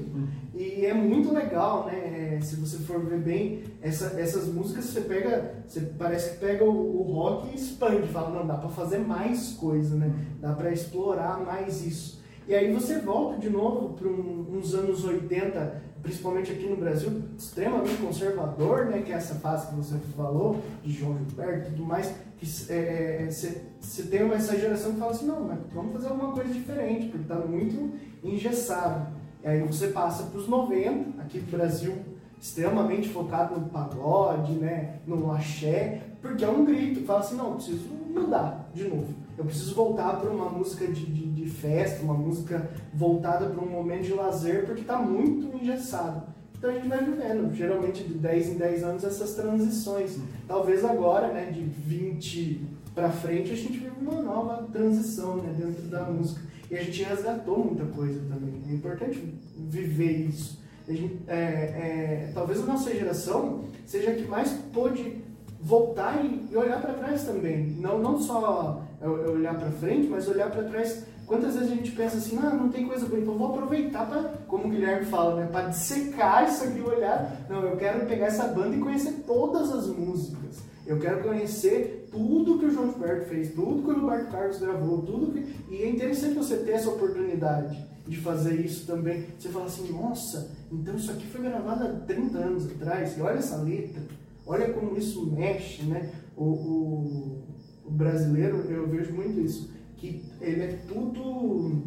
E 0.55 0.87
é 0.87 0.95
muito 0.95 1.35
legal, 1.35 1.85
né? 1.87 2.37
É, 2.37 2.41
se 2.41 2.57
você 2.57 2.79
for 2.79 2.99
ver 3.05 3.19
bem, 3.21 3.65
essa- 3.83 4.19
essas 4.19 4.47
músicas 4.49 4.87
você 4.87 5.03
pega, 5.03 5.55
você 5.69 5.81
parece 5.99 6.31
que 6.31 6.37
pega 6.39 6.65
o, 6.65 7.01
o 7.01 7.03
rock 7.13 7.51
e 7.53 7.57
expande, 7.57 8.09
fala, 8.09 8.31
não, 8.39 8.47
dá 8.47 8.55
para 8.55 8.71
fazer 8.71 8.99
mais 8.99 9.51
coisa, 9.53 9.95
né? 9.97 10.11
Dá 10.41 10.55
para 10.55 10.73
explorar 10.73 11.45
mais 11.45 11.85
isso. 11.85 12.23
E 12.49 12.55
aí 12.55 12.73
você 12.73 13.01
volta 13.01 13.39
de 13.39 13.51
novo 13.51 13.95
para 13.95 14.09
uns 14.09 14.73
anos 14.75 15.05
80, 15.05 15.83
principalmente 16.07 16.53
aqui 16.53 16.69
no 16.69 16.77
Brasil, 16.77 17.21
extremamente 17.37 17.97
conservador, 17.97 18.87
né? 18.87 19.03
Que 19.03 19.13
é 19.13 19.17
essa 19.17 19.35
fase 19.35 19.67
que 19.67 19.75
você 19.75 19.97
falou, 20.17 20.63
de 20.85 20.93
João 20.93 21.19
Gilberto 21.19 21.69
e 21.69 21.71
tudo 21.73 21.85
mais, 21.85 22.15
que 22.39 22.73
é, 22.73 23.25
é, 23.25 23.31
você 23.31 23.63
você 23.81 24.05
tem 24.05 24.23
uma, 24.23 24.37
essa 24.37 24.57
geração 24.57 24.93
que 24.93 25.01
fala 25.01 25.11
assim, 25.11 25.27
não, 25.27 25.43
mas 25.43 25.59
vamos 25.75 25.93
fazer 25.93 26.09
alguma 26.09 26.33
coisa 26.33 26.53
diferente, 26.53 27.07
porque 27.07 27.23
está 27.23 27.35
muito 27.35 27.93
engessado. 28.23 29.09
E 29.43 29.49
aí 29.49 29.63
você 29.63 29.89
passa 29.89 30.25
para 30.25 30.39
os 30.39 30.49
90, 30.49 31.21
aqui 31.23 31.39
no 31.39 31.47
Brasil, 31.47 31.95
extremamente 32.41 33.09
focado 33.09 33.59
no 33.59 33.69
pagode, 33.69 34.53
né, 34.53 35.01
no 35.07 35.33
axé, 35.33 36.03
porque 36.23 36.45
é 36.45 36.49
um 36.49 36.65
grito, 36.65 37.05
fala 37.05 37.21
assim, 37.21 37.37
não, 37.37 37.55
preciso 37.55 37.89
mudar 38.13 38.71
de 38.73 38.85
novo. 38.85 39.13
Eu 39.39 39.45
preciso 39.45 39.75
voltar 39.75 40.19
para 40.19 40.31
uma 40.31 40.49
música 40.49 40.87
de, 40.87 41.05
de, 41.07 41.27
de 41.31 41.51
festa, 41.51 42.03
uma 42.03 42.15
música 42.15 42.71
voltada 42.95 43.47
para 43.47 43.63
um 43.63 43.69
momento 43.69 44.05
de 44.05 44.15
lazer, 44.15 44.65
porque 44.65 44.81
está 44.81 44.99
muito 44.99 45.55
engessado. 45.57 46.23
Então 46.57 46.71
a 46.71 46.73
gente 46.73 46.89
vai 46.89 47.05
vivendo, 47.05 47.55
geralmente 47.55 48.03
de 48.03 48.15
10 48.15 48.49
em 48.49 48.55
10 48.55 48.83
anos, 48.83 49.05
essas 49.05 49.35
transições. 49.35 50.19
Talvez 50.49 50.85
agora, 50.85 51.29
né, 51.29 51.51
de 51.51 51.61
20 51.61 52.63
para 52.95 53.11
frente, 53.11 53.53
a 53.53 53.57
gente 53.57 53.79
vive 53.79 53.91
uma 54.01 54.23
nova 54.23 54.67
transição 54.73 55.37
né, 55.37 55.55
dentro 55.57 55.83
da 55.83 56.05
música. 56.05 56.41
E 56.71 56.77
a 56.77 56.83
gente 56.83 57.03
resgatou 57.03 57.63
muita 57.63 57.85
coisa 57.85 58.19
também. 58.21 58.55
É 58.69 58.73
importante 58.73 59.23
viver 59.57 60.29
isso. 60.29 60.59
Gente- 60.89 61.19
é, 61.29 61.37
é, 61.37 62.31
talvez 62.33 62.61
a 62.61 62.67
nossa 62.67 62.91
geração 62.93 63.65
seja 63.85 64.13
a 64.13 64.15
que 64.15 64.25
mais 64.25 64.51
pôde 64.73 65.19
voltar 65.61 66.25
e 66.25 66.57
olhar 66.57 66.81
para 66.81 66.95
trás 66.95 67.25
também. 67.25 67.67
Não, 67.79 67.99
não 67.99 68.19
só 68.21 68.83
eu- 69.01 69.17
eu 69.19 69.33
olhar 69.35 69.59
para 69.59 69.71
frente, 69.73 70.09
mas 70.09 70.29
olhar 70.29 70.51
para 70.51 70.65
trás. 70.65 71.05
Quantas 71.27 71.55
vezes 71.55 71.73
a 71.73 71.75
gente 71.75 71.91
pensa 71.93 72.19
assim, 72.19 72.39
ah, 72.41 72.51
não 72.55 72.69
tem 72.69 72.87
coisa 72.87 73.05
boa, 73.07 73.21
então 73.21 73.37
vou 73.37 73.49
aproveitar 73.49 74.07
para, 74.09 74.23
como 74.47 74.67
o 74.67 74.71
Guilherme 74.71 75.07
fala, 75.07 75.41
né, 75.41 75.49
para 75.51 75.69
dissecar 75.69 76.49
isso 76.49 76.63
aqui, 76.65 76.81
olhar. 76.81 77.45
Não, 77.51 77.63
eu 77.65 77.77
quero 77.77 78.07
pegar 78.07 78.27
essa 78.27 78.47
banda 78.47 78.77
e 78.77 78.81
conhecer 78.81 79.25
todas 79.27 79.73
as 79.73 79.89
músicas. 79.89 80.59
Eu 80.87 81.01
quero 81.01 81.25
conhecer 81.25 82.09
tudo 82.13 82.59
que 82.61 82.67
o 82.67 82.71
João 82.71 82.93
Gilberto 82.93 83.29
fez, 83.29 83.53
tudo 83.53 83.83
que 83.83 83.91
o 83.91 84.01
Roberto 84.03 84.31
Carlos 84.31 84.59
gravou, 84.61 85.03
tudo 85.03 85.33
que. 85.33 85.45
E 85.75 85.83
é 85.83 85.91
interessante 85.91 86.35
você 86.35 86.59
ter 86.59 86.73
essa 86.73 86.91
oportunidade 86.91 87.85
de 88.07 88.17
fazer 88.19 88.61
isso 88.61 88.87
também. 88.87 89.27
Você 89.37 89.49
fala 89.49 89.65
assim, 89.67 89.93
nossa, 89.93 90.49
então 90.71 90.95
isso 90.95 91.11
aqui 91.11 91.27
foi 91.27 91.43
gravado 91.43 91.85
há 91.85 91.89
30 92.07 92.39
anos 92.39 92.71
atrás, 92.71 93.19
e 93.19 93.21
olha 93.21 93.39
essa 93.39 93.57
letra, 93.57 94.01
olha 94.47 94.73
como 94.73 94.97
isso 94.97 95.27
mexe, 95.33 95.83
né? 95.83 96.09
O, 96.37 96.45
o, 96.45 97.43
o 97.87 97.91
brasileiro, 97.91 98.57
eu 98.69 98.87
vejo 98.89 99.13
muito 99.13 99.41
isso, 99.41 99.71
que 99.97 100.25
ele 100.41 100.63
é 100.63 100.79
tudo 100.89 101.83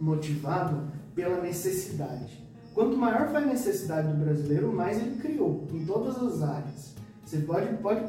motivado 0.00 0.88
pela 1.14 1.40
necessidade. 1.40 2.40
Quanto 2.74 2.96
maior 2.96 3.28
foi 3.28 3.42
a 3.42 3.46
necessidade 3.46 4.08
do 4.08 4.24
brasileiro, 4.24 4.72
mais 4.72 4.98
ele 4.98 5.16
criou, 5.20 5.66
em 5.72 5.84
todas 5.84 6.16
as 6.22 6.42
áreas. 6.42 6.94
Você 7.24 7.38
pode, 7.38 7.74
pode 7.78 8.04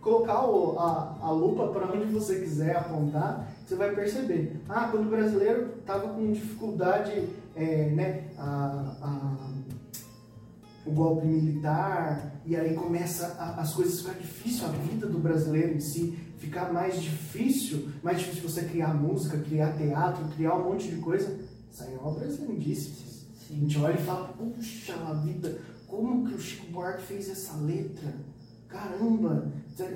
colocar 0.00 0.46
o- 0.46 0.78
a, 0.78 1.18
a 1.22 1.30
lupa 1.30 1.68
para 1.68 1.92
onde 1.92 2.06
você 2.06 2.40
quiser 2.40 2.76
apontar, 2.76 3.52
você 3.64 3.74
vai 3.76 3.94
perceber. 3.94 4.60
Ah, 4.68 4.88
quando 4.90 5.06
o 5.06 5.10
brasileiro 5.10 5.74
estava 5.80 6.08
com 6.08 6.32
dificuldade, 6.32 7.28
é, 7.54 7.90
né, 7.90 8.24
a- 8.38 8.96
a- 9.02 9.39
o 10.90 10.94
golpe 10.94 11.26
militar, 11.26 12.40
e 12.44 12.56
aí 12.56 12.74
começa 12.74 13.26
a- 13.38 13.60
as 13.60 13.72
coisas 13.72 14.00
ficar 14.00 14.14
difícil, 14.14 14.66
a 14.66 14.70
vida 14.70 15.06
do 15.06 15.18
brasileiro 15.18 15.74
em 15.74 15.80
si 15.80 16.18
ficar 16.38 16.72
mais 16.72 17.00
difícil, 17.00 17.88
mais 18.02 18.18
difícil 18.18 18.48
você 18.48 18.62
criar 18.64 18.94
música, 18.94 19.38
criar 19.38 19.76
teatro, 19.76 20.24
criar 20.34 20.56
um 20.56 20.70
monte 20.70 20.88
de 20.88 20.96
coisa. 20.96 21.38
Saem 21.70 21.96
obras 21.98 22.38
lindíssimas. 22.40 23.26
A 23.50 23.52
gente 23.54 23.78
olha 23.78 23.94
e 23.94 24.02
fala, 24.04 24.28
puxa 24.28 24.94
a 24.94 25.14
vida, 25.14 25.58
como 25.86 26.26
que 26.26 26.34
o 26.34 26.40
Chico 26.40 26.70
Buarque 26.72 27.02
fez 27.02 27.28
essa 27.28 27.56
letra? 27.56 28.14
Caramba, 28.68 29.52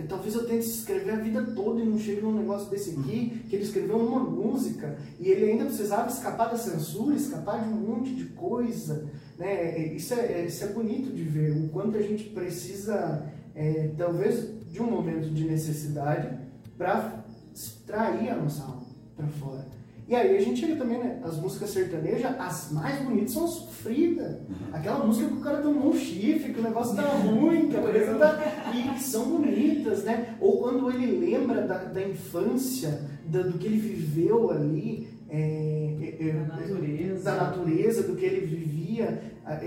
talvez 0.09 0.35
eu 0.35 0.45
tente 0.47 0.67
escrever 0.67 1.13
a 1.13 1.17
vida 1.21 1.43
toda 1.55 1.81
e 1.81 1.87
não 1.87 1.97
chegue 1.97 2.21
num 2.21 2.35
negócio 2.35 2.69
desse 2.69 2.91
aqui, 2.91 3.45
que 3.49 3.55
ele 3.55 3.65
escreveu 3.65 3.99
numa 3.99 4.19
música, 4.19 4.99
e 5.21 5.29
ele 5.29 5.53
ainda 5.53 5.67
precisava 5.67 6.09
escapar 6.09 6.51
da 6.51 6.57
censura, 6.57 7.15
escapar 7.15 7.63
de 7.63 7.69
um 7.73 7.77
monte 7.77 8.13
de 8.15 8.25
coisa. 8.25 9.09
Né? 9.39 9.89
Isso, 9.95 10.15
é, 10.15 10.45
isso 10.47 10.65
é 10.65 10.69
bonito 10.69 11.13
de 11.13 11.23
ver, 11.23 11.53
o 11.53 11.69
quanto 11.69 11.97
a 11.97 12.03
gente 12.03 12.25
precisa, 12.25 13.27
é, 13.55 13.91
talvez, 13.97 14.49
de 14.71 14.81
um 14.81 14.91
momento 14.91 15.29
de 15.31 15.45
necessidade 15.45 16.29
para 16.79 17.25
extrair 17.55 18.31
a 18.31 18.37
nossa 18.37 18.63
alma 18.65 18.87
para 19.17 19.27
fora. 19.27 19.67
E 20.07 20.15
aí 20.15 20.37
a 20.37 20.41
gente 20.41 20.61
chega 20.61 20.77
também, 20.77 20.99
né? 20.99 21.19
As 21.25 21.39
músicas 21.39 21.71
sertanejas, 21.71 22.39
as 22.39 22.71
mais 22.73 23.03
bonitas 23.03 23.31
são 23.33 23.45
as 23.45 23.51
sofridas. 23.53 24.37
Aquela 24.71 25.03
música 25.07 25.29
que 25.29 25.35
o 25.39 25.41
cara 25.41 25.63
tomou 25.63 25.89
um 25.95 25.97
chifre, 25.99 26.53
que 26.53 26.61
o 26.61 26.63
negócio 26.63 26.95
tá 26.95 27.03
ruim, 27.25 27.69
que 27.71 27.77
a 27.77 27.81
coisa 27.81 28.15
tá. 28.17 28.73
E 28.75 28.83
que 28.95 29.03
são 29.03 29.31
bonitas, 29.31 30.05
né? 30.05 30.37
Ou 30.41 30.59
quando 30.59 30.91
ele 30.91 31.07
lembra 31.25 31.63
da, 31.67 31.79
da 31.85 32.07
infância, 32.07 33.01
da- 33.27 33.43
do 33.45 33.57
que 33.57 33.67
ele 33.67 33.79
viveu 33.79 34.51
ali, 34.51 35.09
é, 35.31 35.39
é, 35.39 35.39
é, 35.39 35.84
Da 36.45 36.57
natureza. 36.57 37.25
da 37.25 37.35
natureza, 37.37 38.03
do 38.05 38.17
que 38.17 38.25
ele 38.25 38.47
vivia. 38.47 39.21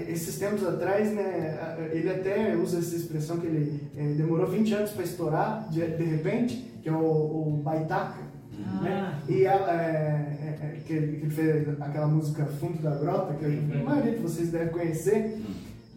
Esses 0.09 0.39
tempos 0.39 0.65
atrás, 0.65 1.11
né, 1.13 1.77
ele 1.91 2.09
até 2.09 2.55
usa 2.55 2.79
essa 2.79 2.95
expressão 2.95 3.37
que 3.37 3.45
ele 3.45 3.79
é, 3.95 4.13
demorou 4.13 4.47
20 4.47 4.73
anos 4.73 4.91
para 4.91 5.03
estourar, 5.03 5.67
de, 5.69 5.85
de 5.85 6.03
repente, 6.03 6.55
que 6.81 6.89
é 6.89 6.91
o, 6.91 6.97
o 6.97 7.61
Baitaca. 7.63 8.25
Né? 8.81 8.89
Ah, 8.91 9.19
E 9.29 9.45
a, 9.45 9.53
é, 9.53 10.37
é, 10.41 10.65
é, 10.65 10.79
que, 10.83 10.93
ele, 10.93 11.29
fez 11.29 11.67
aquela 11.79 12.07
música 12.07 12.45
Fundo 12.59 12.81
da 12.81 12.95
Grota, 12.95 13.35
que 13.35 13.45
a 13.45 13.83
maioria 13.83 14.13
de 14.13 14.17
vocês 14.19 14.49
deve 14.49 14.71
conhecer. 14.71 15.37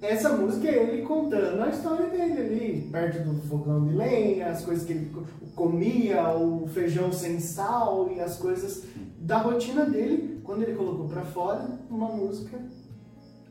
Essa 0.02 0.30
música 0.36 0.68
é 0.68 0.82
ele 0.82 1.02
contando 1.02 1.62
a 1.62 1.68
história 1.68 2.06
dele 2.06 2.32
ali, 2.40 2.88
perto 2.90 3.22
do 3.22 3.40
fogão 3.48 3.86
de 3.86 3.94
lenha, 3.94 4.48
as 4.48 4.62
coisas 4.64 4.84
que 4.86 4.92
ele 4.94 5.06
co- 5.12 5.24
comia, 5.54 6.30
o 6.36 6.66
feijão 6.68 7.12
sem 7.12 7.38
sal 7.38 8.10
e 8.14 8.18
as 8.20 8.36
coisas 8.36 8.84
da 9.30 9.38
rotina 9.38 9.84
dele. 9.86 10.40
Quando 10.42 10.62
ele 10.64 10.74
colocou 10.74 11.06
pra 11.08 11.22
fora 11.22 11.78
uma 11.88 12.08
música, 12.08 12.58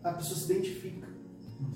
a 0.03 0.11
pessoa 0.11 0.37
se 0.37 0.51
identifica. 0.51 1.07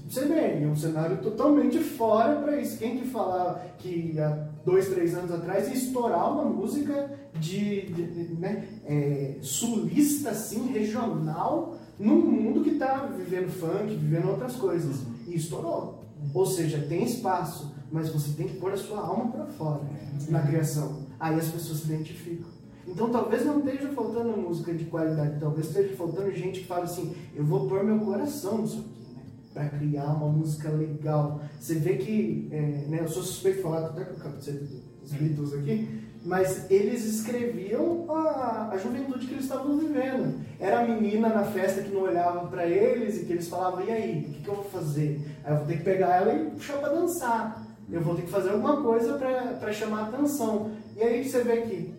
Você 0.09 0.25
vê, 0.25 0.61
é 0.61 0.67
um 0.67 0.75
cenário 0.75 1.21
totalmente 1.21 1.79
fora 1.79 2.35
para 2.41 2.59
isso. 2.59 2.77
Quem 2.77 2.97
que 2.97 3.07
falava 3.07 3.61
que 3.77 4.19
há 4.19 4.29
dois, 4.65 4.89
três 4.89 5.15
anos 5.15 5.31
atrás 5.31 5.67
ia 5.69 5.73
estourar 5.73 6.31
uma 6.33 6.43
música 6.43 7.17
de, 7.39 7.83
de- 7.93 8.07
de- 8.11 8.33
né, 8.35 8.67
é, 8.85 9.37
sulista, 9.41 10.31
assim, 10.31 10.67
regional, 10.73 11.77
num 11.97 12.19
mundo 12.19 12.61
que 12.63 12.71
está 12.71 13.05
vivendo 13.05 13.49
funk, 13.49 13.95
vivendo 13.95 14.29
outras 14.29 14.55
coisas. 14.57 14.97
E 15.27 15.35
estourou. 15.35 16.03
Ou 16.33 16.45
seja, 16.45 16.85
tem 16.89 17.03
espaço, 17.05 17.73
mas 17.91 18.09
você 18.09 18.33
tem 18.33 18.47
que 18.49 18.57
pôr 18.57 18.73
a 18.73 18.77
sua 18.77 18.99
alma 18.99 19.31
para 19.31 19.45
fora 19.45 19.81
na 20.29 20.41
criação. 20.41 21.03
Aí 21.17 21.35
as 21.39 21.47
pessoas 21.47 21.79
se 21.79 21.85
identificam. 21.85 22.47
Então 22.87 23.09
talvez 23.09 23.45
não 23.45 23.59
esteja 23.59 23.89
faltando 23.89 24.37
música 24.37 24.73
de 24.73 24.85
qualidade, 24.85 25.39
talvez 25.39 25.67
esteja 25.67 25.95
faltando 25.95 26.31
gente 26.31 26.61
que 26.61 26.67
fala 26.67 26.83
assim, 26.83 27.15
eu 27.35 27.43
vou 27.45 27.67
pôr 27.67 27.83
meu 27.83 27.99
coração 27.99 28.59
nisso 28.59 28.79
aqui, 28.79 29.13
né? 29.15 29.23
Pra 29.53 29.69
criar 29.69 30.13
uma 30.13 30.27
música 30.27 30.69
legal. 30.69 31.41
Você 31.59 31.75
vê 31.75 31.95
que, 31.97 32.49
é, 32.51 32.61
né, 32.89 32.99
eu 33.01 33.07
sou 33.07 33.23
suspeito 33.23 33.57
de 33.57 33.63
falar 33.63 33.85
até 33.87 34.03
com 34.03 34.15
o 34.15 34.19
capacete 34.19 34.83
dos 35.01 35.11
Beatles 35.13 35.53
aqui, 35.53 36.03
mas 36.25 36.69
eles 36.71 37.05
escreviam 37.05 38.05
a, 38.09 38.69
a 38.71 38.77
juventude 38.77 39.27
que 39.27 39.33
eles 39.33 39.43
estavam 39.43 39.77
vivendo. 39.77 40.39
Era 40.59 40.79
a 40.79 40.87
menina 40.87 41.29
na 41.29 41.43
festa 41.43 41.81
que 41.81 41.93
não 41.93 42.01
olhava 42.01 42.47
pra 42.47 42.65
eles 42.65 43.21
e 43.21 43.25
que 43.25 43.33
eles 43.33 43.47
falavam, 43.47 43.83
e 43.85 43.91
aí, 43.91 44.19
o 44.19 44.33
que, 44.33 44.41
que 44.41 44.47
eu 44.47 44.55
vou 44.55 44.63
fazer? 44.65 45.19
Aí 45.43 45.53
eu 45.53 45.57
vou 45.57 45.67
ter 45.67 45.77
que 45.77 45.83
pegar 45.83 46.15
ela 46.15 46.33
e 46.33 46.51
puxar 46.51 46.77
pra 46.77 46.89
dançar. 46.89 47.67
Eu 47.89 48.01
vou 48.01 48.15
ter 48.15 48.21
que 48.21 48.29
fazer 48.29 48.51
alguma 48.51 48.81
coisa 48.81 49.17
pra 49.59 49.73
chamar 49.73 50.07
atenção. 50.07 50.71
E 50.95 51.03
aí 51.03 51.27
você 51.27 51.43
vê 51.43 51.51
aqui, 51.53 51.93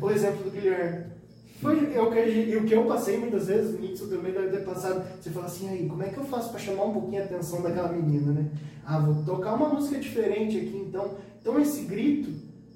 o 0.00 0.10
exemplo 0.10 0.44
do 0.44 0.50
Guilherme. 0.50 1.12
Foi 1.62 1.96
eu 1.96 2.10
que, 2.10 2.56
o 2.56 2.64
que 2.64 2.74
eu 2.74 2.84
passei 2.86 3.16
muitas 3.18 3.46
vezes, 3.46 3.78
o 3.78 3.80
Nixon 3.80 4.08
também 4.08 4.32
deve 4.32 4.48
ter 4.48 4.64
passado. 4.64 5.04
Você 5.20 5.30
fala 5.30 5.46
assim, 5.46 5.68
aí, 5.68 5.86
como 5.88 6.02
é 6.02 6.08
que 6.08 6.18
eu 6.18 6.24
faço 6.24 6.50
para 6.50 6.58
chamar 6.58 6.86
um 6.86 6.92
pouquinho 6.92 7.22
a 7.22 7.24
atenção 7.24 7.62
daquela 7.62 7.92
menina, 7.92 8.32
né? 8.32 8.50
Ah, 8.84 8.98
vou 8.98 9.24
tocar 9.24 9.54
uma 9.54 9.68
música 9.68 10.00
diferente 10.00 10.56
aqui, 10.58 10.84
então. 10.88 11.14
Então 11.40 11.60
esse 11.60 11.84
grito, 11.84 12.32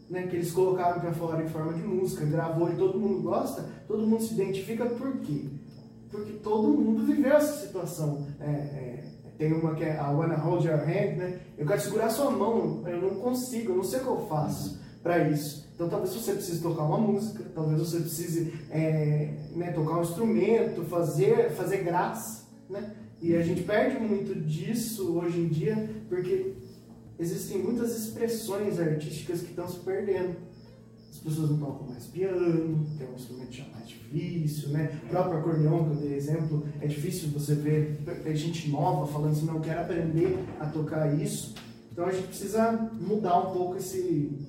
né, 0.08 0.28
que 0.28 0.36
eles 0.36 0.52
colocaram 0.52 1.00
para 1.00 1.12
fora 1.12 1.42
em 1.42 1.48
forma 1.48 1.72
de 1.72 1.82
música, 1.82 2.24
gravou 2.24 2.70
e 2.70 2.76
todo 2.76 3.00
mundo 3.00 3.22
gosta, 3.22 3.68
todo 3.88 4.06
mundo 4.06 4.22
se 4.22 4.34
identifica 4.34 4.86
por 4.86 5.16
quê? 5.16 5.46
Porque 6.08 6.34
todo 6.34 6.68
mundo 6.68 7.04
viveu 7.04 7.32
essa 7.32 7.66
situação. 7.66 8.24
É, 8.38 8.46
é, 8.46 9.04
tem 9.36 9.52
uma 9.52 9.74
que 9.74 9.82
é 9.82 9.98
a 9.98 10.10
Wanna 10.12 10.36
Hold 10.36 10.64
Your 10.64 10.78
Hand, 10.78 11.16
né? 11.16 11.40
Eu 11.58 11.66
quero 11.66 11.80
segurar 11.80 12.08
sua 12.08 12.30
mão, 12.30 12.84
eu 12.86 13.02
não 13.02 13.16
consigo, 13.20 13.72
eu 13.72 13.76
não 13.78 13.84
sei 13.84 13.98
o 13.98 14.02
que 14.02 14.08
eu 14.08 14.26
faço 14.28 14.85
para 15.06 15.28
isso. 15.28 15.64
Então 15.72 15.88
talvez 15.88 16.12
você 16.12 16.32
precise 16.32 16.60
tocar 16.60 16.82
uma 16.82 16.98
música, 16.98 17.44
talvez 17.54 17.78
você 17.78 18.00
precise 18.00 18.52
é, 18.70 19.34
né, 19.54 19.70
tocar 19.70 19.98
um 19.98 20.02
instrumento, 20.02 20.82
fazer, 20.82 21.52
fazer 21.52 21.84
graça, 21.84 22.48
né? 22.68 22.92
E 23.22 23.36
a 23.36 23.42
gente 23.42 23.62
perde 23.62 23.98
muito 24.00 24.34
disso 24.34 25.16
hoje 25.16 25.38
em 25.38 25.48
dia 25.48 25.88
porque 26.08 26.54
existem 27.18 27.62
muitas 27.62 27.96
expressões 27.96 28.80
artísticas 28.80 29.42
que 29.42 29.50
estão 29.50 29.68
se 29.68 29.78
perdendo. 29.78 30.36
As 31.08 31.18
pessoas 31.18 31.50
não 31.50 31.58
tocam 31.58 31.88
mais 31.88 32.04
piano, 32.06 32.86
que 32.96 33.02
é 33.02 33.06
um 33.06 33.14
instrumento 33.14 33.52
já 33.52 33.64
mais 33.68 33.88
difícil, 33.88 34.70
né? 34.70 35.00
O 35.04 35.08
próprio 35.08 35.38
acordeão, 35.38 35.84
que 35.84 35.90
eu 35.90 35.96
dei 35.96 36.14
exemplo, 36.14 36.66
é 36.80 36.86
difícil 36.86 37.30
você 37.30 37.54
ver 37.54 38.00
é 38.24 38.34
gente 38.34 38.70
nova 38.70 39.06
falando 39.06 39.32
assim, 39.32 39.46
não, 39.46 39.54
eu 39.54 39.60
quero 39.60 39.80
aprender 39.80 40.36
a 40.58 40.66
tocar 40.66 41.14
isso. 41.18 41.54
Então 41.92 42.06
a 42.06 42.12
gente 42.12 42.26
precisa 42.26 42.90
mudar 43.00 43.38
um 43.38 43.52
pouco 43.52 43.76
esse 43.76 44.46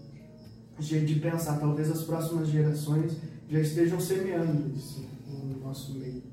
jeito 0.79 1.05
de 1.05 1.19
pensar. 1.19 1.59
Talvez 1.59 1.89
as 1.91 2.03
próximas 2.03 2.47
gerações 2.49 3.13
já 3.49 3.59
estejam 3.59 3.99
semeando 3.99 4.71
isso 4.75 5.05
no 5.27 5.59
nosso 5.59 5.93
meio. 5.93 6.23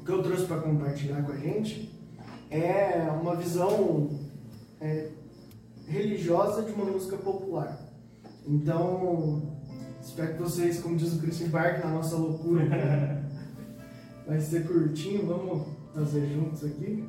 O 0.00 0.04
que 0.04 0.10
eu 0.10 0.22
trouxe 0.22 0.46
para 0.46 0.60
compartilhar 0.60 1.22
com 1.22 1.32
a 1.32 1.36
gente 1.36 1.90
é 2.50 3.08
uma 3.20 3.36
visão 3.36 4.10
é, 4.80 5.08
religiosa 5.88 6.62
de 6.62 6.72
uma 6.72 6.84
música 6.84 7.16
popular. 7.16 7.80
Então, 8.46 9.54
espero 10.04 10.34
que 10.34 10.42
vocês, 10.42 10.80
como 10.80 10.96
diz 10.96 11.14
o 11.14 11.18
Cristo, 11.18 11.44
embarquem 11.44 11.84
na 11.84 11.96
nossa 11.96 12.16
loucura. 12.16 12.64
Vai 14.26 14.40
ser 14.40 14.66
curtinho, 14.66 15.26
vamos 15.26 15.66
fazer 15.94 16.26
juntos 16.28 16.64
aqui. 16.64 17.04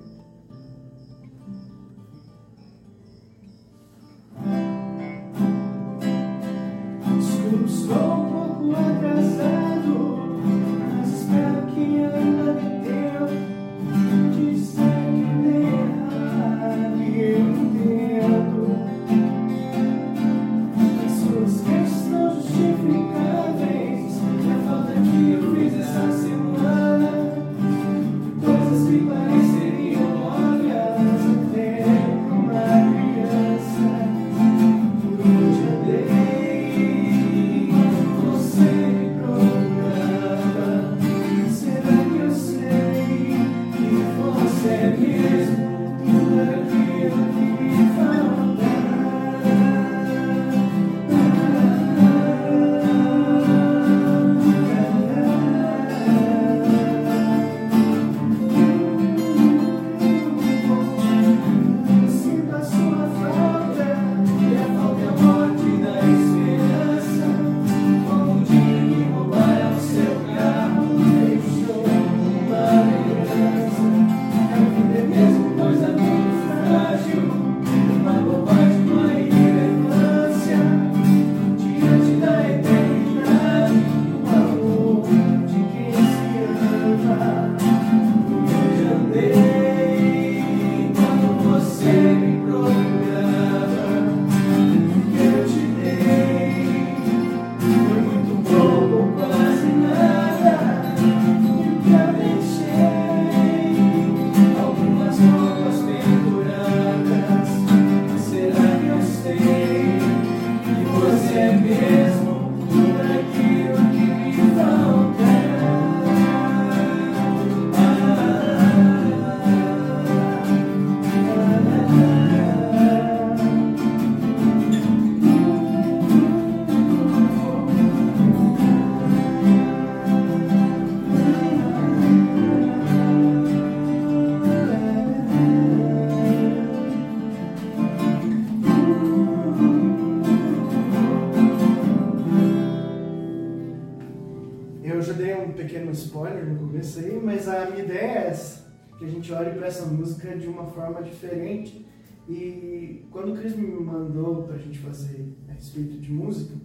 Para 149.55 149.67
essa 149.67 149.85
música 149.85 150.37
de 150.37 150.47
uma 150.47 150.65
forma 150.67 151.01
diferente. 151.01 151.85
E 152.27 153.05
quando 153.11 153.33
o 153.33 153.37
Cris 153.37 153.55
me 153.55 153.67
mandou 153.67 154.43
pra 154.43 154.57
gente 154.57 154.79
fazer 154.79 155.33
a 155.47 155.53
respeito 155.53 155.97
de 155.99 156.11
música, 156.11 156.55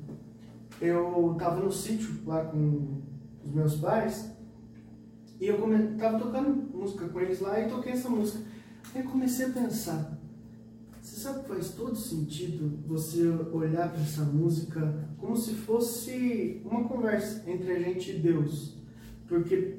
eu 0.80 1.36
tava 1.38 1.62
no 1.62 1.70
sítio 1.70 2.10
lá 2.26 2.44
com 2.44 3.02
os 3.44 3.52
meus 3.52 3.76
pais 3.76 4.32
e 5.38 5.46
eu 5.46 5.58
come... 5.58 5.96
tava 5.96 6.18
tocando 6.18 6.76
música 6.76 7.08
com 7.08 7.20
eles 7.20 7.40
lá 7.40 7.60
e 7.60 7.68
toquei 7.68 7.92
essa 7.92 8.08
música. 8.08 8.40
Aí 8.94 9.02
comecei 9.02 9.46
a 9.46 9.50
pensar, 9.50 10.18
você 11.00 11.20
sabe 11.20 11.42
que 11.42 11.48
faz 11.48 11.70
todo 11.70 11.94
sentido 11.94 12.78
você 12.86 13.28
olhar 13.52 13.90
para 13.90 14.00
essa 14.00 14.22
música 14.22 15.08
como 15.18 15.36
se 15.36 15.52
fosse 15.52 16.62
uma 16.64 16.84
conversa 16.84 17.48
entre 17.48 17.72
a 17.72 17.78
gente 17.78 18.12
e 18.12 18.18
Deus. 18.18 18.76
Porque 19.28 19.78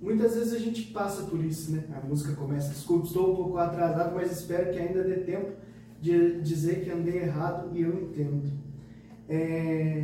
muitas 0.00 0.34
vezes 0.34 0.52
a 0.52 0.58
gente 0.58 0.82
passa 0.92 1.22
por 1.24 1.44
isso, 1.44 1.72
né? 1.72 1.84
A 1.92 2.06
música 2.06 2.34
começa, 2.34 2.68
desculpa, 2.68 3.06
estou 3.06 3.32
um 3.32 3.36
pouco 3.36 3.58
atrasado, 3.58 4.14
mas 4.14 4.30
espero 4.32 4.72
que 4.72 4.78
ainda 4.78 5.02
dê 5.02 5.16
tempo 5.16 5.52
de 6.00 6.40
dizer 6.42 6.84
que 6.84 6.90
andei 6.90 7.18
errado 7.18 7.70
e 7.76 7.82
eu 7.82 8.02
entendo. 8.02 8.50
É... 9.28 10.02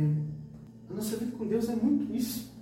A 0.89 0.93
nossa 0.93 1.17
vida 1.17 1.35
com 1.37 1.47
Deus 1.47 1.69
é 1.69 1.75
muito 1.75 2.13
isso. 2.13 2.53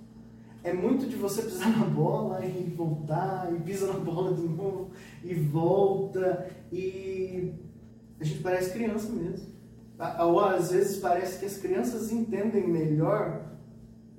É 0.64 0.72
muito 0.72 1.06
de 1.06 1.16
você 1.16 1.42
pisar 1.42 1.76
na 1.76 1.84
bola 1.86 2.44
e 2.44 2.72
voltar, 2.76 3.52
e 3.52 3.58
pisa 3.60 3.88
na 3.88 3.98
bola 3.98 4.32
de 4.32 4.42
novo, 4.42 4.92
e 5.24 5.34
volta, 5.34 6.48
e 6.70 7.52
a 8.20 8.24
gente 8.24 8.40
parece 8.40 8.72
criança 8.72 9.12
mesmo. 9.12 9.48
Ou 10.20 10.40
às 10.40 10.70
vezes 10.70 10.98
parece 10.98 11.40
que 11.40 11.46
as 11.46 11.56
crianças 11.56 12.12
entendem 12.12 12.68
melhor 12.68 13.51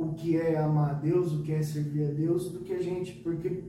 o 0.03 0.13
que 0.13 0.37
é 0.37 0.57
amar 0.57 0.91
a 0.91 0.93
Deus, 0.93 1.33
o 1.33 1.41
que 1.41 1.51
é 1.51 1.61
servir 1.61 2.05
a 2.05 2.11
Deus, 2.11 2.51
do 2.51 2.59
que 2.59 2.73
a 2.73 2.81
gente, 2.81 3.13
porque 3.13 3.63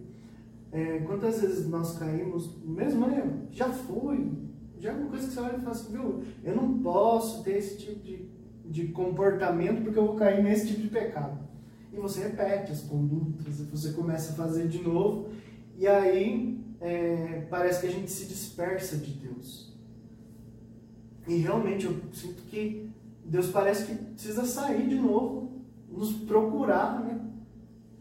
é, 0.73 0.98
quantas 1.01 1.40
vezes 1.40 1.69
nós 1.69 1.98
caímos, 1.98 2.51
mesmo 2.65 3.06
eu, 3.06 3.47
já 3.51 3.70
fui, 3.70 4.32
já 4.78 4.90
é 4.90 4.94
uma 4.94 5.09
coisa 5.09 5.28
que 5.28 5.32
você 5.32 5.40
olha 5.40 5.56
e 5.56 5.61
fala 5.61 5.70
assim, 5.70 5.93
viu, 5.93 6.23
eu 6.43 6.56
não 6.56 6.78
posso 6.82 7.43
ter 7.44 7.59
esse 7.59 7.78
tipo 7.78 8.05
de, 8.05 8.28
de 8.66 8.89
comportamento 8.89 9.82
porque 9.82 9.98
eu 9.98 10.06
vou 10.06 10.16
cair 10.16 10.43
nesse 10.43 10.69
tipo 10.69 10.82
de 10.82 10.89
pecado. 10.89 11.39
E 11.93 11.97
você 11.97 12.24
repete 12.24 12.73
as 12.73 12.82
condutas, 12.82 13.61
você 13.70 13.93
começa 13.93 14.32
a 14.32 14.36
fazer 14.36 14.66
de 14.66 14.82
novo, 14.82 15.28
e 15.78 15.86
aí 15.86 16.61
é, 16.81 17.47
parece 17.48 17.81
que 17.81 17.86
a 17.86 17.90
gente 17.90 18.11
se 18.11 18.27
dispersa 18.27 18.97
de 18.97 19.12
Deus. 19.12 19.73
E 21.27 21.36
realmente 21.36 21.86
eu 21.86 21.97
sinto 22.12 22.43
que 22.51 22.90
Deus 23.24 23.48
parece 23.48 23.86
que 23.86 23.94
precisa 23.94 24.44
sair 24.44 24.89
de 24.89 24.97
novo, 24.97 25.53
nos 25.96 26.12
procurar, 26.12 27.00
né? 27.00 27.20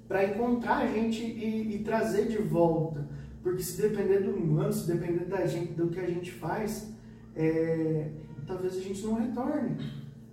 Para 0.08 0.26
encontrar 0.26 0.80
a 0.80 0.88
gente 0.88 1.24
e, 1.24 1.76
e, 1.76 1.84
trazer 1.84 2.28
de 2.28 2.38
volta. 2.38 3.08
Porque 3.42 3.64
se 3.64 3.82
depender 3.82 4.20
do 4.20 4.32
humano, 4.32 4.72
se 4.72 4.88
depender 4.88 5.26
da 5.26 5.46
gente, 5.46 5.74
do 5.74 5.90
que 5.90 6.00
a 6.00 6.08
gente 6.08 6.32
faz, 6.32 6.94
é, 7.36 8.12
talvez 8.46 8.78
a 8.78 8.82
gente 8.82 9.06
não 9.06 9.16
retorne. 9.16 9.78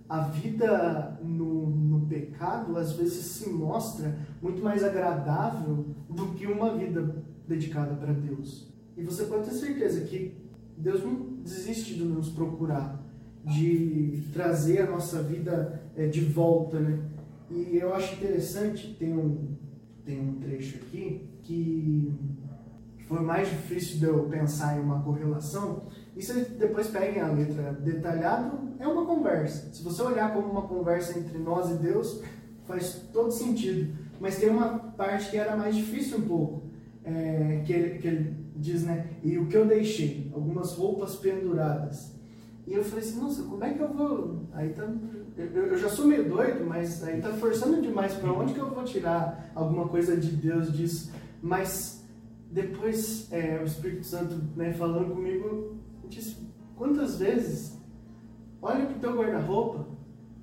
A 0.07 0.21
vida 0.23 1.19
no, 1.23 1.69
no 1.69 2.05
pecado 2.05 2.77
às 2.77 2.93
vezes 2.93 3.25
se 3.25 3.49
mostra 3.49 4.17
muito 4.41 4.61
mais 4.61 4.83
agradável 4.83 5.85
do 6.09 6.27
que 6.33 6.45
uma 6.45 6.77
vida 6.77 7.23
dedicada 7.47 7.95
para 7.95 8.13
Deus. 8.13 8.71
E 8.97 9.03
você 9.03 9.23
pode 9.23 9.49
ter 9.49 9.55
certeza 9.55 10.01
que 10.01 10.35
Deus 10.77 11.03
não 11.03 11.37
desiste 11.43 11.95
de 11.95 12.03
nos 12.03 12.29
procurar, 12.29 13.01
de 13.43 14.23
trazer 14.33 14.81
a 14.81 14.89
nossa 14.89 15.21
vida 15.23 15.81
é, 15.95 16.07
de 16.07 16.21
volta, 16.21 16.79
né? 16.79 16.99
E 17.53 17.77
eu 17.77 17.93
acho 17.93 18.15
interessante, 18.15 18.95
tem 18.97 19.13
um, 19.13 19.55
tem 20.05 20.19
um 20.19 20.35
trecho 20.35 20.77
aqui 20.77 21.29
que 21.43 22.13
foi 23.07 23.19
mais 23.19 23.49
difícil 23.49 23.99
de 23.99 24.05
eu 24.05 24.23
pensar 24.29 24.77
em 24.77 24.81
uma 24.81 25.01
correlação. 25.01 25.83
E 26.15 26.23
se 26.23 26.33
depois 26.51 26.87
peguem 26.87 27.21
a 27.21 27.27
letra 27.27 27.73
detalhado, 27.73 28.69
é 28.79 28.87
uma 28.87 29.05
conversa. 29.05 29.73
Se 29.73 29.83
você 29.83 30.01
olhar 30.01 30.33
como 30.33 30.49
uma 30.49 30.61
conversa 30.61 31.19
entre 31.19 31.37
nós 31.37 31.69
e 31.71 31.73
Deus, 31.75 32.21
faz 32.63 33.01
todo 33.11 33.31
sentido. 33.31 33.93
Mas 34.19 34.37
tem 34.37 34.49
uma 34.49 34.79
parte 34.79 35.29
que 35.29 35.37
era 35.37 35.57
mais 35.57 35.75
difícil 35.75 36.19
um 36.19 36.21
pouco, 36.21 36.63
é, 37.03 37.63
que, 37.65 37.73
ele, 37.73 37.99
que 37.99 38.07
ele 38.07 38.45
diz, 38.55 38.83
né? 38.83 39.07
E 39.23 39.37
o 39.37 39.47
que 39.47 39.57
eu 39.57 39.65
deixei? 39.65 40.31
Algumas 40.33 40.73
roupas 40.73 41.15
penduradas. 41.15 42.15
E 42.71 42.73
eu 42.73 42.85
falei 42.85 43.03
assim, 43.03 43.19
nossa, 43.19 43.43
como 43.43 43.61
é 43.65 43.73
que 43.73 43.81
eu 43.81 43.93
vou. 43.93 44.43
Aí 44.53 44.69
tá. 44.69 44.89
Eu, 45.35 45.45
eu 45.45 45.77
já 45.77 45.89
sou 45.89 46.05
meio 46.05 46.29
doido, 46.29 46.65
mas 46.65 47.03
aí 47.03 47.19
tá 47.19 47.33
forçando 47.33 47.81
demais. 47.81 48.13
Para 48.13 48.31
onde 48.31 48.53
que 48.53 48.61
eu 48.61 48.69
vou 48.69 48.85
tirar 48.85 49.51
alguma 49.53 49.89
coisa 49.89 50.15
de 50.15 50.31
Deus 50.31 50.71
disso? 50.71 51.11
Mas 51.41 52.07
depois 52.49 53.29
é, 53.29 53.59
o 53.61 53.65
Espírito 53.65 54.05
Santo 54.05 54.41
né, 54.55 54.71
falando 54.71 55.13
comigo, 55.13 55.75
disse: 56.07 56.37
quantas 56.77 57.19
vezes 57.19 57.77
olha 58.61 58.85
pro 58.85 58.99
teu 58.99 59.17
guarda-roupa, 59.17 59.87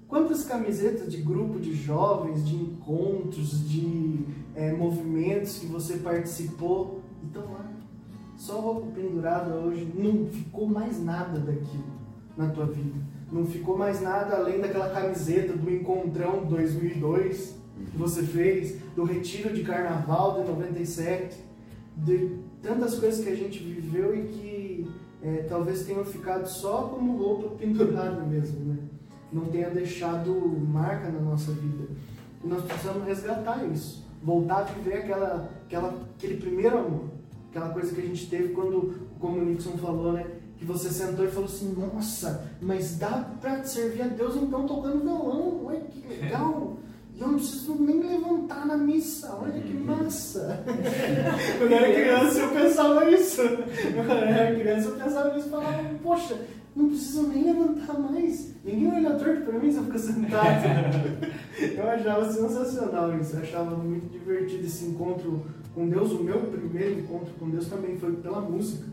quantas 0.06 0.44
camisetas 0.44 1.10
de 1.10 1.22
grupo 1.22 1.58
de 1.58 1.72
jovens, 1.72 2.46
de 2.46 2.56
encontros, 2.56 3.66
de 3.66 4.26
é, 4.54 4.74
movimentos 4.74 5.56
que 5.60 5.66
você 5.66 5.96
participou, 5.96 7.00
estão 7.24 7.54
lá 7.54 7.72
só 8.36 8.60
roupa 8.60 8.88
pendurada 8.94 9.54
hoje, 9.54 9.90
não 9.96 10.26
ficou 10.26 10.66
mais 10.66 11.02
nada 11.02 11.40
daquilo 11.40 11.97
na 12.38 12.48
tua 12.48 12.64
vida. 12.64 12.98
Não 13.30 13.44
ficou 13.44 13.76
mais 13.76 14.00
nada 14.00 14.36
além 14.36 14.60
daquela 14.60 14.88
camiseta 14.88 15.52
do 15.52 15.70
Encontrão 15.70 16.46
2002 16.46 17.58
que 17.90 17.96
você 17.96 18.22
fez, 18.22 18.76
do 18.96 19.04
Retiro 19.04 19.54
de 19.54 19.62
Carnaval 19.62 20.40
de 20.40 20.48
97, 20.48 21.36
de 21.96 22.38
tantas 22.62 22.98
coisas 22.98 23.24
que 23.24 23.30
a 23.30 23.36
gente 23.36 23.58
viveu 23.62 24.16
e 24.16 24.26
que 24.28 24.90
é, 25.22 25.46
talvez 25.48 25.84
tenham 25.84 26.04
ficado 26.04 26.46
só 26.46 26.84
como 26.84 27.16
roupa 27.16 27.56
pendurada 27.56 28.22
mesmo, 28.22 28.64
né? 28.64 28.78
Não 29.32 29.44
tenha 29.44 29.70
deixado 29.70 30.32
marca 30.32 31.08
na 31.08 31.20
nossa 31.20 31.52
vida. 31.52 31.84
E 32.42 32.48
nós 32.48 32.64
precisamos 32.64 33.04
resgatar 33.04 33.64
isso, 33.66 34.04
voltar 34.22 34.60
a 34.60 34.64
viver 34.64 34.94
aquela, 34.94 35.50
aquela, 35.66 36.08
aquele 36.16 36.38
primeiro 36.38 36.78
amor 36.78 37.18
Aquela 37.50 37.70
coisa 37.70 37.94
que 37.94 38.00
a 38.00 38.04
gente 38.04 38.28
teve 38.28 38.52
quando, 38.52 39.08
como 39.18 39.38
o 39.38 39.44
Nixon 39.44 39.78
falou, 39.78 40.12
né? 40.12 40.26
Que 40.58 40.64
você 40.64 40.90
sentou 40.90 41.24
e 41.24 41.28
falou 41.28 41.44
assim, 41.44 41.72
nossa, 41.74 42.50
mas 42.60 42.96
dá 42.98 43.30
pra 43.40 43.62
servir 43.62 44.02
a 44.02 44.08
Deus 44.08 44.36
então 44.36 44.66
tocando 44.66 45.02
violão, 45.02 45.66
ué, 45.66 45.80
que 45.90 46.06
legal. 46.08 46.76
E 47.14 47.20
eu 47.20 47.28
não 47.28 47.34
preciso 47.34 47.74
nem 47.74 48.00
levantar 48.00 48.66
na 48.66 48.76
missa, 48.76 49.36
olha 49.40 49.60
que 49.60 49.72
massa. 49.72 50.62
Quando 51.58 51.72
eu 51.72 51.76
era 51.76 51.92
criança 51.92 52.38
eu 52.40 52.48
pensava 52.50 53.10
isso. 53.10 53.42
Quando 53.94 54.10
eu 54.10 54.16
era 54.16 54.58
criança 54.58 54.88
eu 54.88 54.96
pensava 54.96 55.38
isso 55.38 55.46
e 55.46 55.50
falava, 55.50 55.82
poxa, 56.02 56.36
não 56.78 56.88
preciso 56.88 57.26
nem 57.26 57.44
levantar 57.44 57.98
mais. 57.98 58.54
Ninguém 58.64 58.92
olha 58.94 59.16
torto 59.16 59.42
pra 59.42 59.58
mim 59.58 59.70
se 59.70 59.78
eu 59.78 59.84
ficar 59.84 59.98
sentado. 59.98 60.64
eu 61.58 61.90
achava 61.90 62.32
sensacional 62.32 63.18
isso, 63.18 63.36
eu 63.36 63.42
achava 63.42 63.76
muito 63.76 64.08
divertido 64.12 64.64
esse 64.64 64.84
encontro 64.84 65.44
com 65.74 65.88
Deus, 65.88 66.12
o 66.12 66.22
meu 66.22 66.40
primeiro 66.40 67.00
encontro 67.00 67.32
com 67.38 67.50
Deus 67.50 67.66
também 67.66 67.98
foi 67.98 68.12
pela 68.16 68.40
música. 68.40 68.86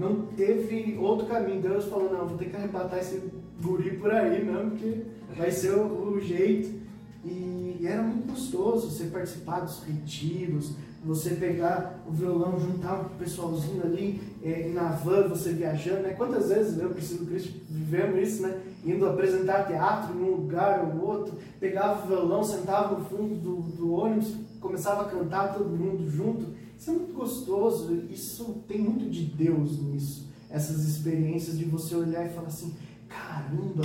Não 0.00 0.22
teve 0.34 0.96
outro 0.96 1.26
caminho. 1.26 1.60
Deus 1.60 1.84
falou, 1.84 2.10
não, 2.10 2.26
vou 2.26 2.38
ter 2.38 2.46
que 2.46 2.56
arrebatar 2.56 3.00
esse 3.00 3.22
guri 3.62 3.98
por 3.98 4.10
aí, 4.10 4.42
não, 4.42 4.70
porque 4.70 5.02
vai 5.36 5.50
ser 5.50 5.72
o, 5.72 6.14
o 6.14 6.18
jeito. 6.18 6.80
E, 7.22 7.76
e, 7.78 7.86
era 7.86 8.02
muito 8.02 8.30
gostoso 8.30 8.90
você 8.90 9.04
participar 9.04 9.60
dos 9.60 9.82
retiros, 9.82 10.72
você 11.04 11.34
pegar 11.34 12.02
o 12.08 12.12
violão, 12.12 12.58
juntar 12.58 12.98
o 13.02 13.10
pessoalzinho 13.18 13.82
ali, 13.84 14.22
é, 14.42 14.70
na 14.72 14.92
van, 14.92 15.28
você 15.28 15.52
viajando, 15.52 16.00
né? 16.00 16.14
Quantas 16.14 16.48
vezes 16.48 16.78
eu 16.78 16.88
preciso 16.88 17.26
Cristo 17.26 17.60
vivemos 17.68 18.26
isso, 18.26 18.42
né? 18.42 18.58
Indo 18.82 19.06
apresentar 19.06 19.66
teatro 19.66 20.14
num 20.14 20.30
lugar 20.30 20.82
ou 20.82 21.06
outro, 21.06 21.34
pegava 21.58 22.02
o 22.02 22.08
violão, 22.08 22.42
sentava 22.42 22.96
no 22.96 23.04
fundo 23.04 23.34
do, 23.34 23.56
do 23.76 23.92
ônibus, 23.92 24.34
começava 24.62 25.02
a 25.02 25.10
cantar 25.10 25.52
todo 25.52 25.68
mundo 25.68 26.08
junto. 26.08 26.46
Isso 26.80 26.88
é 26.88 26.94
muito 26.94 27.12
gostoso, 27.12 28.04
isso 28.10 28.64
tem 28.66 28.80
muito 28.80 29.10
de 29.10 29.26
Deus 29.26 29.78
nisso. 29.82 30.30
Essas 30.48 30.88
experiências 30.88 31.58
de 31.58 31.66
você 31.66 31.94
olhar 31.94 32.24
e 32.24 32.30
falar 32.30 32.46
assim, 32.46 32.74
caramba, 33.06 33.82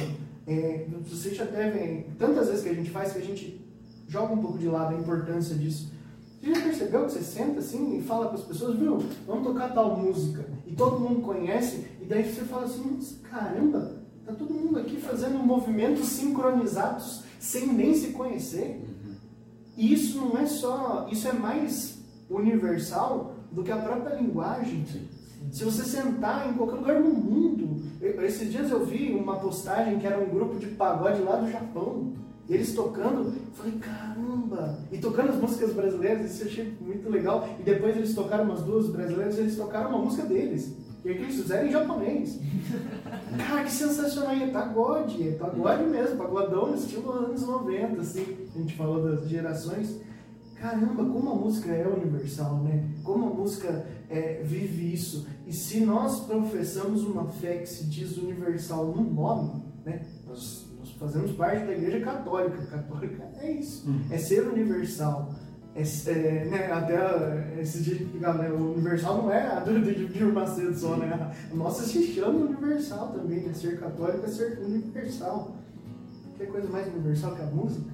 é, 0.48 0.88
você 1.06 1.36
já 1.36 1.44
deve, 1.44 2.06
tantas 2.18 2.48
vezes 2.48 2.64
que 2.64 2.70
a 2.70 2.74
gente 2.74 2.90
faz 2.90 3.12
que 3.12 3.20
a 3.20 3.22
gente 3.22 3.60
joga 4.08 4.34
um 4.34 4.38
pouco 4.38 4.58
de 4.58 4.70
lado 4.70 4.96
a 4.96 4.98
importância 4.98 5.58
disso. 5.58 5.92
Você 6.40 6.54
já 6.54 6.62
percebeu 6.62 7.06
que 7.06 7.12
você 7.12 7.22
senta 7.22 7.60
assim 7.60 7.98
e 7.98 8.02
fala 8.02 8.30
com 8.30 8.36
as 8.36 8.44
pessoas, 8.44 8.80
viu, 8.80 8.98
vamos 9.28 9.46
tocar 9.46 9.74
tal 9.74 10.00
música, 10.00 10.46
e 10.66 10.74
todo 10.74 10.98
mundo 10.98 11.20
conhece, 11.20 11.86
e 12.02 12.06
daí 12.06 12.24
você 12.24 12.46
fala 12.46 12.64
assim, 12.64 12.98
caramba, 13.24 13.98
tá 14.26 14.32
todo 14.32 14.54
mundo 14.54 14.80
aqui 14.80 15.02
fazendo 15.02 15.38
movimentos 15.40 16.08
sincronizados 16.08 17.24
sem 17.42 17.68
nem 17.68 17.94
se 17.94 18.12
conhecer. 18.12 18.82
E 19.76 19.92
isso 19.92 20.18
não 20.18 20.38
é 20.38 20.46
só, 20.46 21.10
isso 21.12 21.28
é 21.28 21.34
mais 21.34 21.95
universal 22.36 23.36
do 23.52 23.64
que 23.64 23.72
a 23.72 23.78
própria 23.78 24.16
linguagem. 24.16 24.86
Se 25.52 25.64
você 25.64 25.84
sentar 25.84 26.50
em 26.50 26.54
qualquer 26.54 26.76
lugar 26.76 27.00
no 27.00 27.10
mundo, 27.10 27.82
esses 28.24 28.52
dias 28.52 28.70
eu 28.72 28.86
vi 28.86 29.14
uma 29.14 29.38
postagem 29.38 30.00
que 30.00 30.08
era 30.08 30.20
um 30.20 30.30
grupo 30.30 30.60
de 30.60 30.68
pagode 30.68 31.22
lá 31.22 31.38
do 31.38 31.50
Japão. 31.50 32.14
Eles 32.48 32.76
tocando, 32.76 33.34
eu 33.34 33.54
falei, 33.54 33.74
caramba! 33.80 34.78
E 34.92 35.00
tocando 35.00 35.30
as 35.30 35.38
músicas 35.38 35.74
brasileiras, 35.74 36.32
isso 36.32 36.44
eu 36.44 36.48
achei 36.48 36.78
muito 36.80 37.10
legal. 37.10 37.50
E 37.60 37.64
depois 37.64 37.96
eles 37.96 38.14
tocaram 38.14 38.44
umas 38.44 38.62
duas 38.62 38.88
brasileiras, 38.88 39.40
eles 39.40 39.56
tocaram 39.56 39.90
uma 39.90 40.00
música 40.00 40.28
deles. 40.28 40.76
E 41.04 41.10
aí 41.10 41.16
que 41.16 41.24
eles 41.24 41.36
fizeram 41.36 41.68
em 41.68 41.72
japonês. 41.72 42.40
Cara, 43.48 43.64
que 43.64 43.72
sensacional! 43.72 44.36
E 44.36 44.44
é 44.44 44.48
pagode, 44.48 45.28
é 45.28 45.32
pagode 45.32 45.84
mesmo, 45.86 46.18
pagodão, 46.18 46.76
estilo 46.76 47.12
anos 47.12 47.42
90, 47.42 48.02
assim. 48.02 48.38
A 48.54 48.60
gente 48.60 48.76
falou 48.76 49.04
das 49.04 49.28
gerações. 49.28 50.00
Caramba, 50.56 51.04
como 51.04 51.30
a 51.30 51.36
música 51.36 51.72
é 51.72 51.88
universal, 51.88 52.64
né? 52.64 52.90
Como 53.04 53.28
a 53.28 53.34
música 53.34 53.86
é, 54.10 54.42
vive 54.44 54.94
isso. 54.94 55.28
E 55.46 55.54
se 55.54 55.82
nós 55.82 56.22
professamos 56.22 57.04
uma 57.04 57.28
fé 57.28 57.58
que 57.58 57.68
se 57.68 57.86
diz 57.86 58.18
universal 58.18 58.88
no 58.88 59.04
nome, 59.04 59.64
né? 59.86 60.06
Nós, 60.26 60.66
nós 60.80 60.92
fazemos 60.92 61.34
parte 61.34 61.66
da 61.66 61.74
igreja 61.74 62.00
católica. 62.04 62.66
Católica 62.68 63.30
é 63.42 63.52
isso, 63.52 63.86
é 64.10 64.18
ser 64.18 64.48
universal. 64.48 65.34
É, 65.76 65.82
é, 66.10 66.46
né, 66.46 66.72
até 66.72 67.60
esse 67.60 67.84
dia 67.84 67.98
que 67.98 68.18
né, 68.18 68.50
o 68.50 68.72
universal 68.72 69.24
não 69.24 69.30
é 69.30 69.46
a 69.46 69.60
do 69.60 69.82
Dir 69.82 70.32
Macedo 70.32 70.74
só, 70.74 70.96
né? 70.96 71.34
A 71.52 71.54
nossa 71.54 71.84
se 71.84 72.02
chama 72.14 72.46
universal 72.46 73.10
também, 73.10 73.42
né? 73.42 73.54
Ser 73.54 73.78
católico 73.78 74.26
é 74.26 74.30
ser 74.30 74.58
universal. 74.60 75.54
Que 76.46 76.52
coisa 76.52 76.70
mais 76.70 76.88
universal 76.94 77.36
que 77.36 77.42
a 77.42 77.46
música? 77.48 77.90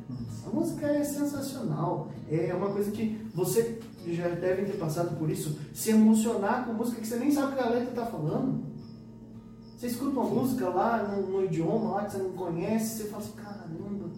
A 0.45 0.49
música 0.49 0.87
é 0.87 1.03
sensacional. 1.03 2.11
É 2.29 2.53
uma 2.53 2.69
coisa 2.71 2.91
que 2.91 3.25
você 3.33 3.79
já 4.07 4.27
deve 4.27 4.65
ter 4.65 4.77
passado 4.77 5.17
por 5.17 5.29
isso. 5.29 5.57
Se 5.73 5.91
emocionar 5.91 6.65
com 6.65 6.73
música 6.73 6.99
que 6.99 7.07
você 7.07 7.15
nem 7.15 7.31
sabe 7.31 7.53
o 7.53 7.55
que 7.55 7.61
a 7.61 7.69
letra 7.69 7.89
está 7.89 8.05
falando. 8.05 8.61
Você 9.77 9.87
escuta 9.87 10.19
uma 10.19 10.29
música 10.29 10.67
lá 10.69 11.07
no, 11.07 11.27
no, 11.27 11.45
idioma 11.45 11.91
lá 11.91 12.05
que 12.05 12.11
você 12.11 12.17
não 12.19 12.31
conhece, 12.33 12.97
você 12.97 13.03
fala 13.05 13.23
assim, 13.23 13.33
caramba. 13.33 14.09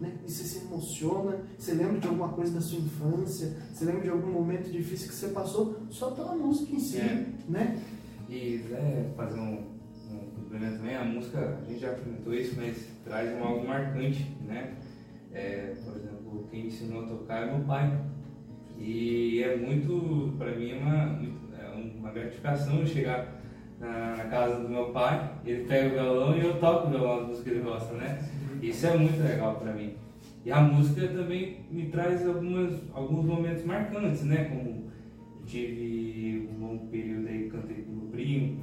Né? 0.00 0.18
E 0.24 0.30
você 0.30 0.44
se 0.44 0.58
emociona, 0.58 1.40
você 1.58 1.72
lembra 1.72 1.98
de 1.98 2.06
alguma 2.06 2.28
coisa 2.28 2.52
da 2.52 2.60
sua 2.60 2.78
infância, 2.78 3.56
você 3.72 3.84
lembra 3.84 4.02
de 4.02 4.10
algum 4.10 4.30
momento 4.30 4.70
difícil 4.70 5.08
que 5.08 5.14
você 5.14 5.28
passou 5.28 5.76
só 5.90 6.12
pela 6.12 6.36
música 6.36 6.72
em 6.72 6.78
si, 6.78 6.98
É. 6.98 7.26
né? 7.48 7.82
E 8.28 8.58
né, 8.70 9.10
fazer 9.16 9.40
um, 9.40 9.64
complemento 10.48 10.78
também, 10.78 10.96
a 10.96 11.04
música, 11.04 11.58
a 11.60 11.70
gente 11.70 11.80
já 11.80 11.92
comentou 11.92 12.34
isso, 12.34 12.54
mas 12.56 12.88
traz 13.04 13.30
um 13.36 13.44
algo 13.44 13.68
marcante, 13.68 14.26
né? 14.46 14.72
É, 15.30 15.74
por 15.84 15.94
exemplo, 15.94 16.48
quem 16.50 16.62
me 16.62 16.68
ensinou 16.68 17.04
a 17.04 17.06
tocar 17.06 17.42
é 17.42 17.52
meu 17.52 17.64
pai. 17.66 18.00
E 18.78 19.42
é 19.42 19.56
muito, 19.56 20.34
para 20.38 20.52
mim, 20.52 20.70
é 20.70 20.76
uma, 20.76 21.20
é 21.58 21.96
uma 21.98 22.10
gratificação 22.10 22.86
chegar 22.86 23.42
na, 23.78 24.16
na 24.16 24.24
casa 24.24 24.62
do 24.62 24.68
meu 24.68 24.86
pai, 24.86 25.32
ele 25.44 25.64
pega 25.64 25.88
o 25.88 25.90
violão 25.90 26.36
e 26.36 26.44
eu 26.44 26.58
toco 26.58 26.86
o 26.86 26.90
violão, 26.90 27.20
as 27.20 27.26
músicas 27.26 27.44
que 27.44 27.50
ele 27.50 27.60
gosta, 27.60 27.94
né? 27.94 28.28
Isso 28.62 28.86
é 28.86 28.96
muito 28.96 29.22
legal 29.22 29.56
para 29.56 29.72
mim. 29.72 29.94
E 30.44 30.50
a 30.50 30.60
música 30.60 31.06
também 31.08 31.60
me 31.70 31.86
traz 31.86 32.26
algumas, 32.26 32.80
alguns 32.94 33.24
momentos 33.24 33.64
marcantes, 33.64 34.24
né? 34.24 34.44
Como 34.44 34.90
eu 35.40 35.46
tive 35.46 36.48
um 36.50 36.66
longo 36.66 36.86
período 36.86 37.28
aí 37.28 37.50
cantei 37.50 37.82
com 37.82 37.92
meu 37.92 38.10
primo, 38.10 38.60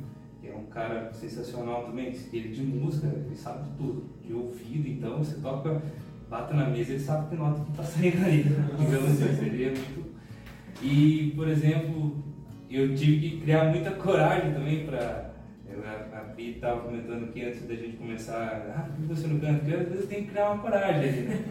cara 0.76 1.10
sensacional 1.14 1.86
também, 1.86 2.12
que 2.12 2.38
ele 2.38 2.50
de 2.50 2.62
música, 2.62 3.08
ele 3.08 3.36
sabe 3.36 3.64
de 3.64 3.78
tudo, 3.78 4.04
de 4.22 4.34
ouvido, 4.34 4.90
então 4.90 5.18
você 5.18 5.40
toca, 5.40 5.82
bata 6.30 6.54
na 6.54 6.70
mesa, 6.70 6.92
ele 6.92 7.00
sabe 7.00 7.30
que 7.30 7.36
nota 7.36 7.64
que 7.64 7.78
tá 7.78 7.84
saindo 7.84 8.26
aí, 8.26 8.44
digamos 8.78 9.12
assim, 9.12 9.36
seria 9.36 9.70
muito... 9.70 10.14
E, 10.84 11.32
por 11.34 11.48
exemplo, 11.48 12.22
eu 12.70 12.94
tive 12.94 13.20
que 13.22 13.42
criar 13.42 13.72
muita 13.72 13.92
coragem 13.92 14.52
também 14.52 14.86
para 14.86 15.34
a, 15.86 16.18
a 16.18 16.22
Pri 16.34 16.56
estava 16.56 16.82
comentando 16.82 17.26
aqui 17.26 17.46
antes 17.46 17.66
da 17.66 17.76
gente 17.76 17.96
começar, 17.96 18.66
ah, 18.76 18.90
por 18.90 18.96
que 18.96 19.14
você 19.14 19.28
não 19.28 19.40
canta? 19.40 19.60
Porque 19.60 19.76
às 19.76 19.88
vezes 19.88 20.10
tem 20.10 20.24
que 20.24 20.32
criar 20.32 20.52
uma 20.52 20.62
coragem 20.62 21.24
né? 21.24 21.46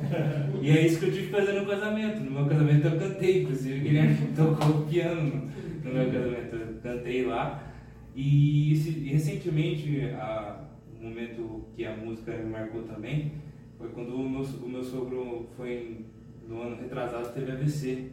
E 0.60 0.70
é 0.70 0.86
isso 0.86 0.98
que 0.98 1.06
eu 1.06 1.12
tive 1.12 1.26
que 1.26 1.32
fazer 1.32 1.52
no 1.52 1.66
casamento. 1.66 2.20
No 2.20 2.30
meu 2.30 2.46
casamento 2.46 2.86
eu 2.86 2.98
cantei, 2.98 3.42
inclusive, 3.42 3.78
o 3.80 3.82
Guilherme 3.82 4.16
tocou 4.36 4.82
piano 4.82 5.51
no, 5.82 5.90
no 5.90 5.94
meu 5.94 6.12
casamento. 6.12 6.56
Eu 6.56 6.74
cantei 6.82 7.24
lá. 7.24 7.73
E, 8.14 8.72
esse- 8.72 8.98
e 8.98 9.08
recentemente, 9.12 10.00
a, 10.18 10.60
um 11.00 11.08
momento 11.08 11.64
que 11.74 11.84
a 11.84 11.96
música 11.96 12.32
me 12.36 12.50
marcou 12.50 12.82
também, 12.82 13.32
foi 13.76 13.88
quando 13.88 14.14
o 14.14 14.28
meu, 14.28 14.42
o 14.42 14.68
meu 14.68 14.84
sogro 14.84 15.48
foi, 15.56 16.04
no 16.48 16.62
ano 16.62 16.76
retrasado, 16.76 17.28
teve 17.32 17.52
AVC. 17.52 18.10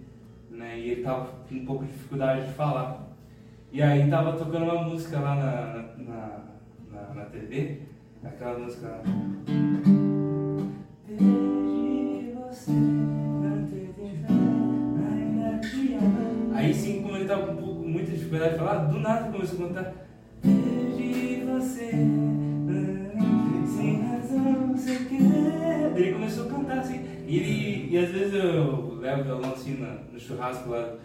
Né? 0.49 0.79
E 0.79 0.89
ele 0.89 1.01
tava 1.03 1.25
com 1.47 1.55
um 1.55 1.65
pouco 1.65 1.85
de 1.85 1.91
dificuldade 1.91 2.47
de 2.47 2.53
falar. 2.53 3.07
E 3.71 3.81
aí 3.81 4.09
tava 4.09 4.33
tocando 4.37 4.63
uma 4.65 4.83
música 4.83 5.19
lá 5.19 5.35
na, 5.35 6.03
na, 6.03 6.41
na, 6.91 7.13
na 7.13 7.25
TV, 7.25 7.77
aquela 8.23 8.59
música 8.59 8.87
lá. 8.87 9.01
Aí 16.53 16.73
sim, 16.73 17.01
como 17.01 17.15
ele 17.15 17.25
tava 17.25 17.47
com 17.47 17.60
dificuldade 18.31 18.53
de 18.53 18.59
falar, 18.59 18.77
do 18.85 18.99
nada 18.99 19.29
começou 19.31 19.65
a 19.65 19.67
cantar. 19.67 19.93
Perdi 20.41 21.43
você, 21.45 21.91
sem 23.75 24.01
razão. 24.01 24.75
Ele 25.95 26.13
começou 26.13 26.45
a 26.45 26.49
cantar 26.49 26.77
assim. 26.79 27.01
E, 27.27 27.37
ele, 27.37 27.89
e 27.91 27.97
às 27.97 28.09
vezes 28.09 28.33
eu 28.33 28.95
levo 29.01 29.21
o 29.21 29.23
violão 29.25 29.51
assim 29.53 29.77
na- 29.77 29.97
no 30.11 30.19
churrasco 30.19 30.69
lá 30.69 30.95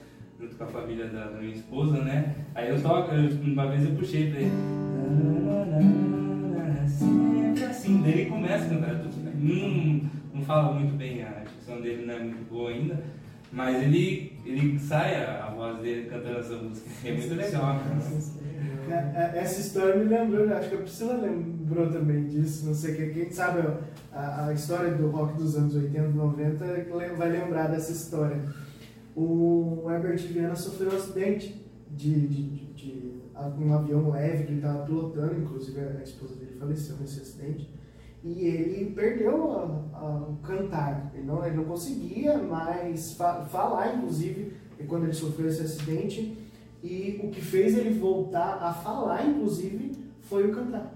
junto 0.40 0.54
com 0.54 0.64
a 0.64 0.66
família 0.68 1.06
da, 1.08 1.24
da 1.26 1.38
minha 1.40 1.54
esposa, 1.54 1.98
né? 2.04 2.34
Aí 2.54 2.68
eu 2.70 2.80
toco, 2.80 3.10
uma 3.44 3.66
vez 3.68 3.84
eu 3.84 3.96
puxei 3.96 4.30
pra 4.30 4.40
ele. 4.40 4.52
Sempre 6.88 7.64
assim, 7.64 8.02
daí 8.02 8.12
ele 8.12 8.30
começa 8.30 8.66
a 8.66 8.68
cantar. 8.68 8.90
Eu 8.90 9.06
Não, 9.34 10.00
não 10.34 10.42
fala 10.42 10.72
muito 10.78 10.94
bem, 10.96 11.22
a 11.22 11.42
dicção 11.44 11.80
dele 11.80 12.06
não 12.06 12.14
é 12.14 12.18
muito 12.20 12.48
boa 12.48 12.70
ainda, 12.70 13.02
mas 13.52 13.82
ele, 13.82 14.32
ele 14.44 14.78
sai 14.78 15.24
a, 15.24 15.50
voz 15.50 15.78
dele 15.80 16.08
cantando 16.10 16.38
essa 16.38 16.56
música. 16.56 16.88
É 17.04 17.12
muito 17.12 17.34
legal. 17.34 17.80
É, 18.88 18.92
é, 19.38 19.38
Essa 19.42 19.60
história 19.60 19.96
me 19.96 20.04
lembrou, 20.04 20.48
acho 20.54 20.68
que 20.68 20.74
a 20.76 20.78
Priscila 20.78 21.14
lembrou 21.14 21.90
também 21.90 22.24
disso, 22.28 22.66
não 22.66 22.74
sei 22.74 22.94
o 22.94 22.96
que. 22.96 23.06
Quem 23.24 23.30
sabe 23.32 23.66
a, 24.12 24.46
a 24.46 24.52
história 24.52 24.94
do 24.94 25.08
rock 25.08 25.36
dos 25.38 25.56
anos 25.56 25.74
80 25.74 25.98
e 25.98 26.12
90 26.12 26.64
le- 26.64 27.14
vai 27.16 27.30
lembrar 27.30 27.66
dessa 27.68 27.90
história. 27.92 28.40
O 29.14 29.84
Herbert 29.90 30.18
Viana 30.28 30.54
sofreu 30.54 30.92
um 30.92 30.96
acidente 30.96 31.64
de, 31.90 32.26
de, 32.28 32.42
de- 32.42 32.66
de 32.76 33.20
um 33.64 33.72
avião 33.74 34.10
leve 34.10 34.44
que 34.44 34.50
ele 34.52 34.56
estava 34.58 34.84
pilotando, 34.84 35.40
inclusive 35.40 35.80
a 35.80 36.02
esposa 36.02 36.36
dele 36.36 36.56
faleceu 36.58 36.96
nesse 37.00 37.20
acidente. 37.20 37.68
E 38.28 38.44
ele 38.44 38.90
perdeu 38.90 39.52
a- 39.52 39.98
a- 39.98 40.26
o 40.28 40.36
cantar, 40.42 41.12
ele 41.14 41.24
não, 41.24 41.46
ele 41.46 41.56
não 41.56 41.64
conseguia 41.64 42.36
mais 42.38 43.12
fa- 43.12 43.44
falar, 43.44 43.94
inclusive, 43.96 44.52
quando 44.88 45.04
ele 45.04 45.12
sofreu 45.12 45.48
esse 45.48 45.62
acidente. 45.62 46.36
E 46.82 47.20
o 47.22 47.28
que 47.30 47.40
fez 47.40 47.76
ele 47.78 47.98
voltar 47.98 48.58
a 48.60 48.72
falar, 48.72 49.26
inclusive, 49.26 49.92
foi 50.22 50.50
o 50.50 50.52
cantar. 50.54 50.92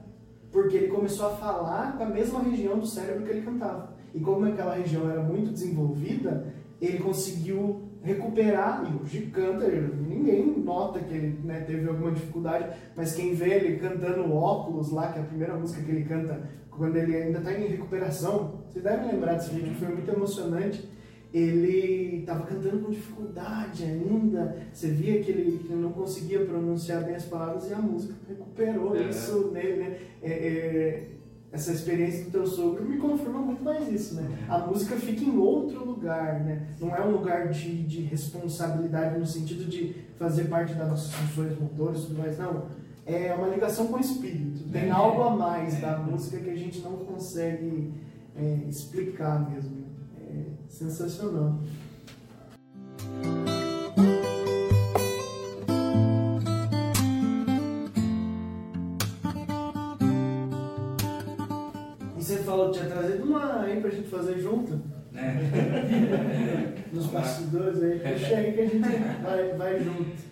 Porque 0.51 0.77
ele 0.77 0.89
começou 0.89 1.27
a 1.29 1.31
falar 1.37 1.97
com 1.97 2.03
a 2.03 2.07
mesma 2.09 2.41
região 2.43 2.79
do 2.79 2.87
cérebro 2.87 3.25
que 3.25 3.31
ele 3.31 3.43
cantava. 3.43 3.93
E 4.13 4.19
como 4.19 4.45
aquela 4.45 4.75
região 4.75 5.09
era 5.09 5.23
muito 5.23 5.53
desenvolvida, 5.53 6.53
ele 6.81 6.99
conseguiu 6.99 7.83
recuperar, 8.03 8.83
e 8.91 9.03
hoje 9.03 9.27
canta, 9.33 9.69
ninguém 9.69 10.59
nota 10.59 10.99
que 11.01 11.13
ele 11.15 11.39
né, 11.45 11.61
teve 11.61 11.87
alguma 11.89 12.11
dificuldade, 12.11 12.75
mas 12.97 13.15
quem 13.15 13.35
vê 13.35 13.51
ele 13.55 13.77
cantando 13.79 14.33
óculos 14.35 14.91
lá, 14.91 15.13
que 15.13 15.19
é 15.19 15.23
a 15.23 15.27
primeira 15.27 15.55
música 15.55 15.83
que 15.83 15.91
ele 15.91 16.05
canta, 16.05 16.41
quando 16.71 16.97
ele 16.97 17.17
ainda 17.17 17.39
está 17.39 17.53
em 17.53 17.67
recuperação, 17.67 18.63
vocês 18.71 18.83
devem 18.85 19.13
lembrar 19.13 19.35
desse 19.35 19.51
vídeo, 19.51 19.75
foi 19.75 19.89
muito 19.89 20.11
emocionante 20.11 20.89
ele 21.33 22.17
estava 22.21 22.45
cantando 22.45 22.81
com 22.81 22.91
dificuldade 22.91 23.85
ainda. 23.85 24.57
Você 24.73 24.89
via 24.89 25.23
que 25.23 25.31
ele, 25.31 25.59
que 25.59 25.73
ele 25.73 25.81
não 25.83 25.93
conseguia 25.93 26.45
pronunciar 26.45 27.05
bem 27.05 27.15
as 27.15 27.25
palavras 27.25 27.71
e 27.71 27.73
a 27.73 27.79
música 27.79 28.15
recuperou 28.29 28.97
É. 28.97 29.09
isso 29.09 29.51
nele, 29.53 29.77
né? 29.77 29.99
É, 30.23 30.31
é, 30.31 31.09
essa 31.53 31.73
experiência 31.73 32.25
do 32.25 32.31
teu 32.31 32.47
sogro 32.47 32.85
me 32.85 32.97
confirma 32.97 33.41
muito 33.41 33.63
mais 33.63 33.89
isso, 33.93 34.15
né? 34.17 34.29
A 34.49 34.59
música 34.59 34.97
fica 34.97 35.23
em 35.25 35.37
outro 35.37 35.85
lugar, 35.85 36.41
né? 36.45 36.67
Não 36.81 36.95
é 36.95 37.05
um 37.05 37.13
lugar 37.13 37.49
de, 37.49 37.83
de 37.85 38.01
responsabilidade 38.03 39.19
no 39.19 39.27
sentido 39.27 39.65
de 39.69 39.95
fazer 40.17 40.45
parte 40.45 40.75
das 40.75 40.89
nossas 40.89 41.13
funções 41.13 41.59
motoras 41.59 42.03
e 42.03 42.07
tudo 42.07 42.19
mais, 42.19 42.39
não. 42.39 42.67
É 43.07 43.35
uma 43.35 43.49
ligação 43.49 43.87
com 43.89 43.97
o 43.97 44.01
espírito. 44.01 44.69
Tem 44.71 44.89
É. 44.89 44.91
algo 44.91 45.23
a 45.23 45.31
mais 45.37 45.81
da 45.81 45.99
música 45.99 46.39
que 46.39 46.51
a 46.51 46.57
gente 46.57 46.81
não 46.81 46.99
consegue 46.99 47.93
é, 48.37 48.59
explicar 48.69 49.51
mesmo. 49.51 49.85
É 50.17 50.45
sensacional. 50.69 51.59
E 62.17 62.23
você 62.23 62.37
falou 62.39 62.71
que 62.71 62.79
tinha 62.79 62.91
trazido 62.91 63.25
uma 63.25 63.63
aí 63.63 63.81
pra 63.81 63.91
gente 63.91 64.09
fazer 64.09 64.39
junto, 64.41 64.81
Né? 65.13 65.39
nos 66.93 67.07
bastidores 67.07 67.83
aí. 67.83 67.99
Puxa 67.99 68.37
aí 68.37 68.53
que 68.53 68.61
a 68.61 68.67
gente 68.67 68.89
vai, 69.23 69.53
vai 69.57 69.81
junto. 69.83 70.30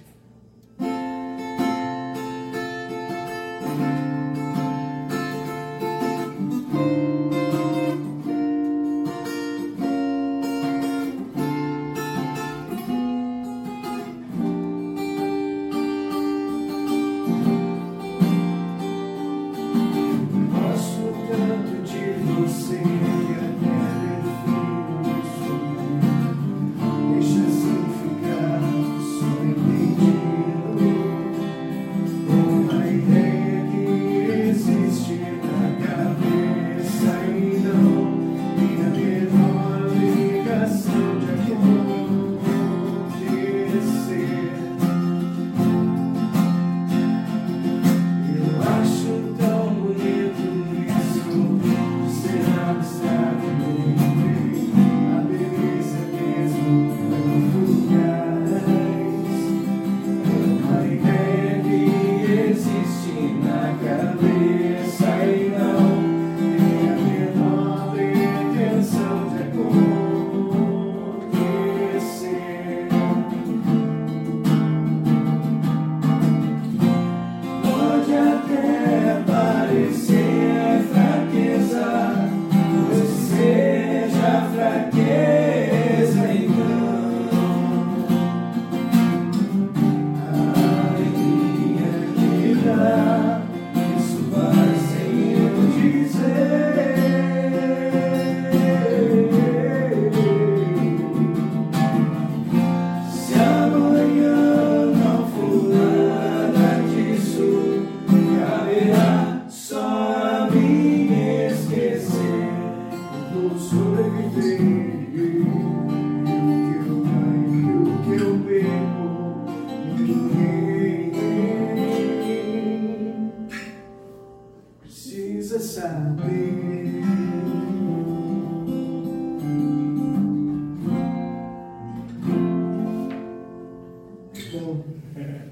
Bom, 134.53 134.85
é, 135.17 135.49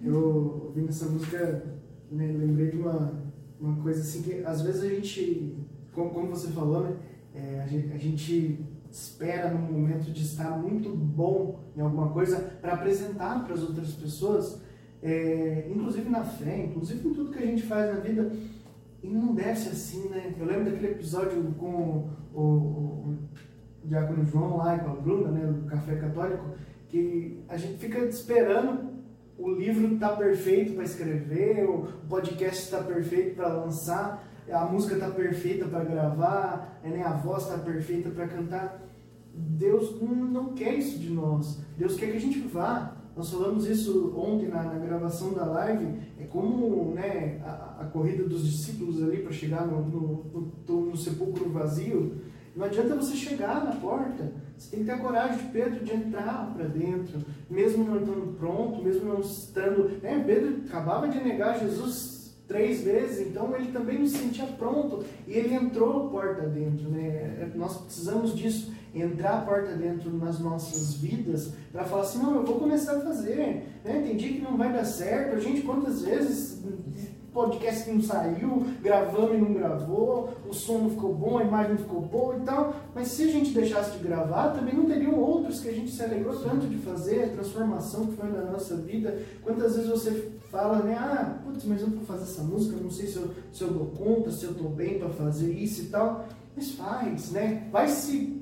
eu 0.00 0.62
ouvi 0.66 0.86
essa 0.88 1.06
música, 1.06 1.64
né, 2.12 2.28
lembrei 2.28 2.70
de 2.70 2.76
uma, 2.76 3.24
uma 3.60 3.82
coisa 3.82 4.02
assim 4.02 4.22
que 4.22 4.44
às 4.44 4.62
vezes 4.62 4.84
a 4.84 4.88
gente, 4.88 5.52
como, 5.92 6.10
como 6.10 6.28
você 6.28 6.52
falou, 6.52 6.84
né, 6.84 6.96
é, 7.34 7.60
a, 7.60 7.66
gente, 7.66 7.92
a 7.92 7.98
gente 7.98 8.64
espera 8.88 9.50
num 9.50 9.72
momento 9.72 10.12
de 10.12 10.22
estar 10.22 10.56
muito 10.56 10.90
bom 10.90 11.58
em 11.76 11.80
alguma 11.80 12.10
coisa 12.10 12.38
para 12.60 12.74
apresentar 12.74 13.44
para 13.44 13.54
as 13.54 13.62
outras 13.62 13.94
pessoas, 13.94 14.62
é, 15.02 15.68
inclusive 15.68 16.08
na 16.08 16.22
fé, 16.24 16.66
inclusive 16.66 17.08
em 17.08 17.12
tudo 17.12 17.32
que 17.32 17.42
a 17.42 17.46
gente 17.46 17.62
faz 17.62 17.92
na 17.92 18.00
vida, 18.00 18.30
e 19.02 19.08
não 19.08 19.34
deve 19.34 19.56
ser 19.56 19.70
assim, 19.70 20.08
né? 20.08 20.34
Eu 20.38 20.46
lembro 20.46 20.64
daquele 20.64 20.92
episódio 20.92 21.42
com 21.58 21.66
o, 21.66 22.10
o, 22.34 22.42
o 22.42 23.18
Diácono 23.84 24.24
João 24.24 24.56
lá 24.56 24.76
e 24.76 24.80
com 24.80 24.90
a 24.90 24.94
Bruna, 24.94 25.30
né, 25.30 25.46
do 25.46 25.66
Café 25.66 25.96
Católico, 25.96 26.44
que 26.88 27.44
a 27.48 27.56
gente 27.56 27.78
fica 27.78 27.98
esperando 28.00 28.98
o 29.38 29.52
livro 29.52 29.96
tá 29.98 30.16
perfeito 30.16 30.74
para 30.74 30.82
escrever, 30.82 31.64
o 31.64 31.86
podcast 32.08 32.64
está 32.64 32.82
perfeito 32.82 33.36
para 33.36 33.48
lançar, 33.48 34.28
a 34.50 34.64
música 34.64 34.94
está 34.94 35.08
perfeita 35.10 35.66
para 35.66 35.84
gravar, 35.84 36.80
né, 36.82 37.04
a 37.04 37.12
voz 37.12 37.44
está 37.44 37.56
perfeita 37.56 38.10
para 38.10 38.26
cantar. 38.26 38.82
Deus 39.32 40.00
não 40.02 40.54
quer 40.54 40.74
isso 40.74 40.98
de 40.98 41.10
nós. 41.10 41.60
Deus 41.76 41.94
quer 41.94 42.10
que 42.10 42.16
a 42.16 42.20
gente 42.20 42.40
vá. 42.40 42.96
Nós 43.18 43.30
falamos 43.30 43.68
isso 43.68 44.14
ontem 44.16 44.46
na, 44.46 44.62
na 44.62 44.78
gravação 44.78 45.32
da 45.32 45.44
live. 45.44 45.92
É 46.20 46.24
como 46.26 46.94
né, 46.94 47.40
a, 47.44 47.78
a 47.80 47.84
corrida 47.86 48.22
dos 48.22 48.48
discípulos 48.48 49.02
ali 49.02 49.16
para 49.24 49.32
chegar 49.32 49.66
no, 49.66 49.84
no, 49.84 50.52
no, 50.68 50.80
no 50.86 50.96
sepulcro 50.96 51.50
vazio. 51.50 52.18
Não 52.54 52.64
adianta 52.64 52.94
você 52.94 53.16
chegar 53.16 53.64
na 53.64 53.72
porta. 53.72 54.32
Você 54.56 54.70
tem 54.70 54.80
que 54.80 54.86
ter 54.86 54.92
a 54.92 54.98
coragem 54.98 55.36
de 55.36 55.52
Pedro 55.52 55.84
de 55.84 55.92
entrar 55.92 56.54
para 56.54 56.66
dentro, 56.66 57.18
mesmo 57.50 57.84
não 57.84 57.98
estando 57.98 58.38
pronto, 58.38 58.84
mesmo 58.84 59.12
não 59.12 59.18
estando. 59.18 60.00
Né? 60.00 60.22
Pedro 60.24 60.62
acabava 60.68 61.08
de 61.08 61.18
negar 61.18 61.58
Jesus 61.58 62.36
três 62.46 62.82
vezes, 62.84 63.26
então 63.26 63.54
ele 63.56 63.72
também 63.72 63.98
não 63.98 64.06
se 64.06 64.16
sentia 64.16 64.46
pronto 64.46 65.04
e 65.26 65.32
ele 65.32 65.54
entrou 65.54 66.08
porta 66.08 66.46
dentro. 66.46 66.88
Né? 66.88 67.50
Nós 67.56 67.78
precisamos 67.78 68.32
disso, 68.34 68.72
entrar 69.02 69.38
a 69.38 69.40
porta 69.42 69.72
dentro 69.72 70.10
nas 70.16 70.38
nossas 70.38 70.94
vidas 70.94 71.52
para 71.72 71.84
falar 71.84 72.02
assim: 72.02 72.18
não, 72.18 72.36
eu 72.36 72.44
vou 72.44 72.58
começar 72.58 72.96
a 72.96 73.00
fazer. 73.00 73.66
Né? 73.84 74.02
Tem 74.02 74.16
dia 74.16 74.32
que 74.32 74.40
não 74.42 74.56
vai 74.56 74.72
dar 74.72 74.84
certo. 74.84 75.36
A 75.36 75.40
gente, 75.40 75.62
quantas 75.62 76.02
vezes 76.02 76.62
podcast 77.38 77.84
que 77.84 77.92
não 77.92 78.02
saiu, 78.02 78.66
gravamos 78.82 79.36
e 79.36 79.40
não 79.40 79.52
gravou, 79.52 80.30
o 80.48 80.52
som 80.52 80.78
não 80.78 80.90
ficou 80.90 81.14
bom, 81.14 81.38
a 81.38 81.44
imagem 81.44 81.72
não 81.72 81.78
ficou 81.78 82.00
boa 82.00 82.36
e 82.36 82.40
tal. 82.40 82.74
Mas 82.92 83.08
se 83.08 83.22
a 83.22 83.26
gente 83.28 83.52
deixasse 83.52 83.96
de 83.96 84.02
gravar, 84.02 84.50
também 84.50 84.74
não 84.74 84.86
teriam 84.86 85.14
outros 85.14 85.60
que 85.60 85.68
a 85.68 85.72
gente 85.72 85.90
se 85.90 86.02
alegrou 86.02 86.34
tanto 86.40 86.66
de 86.66 86.78
fazer, 86.78 87.24
a 87.24 87.28
transformação 87.28 88.06
que 88.06 88.16
foi 88.16 88.28
na 88.28 88.44
nossa 88.50 88.76
vida. 88.76 89.16
Quantas 89.42 89.76
vezes 89.76 89.88
você 89.88 90.32
fala, 90.50 90.82
né? 90.82 90.96
Ah, 90.98 91.38
putz, 91.44 91.64
mas 91.64 91.80
eu 91.80 91.88
vou 91.88 92.04
fazer 92.04 92.24
essa 92.24 92.42
música, 92.42 92.76
não 92.76 92.90
sei 92.90 93.06
se 93.06 93.16
eu, 93.16 93.30
se 93.52 93.62
eu 93.62 93.70
dou 93.70 93.86
conta, 93.86 94.32
se 94.32 94.44
eu 94.44 94.50
estou 94.50 94.70
bem 94.70 94.98
para 94.98 95.10
fazer 95.10 95.52
isso 95.52 95.82
e 95.82 95.86
tal. 95.86 96.26
Mas 96.56 96.72
faz, 96.72 97.30
né? 97.30 97.68
Vai 97.70 97.86
se 97.86 98.36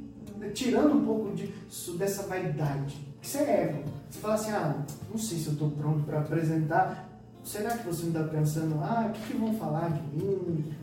tirando 0.55 0.95
um 0.95 1.05
pouco 1.05 1.35
de, 1.35 1.53
dessa 1.99 2.25
vaidade. 2.25 2.97
Isso 3.23 3.39
é. 3.39 3.83
Você 4.09 4.19
fala 4.21 4.35
assim, 4.35 4.51
ah, 4.53 4.85
não 5.11 5.19
sei 5.19 5.39
se 5.39 5.47
eu 5.49 5.53
estou 5.55 5.71
pronto 5.71 6.05
para 6.05 6.21
apresentar 6.21 7.07
será 7.47 7.79
que 7.79 7.87
você 7.87 8.07
não 8.07 8.21
está 8.21 8.25
pensando, 8.25 8.75
ah, 8.83 9.07
o 9.09 9.13
que, 9.13 9.33
que, 9.33 9.39
vão 9.39 9.55
falar 9.55 9.91
de 9.91 10.03
mim? 10.17 10.75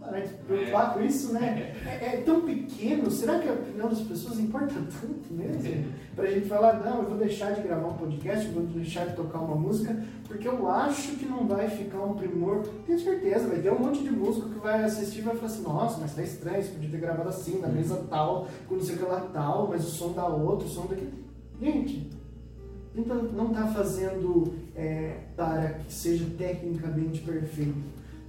Parar 0.00 0.20
de 0.20 0.28
se 0.28 0.34
preocupar 0.34 0.94
com 0.94 1.00
isso, 1.02 1.32
né? 1.32 1.74
É, 1.84 2.06
é, 2.06 2.22
tão 2.24 2.42
pequeno, 2.42 3.10
será 3.10 3.38
que 3.38 3.48
a 3.48 3.52
opinião 3.52 3.88
das 3.88 4.00
pessoas 4.00 4.38
importa 4.38 4.74
tanto 4.74 5.32
mesmo? 5.32 5.92
Para 6.14 6.24
a 6.24 6.30
gente 6.30 6.48
falar, 6.48 6.80
não, 6.84 7.02
eu 7.02 7.08
vou 7.08 7.18
deixar 7.18 7.52
de 7.52 7.62
gravar 7.62 7.88
um 7.88 7.94
podcast, 7.94 8.46
eu 8.46 8.52
vou 8.52 8.62
deixar 8.64 9.06
de 9.06 9.16
tocar 9.16 9.38
uma 9.38 9.56
música, 9.56 9.96
porque 10.26 10.46
eu 10.46 10.68
acho 10.68 11.16
que 11.16 11.26
não 11.26 11.46
vai 11.46 11.68
ficar 11.68 12.00
um 12.00 12.14
primor. 12.14 12.66
Tenho 12.86 12.98
certeza, 12.98 13.48
vai 13.48 13.60
ter 13.60 13.72
um 13.72 13.78
monte 13.78 14.02
de 14.02 14.10
músico 14.10 14.48
que 14.48 14.58
vai 14.58 14.82
assistir 14.82 15.18
e 15.18 15.22
vai 15.22 15.34
falar 15.34 15.46
assim, 15.46 15.62
nossa, 15.62 16.00
mas 16.00 16.14
tá 16.14 16.22
estranho, 16.22 16.62
você 16.62 16.70
podia 16.70 16.90
ter 16.90 17.00
gravado 17.00 17.28
assim, 17.28 17.58
na 17.58 17.68
mesa 17.68 18.04
tal, 18.08 18.48
com 18.68 18.76
não 18.76 18.82
sei 18.82 18.94
o 18.94 18.98
que 18.98 19.04
lá 19.04 19.20
tal, 19.32 19.68
mas 19.68 19.84
o 19.84 19.90
som 19.90 20.12
da 20.12 20.26
outro, 20.26 20.66
o 20.66 20.70
som 20.70 20.86
daqui. 20.86 21.08
Gente, 21.60 22.10
então 22.94 23.22
não 23.22 23.48
está 23.48 23.66
fazendo 23.68 24.52
é, 24.74 25.18
para 25.36 25.74
que 25.74 25.92
seja 25.92 26.26
tecnicamente 26.36 27.20
perfeito, 27.20 27.76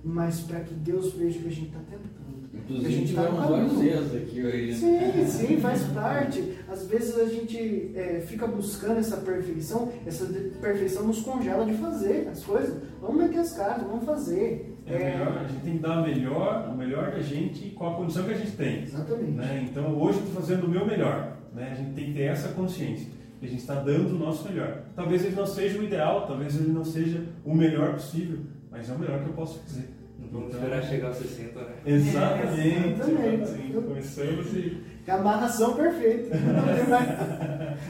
mas 0.03 0.41
para 0.41 0.61
que 0.61 0.73
Deus 0.73 1.13
veja 1.13 1.39
que 1.39 1.47
a 1.47 1.51
gente 1.51 1.67
está 1.67 1.79
tentando. 1.79 2.19
Inclusive, 2.53 2.87
a 2.87 2.97
gente 2.97 3.15
tá 3.15 3.23
tivemos 3.23 3.49
vários 3.49 3.81
erros 3.81 4.15
aqui 4.15 4.45
hoje. 4.45 4.73
Sim, 4.73 5.27
sim, 5.27 5.57
faz 5.59 5.83
parte. 5.83 6.53
Às 6.67 6.87
vezes 6.87 7.17
a 7.17 7.25
gente 7.25 7.91
é, 7.95 8.21
fica 8.21 8.45
buscando 8.47 8.99
essa 8.99 9.17
perfeição, 9.17 9.91
essa 10.05 10.25
perfeição 10.61 11.07
nos 11.07 11.21
congela 11.21 11.65
de 11.65 11.73
fazer 11.73 12.27
as 12.27 12.43
coisas. 12.43 12.77
Vamos 13.01 13.23
meter 13.23 13.39
as 13.39 13.53
caras, 13.53 13.83
vamos 13.83 14.05
fazer. 14.05 14.77
É, 14.85 14.93
é, 14.93 15.17
melhor, 15.17 15.37
a 15.37 15.47
gente 15.47 15.61
tem 15.63 15.73
que 15.73 15.79
dar 15.79 15.99
o 15.99 16.03
melhor, 16.03 16.69
o 16.69 16.77
melhor 16.77 17.11
da 17.11 17.21
gente 17.21 17.69
com 17.71 17.87
a 17.87 17.95
condição 17.95 18.23
que 18.23 18.31
a 18.31 18.37
gente 18.37 18.51
tem. 18.51 18.83
Exatamente. 18.83 19.31
Né? 19.31 19.67
Então 19.69 19.99
hoje 19.99 20.19
eu 20.19 20.25
estou 20.25 20.41
fazendo 20.41 20.65
o 20.65 20.69
meu 20.69 20.85
melhor. 20.85 21.37
Né? 21.53 21.71
A 21.71 21.75
gente 21.75 21.93
tem 21.93 22.05
que 22.05 22.13
ter 22.13 22.23
essa 22.23 22.49
consciência 22.49 23.19
a 23.41 23.45
gente 23.45 23.61
está 23.61 23.75
dando 23.75 24.15
o 24.15 24.19
nosso 24.19 24.47
melhor. 24.49 24.83
Talvez 24.95 25.23
ele 25.23 25.35
não 25.35 25.45
seja 25.45 25.79
o 25.79 25.83
ideal, 25.83 26.27
talvez 26.27 26.59
ele 26.59 26.71
não 26.71 26.83
seja 26.83 27.23
o 27.45 27.55
melhor 27.55 27.93
possível, 27.93 28.39
mas 28.71 28.89
é 28.89 28.93
o 28.93 28.99
melhor 28.99 29.23
que 29.23 29.29
eu 29.29 29.33
posso 29.33 29.59
fazer. 29.59 29.89
Não 30.19 30.27
vamos 30.27 30.47
então, 30.49 30.59
esperar 30.59 30.83
chegar 30.83 31.07
aos 31.07 31.17
60, 31.17 31.59
né? 31.59 31.75
Exatamente. 31.85 32.59
É, 32.59 32.91
exatamente. 32.91 33.41
exatamente. 33.41 33.73
Começamos 33.73 34.53
e. 34.53 34.89
A 35.07 35.15
amarração 35.15 35.73
perfeita. 35.73 36.37
Não, 36.37 36.89
mais... 36.89 37.09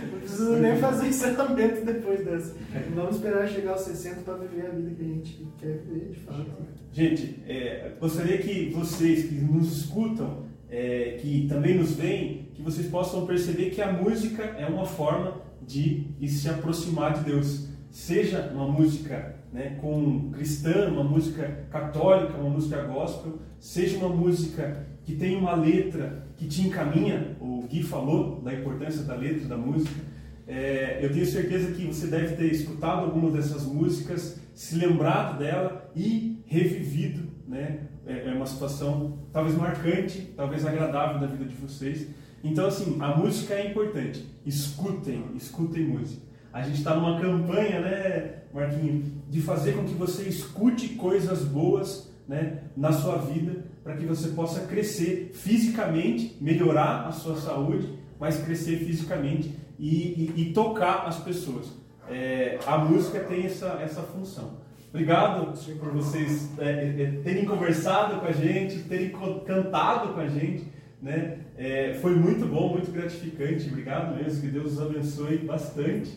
não 0.09 0.19
preciso 0.19 0.53
nem 0.53 0.77
fazer 0.77 1.07
encerramento 1.07 1.85
depois 1.85 2.23
dessa. 2.23 2.55
Vamos 2.95 3.17
esperar 3.17 3.45
chegar 3.45 3.71
aos 3.71 3.81
60 3.81 4.21
para 4.21 4.35
viver 4.35 4.67
a 4.67 4.69
vida 4.69 4.91
que 4.91 5.01
a 5.01 5.05
gente 5.05 5.47
quer 5.57 5.79
viver 5.79 6.11
de 6.11 6.19
fato. 6.21 6.45
Gente, 6.93 7.43
é, 7.45 7.91
gostaria 7.99 8.37
que 8.37 8.69
vocês 8.69 9.25
que 9.25 9.35
nos 9.35 9.79
escutam, 9.79 10.45
é, 10.69 11.17
que 11.19 11.45
também 11.49 11.77
nos 11.77 11.91
veem, 11.91 12.49
que 12.53 12.61
vocês 12.61 12.87
possam 12.87 13.25
perceber 13.25 13.71
que 13.71 13.81
a 13.81 13.91
música 13.91 14.43
é 14.43 14.65
uma 14.65 14.85
forma 14.85 15.41
de 15.61 16.15
se 16.25 16.47
aproximar 16.47 17.15
de 17.15 17.25
Deus. 17.25 17.68
Seja 17.89 18.51
uma 18.53 18.67
música 18.67 19.35
né, 19.51 19.77
com 19.81 20.29
cristã, 20.31 20.89
uma 20.89 21.03
música 21.03 21.65
católica, 21.71 22.37
uma 22.37 22.49
música 22.49 22.83
gospel, 22.83 23.39
seja 23.59 23.97
uma 23.97 24.09
música 24.09 24.87
que 25.03 25.15
tem 25.15 25.35
uma 25.35 25.55
letra 25.55 26.27
que 26.37 26.47
te 26.47 26.61
encaminha, 26.61 27.35
o 27.41 27.63
Gui 27.67 27.83
falou 27.83 28.41
da 28.41 28.53
importância 28.53 29.03
da 29.03 29.15
letra 29.15 29.47
da 29.47 29.57
música. 29.57 29.99
É, 30.47 30.99
eu 31.01 31.11
tenho 31.11 31.25
certeza 31.25 31.71
que 31.73 31.85
você 31.85 32.07
deve 32.07 32.35
ter 32.35 32.51
escutado 32.51 33.05
algumas 33.05 33.33
dessas 33.33 33.65
músicas, 33.65 34.39
se 34.53 34.75
lembrado 34.75 35.37
dela 35.37 35.91
e 35.95 36.41
revivido, 36.45 37.29
né? 37.47 37.81
É, 38.05 38.29
é 38.29 38.33
uma 38.33 38.45
situação 38.45 39.19
talvez 39.31 39.55
marcante, 39.55 40.33
talvez 40.35 40.65
agradável 40.65 41.19
da 41.19 41.27
vida 41.27 41.45
de 41.45 41.55
vocês. 41.55 42.07
Então, 42.43 42.67
assim, 42.67 42.97
a 42.99 43.15
música 43.15 43.53
é 43.53 43.69
importante. 43.69 44.25
Escutem, 44.45 45.25
escutem 45.35 45.85
música. 45.85 46.28
A 46.59 46.63
gente 46.63 46.79
está 46.79 46.93
numa 46.93 47.19
campanha, 47.21 47.79
né, 47.79 48.33
Marquinhos, 48.53 49.07
de 49.29 49.41
fazer 49.41 49.73
com 49.73 49.85
que 49.85 49.93
você 49.93 50.23
escute 50.23 50.89
coisas 50.89 51.45
boas 51.45 52.13
né, 52.27 52.63
na 52.75 52.91
sua 52.91 53.15
vida, 53.15 53.63
para 53.81 53.95
que 53.95 54.05
você 54.05 54.29
possa 54.29 54.67
crescer 54.67 55.31
fisicamente, 55.33 56.35
melhorar 56.41 57.07
a 57.07 57.13
sua 57.13 57.37
saúde, 57.37 57.87
mas 58.19 58.43
crescer 58.43 58.77
fisicamente 58.79 59.55
e, 59.79 59.87
e, 59.87 60.33
e 60.35 60.53
tocar 60.53 61.07
as 61.07 61.17
pessoas. 61.19 61.71
É, 62.09 62.59
a 62.67 62.77
música 62.77 63.21
tem 63.21 63.45
essa, 63.45 63.79
essa 63.81 64.01
função. 64.01 64.57
Obrigado 64.89 65.53
por 65.79 65.91
vocês 65.91 66.49
é, 66.59 66.71
é, 66.71 67.21
terem 67.23 67.45
conversado 67.45 68.19
com 68.19 68.25
a 68.25 68.33
gente, 68.33 68.79
terem 68.79 69.13
cantado 69.45 70.13
com 70.13 70.19
a 70.19 70.27
gente. 70.27 70.65
Né? 71.01 71.37
É, 71.57 71.93
foi 72.01 72.15
muito 72.15 72.45
bom, 72.45 72.73
muito 72.73 72.91
gratificante. 72.91 73.69
Obrigado 73.69 74.17
mesmo, 74.17 74.41
que 74.41 74.47
Deus 74.47 74.73
os 74.73 74.81
abençoe 74.81 75.37
bastante. 75.37 76.11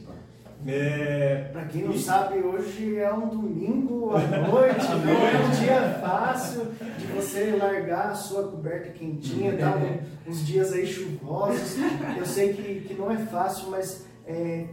É... 0.67 1.51
Para 1.53 1.65
quem 1.65 1.83
não 1.85 1.93
e... 1.93 1.99
sabe, 1.99 2.39
hoje 2.39 2.99
é 2.99 3.13
um 3.13 3.29
domingo 3.29 4.15
à 4.15 4.21
noite, 4.21 4.87
não 5.05 5.27
é 5.27 5.47
um 5.47 5.51
dia 5.51 5.99
fácil 6.01 6.67
de 6.99 7.07
você 7.07 7.57
largar 7.57 8.11
a 8.11 8.15
sua 8.15 8.49
coberta 8.49 8.91
quentinha, 8.91 9.57
tá? 9.57 9.75
uns 10.27 10.47
dias 10.47 10.73
aí 10.73 10.87
chuvosos. 10.87 11.77
Eu 12.17 12.25
sei 12.25 12.53
que, 12.53 12.81
que 12.87 12.95
não 12.95 13.11
é 13.11 13.17
fácil, 13.17 13.71
mas 13.71 14.07
é, 14.27 14.67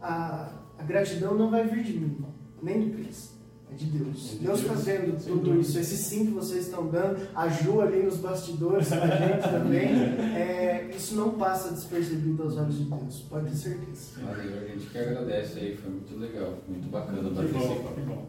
a, 0.00 0.52
a 0.78 0.82
gratidão 0.82 1.34
não 1.34 1.50
vai 1.50 1.64
vir 1.66 1.82
de 1.82 1.98
mim, 1.98 2.24
nem 2.62 2.88
do 2.88 2.96
Cristo 2.96 3.33
de 3.76 3.86
Deus. 3.86 4.38
Deus 4.40 4.60
fazendo 4.62 5.22
tudo 5.24 5.60
isso. 5.60 5.78
Esse 5.78 5.96
sim 5.96 6.26
que 6.26 6.32
vocês 6.32 6.66
estão 6.66 6.88
dando, 6.88 7.28
a 7.34 7.48
Ju 7.48 7.80
ali 7.80 8.02
nos 8.02 8.16
bastidores 8.16 8.88
com 8.88 8.94
a 8.94 9.06
gente 9.06 9.42
também, 9.42 9.88
é, 10.34 10.90
isso 10.94 11.14
não 11.16 11.30
passa 11.30 11.72
despercebido 11.72 12.42
aos 12.42 12.56
olhos 12.56 12.78
de 12.78 12.84
Deus, 12.84 13.20
pode 13.28 13.50
ter 13.50 13.56
certeza. 13.56 14.20
Valeu, 14.22 14.58
a 14.58 14.68
gente 14.68 14.86
que 14.86 14.98
agradece 14.98 15.58
aí, 15.58 15.76
foi 15.76 15.90
muito 15.90 16.18
legal, 16.18 16.58
muito 16.68 16.88
bacana 16.88 17.30
participar. 17.30 17.92
Que 17.94 18.00
bom. 18.00 18.26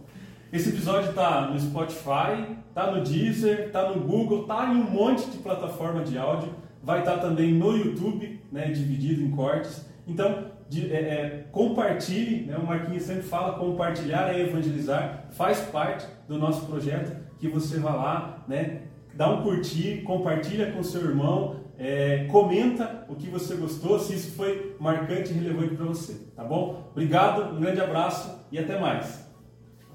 Esse 0.52 0.70
episódio 0.70 1.10
está 1.10 1.50
no 1.50 1.60
Spotify, 1.60 2.56
está 2.70 2.92
no 2.92 3.04
Deezer, 3.04 3.68
está 3.68 3.90
no 3.92 4.02
Google, 4.02 4.44
está 4.44 4.74
em 4.74 4.78
um 4.78 4.90
monte 4.90 5.30
de 5.30 5.38
plataforma 5.40 6.04
de 6.04 6.18
áudio. 6.18 6.54
Vai 6.84 7.00
estar 7.00 7.18
tá 7.18 7.28
também 7.28 7.54
no 7.54 7.76
YouTube, 7.76 8.40
né, 8.52 8.72
dividido 8.72 9.22
em 9.22 9.32
cortes. 9.32 9.86
Então, 10.08 10.52
de, 10.70 10.92
é, 10.92 10.98
é, 10.98 11.46
compartilhe, 11.52 12.46
né? 12.46 12.58
o 12.58 12.66
Marquinhos 12.66 13.04
sempre 13.04 13.24
fala, 13.24 13.58
compartilhar 13.58 14.34
é 14.34 14.42
evangelizar, 14.42 15.28
faz 15.32 15.62
parte 15.62 16.06
do 16.28 16.38
nosso 16.38 16.66
projeto, 16.66 17.16
que 17.38 17.48
você 17.48 17.80
vá 17.80 17.94
lá, 17.94 18.44
né? 18.48 18.84
dá 19.14 19.30
um 19.30 19.44
curtir, 19.44 20.02
compartilha 20.04 20.72
com 20.72 20.84
seu 20.84 21.02
irmão, 21.02 21.58
é, 21.78 22.26
comenta 22.32 23.06
o 23.10 23.16
que 23.16 23.30
você 23.30 23.56
gostou, 23.56 24.00
se 24.00 24.16
isso 24.16 24.36
foi 24.36 24.76
marcante 24.80 25.32
e 25.32 25.34
relevante 25.34 25.76
para 25.76 25.86
você, 25.86 26.14
tá 26.36 26.44
bom? 26.44 26.90
Obrigado, 26.92 27.56
um 27.56 27.60
grande 27.60 27.82
abraço 27.82 28.46
e 28.52 28.58
até 28.58 28.80
mais. 28.80 29.26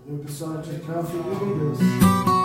Valeu, 0.05 0.19
pessoal. 0.23 0.61
Tchau, 0.63 0.75
tchau. 0.85 1.05
Fiquem 1.05 1.39
com 1.39 1.59
Deus. 1.59 2.40